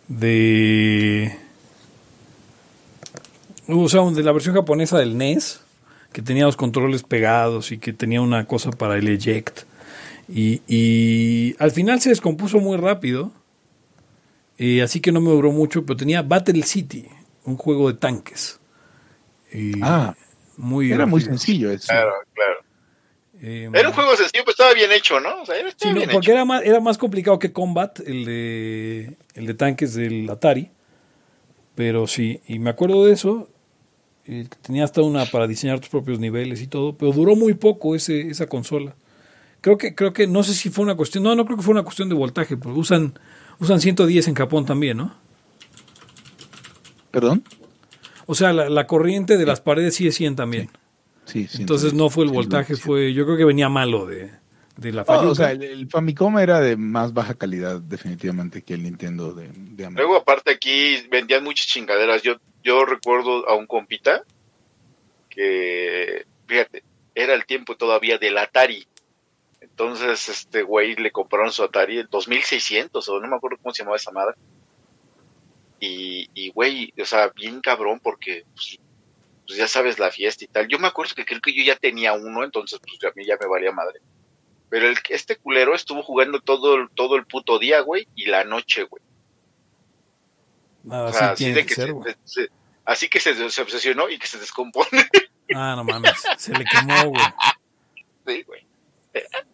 de. 0.08 1.36
O 3.68 3.90
sea, 3.90 4.02
de 4.12 4.24
la 4.24 4.32
versión 4.32 4.56
japonesa 4.56 4.98
del 4.98 5.18
NES, 5.18 5.62
que 6.12 6.22
tenía 6.22 6.46
los 6.46 6.58
controles 6.58 7.04
pegados 7.04 7.72
y 7.72 7.78
que 7.78 7.94
tenía 7.94 8.22
una 8.22 8.46
cosa 8.46 8.72
para 8.72 8.98
el 8.98 9.08
eject. 9.08 9.62
Y, 10.30 10.62
y 10.68 11.56
al 11.60 11.72
final 11.72 12.00
se 12.02 12.10
descompuso 12.10 12.60
muy 12.60 12.78
rápido. 12.78 13.32
Eh, 14.58 14.82
así 14.82 15.00
que 15.02 15.12
no 15.12 15.20
me 15.22 15.32
duró 15.32 15.52
mucho, 15.52 15.86
pero 15.86 15.98
tenía 15.98 16.22
Battle 16.22 16.62
City, 16.64 17.08
un 17.46 17.58
juego 17.58 17.92
de 17.92 17.98
tanques. 17.98 18.60
Ah, 19.82 20.16
muy 20.58 20.92
era 20.92 21.06
muy 21.06 21.22
sencillo 21.22 21.72
eso. 21.72 21.88
Claro, 21.88 22.12
claro. 22.34 22.56
Eh, 23.42 23.70
Era 23.74 23.90
un 23.90 23.94
juego 23.94 24.16
sencillo, 24.16 24.44
pero 24.46 24.52
estaba 24.52 24.74
bien 24.74 24.92
hecho, 24.92 25.20
¿no? 25.20 25.42
O 25.42 25.46
sea, 25.46 25.56
era- 25.58 25.70
sí, 25.70 25.76
estaba 25.78 25.92
no, 25.94 26.00
bien 26.00 26.10
porque 26.12 26.28
hecho. 26.28 26.34
era 26.34 26.46
más, 26.46 26.64
era 26.64 26.80
más 26.80 26.98
complicado 26.98 27.40
que 27.40 27.52
Combat, 27.52 28.00
el 28.00 28.26
de, 28.26 29.18
el 29.36 29.46
de 29.46 29.54
tanques 29.54 29.94
del 29.96 30.30
Atari. 30.30 30.72
Pero 31.76 32.08
sí, 32.08 32.40
y 32.48 32.60
me 32.60 32.70
acuerdo 32.70 33.06
de 33.06 33.14
eso. 33.14 33.50
eh, 34.26 34.48
tenía 34.62 34.86
hasta 34.86 35.02
una 35.02 35.26
para 35.26 35.48
diseñar 35.48 35.82
tus 35.82 35.90
propios 35.90 36.18
niveles 36.20 36.62
y 36.62 36.68
todo, 36.68 36.96
pero 36.98 37.12
duró 37.12 37.36
muy 37.36 37.56
poco 37.56 37.94
ese, 37.96 38.22
esa 38.30 38.48
consola. 38.48 38.96
Creo 39.60 39.78
que, 39.78 39.96
creo 39.96 40.14
que, 40.14 40.28
no 40.28 40.44
sé 40.44 40.54
si 40.54 40.70
fue 40.70 40.86
una 40.86 40.96
cuestión, 40.96 41.24
no, 41.26 41.36
no 41.36 41.44
creo 41.46 41.58
que 41.58 41.64
fue 41.64 41.74
una 41.74 41.84
cuestión 41.84 42.08
de 42.08 42.16
voltaje, 42.16 42.56
porque 42.56 42.80
usan, 42.80 43.20
usan 43.64 43.80
110 43.82 44.28
en 44.28 44.36
Japón 44.36 44.66
también, 44.66 44.98
¿no? 44.98 45.16
¿Perdón? 47.12 47.44
O 48.26 48.36
sea, 48.36 48.54
la, 48.54 48.70
la 48.70 48.88
corriente 48.88 49.38
de 49.38 49.46
las 49.46 49.62
paredes 49.62 49.96
sí 49.96 50.08
es 50.08 50.16
100 50.16 50.36
también. 50.36 50.70
Sí, 51.26 51.48
sí. 51.48 51.62
Entonces 51.62 51.94
no 51.94 52.10
fue 52.10 52.26
el 52.26 52.32
voltaje, 52.32 52.76
fue, 52.76 53.14
yo 53.14 53.26
creo 53.26 53.38
que 53.38 53.46
venía 53.46 53.70
malo 53.70 54.06
de, 54.06 54.32
de 54.78 54.92
la 54.92 55.02
No, 55.02 55.06
falla. 55.06 55.30
o 55.30 55.36
sea, 55.36 55.52
el, 55.52 55.64
el 55.64 55.88
Famicom 55.90 56.38
era 56.40 56.60
de 56.60 56.76
más 56.76 57.14
baja 57.14 57.34
calidad 57.36 57.80
definitivamente 57.82 58.62
que 58.62 58.74
el 58.74 58.84
Nintendo 58.84 59.34
de, 59.34 59.48
de 59.54 59.86
América. 59.86 60.04
Luego, 60.04 60.18
aparte, 60.18 60.52
aquí 60.52 60.98
vendían 61.12 61.44
muchas 61.44 61.68
chingaderas. 61.68 62.22
Yo, 62.24 62.36
yo 62.64 62.86
recuerdo 62.86 63.48
a 63.48 63.56
un 63.56 63.68
compita 63.68 64.24
que, 65.30 66.26
fíjate, 66.48 66.84
era 67.16 67.34
el 67.34 67.46
tiempo 67.46 67.76
todavía 67.76 68.18
del 68.18 68.38
Atari. 68.38 68.86
Entonces, 69.74 70.30
este 70.30 70.62
güey 70.62 70.96
le 70.96 71.12
compraron 71.12 71.52
su 71.52 71.64
Atari 71.64 72.00
en 72.00 72.08
2600, 72.12 73.10
o 73.10 73.20
no 73.20 73.28
me 73.28 73.36
acuerdo 73.36 73.58
cómo 73.62 73.74
se 73.74 73.82
llamaba 73.82 73.98
esa 73.98 74.12
madre. 74.12 74.36
Y, 75.80 76.30
y 76.36 76.50
güey, 76.52 76.94
o 77.02 77.06
sea, 77.06 77.30
bien 77.30 77.60
cabrón, 77.60 78.00
porque 78.02 78.46
pues, 78.54 78.78
pues, 79.48 79.58
ya 79.58 79.68
sabes 79.68 79.98
la 79.98 80.12
fiesta 80.12 80.46
y 80.46 80.48
tal. 80.48 80.68
Yo 80.68 80.78
me 80.78 80.88
acuerdo 80.88 81.16
que 81.16 81.26
creo 81.26 81.42
que 81.42 81.54
yo 81.56 81.64
ya 81.64 81.76
tenía 81.76 82.14
uno, 82.14 82.44
entonces 82.44 82.80
pues 82.80 83.04
a 83.12 83.14
mí 83.16 83.26
ya 83.26 83.36
me 83.42 83.48
valía 83.48 83.72
madre. 83.72 84.00
Pero 84.70 84.88
el, 84.88 84.98
este 85.10 85.38
culero 85.38 85.74
estuvo 85.74 86.04
jugando 86.04 86.40
todo, 86.40 86.76
el- 86.76 86.90
todo 86.92 87.16
el 87.16 87.26
puto 87.26 87.58
día, 87.60 87.82
güey, 87.82 88.08
y 88.16 88.28
la 88.28 88.44
noche, 88.44 88.84
güey. 88.84 89.02
O 90.88 90.94
así 91.08 91.18
sea, 91.18 91.32
así 91.32 91.44
tiene 91.46 91.56
de 91.56 91.62
que 91.64 91.68
que 91.70 91.76
ser, 91.76 91.86
se- 91.88 91.92
güey. 91.94 92.16
se- 92.24 92.50
así 92.86 93.10
que 93.10 93.20
se, 93.20 93.50
se 93.50 93.62
obsesionó 93.62 94.08
y 94.10 94.20
que 94.20 94.28
se 94.28 94.38
descompone. 94.40 94.88
Ah, 95.56 95.74
no 95.76 95.84
mames, 95.84 96.14
se 96.38 96.54
le 96.54 96.64
quemó, 96.64 97.10
güey. 97.10 97.24
sí, 98.28 98.44
güey. 98.44 98.66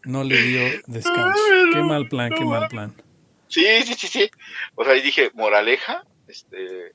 No 0.03 0.23
le 0.23 0.41
dio 0.41 0.61
descanso. 0.87 1.41
Qué 1.73 1.81
mal 1.81 2.07
plan, 2.07 2.31
qué 2.31 2.45
mal 2.45 2.67
plan. 2.67 2.93
Sí, 3.47 3.65
sí, 3.83 3.93
sí, 3.95 4.07
sí. 4.07 4.31
O 4.75 4.83
sea, 4.85 4.95
y 4.95 5.01
dije, 5.01 5.31
moraleja, 5.33 6.05
este, 6.27 6.93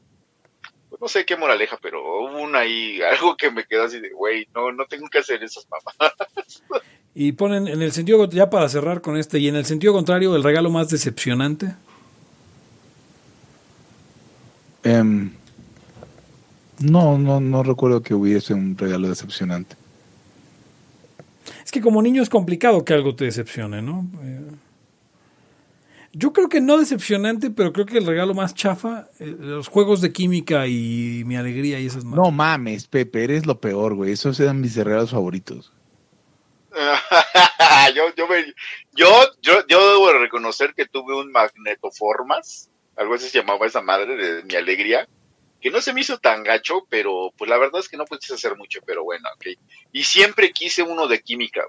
pues 0.88 1.00
no 1.00 1.08
sé 1.08 1.24
qué 1.24 1.36
moraleja, 1.36 1.78
pero 1.82 2.00
hubo 2.00 2.40
una 2.40 2.60
ahí, 2.60 3.00
algo 3.12 3.36
que 3.36 3.50
me 3.50 3.64
quedó 3.64 3.84
así 3.84 4.00
de, 4.00 4.10
güey, 4.10 4.48
no, 4.54 4.72
no 4.72 4.86
tengo 4.86 5.08
que 5.08 5.18
hacer 5.18 5.42
esas 5.42 5.66
mamadas. 5.68 6.62
Y 7.14 7.32
ponen 7.32 7.68
en 7.68 7.82
el 7.82 7.92
sentido, 7.92 8.28
ya 8.28 8.50
para 8.50 8.68
cerrar 8.68 9.00
con 9.00 9.16
este, 9.16 9.38
y 9.38 9.48
en 9.48 9.56
el 9.56 9.66
sentido 9.66 9.92
contrario, 9.92 10.34
el 10.34 10.42
regalo 10.42 10.70
más 10.70 10.88
decepcionante. 10.88 11.74
Em, 14.82 15.30
no, 16.80 17.18
no, 17.18 17.40
no 17.40 17.62
recuerdo 17.62 18.02
que 18.02 18.14
hubiese 18.14 18.52
un 18.54 18.76
regalo 18.76 19.08
decepcionante. 19.08 19.76
Es 21.64 21.72
que 21.72 21.80
como 21.80 22.02
niño 22.02 22.22
es 22.22 22.28
complicado 22.28 22.84
que 22.84 22.92
algo 22.94 23.14
te 23.16 23.24
decepcione, 23.24 23.80
¿no? 23.82 24.06
Eh, 24.22 24.40
yo 26.12 26.32
creo 26.32 26.48
que 26.48 26.60
no 26.60 26.78
decepcionante, 26.78 27.50
pero 27.50 27.72
creo 27.72 27.86
que 27.86 27.98
el 27.98 28.06
regalo 28.06 28.34
más 28.34 28.54
chafa, 28.54 29.08
eh, 29.18 29.34
los 29.38 29.66
juegos 29.68 30.00
de 30.00 30.12
química 30.12 30.66
y 30.68 31.22
mi 31.26 31.36
alegría 31.36 31.80
y 31.80 31.86
esas 31.86 32.04
más. 32.04 32.14
No 32.16 32.30
mames, 32.30 32.86
Pepe, 32.86 33.24
eres 33.24 33.46
lo 33.46 33.60
peor, 33.60 33.94
güey. 33.94 34.12
Esos 34.12 34.38
eran 34.40 34.60
mis 34.60 34.76
regalos 34.76 35.10
favoritos. 35.10 35.72
yo, 37.94 38.02
yo, 38.16 38.28
me- 38.28 38.52
yo, 38.92 39.08
yo, 39.42 39.66
yo 39.68 39.90
debo 39.92 40.08
de 40.12 40.18
reconocer 40.18 40.74
que 40.74 40.86
tuve 40.86 41.16
un 41.16 41.30
magnetoformas, 41.32 42.68
algo 42.96 43.14
así 43.14 43.28
se 43.28 43.38
llamaba 43.38 43.66
esa 43.66 43.80
madre 43.80 44.16
de 44.16 44.42
mi 44.44 44.54
alegría, 44.54 45.08
que 45.64 45.70
no 45.70 45.80
se 45.80 45.94
me 45.94 46.02
hizo 46.02 46.18
tan 46.18 46.42
gacho, 46.44 46.84
pero 46.90 47.32
pues 47.38 47.48
la 47.48 47.56
verdad 47.56 47.80
es 47.80 47.88
que 47.88 47.96
no 47.96 48.04
pudiste 48.04 48.34
hacer 48.34 48.54
mucho, 48.54 48.80
pero 48.84 49.02
bueno, 49.02 49.26
ok. 49.34 49.58
Y 49.92 50.04
siempre 50.04 50.52
quise 50.52 50.82
uno 50.82 51.06
de 51.08 51.22
química. 51.22 51.62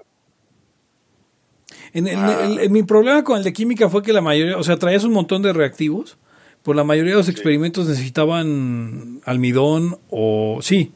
En, 1.94 2.06
en- 2.06 2.18
Ah. 2.18 2.46
en 2.60 2.72
mi 2.72 2.82
problema 2.82 3.24
con 3.24 3.38
el 3.38 3.42
de 3.44 3.54
química 3.54 3.88
fue 3.88 4.02
que 4.02 4.12
la 4.12 4.20
mayoría, 4.20 4.58
o 4.58 4.62
sea, 4.62 4.76
traías 4.78 5.04
un 5.04 5.12
montón 5.14 5.40
de 5.40 5.54
reactivos, 5.54 6.18
pues 6.62 6.76
la 6.76 6.84
mayoría 6.84 7.12
de 7.12 7.18
los 7.18 7.28
experimentos 7.30 7.86
necesitaban 7.88 9.22
almidón 9.24 9.98
o 10.10 10.58
sí, 10.60 10.92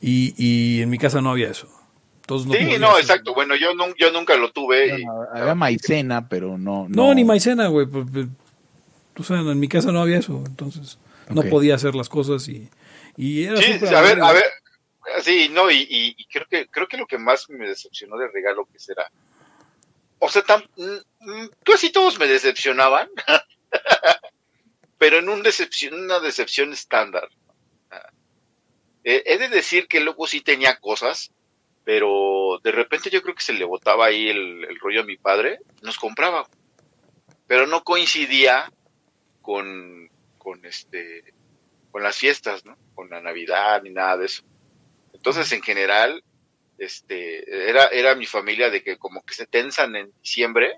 y, 0.00 0.32
y 0.38 0.80
en 0.80 0.88
mi 0.88 0.96
casa 0.96 1.20
no 1.20 1.30
había 1.30 1.50
eso. 1.50 1.68
Entonces 2.22 2.46
no 2.48 2.54
sí, 2.54 2.78
no, 2.78 2.88
hacer- 2.92 3.00
exacto. 3.02 3.34
Bueno, 3.34 3.56
yo, 3.56 3.68
yo 3.98 4.10
nunca 4.12 4.36
lo 4.38 4.52
tuve. 4.52 5.00
y- 5.00 5.04
había 5.34 5.54
maicena, 5.54 6.28
pero 6.30 6.56
no. 6.56 6.86
No, 6.88 7.12
ni 7.14 7.24
maicena, 7.24 7.66
güey. 7.68 7.86
Pues, 9.18 9.28
pues, 9.28 9.30
O 9.40 9.42
sea, 9.44 9.52
en 9.52 9.60
mi 9.60 9.68
casa 9.68 9.92
no 9.92 10.00
había 10.00 10.18
eso, 10.18 10.42
entonces 10.46 10.98
no 11.30 11.42
podía 11.50 11.74
hacer 11.74 11.94
las 11.94 12.08
cosas 12.08 12.48
y, 12.48 12.68
y 13.16 13.44
era 13.44 13.56
Sí, 13.60 13.72
a 13.94 14.00
ver, 14.00 14.20
a 14.22 14.32
ver. 14.32 14.44
Sí, 15.22 15.48
no, 15.50 15.70
y, 15.70 15.78
y- 15.78 16.14
y 16.16 16.24
creo 16.26 16.46
que 16.48 16.66
creo 16.68 16.86
que 16.86 16.96
lo 16.96 17.06
que 17.06 17.18
más 17.18 17.48
me 17.50 17.66
decepcionó 17.68 18.16
del 18.18 18.32
regalo 18.32 18.66
que 18.72 18.78
será. 18.78 19.10
O 20.18 20.28
sea, 20.28 20.42
tan, 20.42 20.62
casi 21.64 21.90
todos 21.90 22.18
me 22.18 22.26
decepcionaban, 22.26 23.08
pero 24.98 25.18
en 25.18 25.28
un 25.28 25.42
decepción, 25.42 25.94
una 25.94 26.20
decepción 26.20 26.72
estándar. 26.72 27.28
Eh, 29.04 29.22
he 29.26 29.38
de 29.38 29.48
decir 29.48 29.86
que 29.86 30.00
luego 30.00 30.26
sí 30.26 30.40
tenía 30.40 30.76
cosas, 30.80 31.30
pero 31.84 32.58
de 32.62 32.72
repente 32.72 33.08
yo 33.10 33.22
creo 33.22 33.34
que 33.34 33.42
se 33.42 33.52
le 33.54 33.64
botaba 33.64 34.06
ahí 34.06 34.28
el, 34.28 34.64
el 34.64 34.78
rollo 34.80 35.00
a 35.02 35.04
mi 35.04 35.16
padre, 35.16 35.60
nos 35.82 35.96
compraba, 35.98 36.46
pero 37.46 37.66
no 37.66 37.84
coincidía 37.84 38.70
con, 39.48 40.10
con 40.36 40.62
este 40.66 41.24
con 41.90 42.02
las 42.02 42.18
fiestas, 42.18 42.66
¿no? 42.66 42.76
Con 42.94 43.08
la 43.08 43.22
Navidad 43.22 43.80
ni 43.82 43.88
nada 43.88 44.18
de 44.18 44.26
eso. 44.26 44.42
Entonces, 45.14 45.50
en 45.52 45.62
general, 45.62 46.22
este, 46.76 47.70
era, 47.70 47.86
era 47.86 48.14
mi 48.14 48.26
familia 48.26 48.68
de 48.68 48.82
que 48.82 48.98
como 48.98 49.22
que 49.22 49.32
se 49.32 49.46
tensan 49.46 49.96
en 49.96 50.12
diciembre 50.22 50.76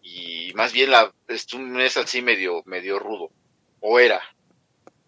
y 0.00 0.52
más 0.54 0.72
bien 0.72 0.92
la, 0.92 1.12
es 1.26 1.52
un 1.54 1.72
mes 1.72 1.96
así 1.96 2.22
medio, 2.22 2.62
medio 2.66 3.00
rudo, 3.00 3.32
o 3.80 3.98
era. 3.98 4.20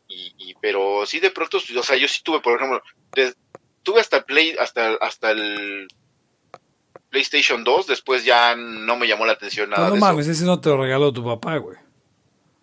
Y, 0.09 0.35
y, 0.37 0.55
pero 0.61 1.07
sí 1.07 1.21
de 1.21 1.31
pronto, 1.31 1.59
o 1.59 1.83
sea, 1.85 1.97
yo 1.97 2.09
sí 2.09 2.23
tuve, 2.25 2.41
por 2.41 2.57
ejemplo, 2.57 2.83
de- 3.15 3.35
tuve 3.85 4.01
hasta 4.01 4.17
el 4.17 4.25
Play, 4.25 4.57
hasta, 4.59 4.95
hasta 4.95 5.31
el 5.31 5.87
PlayStation 7.09 7.63
2, 7.63 7.87
después 7.87 8.25
ya 8.25 8.57
no 8.57 8.97
me 8.97 9.07
llamó 9.07 9.27
la 9.27 9.35
atención 9.35 9.71
nada. 9.71 9.85
No, 9.85 9.89
no 9.91 9.95
de 9.95 10.01
mames, 10.01 10.27
eso. 10.27 10.33
ese 10.33 10.45
no 10.45 10.61
te 10.61 10.71
lo 10.71 10.79
regaló 10.83 11.13
tu 11.13 11.25
papá, 11.25 11.59
güey. 11.59 11.84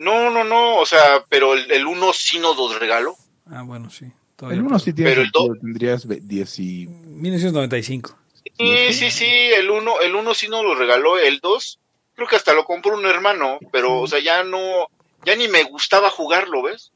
No, 0.01 0.29
no, 0.31 0.43
no, 0.43 0.77
o 0.77 0.85
sea, 0.85 1.23
pero 1.29 1.53
el, 1.53 1.69
el 1.71 1.85
1 1.85 2.13
sí 2.13 2.39
nos 2.39 2.57
los 2.57 2.79
regaló. 2.79 3.15
Ah, 3.49 3.61
bueno, 3.63 3.89
sí. 3.89 4.05
todavía 4.35 4.55
El 4.55 4.61
uno 4.61 4.69
puedo. 4.71 4.79
sí 4.79 4.93
tiene 4.93 5.11
Pero 5.11 5.21
el 5.21 5.29
dos- 5.31 5.59
tendrías 5.59 6.07
ve- 6.07 6.19
10 6.21 6.59
y... 6.59 6.87
1995. 6.87 8.17
Sí, 8.57 8.93
sí, 8.93 9.11
sí, 9.11 9.25
el 9.25 9.69
1 9.69 10.01
el 10.01 10.15
uno 10.15 10.33
sí 10.33 10.47
nos 10.47 10.63
lo 10.63 10.75
regaló, 10.75 11.17
el 11.19 11.39
2 11.39 11.79
creo 12.15 12.27
que 12.27 12.35
hasta 12.35 12.53
lo 12.53 12.65
compró 12.65 12.95
un 12.95 13.05
hermano, 13.05 13.59
pero 13.71 13.99
o 14.01 14.07
sea, 14.07 14.19
ya 14.19 14.43
no, 14.43 14.87
ya 15.25 15.35
ni 15.35 15.47
me 15.47 15.63
gustaba 15.63 16.09
jugarlo, 16.09 16.63
¿ves? 16.63 16.91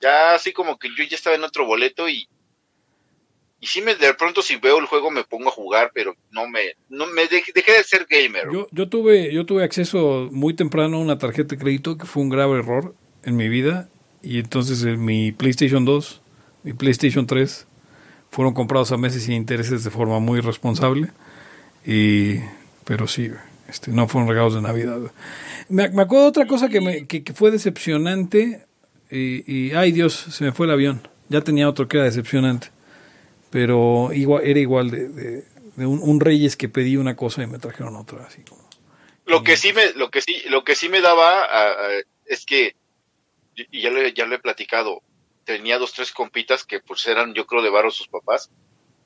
Ya 0.00 0.34
así 0.34 0.52
como 0.52 0.78
que 0.78 0.88
yo 0.96 1.04
ya 1.04 1.16
estaba 1.16 1.36
en 1.36 1.44
otro 1.44 1.64
boleto 1.66 2.08
y 2.08 2.26
y 3.62 3.68
sí 3.68 3.80
me 3.80 3.94
de 3.94 4.12
pronto 4.14 4.42
si 4.42 4.56
veo 4.56 4.80
el 4.80 4.86
juego 4.86 5.12
me 5.12 5.22
pongo 5.22 5.48
a 5.48 5.52
jugar, 5.52 5.92
pero 5.94 6.16
no 6.32 6.48
me 6.48 6.74
no 6.88 7.06
me 7.06 7.28
dejé, 7.28 7.52
dejé 7.54 7.72
de 7.72 7.84
ser 7.84 8.08
gamer. 8.10 8.48
Yo, 8.52 8.66
yo 8.72 8.88
tuve 8.88 9.32
yo 9.32 9.46
tuve 9.46 9.62
acceso 9.62 10.28
muy 10.32 10.52
temprano 10.52 10.96
a 10.96 11.00
una 11.00 11.16
tarjeta 11.16 11.54
de 11.54 11.62
crédito 11.62 11.96
que 11.96 12.04
fue 12.04 12.24
un 12.24 12.28
grave 12.28 12.58
error 12.58 12.92
en 13.22 13.36
mi 13.36 13.48
vida 13.48 13.88
y 14.20 14.40
entonces 14.40 14.82
eh, 14.82 14.96
mi 14.96 15.30
PlayStation 15.30 15.84
2, 15.84 16.22
mi 16.64 16.72
PlayStation 16.72 17.24
3 17.24 17.68
fueron 18.30 18.52
comprados 18.52 18.90
a 18.90 18.96
meses 18.96 19.22
sin 19.22 19.34
intereses 19.34 19.84
de 19.84 19.90
forma 19.90 20.18
muy 20.18 20.40
responsable 20.40 21.12
y 21.86 22.40
pero 22.84 23.06
sí, 23.06 23.30
este 23.68 23.92
no 23.92 24.08
fueron 24.08 24.28
regalos 24.28 24.56
de 24.56 24.62
Navidad. 24.62 24.98
Me, 25.68 25.84
acuerdo 25.84 26.22
de 26.24 26.28
otra 26.30 26.46
cosa 26.48 26.68
que, 26.68 26.80
me, 26.80 27.06
que, 27.06 27.22
fue 27.32 27.52
decepcionante 27.52 28.66
y 29.08 29.70
ay 29.70 29.92
Dios, 29.92 30.14
se 30.14 30.42
me 30.42 30.50
fue 30.50 30.66
el 30.66 30.72
avión. 30.72 31.06
Ya 31.28 31.42
tenía 31.42 31.68
otro 31.68 31.86
que 31.86 31.98
era 31.98 32.06
decepcionante. 32.06 32.72
Pero 33.52 34.10
igual, 34.14 34.44
era 34.44 34.58
igual 34.58 34.90
de, 34.90 35.08
de- 35.08 35.44
de 35.76 35.86
un, 35.86 36.00
un 36.02 36.20
Reyes 36.20 36.56
que 36.56 36.68
pedí 36.68 36.96
una 36.96 37.14
cosa 37.16 37.42
y 37.42 37.46
me 37.46 37.58
trajeron 37.58 37.96
otra, 37.96 38.24
así 38.24 38.42
como. 38.42 38.68
Lo 39.26 39.42
que 39.44 39.56
sí 39.56 39.72
me, 39.72 39.92
lo 39.92 40.10
que 40.10 40.20
sí, 40.22 40.42
lo 40.48 40.64
que 40.64 40.74
sí 40.74 40.88
me 40.88 41.00
daba 41.00 41.46
es 42.26 42.44
que, 42.44 42.74
y 43.54 43.82
ya 43.82 43.90
lo, 43.90 44.00
he- 44.02 44.12
ya 44.14 44.26
lo 44.26 44.34
he 44.34 44.38
platicado, 44.38 45.02
tenía 45.44 45.78
dos, 45.78 45.92
tres 45.92 46.12
compitas 46.12 46.64
que 46.64 46.80
pues 46.80 47.06
eran, 47.06 47.34
yo 47.34 47.46
creo, 47.46 47.62
de 47.62 47.70
barro 47.70 47.90
sus 47.90 48.08
papás, 48.08 48.50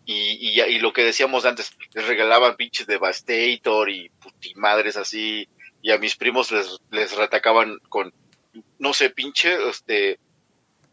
y, 0.05 0.60
y, 0.60 0.78
lo 0.78 0.93
que 0.93 1.02
decíamos 1.02 1.44
antes, 1.44 1.73
les 1.93 2.06
regalaban 2.06 2.55
pinches 2.56 2.86
Devastator 2.86 3.90
y 3.90 4.09
putimadres 4.20 4.97
así, 4.97 5.48
y 5.82 5.90
a 5.90 5.98
mis 5.98 6.14
primos 6.16 6.52
les, 6.52 6.78
les 6.93 7.16
retacaban 7.16 7.78
con, 7.89 8.12
no 8.78 8.93
sé, 8.93 9.10
pinche, 9.10 9.56
este, 9.68 10.18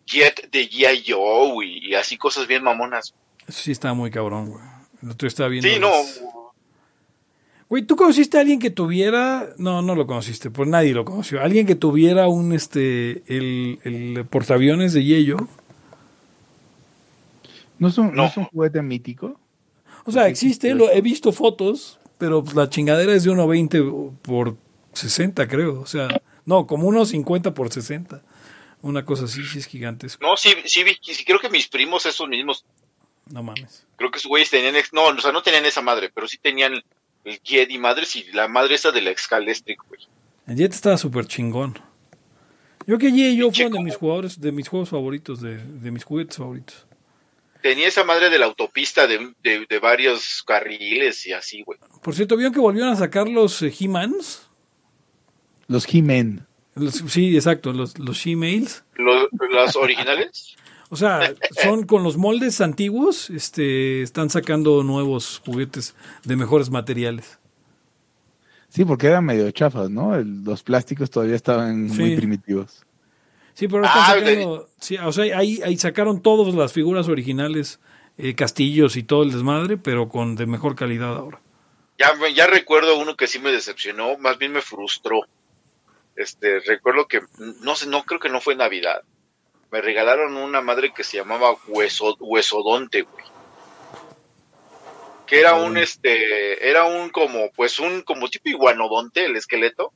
Jet 0.07 0.49
de 0.49 0.69
G.I. 0.69 1.03
Joe 1.07 1.65
y, 1.65 1.89
y 1.91 1.95
así 1.95 2.17
cosas 2.17 2.47
bien 2.47 2.63
mamonas. 2.63 3.13
Eso 3.47 3.61
sí 3.61 3.71
estaba 3.71 3.93
muy 3.93 4.09
cabrón, 4.11 4.49
güey. 4.51 4.63
El 5.01 5.09
otro 5.11 5.27
estaba 5.27 5.49
viendo. 5.49 5.67
Sí, 5.69 5.79
no, 5.79 5.91
Güey, 7.69 7.83
¿tú 7.83 7.95
conociste 7.95 8.37
a 8.37 8.41
alguien 8.41 8.59
que 8.59 8.69
tuviera.? 8.69 9.49
No, 9.57 9.81
no 9.81 9.95
lo 9.95 10.05
conociste, 10.05 10.51
pues 10.51 10.69
nadie 10.69 10.93
lo 10.93 11.05
conoció. 11.05 11.41
Alguien 11.41 11.65
que 11.65 11.75
tuviera 11.75 12.27
un. 12.27 12.53
este 12.53 13.23
El, 13.27 13.79
el 13.83 14.25
portaaviones 14.29 14.93
de 14.93 15.03
Yello. 15.03 15.37
¿No 17.79 17.87
es 17.87 17.97
un, 17.97 18.07
¿no 18.07 18.23
No. 18.23 18.25
es 18.27 18.37
un 18.37 18.45
juguete 18.45 18.81
mítico? 18.81 19.39
O 20.05 20.11
sea, 20.11 20.27
existe, 20.27 20.73
lo, 20.75 20.91
he 20.91 21.01
visto 21.01 21.31
fotos, 21.31 21.99
pero 22.17 22.43
pues, 22.43 22.55
la 22.55 22.69
chingadera 22.69 23.13
es 23.13 23.23
de 23.23 23.31
1.20 23.31 24.17
por 24.21 24.55
60, 24.93 25.47
creo. 25.47 25.79
O 25.81 25.85
sea, 25.85 26.21
no, 26.45 26.67
como 26.67 26.87
unos 26.87 27.09
50 27.09 27.53
por 27.53 27.71
60. 27.71 28.21
Una 28.81 29.05
cosa 29.05 29.25
así, 29.25 29.43
sí 29.45 29.59
es 29.59 29.65
gigantesco. 29.65 30.25
no, 30.25 30.35
sí, 30.35 30.49
sí, 30.65 30.83
vi- 30.83 30.97
sí, 31.01 31.23
creo 31.23 31.39
que 31.39 31.49
mis 31.49 31.67
primos, 31.69 32.05
esos 32.05 32.27
mismos, 32.27 32.65
No 33.31 33.41
mames. 33.43 33.85
creo 33.95 34.11
que 34.11 34.17
esos 34.19 34.27
güeyes 34.29 34.49
tenían, 34.49 34.75
no, 34.91 35.05
o 35.07 35.19
sea, 35.21 35.31
no 35.31 35.41
tenían 35.41 35.65
esa 35.65 35.81
madre, 35.81 36.11
pero 36.13 36.27
sí 36.27 36.37
tenían 36.37 36.73
el 37.23 37.39
Jet 37.41 37.71
y 37.71 37.77
madres 37.77 38.15
y 38.17 38.23
la 38.33 38.47
madre 38.47 38.75
esa 38.75 38.91
del 38.91 39.07
Excalestric, 39.07 39.81
güey. 39.87 40.01
El 40.47 40.57
Jet 40.57 40.73
estaba 40.73 40.97
súper 40.97 41.25
chingón. 41.25 41.79
Yo 42.85 42.97
que 42.97 43.11
Yello 43.13 43.45
Pinche 43.45 43.63
fue 43.63 43.67
uno 43.69 43.77
de 43.77 43.83
mis 43.85 43.95
jugadores, 43.95 44.41
de 44.41 44.51
mis 44.51 44.67
juegos 44.67 44.89
favoritos, 44.89 45.39
de, 45.39 45.55
de 45.57 45.89
mis 45.91 46.03
juguetes 46.03 46.35
favoritos. 46.37 46.85
Tenía 47.61 47.87
esa 47.87 48.03
madre 48.03 48.29
de 48.29 48.37
la 48.37 48.45
autopista 48.47 49.07
de, 49.07 49.33
de, 49.41 49.65
de 49.69 49.79
varios 49.79 50.43
carriles 50.43 51.25
y 51.25 51.31
así, 51.31 51.63
güey. 51.63 51.79
Por 52.01 52.13
cierto, 52.13 52.35
¿vieron 52.35 52.53
que 52.53 52.59
volvieron 52.59 52.91
a 52.91 52.97
sacar 52.97 53.29
los 53.29 53.61
eh, 53.61 53.73
He-Mans? 53.79 54.49
Los 55.67 55.87
He-Men. 55.93 56.45
Los- 56.75 56.95
sí, 57.07 57.33
exacto, 57.37 57.71
los, 57.71 57.97
los 57.99 58.17
She-Mails. 58.17 58.83
Los, 58.95 59.29
las 59.53 59.75
originales, 59.77 60.55
O 60.93 60.95
sea, 60.95 61.33
son 61.63 61.87
con 61.87 62.03
los 62.03 62.17
moldes 62.17 62.61
antiguos, 62.61 63.31
este, 63.31 64.03
están 64.03 64.29
sacando 64.29 64.83
nuevos 64.83 65.41
juguetes 65.43 65.95
de 66.23 66.35
mejores 66.35 66.69
materiales. 66.69 67.39
Sí, 68.69 68.85
porque 68.85 69.07
eran 69.07 69.25
medio 69.25 69.49
chafas, 69.49 69.89
¿no? 69.89 70.13
El- 70.15 70.43
los 70.43 70.61
plásticos 70.61 71.09
todavía 71.09 71.35
estaban 71.35 71.89
Sí. 71.89 71.99
muy 71.99 72.15
primitivos. 72.15 72.85
Sí, 73.55 73.67
pero 73.67 73.85
están 73.85 74.01
Ah, 74.03 74.13
sacando, 74.19 74.69
sí, 74.79 74.97
o 74.97 75.11
sea, 75.11 75.35
ahí, 75.35 75.61
ahí 75.65 75.77
sacaron 75.77 76.21
todas 76.21 76.53
las 76.53 76.73
figuras 76.73 77.07
originales, 77.07 77.79
eh, 78.19 78.35
castillos 78.35 78.95
y 78.95 79.01
todo 79.01 79.23
el 79.23 79.31
desmadre, 79.31 79.77
pero 79.77 80.09
con 80.09 80.35
de 80.35 80.45
mejor 80.45 80.75
calidad 80.75 81.15
ahora. 81.15 81.39
ya, 81.97 82.13
me- 82.15 82.33
ya 82.35 82.45
recuerdo 82.45 82.99
uno 82.99 83.15
que 83.15 83.25
sí 83.25 83.39
me 83.39 83.51
decepcionó, 83.51 84.15
más 84.19 84.37
bien 84.37 84.51
me 84.51 84.61
frustró. 84.61 85.21
Este, 86.15 86.59
recuerdo 86.59 87.07
que, 87.07 87.21
no 87.63 87.75
sé, 87.75 87.87
no 87.87 88.03
creo 88.03 88.19
que 88.19 88.29
no 88.29 88.41
fue 88.41 88.55
Navidad. 88.55 89.01
Me 89.73 89.81
regalaron 89.81 90.37
una 90.37 90.61
madre 90.61 90.93
que 90.93 91.03
se 91.03 91.17
llamaba 91.17 91.55
hueso, 91.65 92.15
huesodonte, 92.19 93.01
güey. 93.01 93.25
Que 95.25 95.39
era 95.39 95.55
un, 95.55 95.77
este, 95.77 96.69
era 96.69 96.83
un 96.85 97.09
como, 97.09 97.51
pues 97.53 97.79
un, 97.79 98.03
como 98.03 98.29
tipo 98.29 98.49
iguanodonte, 98.49 99.25
el 99.25 99.35
esqueleto. 99.35 99.91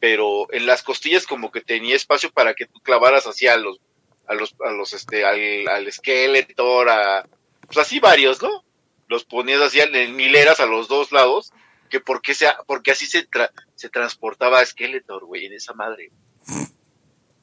Pero 0.00 0.52
en 0.52 0.66
las 0.66 0.82
costillas 0.82 1.24
como 1.24 1.52
que 1.52 1.60
tenía 1.60 1.94
espacio 1.94 2.32
para 2.32 2.54
que 2.54 2.66
tú 2.66 2.80
clavaras 2.80 3.28
así 3.28 3.46
a 3.46 3.56
los, 3.56 3.78
a 4.26 4.34
los, 4.34 4.56
a 4.66 4.72
los, 4.72 4.92
este, 4.92 5.24
al, 5.24 5.68
al 5.68 5.92
Skeletor, 5.92 6.88
a, 6.88 7.28
pues 7.66 7.78
así 7.78 8.00
varios, 8.00 8.42
¿no? 8.42 8.64
Los 9.06 9.24
ponías 9.24 9.60
así 9.60 9.78
en 9.78 10.18
hileras 10.18 10.58
a 10.58 10.66
los 10.66 10.88
dos 10.88 11.12
lados, 11.12 11.52
que 11.90 12.00
porque 12.00 12.34
sea, 12.34 12.58
porque 12.66 12.90
así 12.90 13.06
se, 13.06 13.30
tra- 13.30 13.52
se 13.76 13.88
transportaba 13.88 14.58
a 14.58 14.66
Skeletor, 14.66 15.26
güey, 15.26 15.46
en 15.46 15.52
esa 15.52 15.74
madre. 15.74 16.10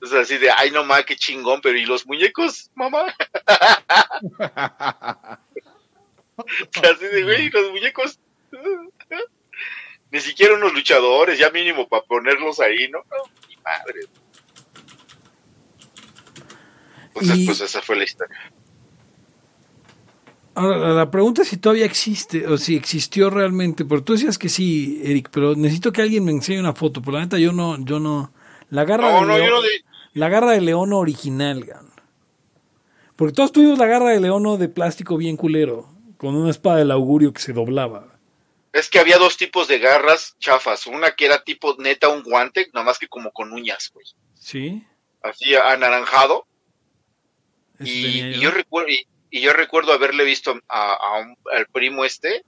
Entonces 0.02 0.20
así 0.20 0.38
de, 0.40 0.50
ay 0.50 0.72
no 0.72 0.84
ma, 0.84 1.04
qué 1.04 1.16
chingón, 1.16 1.62
pero 1.62 1.78
¿y 1.78 1.86
los 1.86 2.08
muñecos, 2.08 2.72
mamá? 2.74 3.14
así 6.84 7.06
de, 7.06 7.24
güey, 7.24 7.50
los 7.52 7.72
muñecos. 7.72 8.20
Ni 10.12 10.20
siquiera 10.20 10.56
unos 10.56 10.74
luchadores, 10.74 11.38
ya 11.40 11.52
mínimo 11.52 11.88
para 11.88 12.04
ponerlos 12.04 12.60
ahí, 12.60 12.90
¿no? 12.90 12.98
No, 13.00 13.24
mi 13.48 13.56
madre. 13.64 14.02
Entonces, 17.14 17.38
Y- 17.38 17.46
pues 17.46 17.62
esa 17.62 17.82
fue 17.82 17.96
la 17.96 18.04
historia. 18.04 18.52
Ahora, 20.54 20.90
la 20.90 21.10
pregunta 21.10 21.44
es 21.44 21.48
si 21.48 21.58
todavía 21.58 21.86
existe, 21.86 22.46
o 22.46 22.58
si 22.58 22.76
existió 22.76 23.30
realmente, 23.30 23.86
porque 23.86 24.04
tú 24.04 24.14
decías 24.14 24.38
que 24.38 24.50
sí, 24.50 25.00
Eric, 25.06 25.30
pero 25.32 25.56
necesito 25.56 25.94
que 25.94 26.02
alguien 26.02 26.26
me 26.26 26.32
enseñe 26.32 26.60
una 26.60 26.74
foto, 26.74 27.02
por 27.02 27.14
la 27.14 27.22
neta 27.22 27.38
yo 27.38 27.54
no, 27.54 27.78
yo 27.86 28.02
no, 28.02 28.34
la 28.70 28.84
garra 28.84 29.12
No, 29.12 29.22
de 29.22 29.28
no, 29.28 29.38
yo 29.38 29.50
no 29.50 29.62
la 30.14 30.30
garra 30.30 30.52
de 30.52 30.62
león 30.62 30.94
original, 30.94 31.64
gan. 31.64 31.90
porque 33.16 33.34
todos 33.34 33.52
tuvimos 33.52 33.78
la 33.78 33.86
garra 33.86 34.10
de 34.10 34.20
león 34.20 34.60
de 34.60 34.70
plástico 34.70 35.18
bien 35.18 35.38
culero, 35.38 35.90
con 36.18 36.36
una 36.36 36.50
espada 36.50 36.78
del 36.78 36.92
augurio 36.92 37.34
que 37.34 37.42
se 37.42 37.54
doblaba. 37.54 38.08
Es 38.74 38.90
que 38.90 39.00
había 39.00 39.18
dos 39.18 39.36
tipos 39.38 39.68
de 39.68 39.80
garras 39.80 40.36
chafas. 40.40 40.88
Una 40.88 41.12
que 41.16 41.26
era 41.26 41.44
tipo 41.44 41.76
neta 41.78 42.08
un 42.10 42.24
guante, 42.24 42.70
nada 42.74 42.86
más 42.86 42.98
que 43.00 43.08
como 43.08 43.32
con 43.32 43.52
uñas, 43.52 43.92
güey. 43.94 44.06
¿Sí? 44.34 44.86
Así 45.22 45.54
anaranjado. 45.56 46.46
Y, 47.80 47.90
y 47.90 48.34
yo. 48.36 48.42
yo 48.44 48.52
recuerdo, 48.52 48.90
y, 48.90 49.08
y 49.30 49.42
yo 49.42 49.54
recuerdo 49.54 49.92
haberle 49.92 50.24
visto 50.24 50.58
a, 50.70 50.94
a 50.94 51.20
un- 51.20 51.36
al 51.52 51.66
primo 51.68 52.06
este. 52.06 52.44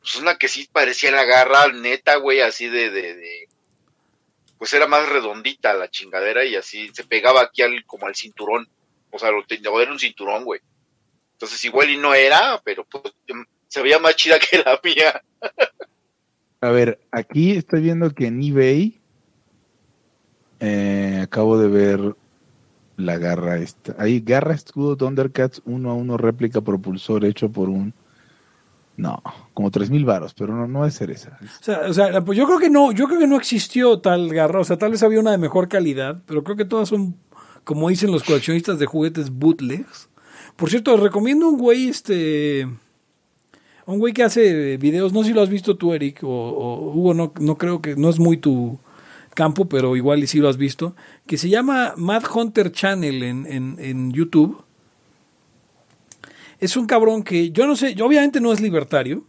Pues 0.00 0.16
una 0.16 0.36
que 0.36 0.48
sí 0.48 0.68
parecía 0.70 1.10
la 1.12 1.24
garra 1.24 1.68
neta, 1.68 2.16
güey, 2.16 2.40
así 2.40 2.68
de, 2.68 2.90
de, 2.90 3.14
de- 3.14 3.48
Pues 4.64 4.72
era 4.72 4.86
más 4.86 5.06
redondita 5.06 5.74
la 5.74 5.90
chingadera 5.90 6.42
y 6.42 6.56
así 6.56 6.88
se 6.94 7.04
pegaba 7.04 7.42
aquí 7.42 7.60
al, 7.60 7.84
como 7.84 8.06
al 8.06 8.14
cinturón. 8.14 8.66
O 9.10 9.18
sea, 9.18 9.30
lo 9.30 9.44
tenía, 9.44 9.68
era 9.78 9.92
un 9.92 9.98
cinturón, 9.98 10.42
güey. 10.42 10.58
Entonces 11.32 11.62
igual 11.66 11.90
y 11.90 11.98
no 11.98 12.14
era, 12.14 12.58
pero 12.64 12.82
pues 12.86 13.12
se 13.68 13.82
veía 13.82 13.98
más 13.98 14.16
chida 14.16 14.38
que 14.38 14.56
la 14.56 14.80
mía. 14.82 15.22
A 16.62 16.70
ver, 16.70 16.98
aquí 17.10 17.50
estoy 17.50 17.82
viendo 17.82 18.08
que 18.14 18.28
en 18.28 18.42
eBay 18.42 18.98
eh, 20.60 21.20
acabo 21.22 21.58
de 21.58 21.68
ver 21.68 22.16
la 22.96 23.18
garra 23.18 23.58
esta. 23.58 23.94
Ahí, 23.98 24.20
garra 24.20 24.54
escudo 24.54 24.96
Thundercats 24.96 25.60
1 25.66 25.90
a 25.90 25.92
1 25.92 26.16
réplica 26.16 26.62
propulsor 26.62 27.26
hecho 27.26 27.52
por 27.52 27.68
un... 27.68 27.92
No, 28.96 29.22
como 29.54 29.70
3.000 29.70 30.04
varos, 30.04 30.34
pero 30.34 30.54
no, 30.54 30.68
no 30.68 30.80
debe 30.80 30.92
ser 30.92 31.10
esa. 31.10 31.38
O 31.42 31.64
sea, 31.64 31.80
o 31.88 31.92
sea, 31.92 32.24
pues 32.24 32.38
yo 32.38 32.46
creo 32.46 32.58
que 32.58 32.70
no, 32.70 32.92
yo 32.92 33.06
creo 33.06 33.18
que 33.18 33.26
no 33.26 33.36
existió 33.36 33.98
tal 33.98 34.32
garra, 34.32 34.60
o 34.60 34.64
sea, 34.64 34.78
tal 34.78 34.92
vez 34.92 35.02
había 35.02 35.18
una 35.20 35.32
de 35.32 35.38
mejor 35.38 35.68
calidad, 35.68 36.22
pero 36.26 36.44
creo 36.44 36.56
que 36.56 36.64
todas 36.64 36.88
son, 36.88 37.16
como 37.64 37.88
dicen 37.88 38.12
los 38.12 38.22
coleccionistas 38.22 38.78
de 38.78 38.86
juguetes, 38.86 39.30
bootlegs. 39.30 40.08
Por 40.54 40.70
cierto, 40.70 40.96
recomiendo 40.96 41.48
un 41.48 41.58
güey, 41.58 41.88
este. 41.88 42.68
Un 43.86 43.98
güey 43.98 44.14
que 44.14 44.22
hace 44.22 44.76
videos, 44.76 45.12
no 45.12 45.22
sé 45.22 45.28
si 45.28 45.34
lo 45.34 45.42
has 45.42 45.50
visto 45.50 45.76
tú, 45.76 45.92
Eric, 45.92 46.22
o, 46.22 46.28
o 46.28 46.94
Hugo, 46.94 47.12
no, 47.12 47.34
no 47.40 47.58
creo 47.58 47.82
que, 47.82 47.96
no 47.96 48.08
es 48.08 48.18
muy 48.18 48.38
tu 48.38 48.78
campo, 49.34 49.68
pero 49.68 49.96
igual 49.96 50.22
y 50.22 50.26
sí 50.26 50.38
lo 50.38 50.48
has 50.48 50.56
visto, 50.56 50.94
que 51.26 51.36
se 51.36 51.50
llama 51.50 51.92
Mad 51.96 52.22
Hunter 52.32 52.72
Channel 52.72 53.22
en, 53.24 53.76
en 53.78 54.12
YouTube. 54.12 54.63
Es 56.64 56.76
un 56.76 56.86
cabrón 56.86 57.22
que, 57.22 57.50
yo 57.50 57.66
no 57.66 57.76
sé, 57.76 57.94
obviamente 58.02 58.40
no 58.40 58.52
es 58.52 58.60
libertario, 58.60 59.24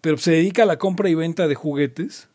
pero 0.00 0.16
se 0.18 0.32
dedica 0.32 0.62
a 0.64 0.66
la 0.66 0.78
compra 0.78 1.08
y 1.08 1.14
venta 1.14 1.46
de 1.48 1.54
juguetes. 1.54 2.28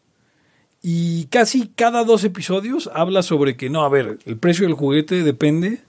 Y 0.82 1.26
casi 1.26 1.68
cada 1.68 2.04
dos 2.04 2.24
episodios 2.24 2.90
habla 2.94 3.24
sobre 3.24 3.58
que 3.58 3.70
no, 3.70 3.84
a 3.84 3.90
ver, 3.90 4.20
el 4.26 4.38
precio 4.38 4.66
del 4.66 4.76
juguete 4.76 5.24
depende 5.24 5.82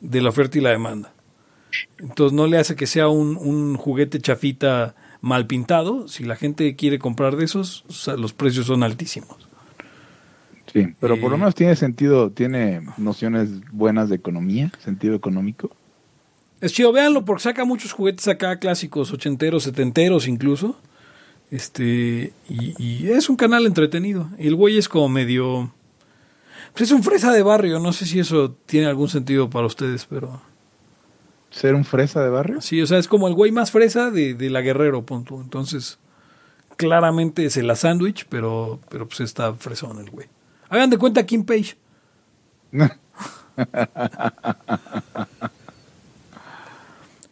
de 0.00 0.20
la 0.20 0.28
oferta 0.28 0.58
y 0.58 0.60
la 0.60 0.70
demanda. 0.70 1.14
Entonces 1.98 2.34
no 2.36 2.46
le 2.46 2.58
hace 2.58 2.76
que 2.76 2.86
sea 2.86 3.08
un, 3.08 3.36
un 3.36 3.76
juguete 3.76 4.20
chafita 4.20 4.94
mal 5.20 5.46
pintado. 5.46 6.08
Si 6.08 6.24
la 6.24 6.36
gente 6.36 6.76
quiere 6.76 6.98
comprar 6.98 7.36
de 7.36 7.44
esos, 7.46 7.84
o 7.88 7.92
sea, 7.92 8.16
los 8.16 8.32
precios 8.34 8.66
son 8.66 8.82
altísimos. 8.82 9.48
Sí, 10.66 10.94
pero 11.00 11.18
por 11.18 11.30
lo 11.30 11.36
Eh, 11.36 11.38
menos 11.38 11.54
tiene 11.54 11.76
sentido, 11.76 12.30
tiene 12.32 12.82
nociones 12.96 13.48
buenas 13.70 14.08
de 14.08 14.16
economía, 14.16 14.72
sentido 14.78 15.14
económico. 15.14 15.76
Es 16.66 16.72
chido, 16.72 16.92
véanlo 16.92 17.24
porque 17.24 17.44
saca 17.44 17.64
muchos 17.64 17.92
juguetes 17.92 18.28
acá 18.28 18.58
clásicos, 18.58 19.12
ochenteros, 19.12 19.62
setenteros 19.62 20.28
incluso. 20.28 20.76
Este, 21.50 22.32
y, 22.48 22.82
y 22.82 23.10
es 23.10 23.30
un 23.30 23.36
canal 23.36 23.66
entretenido. 23.66 24.28
Y 24.38 24.48
el 24.48 24.56
güey 24.56 24.76
es 24.76 24.88
como 24.88 25.08
medio. 25.08 25.72
Pues 26.72 26.90
es 26.90 26.92
un 26.92 27.02
fresa 27.02 27.32
de 27.32 27.42
barrio, 27.42 27.78
no 27.78 27.92
sé 27.92 28.04
si 28.04 28.18
eso 28.18 28.54
tiene 28.66 28.86
algún 28.86 29.08
sentido 29.08 29.48
para 29.48 29.66
ustedes, 29.66 30.06
pero. 30.06 30.42
Ser 31.50 31.74
un 31.74 31.84
fresa 31.84 32.22
de 32.22 32.28
barrio. 32.28 32.60
Sí, 32.60 32.82
o 32.82 32.86
sea, 32.86 32.98
es 32.98 33.08
como 33.08 33.28
el 33.28 33.34
güey 33.34 33.52
más 33.52 33.70
fresa 33.70 34.10
de, 34.10 34.34
de 34.34 34.50
la 34.50 34.60
Guerrero, 34.60 35.06
punto. 35.06 35.40
Entonces, 35.40 35.98
claramente 36.76 37.46
es 37.46 37.56
el 37.56 37.74
sándwich, 37.76 38.26
pero, 38.28 38.80
pero 38.88 39.06
pues 39.06 39.20
está 39.20 39.54
fresón 39.54 40.00
el 40.00 40.10
güey. 40.10 40.26
Hagan 40.68 40.90
de 40.90 40.98
cuenta 40.98 41.24
Kim 41.24 41.44
Page. 41.44 41.76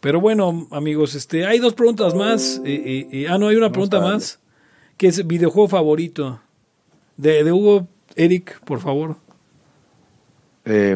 Pero 0.05 0.21
bueno, 0.21 0.67
amigos, 0.69 1.15
este, 1.15 1.47
hay 1.47 1.57
dos 1.57 1.73
preguntas 1.73 2.13
más. 2.13 2.61
Eh, 2.63 2.75
eh, 2.75 3.07
eh, 3.11 3.27
ah, 3.27 3.39
no, 3.39 3.47
hay 3.47 3.55
una 3.55 3.71
pregunta 3.71 3.99
más. 3.99 4.39
¿Qué 4.97 5.07
es 5.07 5.25
videojuego 5.25 5.67
favorito? 5.67 6.39
De, 7.17 7.43
de 7.43 7.51
Hugo, 7.51 7.87
Eric, 8.15 8.59
por 8.65 8.79
favor. 8.81 9.17
Eh, 10.63 10.95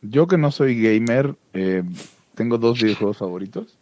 yo 0.00 0.26
que 0.26 0.38
no 0.38 0.50
soy 0.50 0.80
gamer, 0.80 1.36
eh, 1.52 1.82
tengo 2.34 2.56
dos 2.56 2.80
videojuegos 2.80 3.18
favoritos. 3.18 3.76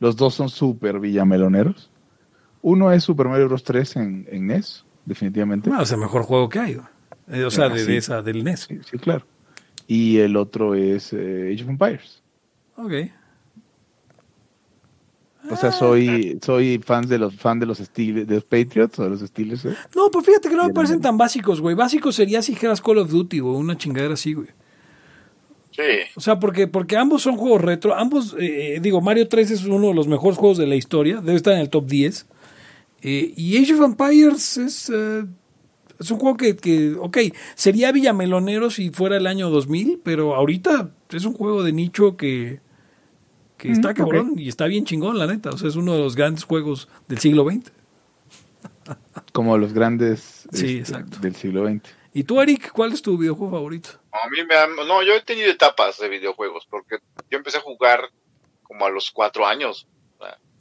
Los 0.00 0.16
dos 0.16 0.34
son 0.34 0.48
súper 0.48 0.98
villameloneros. 0.98 1.88
Uno 2.62 2.90
es 2.90 3.04
Super 3.04 3.28
Mario 3.28 3.46
Bros. 3.46 3.62
3 3.62 3.96
en, 3.98 4.26
en 4.32 4.48
NES, 4.48 4.84
definitivamente. 5.04 5.70
No, 5.70 5.80
es 5.80 5.92
el 5.92 5.98
mejor 5.98 6.24
juego 6.24 6.48
que 6.48 6.58
hay. 6.58 6.80
Eh, 7.28 7.44
o 7.44 7.52
sea, 7.52 7.66
Ah, 7.66 7.68
de, 7.68 7.78
sí. 7.78 7.86
de 7.92 7.96
esa, 7.98 8.20
del 8.20 8.42
NES. 8.42 8.66
Sí, 8.68 8.80
sí, 8.90 8.98
claro. 8.98 9.24
Y 9.86 10.18
el 10.18 10.36
otro 10.36 10.74
es 10.74 11.12
eh, 11.12 11.52
Age 11.54 11.62
of 11.62 11.70
Empires. 11.70 12.20
Ok. 12.76 12.92
O 15.50 15.56
sea, 15.56 15.72
soy 15.72 16.38
soy 16.44 16.78
fan 16.78 17.06
de 17.06 17.18
los 17.18 17.34
fan 17.34 17.58
de 17.58 17.66
los 17.66 17.78
Steelers, 17.78 18.26
de 18.26 18.34
los 18.34 18.44
Patriots 18.44 18.98
o 18.98 19.04
de 19.04 19.10
los 19.10 19.20
Steelers. 19.20 19.64
¿eh? 19.64 19.76
No, 19.94 20.10
pues 20.10 20.26
fíjate 20.26 20.48
que 20.48 20.56
no 20.56 20.66
me 20.66 20.72
parecen 20.72 21.00
tan 21.00 21.16
básicos, 21.16 21.60
güey. 21.60 21.74
Básico 21.74 22.12
sería 22.12 22.42
si 22.42 22.52
dijeras 22.52 22.80
Call 22.80 22.98
of 22.98 23.10
Duty 23.10 23.40
o 23.40 23.52
una 23.52 23.76
chingadera 23.76 24.14
así, 24.14 24.34
güey. 24.34 24.48
Sí. 25.70 25.82
O 26.14 26.20
sea, 26.20 26.38
porque, 26.40 26.66
porque 26.66 26.96
ambos 26.96 27.22
son 27.22 27.36
juegos 27.36 27.60
retro. 27.60 27.94
Ambos, 27.94 28.34
eh, 28.38 28.76
eh, 28.76 28.80
digo, 28.80 29.00
Mario 29.02 29.28
3 29.28 29.50
es 29.50 29.64
uno 29.64 29.88
de 29.88 29.94
los 29.94 30.08
mejores 30.08 30.38
juegos 30.38 30.56
de 30.56 30.66
la 30.66 30.74
historia. 30.74 31.20
Debe 31.20 31.36
estar 31.36 31.52
en 31.52 31.60
el 31.60 31.68
top 31.68 31.86
10. 31.86 32.26
Eh, 33.02 33.34
y 33.36 33.58
Age 33.58 33.74
of 33.74 33.82
Empires 33.82 34.56
es, 34.56 34.90
eh, 34.92 35.24
es 36.00 36.10
un 36.10 36.18
juego 36.18 36.36
que, 36.36 36.56
que, 36.56 36.94
ok, 36.94 37.18
sería 37.54 37.92
Villamelonero 37.92 38.70
si 38.70 38.90
fuera 38.90 39.16
el 39.16 39.26
año 39.26 39.50
2000, 39.50 40.00
pero 40.02 40.34
ahorita 40.34 40.90
es 41.10 41.24
un 41.24 41.34
juego 41.34 41.62
de 41.62 41.72
nicho 41.72 42.16
que, 42.16 42.60
que 43.58 43.70
está 43.72 43.90
Mm, 43.92 43.94
cabrón 43.94 44.32
y 44.36 44.48
está 44.48 44.66
bien 44.66 44.84
chingón, 44.84 45.18
la 45.18 45.26
neta. 45.26 45.50
O 45.50 45.56
sea, 45.58 45.68
es 45.68 45.76
uno 45.76 45.94
de 45.94 46.00
los 46.00 46.14
grandes 46.16 46.44
juegos 46.44 46.88
del 47.08 47.18
siglo 47.18 47.44
XX. 47.48 47.72
Como 49.32 49.58
los 49.58 49.72
grandes 49.72 50.46
Sí, 50.52 50.78
este, 50.78 50.78
exacto. 50.78 51.18
del 51.18 51.34
siglo 51.34 51.66
XX. 51.66 51.82
¿Y 52.14 52.24
tú, 52.24 52.40
Eric, 52.40 52.70
cuál 52.72 52.92
es 52.92 53.02
tu 53.02 53.18
videojuego 53.18 53.52
favorito? 53.52 53.90
A 54.12 54.28
mí 54.30 54.38
me 54.48 54.54
han- 54.56 54.76
No, 54.88 55.02
yo 55.02 55.12
he 55.14 55.20
tenido 55.22 55.50
etapas 55.50 55.98
de 55.98 56.08
videojuegos, 56.08 56.66
porque 56.70 56.98
yo 57.30 57.36
empecé 57.38 57.58
a 57.58 57.60
jugar 57.60 58.10
como 58.62 58.86
a 58.86 58.90
los 58.90 59.10
cuatro 59.10 59.46
años. 59.46 59.86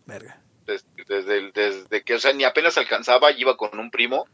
Verga. 0.07 0.39
Desde, 0.67 0.85
desde, 1.07 1.37
el- 1.39 1.51
desde 1.51 2.03
que, 2.03 2.15
o 2.15 2.19
sea, 2.19 2.31
ni 2.33 2.43
apenas 2.43 2.77
alcanzaba, 2.77 3.31
iba 3.31 3.55
con 3.57 3.79
un 3.79 3.89
primo 3.89 4.25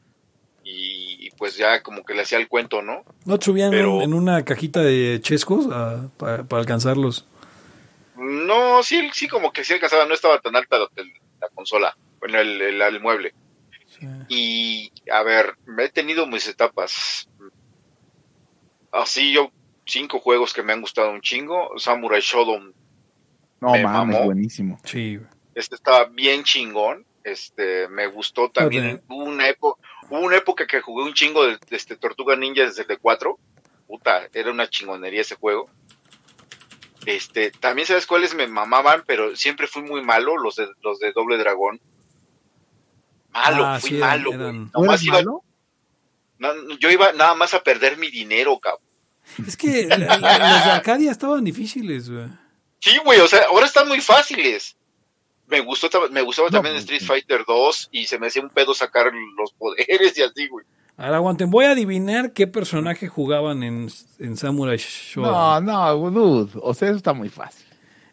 y, 0.64 1.28
y 1.28 1.30
pues 1.38 1.56
ya 1.58 1.82
como 1.84 2.04
que 2.04 2.14
le 2.14 2.24
hacía 2.24 2.40
el 2.40 2.48
cuento, 2.50 2.82
¿no? 2.82 3.04
¿No 3.26 3.38
te 3.40 3.46
subían 3.46 3.70
Pero- 3.72 3.98
en, 3.98 4.02
en 4.04 4.14
una 4.14 4.44
cajita 4.44 4.82
de 4.82 5.20
chescos 5.22 5.68
ah, 5.72 6.08
para, 6.18 6.44
para 6.44 6.60
alcanzarlos? 6.62 7.26
No, 8.22 8.84
sí, 8.84 9.10
sí, 9.14 9.28
como 9.28 9.52
que 9.52 9.64
sí 9.64 9.74
alcanzaba, 9.74 10.06
no 10.06 10.14
estaba 10.14 10.40
tan 10.40 10.56
alta 10.56 10.78
la, 10.78 10.88
la 11.40 11.50
consola, 11.50 11.98
bueno, 12.20 12.40
el, 12.40 12.62
el, 12.62 12.82
el 12.82 13.00
mueble. 13.00 13.34
Sí. 13.88 14.08
Y, 14.30 14.92
a 15.12 15.24
ver, 15.24 15.56
he 15.80 15.90
tenido 15.90 16.28
mis 16.28 16.48
etapas. 16.48 17.28
Así 18.92 19.34
yo, 19.34 19.52
cinco 19.86 20.20
juegos 20.20 20.54
que 20.54 20.64
me 20.64 20.74
han 20.74 20.82
gustado 20.82 21.12
un 21.12 21.22
chingo. 21.22 21.78
Samurai 21.78 22.22
Shodown, 22.22 22.74
No 23.60 23.72
Me 23.72 23.84
mames, 23.84 24.16
mamó. 24.16 24.26
buenísimo. 24.26 24.80
Sí, 24.84 25.20
este 25.56 25.76
estaba 25.76 26.06
bien 26.06 26.44
chingón. 26.44 27.06
Este, 27.24 27.88
me 27.88 28.08
gustó 28.08 28.50
también. 28.50 29.02
Hubo 29.08 29.24
una, 29.26 29.48
época, 29.48 29.80
hubo 30.10 30.20
una 30.22 30.38
época 30.38 30.66
que 30.66 30.82
jugué 30.82 31.04
un 31.06 31.14
chingo 31.14 31.46
de, 31.46 31.58
de 31.70 31.76
este 31.78 31.96
Tortuga 31.96 32.36
Ninja 32.36 32.64
desde 32.64 32.82
el 32.84 32.88
de 32.88 32.98
4. 32.98 33.38
Puta, 33.88 34.28
era 34.34 34.52
una 34.52 34.70
chingonería 34.70 35.22
ese 35.22 35.36
juego. 35.36 35.70
Este, 37.06 37.52
también 37.52 37.88
sabes 37.88 38.06
cuáles 38.06 38.36
me 38.36 38.48
mamaban, 38.48 39.04
pero 39.08 39.36
siempre 39.36 39.68
fui 39.68 39.82
muy 39.82 40.04
malo, 40.04 40.38
los 40.38 40.56
de 40.56 40.68
los 40.84 41.00
de 41.00 41.12
Doble 41.14 41.38
Dragón. 41.38 41.80
Malo, 43.32 43.66
Ah, 43.66 43.80
fui 43.80 43.90
sí, 43.92 43.96
malo, 43.96 44.30
güey. 44.32 44.42
eran- 44.42 44.72
¿Tú 44.72 44.82
Nomás 44.82 45.04
iba- 45.04 45.14
malo? 45.16 45.44
no, 46.38 46.54
yo 46.80 46.90
iba 46.90 47.14
nada 47.14 47.34
más 47.36 47.54
a 47.54 47.64
perder 47.64 47.98
mi 47.98 48.10
dinero, 48.12 48.60
cabrón. 48.60 48.86
Es 49.48 49.56
que 49.56 49.86
la- 49.88 49.98
la- 49.98 50.18
los 50.18 50.66
de 50.66 50.72
Arcadia 50.72 51.12
estaban 51.12 51.44
difíciles, 51.44 52.10
güey. 52.10 52.28
Sí, 52.80 52.98
güey, 53.06 53.20
o 53.20 53.28
sea, 53.28 53.44
ahora 53.50 53.66
están 53.68 53.88
muy 53.88 54.02
fáciles. 54.02 54.76
Me 55.48 55.60
gustó, 55.60 55.90
me 56.10 56.22
gustaba 56.22 56.48
No, 56.50 56.54
también 56.54 56.76
pues, 56.76 56.84
Street. 56.86 57.04
Fighter 57.04 57.44
2 57.48 57.90
y 57.92 58.06
se 58.06 58.18
me 58.20 58.28
hacía 58.28 58.42
un 58.42 58.50
pedo 58.50 58.74
sacar 58.74 59.12
los 59.38 59.54
poderes 59.54 60.18
y 60.18 60.24
así, 60.24 60.48
güey. 60.48 60.66
Ahora 61.02 61.18
aguanten, 61.18 61.50
voy 61.50 61.66
a 61.66 61.72
adivinar 61.72 62.32
qué 62.34 62.46
personaje 62.46 63.08
jugaban 63.08 63.64
en, 63.64 63.90
en 64.20 64.38
Samurai 64.38 64.78
Shodown. 64.78 65.66
No, 65.66 65.96
no, 65.96 66.12
dude. 66.12 66.52
O 66.62 66.74
sea, 66.76 66.90
eso 66.90 66.98
está 66.98 67.14
muy 67.14 67.30
fácil. 67.30 67.66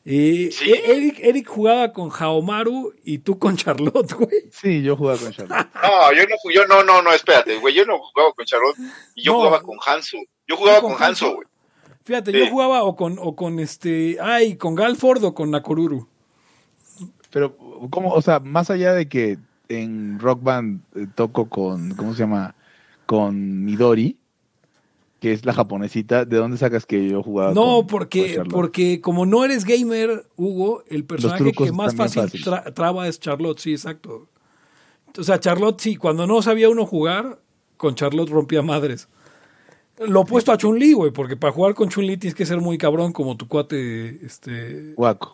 Sí. 0.05 0.49
eh, 0.65 0.83
Eric, 0.87 1.19
Eric 1.21 1.47
jugaba 1.49 1.93
con 1.93 2.11
Haomaru 2.11 2.95
y 3.05 3.19
tú 3.19 3.39
con 3.39 3.57
Charlotte, 3.57 4.15
güey. 4.15 4.49
Sí, 4.51 4.83
yo 4.83 4.97
jugaba 4.97 5.19
con 5.19 5.33
Charlotte. 5.33 5.69
No, 5.83 6.13
yo 6.15 6.23
no, 6.23 6.53
yo 6.55 6.67
no, 6.67 6.83
no, 6.83 7.03
no, 7.03 7.13
espérate, 7.13 7.59
güey, 7.59 7.75
yo 7.75 7.85
no 7.85 7.99
jugaba 7.99 8.33
con 8.33 8.47
Charlotte 8.47 8.77
y 9.15 9.23
yo 9.25 9.33
No. 9.33 9.39
jugaba 9.41 9.61
con 9.63 9.77
Hanzo. 9.87 10.17
Yo 10.47 10.57
jugaba 10.57 10.81
¿Con 10.81 10.95
con 10.95 11.03
Hanzo, 11.03 11.27
Hanzo? 11.27 11.35
güey. 11.37 11.47
Fíjate, 12.05 12.33
Sí. 12.33 12.39
yo 12.39 12.47
jugaba 12.51 12.85
o 12.85 12.97
con, 12.97 13.19
o 13.21 13.37
con 13.37 13.59
este, 13.59 14.17
ay, 14.19 14.57
con 14.57 14.75
Galford 14.75 15.23
o 15.25 15.35
con 15.35 15.51
Nakoruru. 15.51 16.09
Pero, 17.31 17.55
¿cómo? 17.91 18.13
O 18.15 18.23
sea, 18.23 18.41
más 18.41 18.71
allá 18.71 18.95
de 18.95 19.09
que 19.11 19.37
en 19.69 20.19
Rock 20.19 20.43
Band 20.43 20.81
eh, 20.97 21.07
toco 21.15 21.51
con, 21.51 21.95
¿cómo 21.97 22.15
se 22.15 22.21
llama? 22.21 22.55
Con 23.09 23.65
Midori, 23.65 24.19
que 25.19 25.33
es 25.33 25.47
la 25.47 25.55
japonesita, 25.55 26.27
¿de 26.27 26.37
dónde 26.37 26.59
sacas 26.59 26.85
que 26.85 27.09
yo 27.09 27.23
jugaba 27.23 27.55
No, 27.55 27.79
con- 27.79 27.87
porque, 27.87 28.43
porque 28.51 29.01
como 29.01 29.25
no 29.25 29.45
eres 29.47 29.65
gamer, 29.65 30.27
Hugo, 30.37 30.83
el 30.89 31.05
personaje 31.05 31.53
que 31.53 31.73
más 31.73 31.95
fácil 31.97 32.23
tra- 32.45 32.75
traba 32.75 33.09
es 33.09 33.19
Charlotte, 33.19 33.59
sí, 33.59 33.73
exacto. 33.73 34.29
O 35.19 35.23
sea, 35.25 35.41
Charlotte, 35.41 35.81
sí, 35.81 35.97
cuando 35.97 36.27
no 36.27 36.43
sabía 36.43 36.69
uno 36.69 36.85
jugar, 36.85 37.41
con 37.79 37.95
Charlotte 37.95 38.29
rompía 38.29 38.61
madres. 38.61 39.09
Lo 40.07 40.21
opuesto 40.21 40.53
a 40.53 40.59
Chun-Li, 40.59 40.93
güey, 40.93 41.11
porque 41.11 41.37
para 41.37 41.53
jugar 41.53 41.75
con 41.75 41.89
Chun-Li 41.89 42.19
tienes 42.19 42.35
que 42.37 42.45
ser 42.47 42.61
muy 42.61 42.77
cabrón 42.77 43.13
como 43.13 43.37
tu 43.39 43.49
cuate, 43.49 44.25
este... 44.25 44.93
Guaco. 44.95 45.33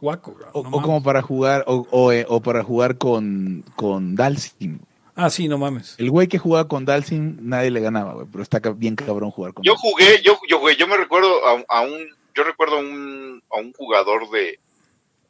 O, 0.52 0.62
como 0.62 1.02
para 1.02 1.20
jugar, 1.22 1.64
o, 1.66 1.86
o, 1.90 2.12
eh, 2.12 2.24
o 2.28 2.40
para 2.40 2.62
jugar 2.62 2.96
con, 2.96 3.64
con 3.76 4.14
Dalsim. 4.14 4.78
Ah, 5.16 5.30
sí, 5.30 5.46
no 5.48 5.58
mames. 5.58 5.94
El 5.98 6.10
güey 6.10 6.26
que 6.26 6.38
jugaba 6.38 6.66
con 6.68 6.84
Dalsim, 6.84 7.36
nadie 7.40 7.70
le 7.70 7.80
ganaba, 7.80 8.14
güey, 8.14 8.26
pero 8.30 8.42
está 8.42 8.58
bien 8.74 8.96
cabrón 8.96 9.30
jugar 9.30 9.54
con 9.54 9.62
Yo 9.64 9.76
jugué, 9.76 10.20
yo, 10.22 10.38
yo 10.48 10.58
jugué, 10.58 10.76
yo 10.76 10.86
me 10.88 10.96
recuerdo 10.96 11.46
a, 11.46 11.62
a 11.68 11.80
un, 11.82 12.08
yo 12.34 12.42
recuerdo 12.44 12.76
a 12.76 12.80
un, 12.80 13.42
a 13.50 13.58
un 13.60 13.72
jugador 13.74 14.28
de, 14.30 14.58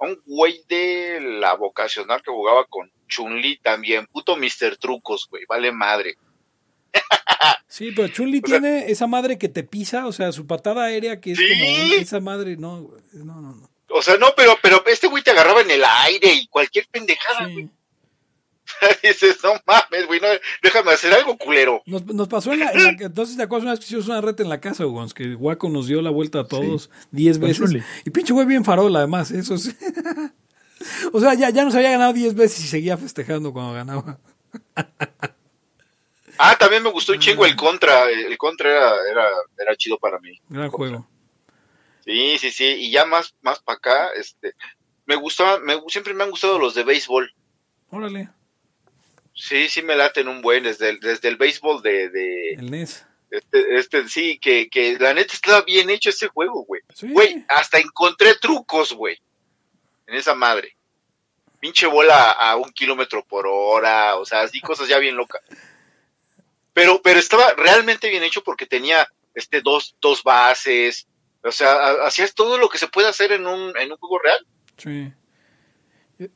a 0.01 0.07
un 0.07 0.19
güey 0.27 0.63
de 0.69 1.21
la 1.41 1.55
vocacional 1.55 2.23
que 2.23 2.31
jugaba 2.31 2.65
con 2.65 2.91
Chun-Li 3.09 3.59
también, 3.59 4.07
puto 4.07 4.37
Mr. 4.37 4.79
Trucos, 4.79 5.29
güey, 5.31 5.45
vale 5.49 5.71
madre. 5.73 6.15
Sí, 7.69 7.91
pero 7.95 8.09
Chun-Li 8.09 8.41
O 8.45 8.47
sea- 8.49 8.61
tiene 8.61 8.91
esa 8.91 9.07
madre 9.07 9.37
que 9.37 9.49
te 9.49 9.65
pisa, 9.65 10.07
o 10.07 10.13
sea, 10.13 10.31
su 10.33 10.47
patada 10.47 10.85
aérea 10.85 11.21
que 11.21 11.33
es 11.33 11.39
Sí. 11.39 11.45
como 11.49 11.65
un- 11.71 11.93
esa 12.01 12.21
madre, 12.21 12.57
no, 12.57 12.83
güey, 12.83 13.03
no, 13.15 13.41
no, 13.41 13.53
no. 13.53 13.69
O 13.91 14.01
sea, 14.01 14.17
no, 14.17 14.29
pero, 14.37 14.57
pero 14.63 14.83
este 14.87 15.09
güey 15.09 15.23
te 15.23 15.31
agarraba 15.33 15.61
en 15.61 15.71
el 15.71 15.83
aire 15.85 16.33
y 16.33 16.47
cualquier 16.49 16.87
pendejada, 16.91 17.49
güey. 17.49 17.69
Dices, 19.03 19.39
no 19.43 19.53
mames, 19.67 20.07
güey, 20.07 20.21
no, 20.21 20.29
déjame 20.63 20.93
hacer 20.93 21.13
algo 21.13 21.37
culero. 21.37 21.83
Nos, 21.87 22.05
nos 22.07 22.29
pasó 22.29 22.53
en 22.53 22.61
la, 22.61 22.71
en 22.73 22.83
la, 22.83 22.91
entonces 23.01 23.37
te 23.37 23.43
acuerdas 23.43 23.65
una 23.65 23.73
vez 23.73 23.81
que 23.81 23.87
hicimos 23.87 24.07
una 24.07 24.21
reta 24.21 24.43
en 24.43 24.49
la 24.49 24.61
casa, 24.61 24.85
güey, 24.85 25.09
que 25.11 25.35
Guaco 25.35 25.69
nos 25.69 25.87
dio 25.87 26.03
la 26.03 26.11
vuelta 26.11 26.41
a 26.41 26.49
todos 26.49 26.91
10 27.11 27.39
veces. 27.39 27.61
Horrible. 27.61 27.85
Y 28.05 28.11
pinche 28.11 28.33
güey 28.33 28.47
bien 28.47 28.65
farol, 28.65 28.95
además, 28.97 29.31
eso 29.31 29.57
sí. 29.59 29.75
o 31.13 31.21
sea, 31.21 31.35
ya, 31.35 31.51
ya 31.51 31.65
nos 31.65 31.75
había 31.75 31.91
ganado 31.91 32.13
10 32.13 32.35
veces 32.35 32.65
y 32.65 32.69
seguía 32.69 32.97
festejando 32.97 33.53
cuando 33.53 33.75
ganaba. 33.75 34.19
Ah, 36.39 36.57
también 36.59 36.83
me 36.83 36.91
gustó 36.91 37.13
un 37.13 37.21
chingo 37.21 37.47
el 37.47 37.57
contra. 37.57 38.11
El 38.11 38.37
contra 38.37 38.71
era, 38.71 38.91
era, 39.11 39.29
era 39.59 39.77
chido 39.77 39.99
para 39.99 40.19
mí. 40.19 40.41
Gran 40.49 40.71
juego. 40.71 41.07
Sí, 42.05 42.39
sí, 42.39 42.51
sí. 42.51 42.65
Y 42.65 42.91
ya 42.91 43.05
más, 43.05 43.35
más 43.41 43.61
para 43.61 43.77
acá, 43.77 44.09
este, 44.17 44.55
me 45.07 45.17
gustaba, 45.17 45.59
me, 45.61 45.81
siempre 45.89 46.15
me 46.15 46.25
han 46.25 46.31
gustado 46.31 46.59
los 46.59 46.75
de 46.75 46.85
béisbol. 46.85 47.33
Órale, 47.91 48.29
Sí, 49.35 49.69
sí 49.69 49.83
me 49.83 49.97
laten 49.97 50.29
un 50.29 50.41
buen 50.43 50.63
desde 50.63 50.91
el, 50.91 51.01
desde 51.01 51.29
el 51.29 51.37
béisbol 51.37 51.83
de, 51.83 52.09
de 52.09 52.51
el 52.55 52.71
NES. 52.71 53.05
este, 53.31 53.77
este, 53.79 54.09
sí, 54.09 54.39
que, 54.39 54.69
que 54.71 54.97
la 54.99 55.13
neta 55.13 55.33
estaba 55.35 55.63
bien 55.63 55.91
hecho 55.91 56.11
ese 56.11 56.29
juego, 56.29 56.65
güey. 56.65 56.83
Sí. 56.95 57.09
Güey, 57.11 57.45
hasta 57.49 57.79
encontré 57.79 58.37
trucos, 58.37 58.93
güey, 58.93 59.19
en 60.07 60.15
esa 60.15 60.35
madre. 60.35 60.77
Pinche 61.61 61.87
bola 61.87 62.31
a 62.31 62.57
un 62.57 62.71
kilómetro 62.73 63.25
por 63.25 63.47
hora, 63.49 64.17
o 64.17 64.25
sea, 64.25 64.43
así 64.43 64.61
cosas 64.63 64.87
ya 64.89 64.99
bien 64.99 65.17
locas. 65.17 65.43
Pero, 66.73 67.01
pero 67.03 67.19
estaba 67.19 67.55
realmente 67.55 68.09
bien 68.11 68.23
hecho 68.25 68.43
porque 68.43 68.67
tenía 68.67 69.09
este 69.35 69.61
dos, 69.63 69.97
dos 70.01 70.23
bases, 70.23 71.07
o 71.43 71.51
sea, 71.53 71.73
ha- 71.73 72.07
hacías 72.07 72.35
todo 72.35 72.59
lo 72.59 72.69
que 72.69 72.79
se 72.79 72.89
puede 72.89 73.09
hacer 73.09 73.33
en 73.33 73.47
un, 73.47 73.77
en 73.77 73.91
un 73.93 73.99
juego 73.99 74.19
real. 74.19 74.47
Sí. 74.77 75.13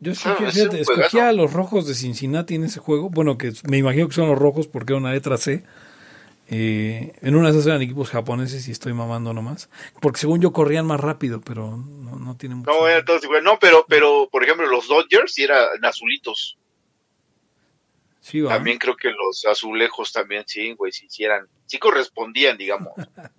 Yo, 0.00 0.12
yo 0.12 0.12
Ah, 0.24 0.34
escogía, 0.34 0.48
es 0.64 0.88
escogía 0.88 1.28
a 1.28 1.32
los 1.32 1.52
rojos 1.52 1.86
de 1.86 1.94
Cincinnati 1.94 2.54
en 2.54 2.64
ese 2.64 2.80
juego. 2.80 3.10
Bueno, 3.10 3.38
que 3.38 3.52
me 3.68 3.78
imagino 3.78 4.08
que 4.08 4.14
son 4.14 4.28
los 4.28 4.38
rojos 4.38 4.66
porque 4.68 4.92
era 4.92 5.00
una 5.00 5.12
letra 5.12 5.36
C. 5.36 5.64
Eh, 6.50 7.12
en 7.20 7.34
una 7.36 7.48
de 7.50 7.54
esas 7.58 7.66
eran 7.66 7.82
equipos 7.82 8.08
japoneses 8.10 8.66
y 8.68 8.70
estoy 8.70 8.92
mamando 8.94 9.34
nomás. 9.34 9.68
Porque 10.00 10.18
según 10.20 10.40
yo 10.40 10.52
corrían 10.52 10.86
más 10.86 10.98
rápido, 11.00 11.40
pero 11.42 11.76
no, 11.76 12.16
no 12.16 12.36
tiene 12.36 12.54
mucho. 12.54 12.70
No, 12.70 12.88
era 12.88 13.04
todo 13.04 13.18
igual. 13.22 13.44
No, 13.44 13.58
pero, 13.58 13.84
pero, 13.88 14.28
por 14.32 14.42
ejemplo, 14.44 14.66
los 14.66 14.88
Dodgers 14.88 15.34
sí 15.34 15.42
eran 15.44 15.66
azulitos. 15.84 16.56
Sí, 18.20 18.40
va. 18.40 18.50
También 18.54 18.78
creo 18.78 18.96
que 18.96 19.10
los 19.10 19.44
azulejos 19.46 20.12
también, 20.12 20.44
sí, 20.46 20.72
güey, 20.72 20.92
sí, 20.92 21.06
sí 21.08 21.24
eran, 21.24 21.46
sí 21.66 21.78
correspondían, 21.78 22.56
digamos. 22.58 22.92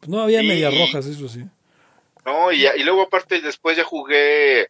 Pues 0.00 0.10
no 0.10 0.20
había 0.20 0.42
Y- 0.42 0.48
medias 0.48 0.76
rojas, 0.76 1.06
eso 1.06 1.28
sí. 1.28 1.44
No, 2.26 2.50
y 2.50 2.66
luego 2.82 3.02
aparte 3.02 3.40
después 3.40 3.76
ya 3.76 3.84
jugué 3.84 4.66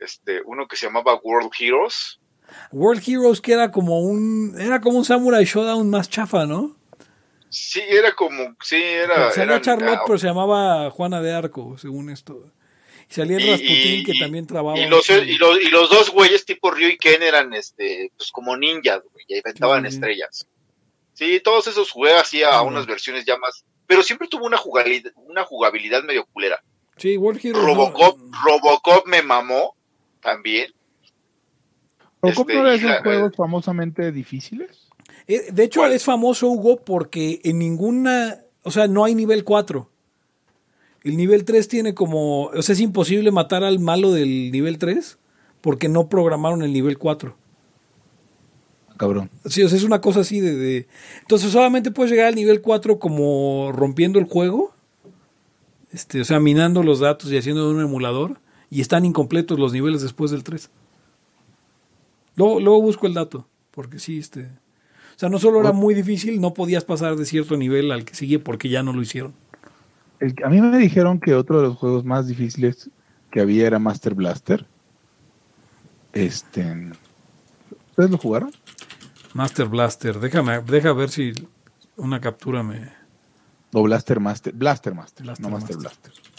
este 0.00 0.40
uno 0.44 0.66
que 0.68 0.76
se 0.76 0.86
llamaba 0.86 1.14
World 1.22 1.50
Heroes. 1.58 2.18
World 2.72 3.02
Heroes 3.06 3.40
que 3.40 3.52
era 3.52 3.70
como 3.70 4.00
un 4.00 4.56
era 4.58 4.80
como 4.80 4.98
un 4.98 5.04
Samurai 5.04 5.44
Showdown 5.44 5.88
más 5.88 6.08
chafa, 6.10 6.46
¿no? 6.46 6.76
Sí, 7.48 7.80
era 7.88 8.12
como, 8.14 8.54
sí, 8.62 8.76
era... 8.80 9.30
salía 9.32 9.54
eran- 9.56 9.62
Charlotte, 9.62 9.98
ah, 9.98 10.02
pero 10.06 10.18
se 10.18 10.28
llamaba 10.28 10.88
Juana 10.90 11.20
de 11.20 11.32
Arco, 11.32 11.76
según 11.78 12.08
esto. 12.10 12.52
Y 13.10 13.14
salía 13.14 13.38
el 13.38 13.42
Y- 13.44 13.50
Rasputín, 13.50 14.00
y- 14.00 14.04
que 14.04 14.14
también 14.20 14.46
trababa. 14.46 14.78
y 14.78 14.88
los, 14.88 15.10
y, 15.10 15.36
los, 15.36 15.60
y 15.60 15.68
los 15.68 15.90
dos 15.90 16.10
güeyes 16.10 16.44
tipo 16.44 16.70
Ryu 16.70 16.86
y 16.90 16.96
Ken 16.96 17.22
eran 17.24 17.52
este, 17.54 18.12
pues 18.16 18.30
como 18.30 18.56
ninjas, 18.56 19.00
güey, 19.12 19.24
y 19.26 19.36
inventaban 19.38 19.82
Sí. 19.82 19.96
estrellas. 19.96 20.46
Sí, 21.12 21.40
todos 21.40 21.66
esos 21.66 21.90
jugué 21.90 22.12
así 22.14 22.44
a 22.44 22.50
Ah, 22.50 22.62
unas 22.62 22.74
bueno. 22.84 22.86
versiones 22.92 23.24
ya 23.24 23.36
más, 23.36 23.64
pero 23.86 24.04
siempre 24.04 24.28
tuvo 24.28 24.46
una 24.46 24.56
jugabilidad, 24.56 25.10
una 25.16 25.42
jugabilidad 25.44 26.04
medio 26.04 26.24
culera. 26.26 26.62
Sí, 26.98 27.16
World 27.16 27.40
Heroes. 27.44 27.62
no- 27.64 27.66
Robocop, 27.74 28.16
Robocop 28.44 29.06
me 29.08 29.22
mamó 29.22 29.74
también. 30.22 30.70
¿Robocop 32.22 32.50
Este, 32.50 32.62
no 32.62 32.72
y 32.72 32.76
esos 32.76 32.90
la- 32.90 33.02
juegos 33.02 33.32
famosamente 33.36 34.12
difíciles? 34.12 34.88
Eh, 35.26 35.50
De 35.52 35.64
hecho, 35.64 35.80
¿Cuál? 35.80 35.92
es 35.92 36.04
famoso, 36.04 36.48
Hugo, 36.48 36.82
porque 36.84 37.40
en 37.44 37.58
ninguna. 37.58 38.40
O 38.62 38.70
sea, 38.70 38.86
no 38.88 39.04
hay 39.04 39.14
nivel 39.14 39.44
4. 39.44 39.88
El 41.02 41.16
nivel 41.16 41.44
3 41.44 41.66
tiene 41.68 41.94
como. 41.94 42.44
O 42.46 42.62
sea, 42.62 42.74
es 42.74 42.80
imposible 42.80 43.30
matar 43.30 43.64
al 43.64 43.78
malo 43.78 44.12
del 44.12 44.50
nivel 44.52 44.78
3 44.78 45.18
porque 45.62 45.88
no 45.88 46.08
programaron 46.08 46.62
el 46.62 46.72
nivel 46.72 46.98
4. 46.98 47.36
Cabrón. 48.98 49.30
Sí, 49.46 49.62
o 49.62 49.68
sea, 49.68 49.78
es 49.78 49.84
una 49.84 50.00
cosa 50.02 50.20
así 50.20 50.40
de, 50.40 50.54
de- 50.54 50.86
Entonces 51.22 51.50
solamente 51.52 51.90
puedes 51.90 52.10
llegar 52.12 52.26
al 52.26 52.34
nivel 52.34 52.60
4 52.60 52.98
como 52.98 53.72
rompiendo 53.72 54.18
el 54.18 54.26
juego. 54.26 54.74
Este, 55.90 56.20
o 56.20 56.24
sea, 56.24 56.38
minando 56.38 56.82
los 56.82 57.00
datos 57.00 57.32
y 57.32 57.38
haciendo 57.38 57.70
un 57.70 57.80
emulador. 57.80 58.40
Y 58.70 58.80
están 58.80 59.04
incompletos 59.04 59.58
los 59.58 59.72
niveles 59.72 60.00
después 60.02 60.30
del 60.30 60.44
3. 60.44 60.70
Luego, 62.36 62.60
luego 62.60 62.80
busco 62.82 63.06
el 63.06 63.14
dato. 63.14 63.46
Porque 63.72 63.98
sí, 63.98 64.18
este. 64.18 64.44
O 64.44 65.18
sea, 65.20 65.28
no 65.28 65.38
solo 65.38 65.60
era 65.60 65.72
muy 65.72 65.92
difícil, 65.94 66.40
no 66.40 66.54
podías 66.54 66.84
pasar 66.84 67.16
de 67.16 67.26
cierto 67.26 67.56
nivel 67.56 67.92
al 67.92 68.04
que 68.04 68.14
sigue 68.14 68.38
porque 68.38 68.68
ya 68.68 68.82
no 68.82 68.92
lo 68.92 69.02
hicieron. 69.02 69.34
El- 70.18 70.34
a 70.44 70.48
mí 70.48 70.60
me 70.60 70.76
dijeron 70.78 71.20
que 71.20 71.34
otro 71.34 71.60
de 71.60 71.68
los 71.68 71.76
juegos 71.76 72.04
más 72.04 72.26
difíciles 72.26 72.90
que 73.30 73.40
había 73.40 73.66
era 73.66 73.78
Master 73.78 74.14
Blaster. 74.14 74.66
Este. 76.12 76.90
¿Ustedes 77.90 78.10
lo 78.10 78.18
jugaron? 78.18 78.50
Master 79.34 79.68
Blaster. 79.68 80.18
Déjame, 80.18 80.60
deja 80.62 80.92
ver 80.92 81.10
si 81.10 81.32
una 81.96 82.20
captura 82.20 82.62
me. 82.62 82.92
O 83.72 83.82
Blaster 83.82 84.18
Master. 84.20 84.52
Blaster 84.52 84.94
Master, 84.94 85.24
Blaster 85.24 85.46
no 85.46 85.50
Master 85.56 85.76
Master. 85.76 86.10
Blaster. 86.10 86.29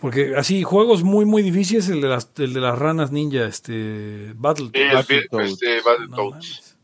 Porque 0.00 0.36
así, 0.36 0.62
juegos 0.62 1.02
muy, 1.02 1.24
muy 1.24 1.42
difíciles, 1.42 1.88
el 1.88 2.00
de 2.00 2.08
las, 2.08 2.30
el 2.36 2.52
de 2.54 2.60
las 2.60 2.78
ranas 2.78 3.10
ninja, 3.12 3.44
este. 3.46 4.32
Battle. 4.36 4.70
Sí, 4.72 4.80
el, 4.80 4.94
Battletoads. 4.94 5.50
este, 5.52 5.76
No 5.78 5.82
Battletoads. 5.84 6.30
mames. 6.30 6.76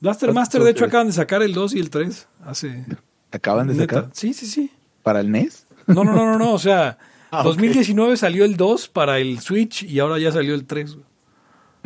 Blaster 0.00 0.32
Master, 0.32 0.62
de 0.62 0.70
hecho, 0.72 0.84
acaban 0.84 1.06
de 1.08 1.12
sacar 1.12 1.42
el 1.42 1.54
2 1.54 1.74
y 1.74 1.78
el 1.80 1.90
3. 1.90 2.28
Hace. 2.44 2.84
¿Acaban 3.30 3.68
de 3.68 3.74
Neta. 3.74 3.94
sacar? 3.96 4.10
Sí, 4.14 4.32
sí, 4.34 4.46
sí. 4.46 4.70
¿Para 5.02 5.20
el 5.20 5.30
NES? 5.30 5.66
No, 5.86 6.04
no, 6.04 6.12
no, 6.12 6.24
no, 6.26 6.38
no. 6.38 6.52
O 6.52 6.58
sea, 6.58 6.98
Ah, 7.34 7.40
ok. 7.40 7.46
2019 7.46 8.16
salió 8.18 8.44
el 8.44 8.56
2 8.58 8.88
para 8.88 9.18
el 9.18 9.40
Switch 9.40 9.84
y 9.84 9.98
ahora 10.00 10.18
ya 10.18 10.30
salió 10.32 10.54
el 10.54 10.66
3. 10.66 10.94
güey. 10.96 11.06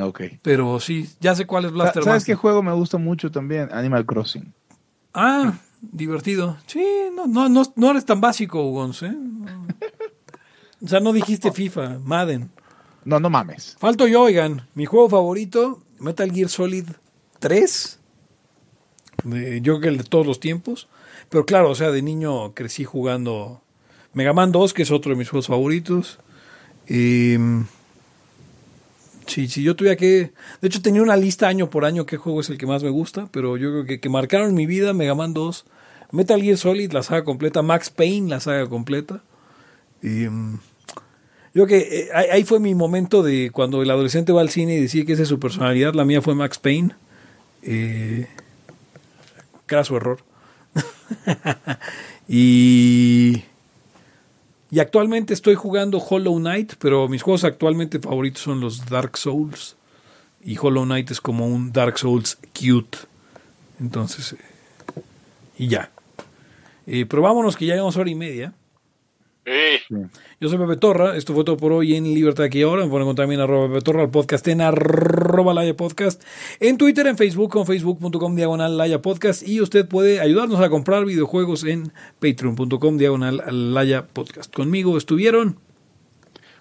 Ok. 0.08 0.20
Pero 0.42 0.80
sí, 0.80 1.08
ya 1.20 1.34
sé 1.36 1.46
cuál 1.46 1.66
es 1.66 1.70
Blaster 1.72 2.02
¿Sabes 2.02 2.24
qué 2.24 2.32
Master. 2.32 2.36
juego 2.36 2.62
me 2.64 2.72
gusta 2.72 2.98
mucho 2.98 3.30
también? 3.30 3.68
Animal 3.72 4.04
Crossing. 4.04 4.52
Ah, 5.14 5.54
divertido. 5.80 6.56
Sí, 6.66 6.84
no, 7.14 7.26
no, 7.28 7.48
no, 7.48 7.62
no 7.76 7.90
eres 7.92 8.04
tan 8.04 8.20
básico, 8.20 8.62
Gonz, 8.70 9.02
¿eh? 9.04 9.12
No. 9.14 9.66
O 10.84 10.88
sea, 10.88 11.00
no 11.00 11.12
dijiste 11.12 11.52
FIFA, 11.52 11.98
Madden. 12.04 12.50
No, 13.04 13.20
no 13.20 13.30
mames. 13.30 13.76
Falto 13.78 14.06
yo, 14.06 14.22
oigan. 14.22 14.66
Mi 14.74 14.84
juego 14.84 15.08
favorito, 15.08 15.82
Metal 15.98 16.30
Gear 16.32 16.48
Solid 16.48 16.84
3. 17.38 17.98
De- 19.24 19.60
yo 19.60 19.74
creo 19.74 19.80
que 19.80 19.88
el 19.88 19.98
de 19.98 20.04
todos 20.04 20.26
los 20.26 20.40
tiempos. 20.40 20.88
Pero 21.28 21.46
claro, 21.46 21.70
o 21.70 21.74
sea, 21.74 21.90
de 21.90 22.02
niño 22.02 22.52
crecí 22.54 22.84
jugando 22.84 23.62
Mega 24.12 24.32
Man 24.32 24.52
2, 24.52 24.74
que 24.74 24.82
es 24.82 24.90
otro 24.90 25.10
de 25.12 25.16
mis 25.16 25.30
juegos 25.30 25.46
favoritos. 25.46 26.18
Y, 26.88 27.36
sí, 29.26 29.48
sí, 29.48 29.62
yo 29.62 29.74
tuviera 29.76 29.96
que... 29.96 30.32
De 30.60 30.68
hecho, 30.68 30.82
tenía 30.82 31.02
una 31.02 31.16
lista 31.16 31.48
año 31.48 31.70
por 31.70 31.84
año 31.84 32.06
qué 32.06 32.16
juego 32.16 32.40
es 32.40 32.50
el 32.50 32.58
que 32.58 32.66
más 32.66 32.82
me 32.82 32.90
gusta, 32.90 33.28
pero 33.32 33.56
yo 33.56 33.70
creo 33.70 33.84
que, 33.84 34.00
que 34.00 34.08
marcaron 34.08 34.54
mi 34.54 34.66
vida 34.66 34.92
Mega 34.92 35.14
Man 35.14 35.34
2, 35.34 35.64
Metal 36.12 36.40
Gear 36.40 36.56
Solid, 36.58 36.92
la 36.92 37.02
saga 37.02 37.24
completa, 37.24 37.62
Max 37.62 37.90
Payne, 37.90 38.28
la 38.30 38.40
saga 38.40 38.68
completa. 38.68 39.22
Mm, 40.08 40.54
yo 41.54 41.66
creo 41.66 41.66
que 41.66 41.78
eh, 41.78 42.08
ahí 42.14 42.26
ahí 42.32 42.44
fue 42.44 42.60
mi 42.60 42.74
momento 42.74 43.22
de 43.22 43.50
cuando 43.50 43.82
el 43.82 43.90
adolescente 43.90 44.32
va 44.32 44.40
al 44.40 44.50
cine 44.50 44.74
y 44.74 44.80
decide 44.80 45.06
que 45.06 45.14
esa 45.14 45.22
es 45.22 45.28
su 45.28 45.40
personalidad. 45.40 45.94
La 45.94 46.04
mía 46.04 46.22
fue 46.22 46.34
Max 46.34 46.58
Payne. 46.58 46.94
Eh, 47.62 48.26
craso 49.66 49.96
error. 49.96 50.20
y, 52.28 53.42
y 54.70 54.80
actualmente 54.80 55.34
estoy 55.34 55.54
jugando 55.54 55.98
Hollow 55.98 56.36
Knight, 56.38 56.74
pero 56.78 57.08
mis 57.08 57.22
juegos 57.22 57.44
actualmente 57.44 57.98
favoritos 57.98 58.42
son 58.42 58.60
los 58.60 58.86
Dark 58.86 59.16
Souls. 59.16 59.76
Y 60.44 60.56
Hollow 60.58 60.84
Knight 60.84 61.10
es 61.10 61.20
como 61.20 61.48
un 61.48 61.72
Dark 61.72 61.98
Souls 61.98 62.38
cute. 62.52 62.98
Entonces, 63.80 64.34
eh, 64.34 65.02
y 65.58 65.68
ya. 65.68 65.90
Eh, 66.86 67.04
pero 67.06 67.22
vámonos 67.22 67.56
que 67.56 67.66
ya 67.66 67.74
llevamos 67.74 67.96
hora 67.96 68.10
y 68.10 68.14
media. 68.14 68.52
Sí. 69.46 69.96
Yo 70.40 70.48
soy 70.48 70.58
Pepe 70.58 70.76
Torra, 70.76 71.16
esto 71.16 71.32
fue 71.32 71.44
todo 71.44 71.56
por 71.56 71.70
hoy 71.70 71.94
en 71.94 72.02
Libertad 72.02 72.46
aquí 72.46 72.62
ahora. 72.62 72.82
Me 72.82 72.90
pueden 72.90 73.04
encontrar 73.04 73.26
también 73.26 73.40
arroba 73.40 73.68
Pepe 73.68 73.80
Torra, 73.80 74.02
el 74.02 74.10
podcast 74.10 74.48
en 74.48 74.60
arroba 74.60 75.54
Laya 75.54 75.76
Podcast, 75.76 76.20
en 76.58 76.76
Twitter, 76.78 77.06
en 77.06 77.16
Facebook, 77.16 77.52
con 77.52 77.64
facebook.com 77.64 78.34
diagonal 78.34 78.76
Laya 78.76 79.00
Podcast 79.02 79.46
y 79.46 79.60
usted 79.60 79.86
puede 79.86 80.18
ayudarnos 80.18 80.60
a 80.60 80.68
comprar 80.68 81.04
videojuegos 81.04 81.62
en 81.62 81.92
patreon.com 82.18 82.98
diagonal 82.98 83.72
Laya 83.72 84.08
Podcast. 84.08 84.52
Conmigo 84.52 84.98
estuvieron 84.98 85.60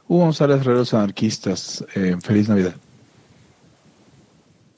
Hugo 0.07 0.25
González 0.25 0.63
Reros 0.63 0.93
Anarquistas. 0.93 1.83
Eh, 1.95 2.17
feliz 2.23 2.47
Navidad. 2.49 2.75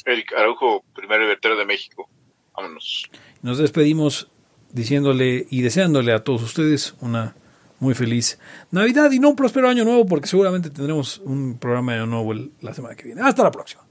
Eric 0.06 0.32
Araujo, 0.38 0.86
primer 0.96 1.20
libertario 1.20 1.58
de 1.58 1.66
México. 1.66 2.08
Vámonos. 2.56 3.10
Nos 3.42 3.58
despedimos 3.58 4.30
diciéndole 4.72 5.46
y 5.50 5.62
deseándole 5.62 6.14
a 6.14 6.24
todos 6.24 6.42
ustedes 6.42 6.96
una 7.02 7.36
muy 7.80 7.94
feliz 7.94 8.40
Navidad 8.72 9.12
y 9.12 9.20
no 9.20 9.30
un 9.30 9.36
próspero 9.36 9.70
año 9.70 9.84
nuevo 9.84 10.06
porque 10.06 10.28
seguramente 10.28 10.70
tendremos 10.70 11.20
un 11.20 11.58
programa 11.58 11.94
de 11.94 12.00
año 12.00 12.08
nuevo 12.08 12.34
la 12.62 12.74
semana 12.74 12.96
que 12.96 13.04
viene. 13.04 13.22
Hasta 13.22 13.44
la 13.44 13.52
próxima. 13.52 13.84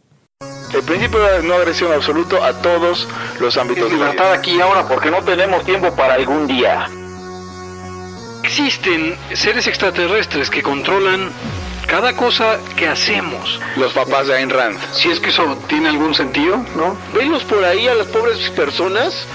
El 0.75 0.83
principio 0.83 1.19
de 1.21 1.43
no 1.43 1.55
agresión 1.55 1.93
absoluto 1.93 2.43
a 2.43 2.53
todos 2.61 3.09
los 3.41 3.57
ámbitos 3.57 3.91
de 3.91 3.97
la 3.97 4.11
vida. 4.11 4.33
aquí 4.33 4.61
ahora 4.61 4.87
porque 4.87 5.11
no 5.11 5.23
tenemos 5.23 5.65
tiempo 5.65 5.95
para 5.95 6.15
algún 6.15 6.47
día. 6.47 6.89
Existen 8.43 9.17
seres 9.33 9.67
extraterrestres 9.67 10.51
que 10.51 10.63
controlan 10.63 11.31
cada 11.87 12.15
cosa 12.15 12.59
que 12.77 12.89
hacemos. 12.89 13.61
Los 13.77 13.93
papás 13.93 14.27
de 14.27 14.35
Ayn 14.35 14.51
Rand. 14.51 14.79
Si 14.93 15.09
es 15.09 15.21
que 15.21 15.31
eso 15.31 15.57
tiene 15.69 15.89
algún 15.89 16.15
sentido, 16.15 16.59
¿no? 16.77 16.97
Venlos 17.15 17.45
por 17.45 17.65
ahí 17.65 17.89
a 17.89 17.95
las 17.95 18.09
pobres 18.09 18.51
personas 18.51 19.27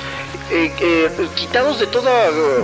eh, 0.51 0.71
eh, 0.81 1.09
quitados 1.35 1.79
de 1.79 1.87
toda 1.87 2.27
eh, 2.27 2.63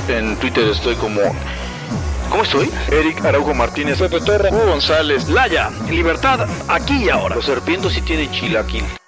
en 0.11 0.35
Twitter 0.37 0.67
estoy 0.67 0.95
como. 0.95 1.21
¿Cómo 2.29 2.43
estoy? 2.43 2.69
Eric 2.89 3.25
Araujo 3.25 3.53
Martínez, 3.53 3.99
Pepe 3.99 4.17
Hugo 4.17 4.65
González, 4.67 5.27
Laya, 5.29 5.69
libertad, 5.89 6.47
aquí 6.67 7.05
y 7.05 7.09
ahora. 7.09 7.35
Los 7.35 7.45
serpientes 7.45 7.93
sí 7.93 8.01
tienen 8.01 8.31
chilaquil. 8.31 9.00